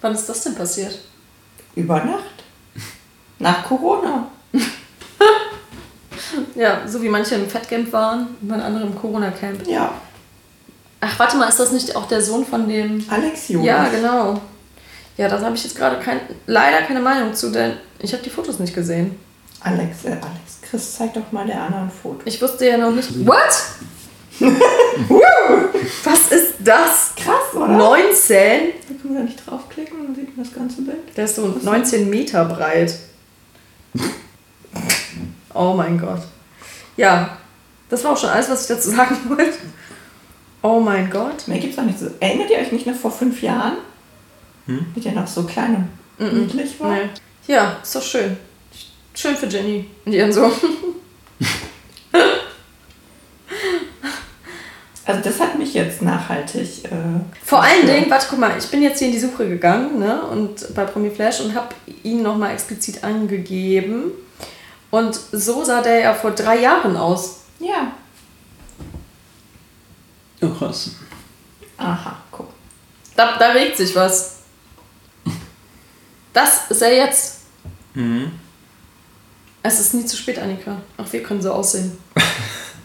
Wann 0.00 0.12
ist 0.14 0.28
das 0.28 0.42
denn 0.42 0.54
passiert? 0.54 0.98
Über 1.74 2.04
Nacht. 2.04 2.44
Nach 3.38 3.64
Corona. 3.64 4.26
Ja, 6.54 6.80
so 6.86 7.00
wie 7.02 7.08
manche 7.08 7.34
im 7.36 7.48
Fettcamp 7.48 7.92
waren 7.92 8.28
und 8.42 8.52
andere 8.52 8.84
im 8.84 8.94
Corona-Camp. 8.98 9.66
Ja, 9.66 9.92
Ach, 11.00 11.18
warte 11.18 11.36
mal, 11.36 11.48
ist 11.48 11.60
das 11.60 11.72
nicht 11.72 11.94
auch 11.94 12.08
der 12.08 12.20
Sohn 12.22 12.44
von 12.44 12.66
dem... 12.68 13.04
Alex 13.08 13.48
Jonas. 13.48 13.66
Ja, 13.66 13.88
genau. 13.88 14.40
Ja, 15.16 15.28
da 15.28 15.40
habe 15.40 15.56
ich 15.56 15.64
jetzt 15.64 15.76
gerade 15.76 15.98
kein, 15.98 16.20
leider 16.46 16.82
keine 16.82 17.00
Meinung 17.00 17.34
zu, 17.34 17.50
denn 17.50 17.74
ich 17.98 18.12
habe 18.12 18.22
die 18.22 18.30
Fotos 18.30 18.58
nicht 18.58 18.74
gesehen. 18.74 19.18
Alex, 19.60 20.04
äh, 20.04 20.10
Alex, 20.10 20.60
Chris, 20.62 20.96
zeig 20.96 21.14
doch 21.14 21.32
mal 21.32 21.46
der 21.46 21.60
anderen 21.62 21.90
Foto. 21.90 22.20
Ich 22.24 22.40
wusste 22.40 22.68
ja 22.68 22.76
noch 22.76 22.90
nicht... 22.90 23.26
What? 23.26 23.36
Was 26.04 26.30
ist 26.30 26.54
das? 26.60 27.12
Krass, 27.16 27.54
oder? 27.54 27.68
19? 27.68 28.36
Da 28.36 28.94
können 29.00 29.14
wir 29.14 29.20
da 29.20 29.24
nicht 29.24 29.46
draufklicken 29.46 29.98
und 29.98 30.08
dann 30.08 30.14
sieht 30.14 30.36
man 30.36 30.44
das 30.44 30.54
ganze 30.54 30.82
Bild. 30.82 31.16
Der 31.16 31.24
ist 31.24 31.36
so 31.36 31.46
19 31.62 32.10
Meter 32.10 32.44
breit. 32.44 32.94
Oh 35.54 35.72
mein 35.74 35.98
Gott. 35.98 36.20
Ja, 36.98 37.38
das 37.88 38.04
war 38.04 38.12
auch 38.12 38.18
schon 38.18 38.28
alles, 38.28 38.50
was 38.50 38.62
ich 38.62 38.68
dazu 38.68 38.90
sagen 38.90 39.16
wollte. 39.28 39.56
Oh 40.62 40.80
mein 40.80 41.08
Gott. 41.08 41.48
Mehr 41.48 41.58
gibt's 41.58 41.78
auch 41.78 41.84
nicht 41.84 41.98
so. 41.98 42.06
Erinnert 42.20 42.50
ihr 42.50 42.58
euch 42.58 42.72
nicht 42.72 42.86
noch 42.86 42.94
vor 42.94 43.10
fünf 43.10 43.40
Jahren? 43.40 43.78
Wie 44.66 45.00
der 45.00 45.12
noch 45.12 45.26
so 45.26 45.44
klein 45.44 45.88
und 46.18 46.34
niedlich 46.34 46.78
war? 46.80 46.92
Nee. 46.92 47.08
Ja, 47.46 47.78
ist 47.82 47.94
doch 47.94 48.02
schön. 48.02 48.36
Schön 49.14 49.36
für 49.36 49.46
Jenny 49.46 49.88
und 50.04 50.12
ihren 50.12 50.32
Sohn. 50.32 50.52
Also 55.06 55.20
das 55.22 55.38
hat 55.38 55.56
mich 55.56 55.72
jetzt 55.72 56.02
nachhaltig. 56.02 56.84
Äh, 56.84 56.90
Vor 57.44 57.62
allen. 57.62 57.86
Dingen, 57.86 58.10
warte, 58.10 58.26
guck 58.28 58.40
mal, 58.40 58.58
ich 58.58 58.66
bin 58.66 58.82
jetzt 58.82 58.98
hier 58.98 59.06
in 59.06 59.14
die 59.14 59.20
Suche 59.20 59.48
gegangen, 59.48 60.00
ne, 60.00 60.20
und 60.20 60.74
bei 60.74 60.84
Promi 60.84 61.10
Flash 61.10 61.40
und 61.40 61.54
habe 61.54 61.68
ihn 62.02 62.22
nochmal 62.22 62.52
explizit 62.52 63.04
angegeben. 63.04 64.10
Und 64.90 65.14
so 65.14 65.62
sah 65.64 65.80
der 65.80 66.00
ja 66.00 66.14
vor 66.14 66.32
drei 66.32 66.58
Jahren 66.58 66.96
aus. 66.96 67.42
Ja. 67.60 67.92
Oh, 70.42 70.48
krass. 70.48 70.90
Aha, 71.76 72.16
guck. 72.32 72.48
Da, 73.14 73.36
da 73.38 73.50
regt 73.50 73.76
sich 73.76 73.94
was. 73.94 74.35
Das 76.36 76.68
ist 76.68 76.82
er 76.82 76.94
jetzt. 76.94 77.36
Mhm. 77.94 78.30
Es 79.62 79.80
ist 79.80 79.94
nie 79.94 80.04
zu 80.04 80.18
spät, 80.18 80.38
Annika. 80.38 80.76
Auch 80.98 81.10
wir 81.10 81.22
können 81.22 81.40
so 81.40 81.50
aussehen. 81.50 81.96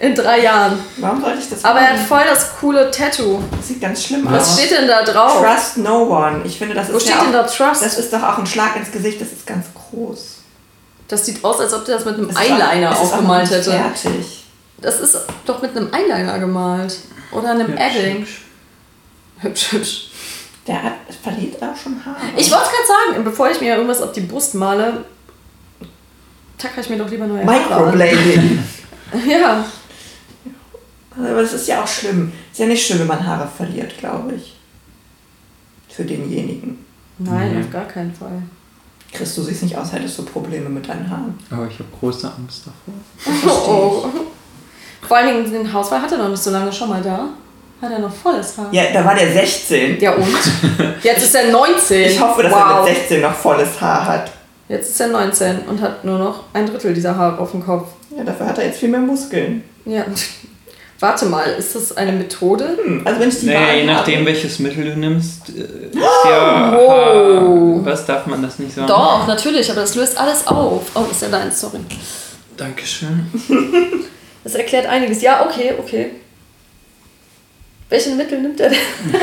in 0.00 0.12
drei 0.16 0.40
Jahren. 0.40 0.80
Warum 0.96 1.20
sollte 1.20 1.38
ich 1.38 1.48
das 1.48 1.64
Aber 1.64 1.78
er 1.78 1.90
hat 1.90 1.94
machen? 1.94 2.06
voll 2.08 2.24
das 2.28 2.56
coole 2.58 2.90
Tattoo. 2.90 3.40
Das 3.56 3.68
sieht 3.68 3.80
ganz 3.80 4.02
schlimm 4.02 4.26
Was 4.28 4.50
aus. 4.50 4.58
steht 4.58 4.72
denn 4.72 4.88
da 4.88 5.04
drauf? 5.04 5.44
Trust 5.44 5.78
no 5.78 6.08
one. 6.08 6.42
Ich 6.44 6.58
finde, 6.58 6.74
das 6.74 6.92
Wo 6.92 6.96
ist 6.96 7.04
steht 7.04 7.14
ja 7.14 7.20
denn 7.24 7.36
auch, 7.36 7.46
da 7.46 7.68
Trust? 7.68 7.82
Das 7.82 7.96
ist 7.96 8.12
doch 8.12 8.22
auch 8.24 8.38
ein 8.38 8.46
Schlag 8.46 8.74
ins 8.74 8.90
Gesicht. 8.90 9.20
Das 9.20 9.28
ist 9.30 9.46
ganz 9.46 9.66
groß. 9.72 10.38
Das 11.06 11.24
sieht 11.24 11.44
aus, 11.44 11.60
als 11.60 11.72
ob 11.72 11.84
der 11.84 11.98
das 11.98 12.04
mit 12.04 12.16
einem 12.16 12.36
Eyeliner 12.36 12.90
es 12.90 12.98
ist 12.98 12.98
auch 12.98 13.12
aufgemalt 13.12 13.48
hätte. 13.48 13.70
Fertig. 13.70 14.44
Das 14.80 14.98
ist 14.98 15.16
doch 15.46 15.62
mit 15.62 15.76
einem 15.76 15.94
Eyeliner 15.94 16.40
gemalt. 16.40 16.96
Oder 17.30 17.52
einem 17.52 17.68
Hübsch, 17.68 17.80
Edding. 17.80 18.26
Hübsch, 19.38 19.72
hübsch. 19.72 20.08
Der 20.66 20.82
hat, 20.82 20.92
verliert 21.22 21.60
auch 21.62 21.76
schon 21.76 22.04
Haare. 22.04 22.18
Ich 22.36 22.50
wollte 22.50 22.64
es 22.64 22.70
gerade 22.70 23.12
sagen, 23.14 23.24
bevor 23.24 23.50
ich 23.50 23.60
mir 23.60 23.74
irgendwas 23.74 24.00
auf 24.00 24.12
die 24.12 24.20
Brust 24.20 24.54
male, 24.54 25.04
tackere 26.56 26.80
ich 26.82 26.90
mir 26.90 26.98
doch 26.98 27.10
lieber 27.10 27.26
neue. 27.26 27.44
Microblading. 27.44 28.58
Ja. 29.28 29.62
Aber 31.14 31.42
das 31.42 31.52
ist 31.52 31.68
ja 31.68 31.82
auch 31.82 31.86
schlimm. 31.86 32.32
Ist 32.50 32.58
ja 32.60 32.64
nicht 32.66 32.86
schön, 32.86 32.98
wenn 32.98 33.06
man 33.06 33.26
Haare 33.26 33.46
verliert, 33.46 33.98
glaube 33.98 34.34
ich. 34.36 34.56
Für 35.90 36.04
denjenigen. 36.04 36.82
Nein, 37.18 37.54
Nee. 37.54 37.60
auf 37.60 37.70
gar 37.70 37.84
keinen 37.84 38.14
Fall. 38.14 38.40
Chris, 39.12 39.34
du 39.34 39.42
siehst 39.42 39.64
nicht 39.64 39.76
aus, 39.76 39.92
hättest 39.92 40.18
du 40.18 40.22
Probleme 40.24 40.70
mit 40.70 40.88
deinen 40.88 41.10
Haaren. 41.10 41.38
Aber 41.50 41.66
ich 41.66 41.74
habe 41.78 41.90
große 42.00 42.32
Angst 42.38 42.62
davor. 42.66 43.52
Oh, 43.68 44.04
oh. 44.06 44.10
Vor 45.06 45.16
allen 45.18 45.42
Dingen, 45.44 45.52
den 45.52 45.70
Hausfall 45.70 46.00
hat 46.00 46.12
er 46.12 46.16
noch 46.18 46.30
nicht 46.30 46.42
so 46.42 46.50
lange 46.50 46.72
schon 46.72 46.88
mal 46.88 47.02
da. 47.02 47.28
Hat 47.82 47.90
er 47.90 47.98
noch 47.98 48.14
volles 48.14 48.56
Haar. 48.56 48.68
ich. 48.70 48.78
Ja, 48.78 48.84
da 48.92 49.04
war 49.04 49.16
der 49.16 49.32
16. 49.32 50.00
Ja, 50.00 50.12
und? 50.12 50.24
Jetzt 51.02 51.24
ist 51.24 51.34
er 51.34 51.50
19. 51.50 52.02
Ich 52.02 52.20
hoffe, 52.20 52.44
dass 52.44 52.52
wow. 52.52 52.60
er 52.60 52.84
mit 52.84 52.94
16 52.94 53.20
noch 53.20 53.34
volles 53.34 53.80
Haar 53.80 54.06
hat. 54.06 54.30
Jetzt 54.68 54.90
ist 54.90 55.00
er 55.00 55.08
19 55.08 55.58
und 55.68 55.80
hat 55.80 56.04
nur 56.04 56.16
noch 56.16 56.44
ein 56.52 56.64
Drittel 56.66 56.94
dieser 56.94 57.16
Haare 57.16 57.38
auf 57.40 57.50
dem 57.50 57.64
Kopf. 57.66 57.88
Ja, 58.16 58.22
dafür 58.22 58.46
hat 58.46 58.58
er 58.58 58.66
jetzt 58.66 58.78
viel 58.78 58.88
mehr 58.88 59.00
Muskeln. 59.00 59.64
Ja. 59.84 60.04
Warte 61.00 61.26
mal, 61.26 61.42
ist 61.58 61.74
das 61.74 61.96
eine 61.96 62.12
Methode? 62.12 62.78
Hm, 62.84 63.02
also 63.04 63.18
wenn 63.18 63.28
ich 63.28 63.40
die 63.40 63.46
Nee, 63.46 63.56
Wahl 63.56 63.76
je 63.78 63.84
nachdem, 63.84 64.20
habe, 64.20 64.26
welches 64.26 64.60
Mittel 64.60 64.84
du 64.84 64.96
nimmst, 64.96 65.48
äh, 65.48 65.88
ist 65.88 65.98
ja. 66.24 66.72
Wow. 66.72 67.84
Was 67.84 68.06
darf 68.06 68.26
man 68.26 68.40
das 68.40 68.60
nicht 68.60 68.72
sagen? 68.72 68.86
Doch, 68.86 69.26
natürlich, 69.26 69.68
aber 69.68 69.80
das 69.80 69.96
löst 69.96 70.16
alles 70.16 70.46
auf. 70.46 70.82
Oh, 70.94 71.04
ist 71.10 71.22
ja 71.22 71.28
deins, 71.28 71.60
sorry. 71.60 71.80
Dankeschön. 72.56 73.26
Das 74.44 74.54
erklärt 74.56 74.86
einiges. 74.86 75.22
Ja, 75.22 75.44
okay, 75.46 75.74
okay. 75.78 76.10
Welche 77.92 78.08
Mittel 78.14 78.40
nimmt 78.40 78.58
er 78.58 78.70
denn? 78.70 78.78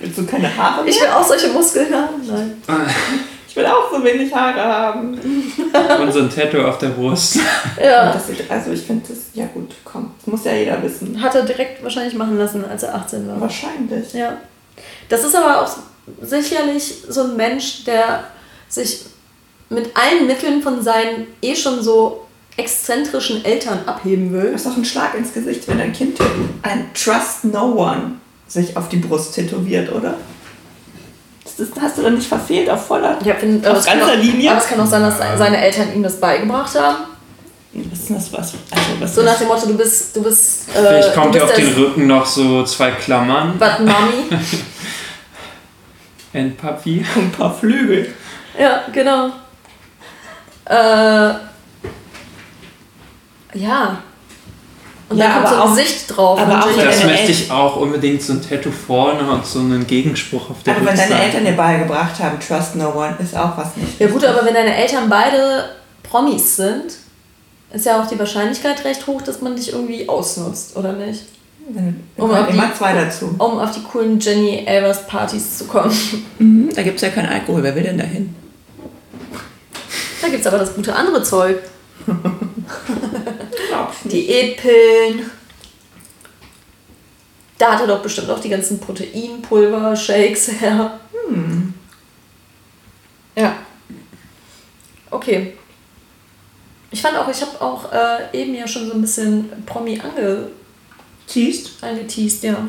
willst 0.00 0.16
du 0.16 0.24
keine 0.24 0.56
Haare 0.56 0.82
mehr? 0.82 0.90
Ich 0.90 0.98
will 0.98 1.08
auch 1.08 1.22
solche 1.22 1.48
Muskeln 1.48 1.94
haben. 1.94 2.26
Nein. 2.26 2.56
Ich 3.48 3.62
will 3.62 3.70
auch 3.70 3.90
so 3.90 4.04
wenig 4.04 4.34
Haare 4.34 4.60
haben. 4.60 5.14
Und 6.00 6.12
so 6.12 6.18
ein 6.18 6.28
Tattoo 6.28 6.60
auf 6.60 6.76
der 6.76 6.88
Brust. 6.88 7.38
Ja. 7.82 8.12
Das 8.12 8.26
sieht, 8.26 8.50
also 8.50 8.70
ich 8.70 8.82
finde 8.82 9.08
das, 9.08 9.18
ja 9.32 9.46
gut, 9.46 9.70
komm, 9.82 10.10
das 10.18 10.26
muss 10.26 10.44
ja 10.44 10.52
jeder 10.52 10.82
wissen. 10.82 11.22
Hat 11.22 11.34
er 11.34 11.42
direkt 11.42 11.82
wahrscheinlich 11.82 12.12
machen 12.12 12.36
lassen, 12.36 12.66
als 12.66 12.82
er 12.82 12.94
18 12.94 13.26
war. 13.26 13.40
Wahrscheinlich. 13.40 14.12
Ja. 14.12 14.36
Das 15.08 15.24
ist 15.24 15.34
aber 15.34 15.62
auch 15.62 15.70
sicherlich 16.20 16.96
so 17.08 17.22
ein 17.22 17.36
Mensch, 17.36 17.84
der 17.84 18.24
sich 18.68 19.06
mit 19.70 19.88
allen 19.96 20.26
Mitteln 20.26 20.60
von 20.60 20.82
seinen 20.82 21.26
eh 21.40 21.56
schon 21.56 21.82
so 21.82 22.25
exzentrischen 22.56 23.44
Eltern 23.44 23.80
abheben 23.86 24.32
will. 24.32 24.52
Das 24.52 24.62
ist 24.62 24.66
doch 24.66 24.76
ein 24.76 24.84
Schlag 24.84 25.14
ins 25.14 25.32
Gesicht, 25.32 25.68
wenn 25.68 25.80
ein 25.80 25.92
Kind 25.92 26.18
ein 26.62 26.90
Trust 26.94 27.44
No 27.44 27.72
One 27.72 28.12
sich 28.48 28.76
auf 28.76 28.88
die 28.88 28.96
Brust 28.96 29.34
tätowiert, 29.34 29.92
oder? 29.92 30.14
Das, 31.58 31.68
hast 31.80 31.98
du 31.98 32.02
dann 32.02 32.14
nicht 32.14 32.26
verfehlt 32.26 32.68
auf 32.68 32.86
voller. 32.86 33.18
Ja, 33.24 33.34
find, 33.34 33.66
Auf 33.66 33.78
es 33.78 33.86
kann 33.86 33.98
ganzer 33.98 34.14
auch, 34.14 34.18
Linie? 34.18 34.50
Aber 34.50 34.60
es 34.60 34.68
kann 34.68 34.80
auch 34.80 34.86
sein, 34.86 35.02
dass 35.02 35.18
seine 35.38 35.58
Eltern 35.58 35.94
ihm 35.94 36.02
das 36.02 36.20
beigebracht 36.20 36.78
haben. 36.78 37.04
ist 37.92 38.08
denn 38.08 38.16
das 38.16 38.32
was? 38.32 38.52
Also, 38.70 38.86
was 39.00 39.14
So 39.14 39.22
nach 39.22 39.32
ist, 39.32 39.40
dem 39.40 39.48
Motto, 39.48 39.66
du 39.66 39.76
bist, 39.76 40.14
du 40.14 40.22
bist, 40.22 40.68
äh, 40.68 40.72
Vielleicht 40.72 41.14
kommt 41.14 41.34
dir 41.34 41.44
auf 41.44 41.54
den 41.54 41.72
Rücken 41.72 42.06
noch 42.06 42.26
so 42.26 42.62
zwei 42.64 42.90
Klammern. 42.90 43.58
But 43.58 43.80
Mommy. 43.80 44.28
Endpapier. 46.32 47.04
ein 47.16 47.32
paar 47.32 47.54
Flügel. 47.54 48.12
ja, 48.58 48.82
genau. 48.92 49.30
Äh, 50.66 51.45
ja. 53.56 53.98
Und 55.08 55.18
Ja, 55.18 55.26
da 55.28 55.32
kommt 55.34 55.46
aber 55.46 55.56
so 55.56 55.62
ein 55.62 55.68
auch- 55.68 55.76
Gesicht 55.76 56.16
drauf. 56.16 56.40
aber 56.40 56.58
auch 56.64 56.68
Das 56.84 57.04
möchte 57.04 57.30
ich 57.30 57.48
auch 57.50 57.76
unbedingt 57.76 58.20
so 58.22 58.32
ein 58.32 58.42
Tattoo 58.42 58.72
vorne 58.72 59.30
und 59.30 59.46
so 59.46 59.60
einen 59.60 59.86
Gegenspruch 59.86 60.50
auf 60.50 60.62
der 60.64 60.74
Aber 60.76 60.84
wenn 60.86 60.96
deine 60.96 61.02
Rückseite. 61.10 61.24
Eltern 61.26 61.44
dir 61.44 61.52
beigebracht 61.52 62.18
haben, 62.20 62.40
trust 62.40 62.74
no 62.74 62.88
one, 62.90 63.16
ist 63.22 63.36
auch 63.36 63.56
was 63.56 63.76
nicht. 63.76 64.00
Ja 64.00 64.08
gut, 64.08 64.24
aber 64.24 64.44
wenn 64.44 64.54
deine 64.54 64.74
Eltern 64.74 65.08
beide 65.08 65.66
Promis 66.02 66.56
sind, 66.56 66.96
ist 67.72 67.86
ja 67.86 68.02
auch 68.02 68.06
die 68.08 68.18
Wahrscheinlichkeit 68.18 68.84
recht 68.84 69.06
hoch, 69.06 69.22
dass 69.22 69.40
man 69.40 69.54
dich 69.54 69.72
irgendwie 69.72 70.08
ausnutzt, 70.08 70.76
oder 70.76 70.92
nicht? 70.94 71.22
Um 72.16 72.30
auf 72.32 72.46
die- 72.48 72.52
immer 72.54 72.74
zwei 72.76 72.92
dazu. 72.92 73.26
Um 73.38 73.58
auf 73.60 73.70
die 73.72 73.82
coolen 73.84 74.18
Jenny 74.18 74.64
Elvers 74.66 75.06
Partys 75.06 75.58
zu 75.58 75.64
kommen. 75.66 75.96
Mhm, 76.40 76.70
da 76.74 76.82
gibt 76.82 76.96
es 76.96 77.02
ja 77.02 77.08
keinen 77.10 77.28
Alkohol. 77.28 77.62
Wer 77.62 77.74
will 77.76 77.82
denn 77.84 77.98
dahin? 77.98 78.34
Da 80.20 80.28
gibt 80.28 80.40
es 80.40 80.46
aber 80.48 80.58
das 80.58 80.74
gute 80.74 80.92
andere 80.94 81.22
Zeug. 81.22 81.58
Diätpillen. 84.08 85.30
Da 87.58 87.72
hat 87.72 87.80
er 87.80 87.86
doch 87.86 88.02
bestimmt 88.02 88.28
auch 88.30 88.40
die 88.40 88.50
ganzen 88.50 88.78
Proteinpulver, 88.78 89.96
Shakes 89.96 90.48
her. 90.60 91.00
Hm. 91.28 91.72
Ja. 93.34 93.56
Okay. 95.10 95.54
Ich 96.90 97.02
fand 97.02 97.16
auch, 97.16 97.28
ich 97.28 97.40
habe 97.40 97.60
auch 97.60 97.92
äh, 97.92 98.40
eben 98.40 98.54
ja 98.54 98.66
schon 98.66 98.86
so 98.86 98.94
ein 98.94 99.00
bisschen 99.00 99.50
Promi 99.64 100.00
ange 100.00 100.50
Siehst? 101.26 101.82
angeteased, 101.82 102.44
ja. 102.44 102.68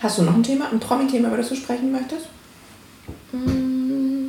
Hast 0.00 0.18
du 0.18 0.22
noch 0.22 0.34
ein 0.34 0.42
Thema, 0.42 0.68
ein 0.70 0.80
Promi-Thema, 0.80 1.28
über 1.28 1.38
das 1.38 1.48
du 1.48 1.56
sprechen 1.56 1.92
möchtest? 1.92 2.26
Mm. 3.32 4.28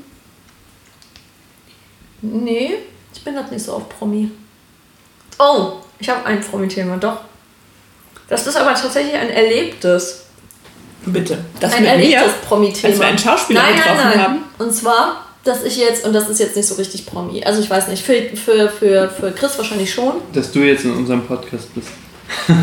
Nee, 2.21 2.75
ich 3.13 3.23
bin 3.23 3.33
gerade 3.33 3.53
nicht 3.53 3.65
so 3.65 3.73
auf 3.73 3.89
Promi. 3.89 4.31
Oh, 5.39 5.73
ich 5.99 6.09
habe 6.09 6.25
ein 6.25 6.41
Promi-Thema, 6.41 6.97
doch. 6.97 7.17
Das 8.27 8.47
ist 8.47 8.55
aber 8.55 8.73
tatsächlich 8.73 9.13
ein 9.15 9.29
erlebtes. 9.29 10.23
Bitte. 11.05 11.43
Das 11.59 11.73
ein 11.73 11.81
mit 11.81 11.91
erlebtes 11.91 12.21
mir, 12.27 12.47
Promi-Thema. 12.47 12.91
als 12.91 12.99
wir 12.99 13.07
einen 13.07 13.17
Schauspieler 13.17 13.61
nein, 13.61 13.75
getroffen 13.75 13.97
nein, 13.97 14.09
nein. 14.17 14.21
haben. 14.23 14.43
Und 14.57 14.73
zwar, 14.73 15.25
dass 15.43 15.63
ich 15.63 15.77
jetzt, 15.77 16.05
und 16.05 16.13
das 16.13 16.29
ist 16.29 16.39
jetzt 16.39 16.55
nicht 16.55 16.67
so 16.67 16.75
richtig 16.75 17.05
Promi, 17.05 17.43
also 17.43 17.61
ich 17.61 17.69
weiß 17.69 17.89
nicht, 17.89 18.03
für, 18.03 18.21
für, 18.35 18.69
für, 18.69 19.09
für 19.09 19.31
Chris 19.31 19.57
wahrscheinlich 19.57 19.93
schon. 19.93 20.13
Dass 20.31 20.51
du 20.51 20.59
jetzt 20.59 20.85
in 20.85 20.91
unserem 20.93 21.25
Podcast 21.25 21.73
bist. 21.75 21.89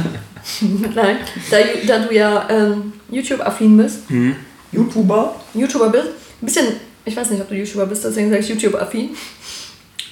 Nein, 0.94 1.18
da, 1.50 1.56
da 1.86 1.98
du 1.98 2.14
ja 2.14 2.48
ähm, 2.48 2.94
YouTube-affin 3.10 3.76
bist, 3.76 4.08
Hm. 4.08 4.36
YouTuber. 4.72 5.34
YouTuber 5.54 5.90
bist, 5.90 6.06
ein 6.40 6.46
bisschen, 6.46 6.66
ich 7.04 7.14
weiß 7.14 7.30
nicht, 7.30 7.42
ob 7.42 7.48
du 7.48 7.54
YouTuber 7.54 7.86
bist, 7.86 8.04
deswegen 8.04 8.30
sage 8.30 8.42
ich 8.42 8.48
YouTube-affin. 8.48 9.10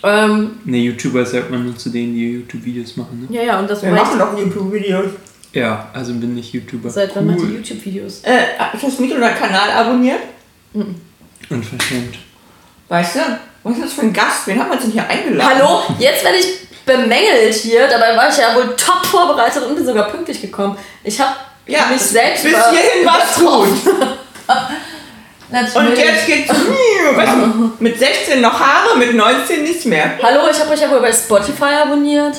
Ähm, 0.03 0.61
Ne, 0.64 0.78
YouTuber 0.78 1.24
sagt 1.26 1.51
man 1.51 1.64
nur 1.64 1.76
zu 1.76 1.90
denen, 1.90 2.14
die 2.14 2.32
YouTube-Videos 2.34 2.96
machen, 2.96 3.26
ne? 3.28 3.36
ja, 3.36 3.42
ja, 3.42 3.59
und 3.59 3.68
das 3.68 3.82
Wir 3.82 3.90
machen 3.90 4.18
doch 4.18 4.36
YouTube-Videos. 4.38 5.11
Ja, 5.53 5.88
also 5.92 6.12
bin 6.14 6.36
ich 6.38 6.53
YouTuber. 6.53 6.90
Seit 6.90 7.16
wann 7.16 7.26
macht 7.26 7.38
ihr 7.38 7.44
cool. 7.44 7.55
YouTube-Videos? 7.57 8.22
Äh, 8.22 8.38
hast 8.59 8.99
du 8.99 9.03
nicht 9.03 9.14
unseren 9.14 9.34
Kanal 9.34 9.70
abonniert? 9.70 10.20
Unverschämt. 11.51 12.18
Weißt 12.88 13.16
du? 13.16 13.20
Was 13.64 13.76
ist 13.76 13.84
das 13.84 13.92
für 13.94 14.03
ein 14.03 14.12
Gast? 14.12 14.46
Wen 14.46 14.59
haben 14.61 14.70
wir 14.70 14.78
denn 14.78 14.90
hier 14.90 15.07
eingeladen? 15.09 15.59
Hallo, 15.59 15.82
jetzt 15.99 16.22
werde 16.24 16.38
ich 16.38 16.46
bemängelt 16.86 17.55
hier, 17.55 17.86
dabei 17.88 18.16
war 18.16 18.30
ich 18.30 18.36
ja 18.38 18.55
wohl 18.55 18.74
top 18.76 19.05
vorbereitet 19.05 19.62
und 19.64 19.74
bin 19.74 19.84
sogar 19.84 20.09
pünktlich 20.11 20.40
gekommen. 20.40 20.76
Ich 21.05 21.20
habe 21.20 21.32
Ja, 21.66 21.86
mich 21.90 22.01
selbst 22.01 22.44
bis 22.44 22.53
hierhin 22.53 23.05
war's 23.05 23.34
übertroffen. 25.49 25.76
Und 25.76 25.84
Natürlich. 25.84 26.05
jetzt 26.05 26.26
geht's 26.26 26.51
weißt 26.51 27.32
du, 27.32 27.72
mit 27.78 27.99
16 27.99 28.40
noch 28.40 28.59
Haare, 28.59 28.99
mit 28.99 29.14
19 29.14 29.62
nicht 29.62 29.84
mehr. 29.86 30.18
Hallo, 30.22 30.49
ich 30.51 30.61
habe 30.61 30.70
euch 30.70 30.80
ja 30.80 30.90
wohl 30.90 31.01
bei 31.01 31.12
Spotify 31.12 31.82
abonniert 31.84 32.36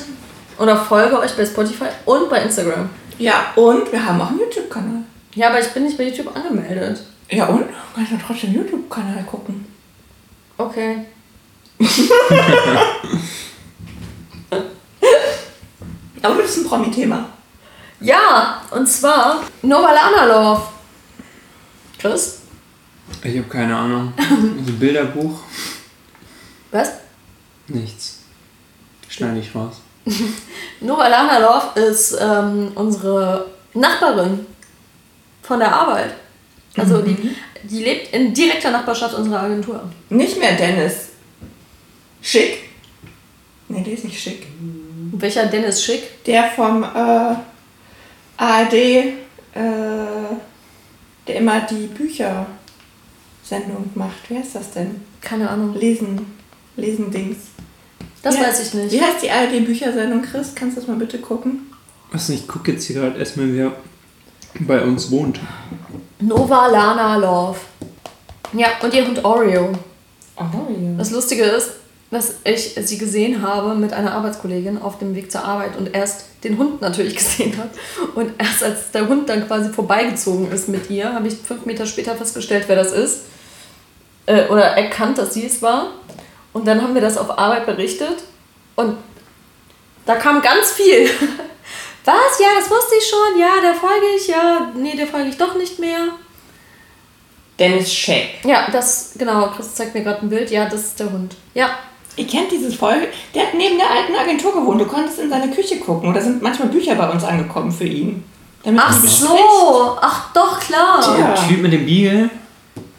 oder 0.58 0.78
folge 0.78 1.20
euch 1.20 1.36
bei 1.36 1.46
Spotify 1.46 1.86
und 2.06 2.30
bei 2.30 2.42
Instagram. 2.42 2.90
Ja, 3.18 3.52
und 3.56 3.92
wir 3.92 4.06
haben 4.06 4.22
auch 4.22 4.30
einen 4.30 4.40
YouTube-Kanal. 4.40 5.04
Ja, 5.36 5.50
aber 5.50 5.60
ich 5.60 5.68
bin 5.70 5.84
nicht 5.84 5.98
bei 5.98 6.06
YouTube 6.06 6.36
angemeldet. 6.36 7.02
Ja, 7.30 7.46
und? 7.46 7.66
Kannst 7.96 8.12
du 8.12 8.18
trotzdem 8.26 8.50
einen 8.52 8.60
YouTube-Kanal 8.60 9.24
gucken. 9.24 9.66
Okay. 10.58 11.06
Aber 16.22 16.36
das 16.42 16.50
ist 16.50 16.58
ein 16.58 16.66
Promi-Thema. 16.68 17.30
Ja, 18.02 18.62
und 18.72 18.86
zwar 18.88 19.42
Novalana 19.62 20.26
Love. 20.26 20.64
Chris? 21.98 22.39
Ich 23.24 23.38
habe 23.38 23.48
keine 23.48 23.76
Ahnung. 23.76 24.14
Also 24.60 24.74
Bilderbuch? 24.74 25.40
Was? 26.72 26.94
Nichts. 27.68 28.20
Schneide 29.08 29.40
ich 29.40 29.54
raus. 29.54 29.82
Novalana 30.82 31.40
Love 31.40 31.80
ist 31.80 32.18
ähm, 32.20 32.72
unsere 32.76 33.48
Nachbarin 33.74 34.46
von 35.42 35.60
der 35.60 35.74
Arbeit. 35.74 36.14
Also 36.78 37.02
die, 37.02 37.36
die 37.64 37.84
lebt 37.84 38.14
in 38.14 38.34
direkter 38.34 38.72
Nachbarschaft 38.72 39.16
unserer 39.16 39.42
Agentur. 39.42 39.82
Nicht 40.10 40.40
mehr 40.40 40.56
Dennis. 40.56 41.10
Schick. 42.22 42.70
Nee, 43.68 43.84
der 43.84 43.94
ist 43.94 44.04
nicht 44.04 44.20
schick. 44.20 44.48
Welcher 45.12 45.46
Dennis 45.46 45.84
Schick? 45.84 46.24
Der 46.26 46.46
vom 46.52 46.84
äh, 46.84 47.36
ARD, 48.38 48.74
äh, 48.74 49.14
der 51.28 51.36
immer 51.36 51.62
die 51.62 51.88
Büchersendung 53.50 53.90
macht. 53.96 54.30
Wie 54.30 54.38
heißt 54.38 54.56
das 54.56 54.72
denn? 54.72 55.02
Keine 55.22 55.50
Ahnung. 55.50 55.74
Lesen. 55.76 56.26
Lesen-Dings. 56.76 57.38
Das 58.22 58.36
Ja. 58.36 58.44
weiß 58.44 58.68
ich 58.68 58.74
nicht. 58.74 58.92
Wie 58.92 59.02
heißt 59.02 59.24
die 59.24 59.32
ARD-Büchersendung, 59.32 60.22
Chris? 60.22 60.54
Kannst 60.56 60.78
du 60.78 60.82
das 60.82 60.88
mal 60.88 60.98
bitte 60.98 61.18
gucken? 61.20 61.68
Was 62.12 62.30
nicht, 62.30 62.42
ich 62.44 62.48
gucke 62.48 62.72
jetzt 62.74 62.86
hier 62.86 62.98
gerade 63.02 63.18
erstmal, 63.18 63.54
wer 63.54 63.72
bei 64.62 64.82
uns 64.82 65.10
wohnt. 65.12 65.40
Novalana 66.20 67.18
Love. 67.18 67.60
Ja, 68.54 68.68
und 68.82 68.94
ihr 68.94 69.06
Hund 69.06 69.24
Oreo. 69.24 69.72
Ja. 70.38 70.52
Das 70.98 71.12
Lustige 71.12 71.44
ist, 71.44 71.72
dass 72.12 72.36
ich 72.44 72.76
sie 72.84 72.98
gesehen 72.98 73.42
habe 73.42 73.76
mit 73.76 73.94
einer 73.94 74.14
Arbeitskollegin 74.14 74.80
auf 74.80 74.98
dem 74.98 75.16
Weg 75.16 75.32
zur 75.32 75.44
Arbeit 75.44 75.78
und 75.78 75.94
erst 75.94 76.26
den 76.44 76.58
Hund 76.58 76.82
natürlich 76.82 77.16
gesehen 77.18 77.54
habe. 77.58 77.70
Und 78.16 78.32
erst 78.40 78.64
als 78.64 78.92
der 78.92 79.08
Hund 79.08 79.30
dann 79.30 79.46
quasi 79.48 79.70
vorbeigezogen 79.70 80.52
ist 80.52 80.68
mit 80.70 80.90
ihr, 80.90 81.14
habe 81.14 81.28
ich 81.28 81.36
fünf 81.36 81.66
Meter 81.66 81.86
später 81.86 82.16
festgestellt, 82.16 82.64
wer 82.68 82.76
das 82.76 82.92
ist. 82.92 83.20
Äh, 84.30 84.48
oder 84.48 84.64
erkannt, 84.64 85.18
dass 85.18 85.34
sie 85.34 85.46
es 85.48 85.62
war. 85.62 85.88
Und 86.54 86.68
dann 86.68 86.82
haben 86.82 86.94
wir 86.94 87.02
das 87.02 87.18
auf 87.18 87.38
Arbeit 87.38 87.66
berichtet. 87.66 88.24
Und 88.76 88.98
da 90.06 90.16
kam 90.16 90.42
ganz 90.42 90.72
viel. 90.72 91.06
Was? 92.06 92.40
Ja, 92.40 92.48
das 92.60 92.70
wusste 92.70 92.96
ich 92.98 93.08
schon. 93.08 93.40
Ja, 93.40 93.60
der 93.62 93.74
folge 93.74 94.06
ich. 94.16 94.28
Ja, 94.28 94.72
nee, 94.76 94.96
der 94.96 95.08
folge 95.08 95.30
ich 95.30 95.38
doch 95.38 95.56
nicht 95.56 95.80
mehr. 95.80 96.10
Dennis 97.58 97.92
Scheck. 97.92 98.44
Ja, 98.44 98.68
das, 98.72 99.14
genau. 99.18 99.48
Chris 99.48 99.74
zeigt 99.74 99.96
mir 99.96 100.04
gerade 100.04 100.22
ein 100.22 100.30
Bild. 100.30 100.50
Ja, 100.52 100.66
das 100.66 100.82
ist 100.82 101.00
der 101.00 101.12
Hund. 101.12 101.36
Ja, 101.54 101.72
Ihr 102.16 102.28
kennt 102.28 102.52
dieses 102.52 102.76
Folge. 102.76 103.08
Der 103.34 103.44
hat 103.44 103.54
neben 103.54 103.78
der 103.78 103.90
alten 103.90 104.14
Agentur 104.14 104.54
gewohnt. 104.54 104.82
Du 104.82 104.86
konntest 104.86 105.20
in 105.20 105.30
seine 105.30 105.50
Küche 105.52 105.78
gucken. 105.78 106.10
Und 106.10 106.14
da 106.16 106.22
sind 106.22 106.42
manchmal 106.42 106.68
Bücher 106.68 106.96
bei 106.96 107.10
uns 107.10 107.24
angekommen 107.24 107.72
für 107.72 107.86
ihn. 107.86 108.26
Damit 108.62 108.82
Ach 108.84 108.94
so, 108.94 109.98
ach 110.02 110.34
doch, 110.34 110.60
klar. 110.60 111.18
Ja. 111.18 111.34
Der 111.34 111.48
Typ 111.48 111.62
mit 111.62 111.72
dem 111.72 111.86
Beagle? 111.86 112.30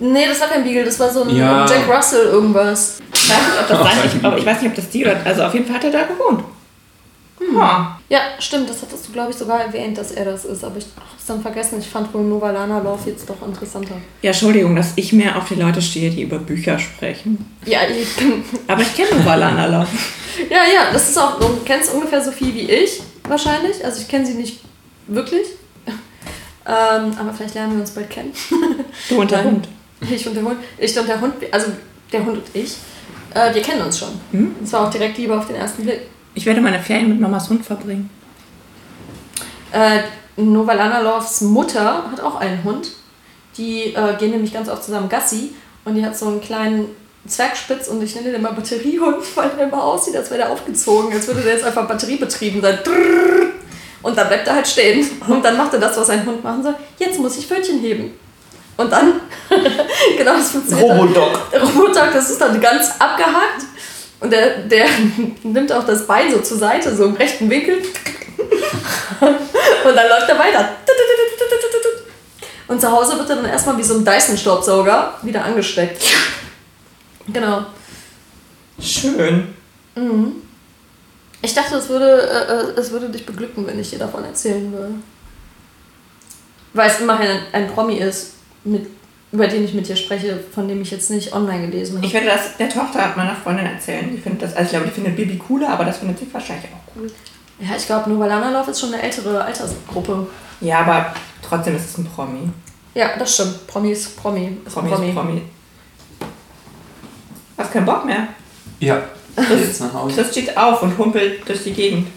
Nee, 0.01 0.27
das 0.27 0.40
war 0.40 0.48
kein 0.48 0.64
Beagle, 0.64 0.85
das 0.85 0.98
war 0.98 1.10
so 1.10 1.22
ein 1.22 1.36
Ja. 1.36 1.66
Jack 1.66 1.89
Russell 1.89 2.27
irgendwas. 2.27 2.98
Ich 3.12 3.28
weiß 3.28 3.36
nicht, 3.39 3.60
ob 3.60 3.68
das 3.68 3.78
sein 3.78 3.98
ich, 4.06 4.24
aber 4.24 4.39
ich 4.39 4.47
weiß 4.47 4.62
nicht, 4.62 4.70
ob 4.70 4.77
das 4.77 4.89
die 4.89 5.05
oder. 5.05 5.20
Also 5.24 5.43
auf 5.44 5.55
jeden 5.55 5.66
Fall 5.66 5.77
hat 5.77 5.85
er 5.85 5.90
da 5.90 6.02
gewohnt. 6.05 6.43
Ha. 7.56 7.98
Ja, 8.09 8.20
stimmt, 8.39 8.68
das 8.68 8.82
hattest 8.82 9.09
du, 9.09 9.12
glaube 9.12 9.31
ich, 9.31 9.36
sogar 9.36 9.60
erwähnt, 9.60 9.97
dass 9.97 10.12
er 10.12 10.24
das 10.24 10.44
ist. 10.44 10.62
Aber 10.62 10.77
ich 10.77 10.86
hab's 10.97 11.27
dann 11.27 11.40
vergessen. 11.40 11.78
Ich 11.78 11.89
fand 11.89 12.12
wohl 12.12 12.22
Novalana 12.22 12.78
Love 12.81 13.09
jetzt 13.09 13.28
doch 13.28 13.47
interessanter. 13.47 13.94
Ja, 14.22 14.31
Entschuldigung, 14.31 14.77
dass 14.77 14.93
ich 14.97 15.12
mehr 15.12 15.36
auf 15.36 15.48
die 15.48 15.55
Leute 15.55 15.81
stehe, 15.81 16.10
die 16.10 16.22
über 16.22 16.39
Bücher 16.39 16.78
sprechen. 16.78 17.51
Ja, 17.64 17.81
ich 17.89 18.14
bin, 18.16 18.44
Aber 18.68 18.82
ich 18.82 18.94
kenne 18.94 19.18
Novalana 19.18 19.66
Love. 19.66 19.89
ja, 20.51 20.59
ja, 20.72 20.93
das 20.93 21.09
ist 21.10 21.18
auch, 21.18 21.39
du 21.40 21.47
kennst 21.64 21.93
ungefähr 21.94 22.22
so 22.22 22.31
viel 22.31 22.55
wie 22.55 22.70
ich, 22.70 23.01
wahrscheinlich. 23.27 23.85
Also 23.85 24.02
ich 24.02 24.09
kenne 24.09 24.27
sie 24.27 24.35
nicht 24.35 24.60
wirklich. 25.06 25.47
Ähm, 26.66 27.12
aber 27.18 27.32
vielleicht 27.32 27.55
lernen 27.55 27.72
wir 27.72 27.81
uns 27.81 27.90
bald 27.90 28.10
kennen. 28.10 28.32
Du 29.09 29.18
und 29.20 29.31
der. 29.31 29.43
Hund. 29.43 29.66
Ich 30.01 30.27
und 30.27 30.35
der 30.35 30.43
Hund. 30.43 30.56
Ich 30.78 30.98
und 30.98 31.09
der 31.09 31.20
Hund, 31.20 31.35
also 31.51 31.72
der 32.12 32.24
Hund 32.24 32.39
und 32.39 32.44
ich, 32.55 32.77
äh, 33.35 33.55
wir 33.55 33.62
kennen 33.62 33.82
uns 33.82 33.98
schon. 33.98 34.09
Hm? 34.32 34.55
Und 34.59 34.66
zwar 34.66 34.86
auch 34.86 34.90
direkt 34.90 35.18
Liebe 35.18 35.36
auf 35.36 35.47
den 35.47 35.56
ersten 35.56 35.85
Blick. 35.85 36.02
Ich 36.35 36.47
werde 36.47 36.60
meine 36.60 36.81
Ferien 36.81 37.09
mit 37.09 37.20
Mamas 37.20 37.48
Hund 37.48 37.64
verbringen. 37.64 38.09
Äh, 39.72 40.01
Novalana 40.36 41.01
Loves 41.01 41.43
Mutter 41.43 42.10
hat 42.10 42.20
auch 42.20 42.36
einen 42.36 42.62
Hund. 42.64 42.93
Die 43.56 43.94
äh, 43.94 44.16
gehen 44.18 44.31
nämlich 44.31 44.52
ganz 44.52 44.68
oft 44.68 44.85
zusammen 44.85 45.09
Gassi 45.09 45.51
und 45.85 45.94
die 45.94 46.05
hat 46.05 46.16
so 46.16 46.28
einen 46.28 46.40
kleinen 46.40 46.86
Zwergspitz 47.27 47.89
und 47.89 48.02
ich 48.02 48.14
nenne 48.14 48.32
den 48.32 48.43
mal 48.43 48.52
Batteriehund, 48.52 49.18
weil 49.35 49.51
der 49.51 49.68
immer 49.68 49.85
aussieht, 49.85 50.16
als 50.16 50.31
wäre 50.31 50.43
der 50.43 50.51
aufgezogen, 50.51 51.12
als 51.12 51.27
würde 51.27 51.43
der 51.43 51.55
jetzt 51.55 51.64
einfach 51.64 51.86
batteriebetrieben 51.86 52.62
sein. 52.62 52.78
Und 54.02 54.16
dann 54.16 54.28
bleibt 54.28 54.48
er 54.48 54.55
halt 54.55 54.66
stehen. 54.66 55.06
Und 55.28 55.44
dann 55.44 55.56
macht 55.56 55.74
er 55.74 55.81
das, 55.81 55.97
was 55.97 56.09
ein 56.09 56.24
Hund 56.24 56.43
machen 56.43 56.62
soll. 56.62 56.74
Jetzt 56.98 57.18
muss 57.18 57.36
ich 57.36 57.47
Pfötchen 57.47 57.81
heben. 57.81 58.12
Und 58.81 58.90
dann, 58.90 59.20
genau 60.16 60.36
das 60.36 60.52
funktioniert. 60.52 60.89
dann. 60.89 60.98
Robodog. 61.01 61.51
Der 61.52 61.62
Robotag, 61.62 62.15
das 62.15 62.31
ist 62.31 62.40
dann 62.40 62.59
ganz 62.61 62.93
abgehakt. 62.98 63.62
Und 64.20 64.32
der, 64.32 64.59
der 64.61 64.86
nimmt 65.43 65.70
auch 65.70 65.85
das 65.85 66.07
Bein 66.07 66.32
so 66.32 66.39
zur 66.40 66.57
Seite, 66.57 66.97
so 66.97 67.05
im 67.05 67.15
rechten 67.15 67.51
Winkel. 67.51 67.77
Und 69.20 69.97
dann 69.97 70.09
läuft 70.09 70.28
er 70.28 70.39
weiter. 70.39 70.69
Und 72.69 72.81
zu 72.81 72.90
Hause 72.90 73.19
wird 73.19 73.28
er 73.28 73.36
dann 73.36 73.44
erstmal 73.47 73.77
wie 73.77 73.82
so 73.82 73.94
ein 73.94 74.05
Dyson-Staubsauger 74.05 75.19
wieder 75.23 75.44
angesteckt. 75.44 76.02
Genau. 77.28 77.66
Schön. 78.81 79.55
Ich 81.43 81.55
dachte, 81.55 81.77
es 81.77 81.89
würde, 81.89 82.23
äh, 82.23 82.52
äh, 82.52 82.81
es 82.81 82.90
würde 82.90 83.11
dich 83.11 83.27
beglücken, 83.27 83.66
wenn 83.66 83.78
ich 83.78 83.90
dir 83.90 83.98
davon 83.98 84.24
erzählen 84.24 84.73
würde. 84.73 84.94
Weil 86.73 86.90
es 86.90 87.01
immerhin 87.01 87.28
ein, 87.28 87.43
ein 87.52 87.69
Promi 87.69 87.97
ist, 87.97 88.35
mit, 88.65 88.87
über 89.32 89.47
den 89.47 89.65
ich 89.65 89.74
mit 89.74 89.89
dir 89.89 89.97
spreche, 89.97 90.39
von 90.53 90.69
dem 90.69 90.82
ich 90.82 90.91
jetzt 90.91 91.11
nicht 91.11 91.32
online 91.32 91.69
gelesen 91.69 91.97
habe. 91.97 92.07
Ich 92.07 92.12
werde 92.12 92.27
das 92.27 92.57
der 92.57 92.69
Tochter 92.69 93.12
meiner 93.16 93.37
Freundin 93.37 93.66
erzählen. 93.66 94.11
Die 94.11 94.19
findet 94.19 94.43
das, 94.43 94.55
also 94.55 94.65
ich 94.65 94.70
glaube, 94.70 94.87
die 94.87 94.93
findet 94.93 95.16
Bibi 95.16 95.39
cooler, 95.39 95.70
aber 95.70 95.85
das 95.85 95.99
findet 95.99 96.19
sie 96.19 96.27
wahrscheinlich 96.32 96.66
auch 96.66 96.97
cool. 96.97 97.11
Ja, 97.61 97.77
ich 97.77 97.87
glaube, 97.87 98.09
nur 98.09 98.20
weil 98.20 98.28
Langerlauf 98.28 98.69
ist 98.69 98.81
schon 98.81 98.95
eine 98.95 99.03
ältere 99.03 99.45
Altersgruppe. 99.45 100.27
Ja, 100.61 100.81
aber 100.81 101.15
trotzdem 101.47 101.77
ist 101.77 101.91
es 101.91 101.99
ein 101.99 102.07
Promi. 102.07 102.49
Ja, 102.95 103.16
das 103.19 103.35
stimmt. 103.35 103.66
Promi 103.66 103.93
ist 103.93 104.16
Promi. 104.16 104.57
Ist 104.66 104.77
ein 104.77 104.87
Promi 104.87 105.09
ist 105.09 105.15
Promi. 105.15 105.43
Hast 107.59 107.73
keinen 107.73 107.87
Bock 107.87 108.05
mehr? 108.07 108.28
Ja, 108.78 109.03
geh 109.37 109.55
jetzt 109.55 109.81
nach 109.81 109.93
Hause. 109.93 110.15
Chris 110.15 110.31
steht 110.31 110.57
auf 110.57 110.82
und 110.82 110.97
humpelt 110.97 111.47
durch 111.47 111.62
die 111.62 111.73
Gegend. 111.73 112.09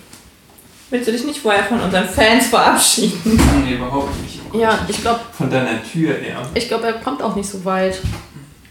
Willst 0.89 1.07
du 1.07 1.11
dich 1.11 1.25
nicht 1.25 1.39
vorher 1.39 1.63
von 1.65 1.81
unseren 1.81 2.07
Fans 2.07 2.47
verabschieden? 2.47 3.19
Nee, 3.65 3.73
überhaupt 3.75 4.21
nicht. 4.21 4.42
Ja, 4.53 4.85
ich 4.87 5.01
glaube, 5.01 5.19
Von 5.35 5.49
deiner 5.49 5.81
Tür 5.83 6.13
her. 6.15 6.41
ich 6.53 6.67
glaub, 6.67 6.83
er 6.83 6.93
kommt 6.93 7.21
auch 7.21 7.35
nicht 7.35 7.49
so 7.49 7.63
weit. 7.65 7.99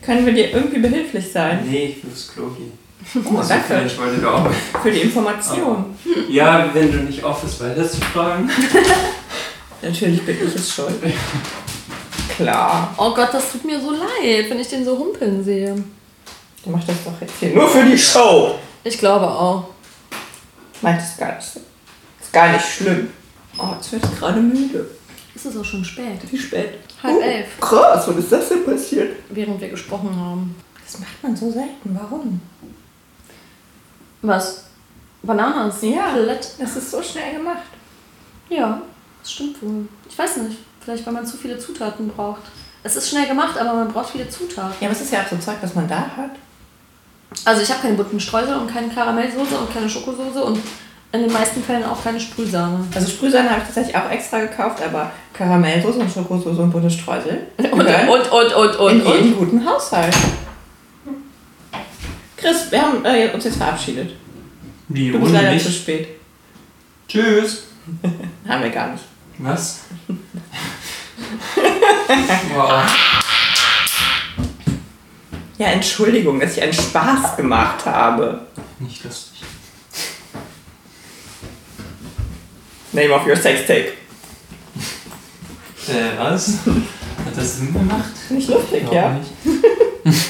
Können 0.05 0.25
wir 0.27 0.33
dir 0.33 0.51
irgendwie 0.53 0.79
behilflich 0.81 1.31
sein? 1.33 1.67
Nee, 1.69 1.97
ich 1.99 2.11
aufs 2.11 2.33
Klo 2.33 2.47
gehen. 2.49 2.73
Oh, 3.25 3.43
danke 3.49 3.65
Vielleicht 3.67 3.99
wollte 3.99 4.21
du 4.21 4.29
auch. 4.29 4.49
für 4.81 4.91
die 4.93 5.01
Information. 5.01 5.87
Ja, 6.29 6.71
wenn 6.73 6.93
du 6.93 6.99
nicht 6.99 7.23
off 7.25 7.43
ist, 7.43 7.61
weiter 7.61 7.89
zu 7.89 8.01
fragen. 8.01 8.49
Natürlich 9.83 10.23
bin 10.25 10.37
ich 10.47 10.55
es 10.55 10.73
schuld. 10.73 10.95
Klar. 12.37 12.95
Oh 12.97 13.13
Gott, 13.13 13.31
das 13.33 13.51
tut 13.53 13.65
mir 13.65 13.81
so 13.81 13.91
leid, 13.91 14.49
wenn 14.49 14.61
ich 14.61 14.69
den 14.69 14.85
so 14.85 14.97
humpeln 14.97 15.43
sehe. 15.43 15.75
Du 16.65 16.71
machst 16.71 16.89
das 16.89 17.03
doch 17.05 17.21
jetzt 17.21 17.35
hier 17.41 17.51
nur 17.51 17.69
für 17.69 17.83
die 17.85 17.99
Show. 17.99 18.55
Ich 18.85 18.97
glaube 18.99 19.27
auch. 19.27 19.65
Meint 20.81 21.01
es 21.03 21.17
gar 21.17 21.35
nicht. 21.35 21.57
Ist 22.21 22.33
gar 22.33 22.53
nicht 22.53 22.65
schlimm. 22.65 23.11
Oh, 23.59 23.73
jetzt 23.75 23.91
wird 23.93 24.05
ich 24.05 24.19
gerade 24.19 24.41
müde. 24.41 24.89
Es 25.35 25.47
ist 25.47 25.57
auch 25.57 25.65
schon 25.65 25.85
spät. 25.85 26.21
Wie 26.31 26.39
spät? 26.39 26.79
Halb 27.03 27.17
Oh, 27.17 27.21
elf, 27.21 27.61
Krass, 27.61 28.07
was 28.09 28.17
ist 28.17 28.33
das 28.33 28.49
denn 28.51 28.65
passiert? 28.65 29.17
während 29.31 29.61
wir 29.61 29.69
gesprochen 29.71 30.15
haben. 30.15 30.55
Das 30.85 30.99
macht 31.01 31.23
man 31.23 31.35
so 31.37 31.51
selten. 31.51 31.99
Warum? 32.01 32.41
Was? 34.23 34.65
Bananas? 35.23 35.83
Ja. 35.83 36.09
Palette. 36.11 36.49
Das 36.59 36.77
ist 36.77 36.91
so 36.91 37.03
schnell 37.03 37.37
gemacht. 37.37 37.63
Ja, 38.49 38.83
das 39.21 39.33
stimmt 39.33 39.63
wohl. 39.63 39.89
Ich 40.09 40.19
weiß 40.19 40.39
nicht. 40.39 40.59
Vielleicht, 40.81 41.07
weil 41.07 41.13
man 41.15 41.27
zu 41.27 41.37
viele 41.37 41.59
Zutaten 41.59 42.09
braucht. 42.09 42.43
Es 42.83 42.97
ist 42.97 43.09
schnell 43.09 43.27
gemacht, 43.29 43.57
aber 43.57 43.73
man 43.75 43.89
braucht 43.93 44.11
viele 44.11 44.29
Zutaten. 44.29 44.75
Ja, 44.81 44.89
aber 44.89 44.97
es 44.97 45.03
ist 45.03 45.13
ja 45.13 45.23
auch 45.23 45.29
so 45.29 45.37
Zeug, 45.37 45.57
was 45.63 45.75
man 45.75 45.89
da 45.89 46.01
hat. 46.17 46.31
Also 47.45 47.63
ich 47.63 47.71
habe 47.71 47.81
keine 47.83 47.95
bunten 47.95 48.21
Streusel 48.21 48.57
und 48.57 48.71
keine 48.71 48.89
Karamellsoße 48.89 49.57
und 49.57 49.73
keine 49.73 49.89
Schokosoße 49.89 50.43
und 50.45 50.59
in 51.13 51.21
den 51.21 51.33
meisten 51.33 51.63
Fällen 51.63 51.85
auch 51.85 52.03
keine 52.03 52.19
Sprühsahne. 52.19 52.85
Also 52.95 53.11
Sprühsahne 53.11 53.51
habe 53.51 53.61
ich 53.61 53.67
tatsächlich 53.67 53.97
auch 53.97 54.11
extra 54.11 54.41
gekauft, 54.41 54.83
aber 54.83 55.11
Karamellsoße 55.35 55.99
und 55.99 56.11
Schokosoße 56.11 56.61
und 56.63 56.71
bunte 56.71 56.91
Streusel 56.91 57.47
Und, 57.59 57.81
und, 57.81 58.33
und, 58.33 58.55
und, 58.55 58.77
und, 58.77 58.93
in 59.01 59.03
und. 59.07 59.15
jeden 59.17 59.37
guten 59.39 59.65
Haushalt. 59.67 60.15
Chris, 62.37 62.71
wir 62.71 62.83
haben 62.83 63.05
äh, 63.05 63.31
uns 63.33 63.45
jetzt 63.45 63.59
verabschiedet. 63.59 64.15
Wie, 64.89 65.13
Du 65.13 65.21
bist 65.21 65.33
leider 65.33 65.57
zu 65.59 65.69
mich? 65.69 65.77
spät. 65.77 66.09
Tschüss. 67.09 67.65
Haben 68.49 68.63
wir 68.63 68.71
gar 68.71 68.89
nicht. 68.93 69.05
Was? 69.39 69.81
wow. 72.55 72.83
Ja, 75.59 75.69
Entschuldigung, 75.69 76.41
dass 76.41 76.57
ich 76.57 76.63
einen 76.63 76.73
Spaß 76.73 77.37
gemacht 77.37 77.85
habe. 77.87 78.41
Nicht 78.81 79.05
lustig. 79.05 79.32
Name 82.93 83.11
of 83.15 83.27
your 83.27 83.37
Sextape. 83.37 83.93
Äh, 85.89 86.19
was? 86.19 86.49
Hat 86.67 87.37
das 87.37 87.57
Sinn 87.59 87.73
gemacht? 87.73 88.11
Nicht 88.31 88.49
lustig, 88.49 88.85
ja? 88.93 89.11
nicht. 89.19 89.31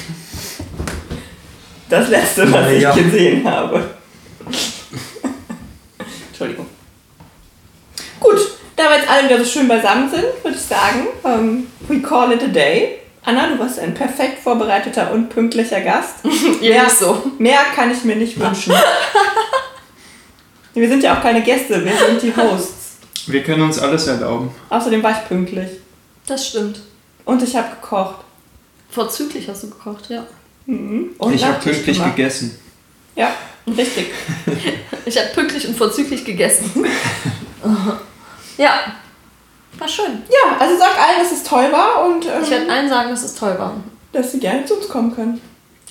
Das 1.89 2.09
letzte, 2.09 2.51
was 2.51 2.71
ich 2.71 2.81
Ja. 2.83 2.95
gesehen 2.95 3.47
habe. 3.47 3.85
Entschuldigung. 6.29 6.67
Gut, 8.19 8.39
da 8.77 8.85
wir 8.89 8.97
jetzt 8.97 9.11
alle 9.11 9.25
wieder 9.29 9.39
so 9.39 9.45
schön 9.45 9.69
beisammen 9.69 10.09
sind, 10.11 10.25
würde 10.43 10.57
ich 10.57 10.63
sagen, 10.63 11.09
ähm, 11.23 11.67
we 11.89 12.01
call 12.01 12.33
it 12.33 12.43
a 12.43 12.47
day. 12.47 13.01
Anna, 13.27 13.47
du 13.49 13.59
warst 13.59 13.79
ein 13.79 13.93
perfekt 13.93 14.43
vorbereiteter 14.43 15.13
und 15.13 15.29
pünktlicher 15.29 15.83
Gast. 15.83 16.21
Ihr 16.63 16.71
Mehr- 16.71 16.89
so. 16.89 17.31
Mehr 17.39 17.61
kann 17.77 17.91
ich 17.93 18.03
mir 18.05 18.17
nicht 18.17 18.41
wünschen. 18.41 18.73
wir 20.75 20.89
sind 20.89 21.03
ja 21.03 21.17
auch 21.19 21.23
keine 21.23 21.43
Gäste, 21.43 21.85
wir 21.85 21.93
sind 21.93 22.23
die 22.23 22.35
Hosts. 22.37 22.97
Wir 23.27 23.43
können 23.43 23.63
uns 23.63 23.79
alles 23.79 24.07
erlauben. 24.07 24.51
Außerdem 24.69 25.03
war 25.03 25.11
ich 25.13 25.29
pünktlich. 25.29 25.69
Das 26.27 26.47
stimmt. 26.49 26.81
Und 27.25 27.43
ich 27.43 27.55
habe 27.57 27.69
gekocht. 27.81 28.25
Vorzüglich 28.91 29.49
hast 29.49 29.63
du 29.63 29.71
gekocht, 29.71 30.11
ja. 30.11 30.25
Mhm. 30.67 31.11
Und 31.19 31.35
ich 31.35 31.45
habe 31.45 31.59
pünktlich 31.61 31.97
gemacht. 31.99 32.17
gegessen. 32.17 32.59
Ja, 33.17 33.33
richtig. 33.67 34.07
Ich 35.05 35.19
habe 35.19 35.31
pünktlich 35.35 35.67
und 35.67 35.77
vorzüglich 35.77 36.25
gegessen. 36.25 36.71
ja, 38.57 38.71
war 39.79 39.89
schön. 39.89 40.23
Ja, 40.29 40.57
also 40.59 40.77
sag 40.79 40.97
allen, 40.97 41.19
dass 41.23 41.33
es 41.33 41.43
toll 41.43 41.73
war 41.73 42.07
und 42.07 42.25
ähm, 42.25 42.43
Ich 42.43 42.51
werde 42.51 42.71
allen 42.71 42.89
sagen, 42.89 43.11
dass 43.11 43.25
es 43.25 43.35
toll 43.35 43.57
war. 43.59 43.75
dass 44.13 44.31
sie 44.31 44.39
gerne 44.39 44.65
zu 44.65 44.75
uns 44.77 44.89
kommen 44.89 45.13
können. 45.15 45.41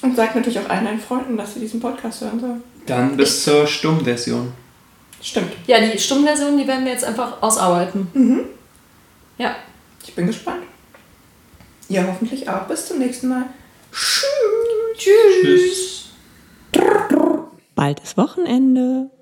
Und 0.01 0.15
sag 0.15 0.33
natürlich 0.33 0.59
auch 0.59 0.69
allen 0.69 0.85
deinen 0.85 0.99
Freunden, 1.01 1.35
dass 1.37 1.53
sie 1.55 1.59
diesen 1.59 1.79
Podcast 1.81 2.21
hören 2.21 2.39
sollen. 2.39 2.63
Dann 2.85 3.17
bis 3.17 3.43
zur 3.43 3.67
Stummversion. 3.67 4.53
Stimmt. 5.21 5.53
Ja, 5.67 5.79
die 5.79 5.97
Stummversion, 5.97 6.57
die 6.57 6.67
werden 6.67 6.85
wir 6.85 6.91
jetzt 6.91 7.03
einfach 7.03 7.41
ausarbeiten. 7.41 8.07
Mhm. 8.13 8.45
Ja. 9.37 9.55
Ich 10.03 10.15
bin 10.15 10.27
gespannt. 10.27 10.63
Ihr 11.89 12.07
hoffentlich 12.07 12.49
auch. 12.49 12.63
Bis 12.67 12.87
zum 12.87 12.99
nächsten 12.99 13.27
Mal. 13.27 13.45
Tschüss. 14.97 16.09
Bald 17.75 17.99
ist 17.99 18.17
Wochenende. 18.17 19.09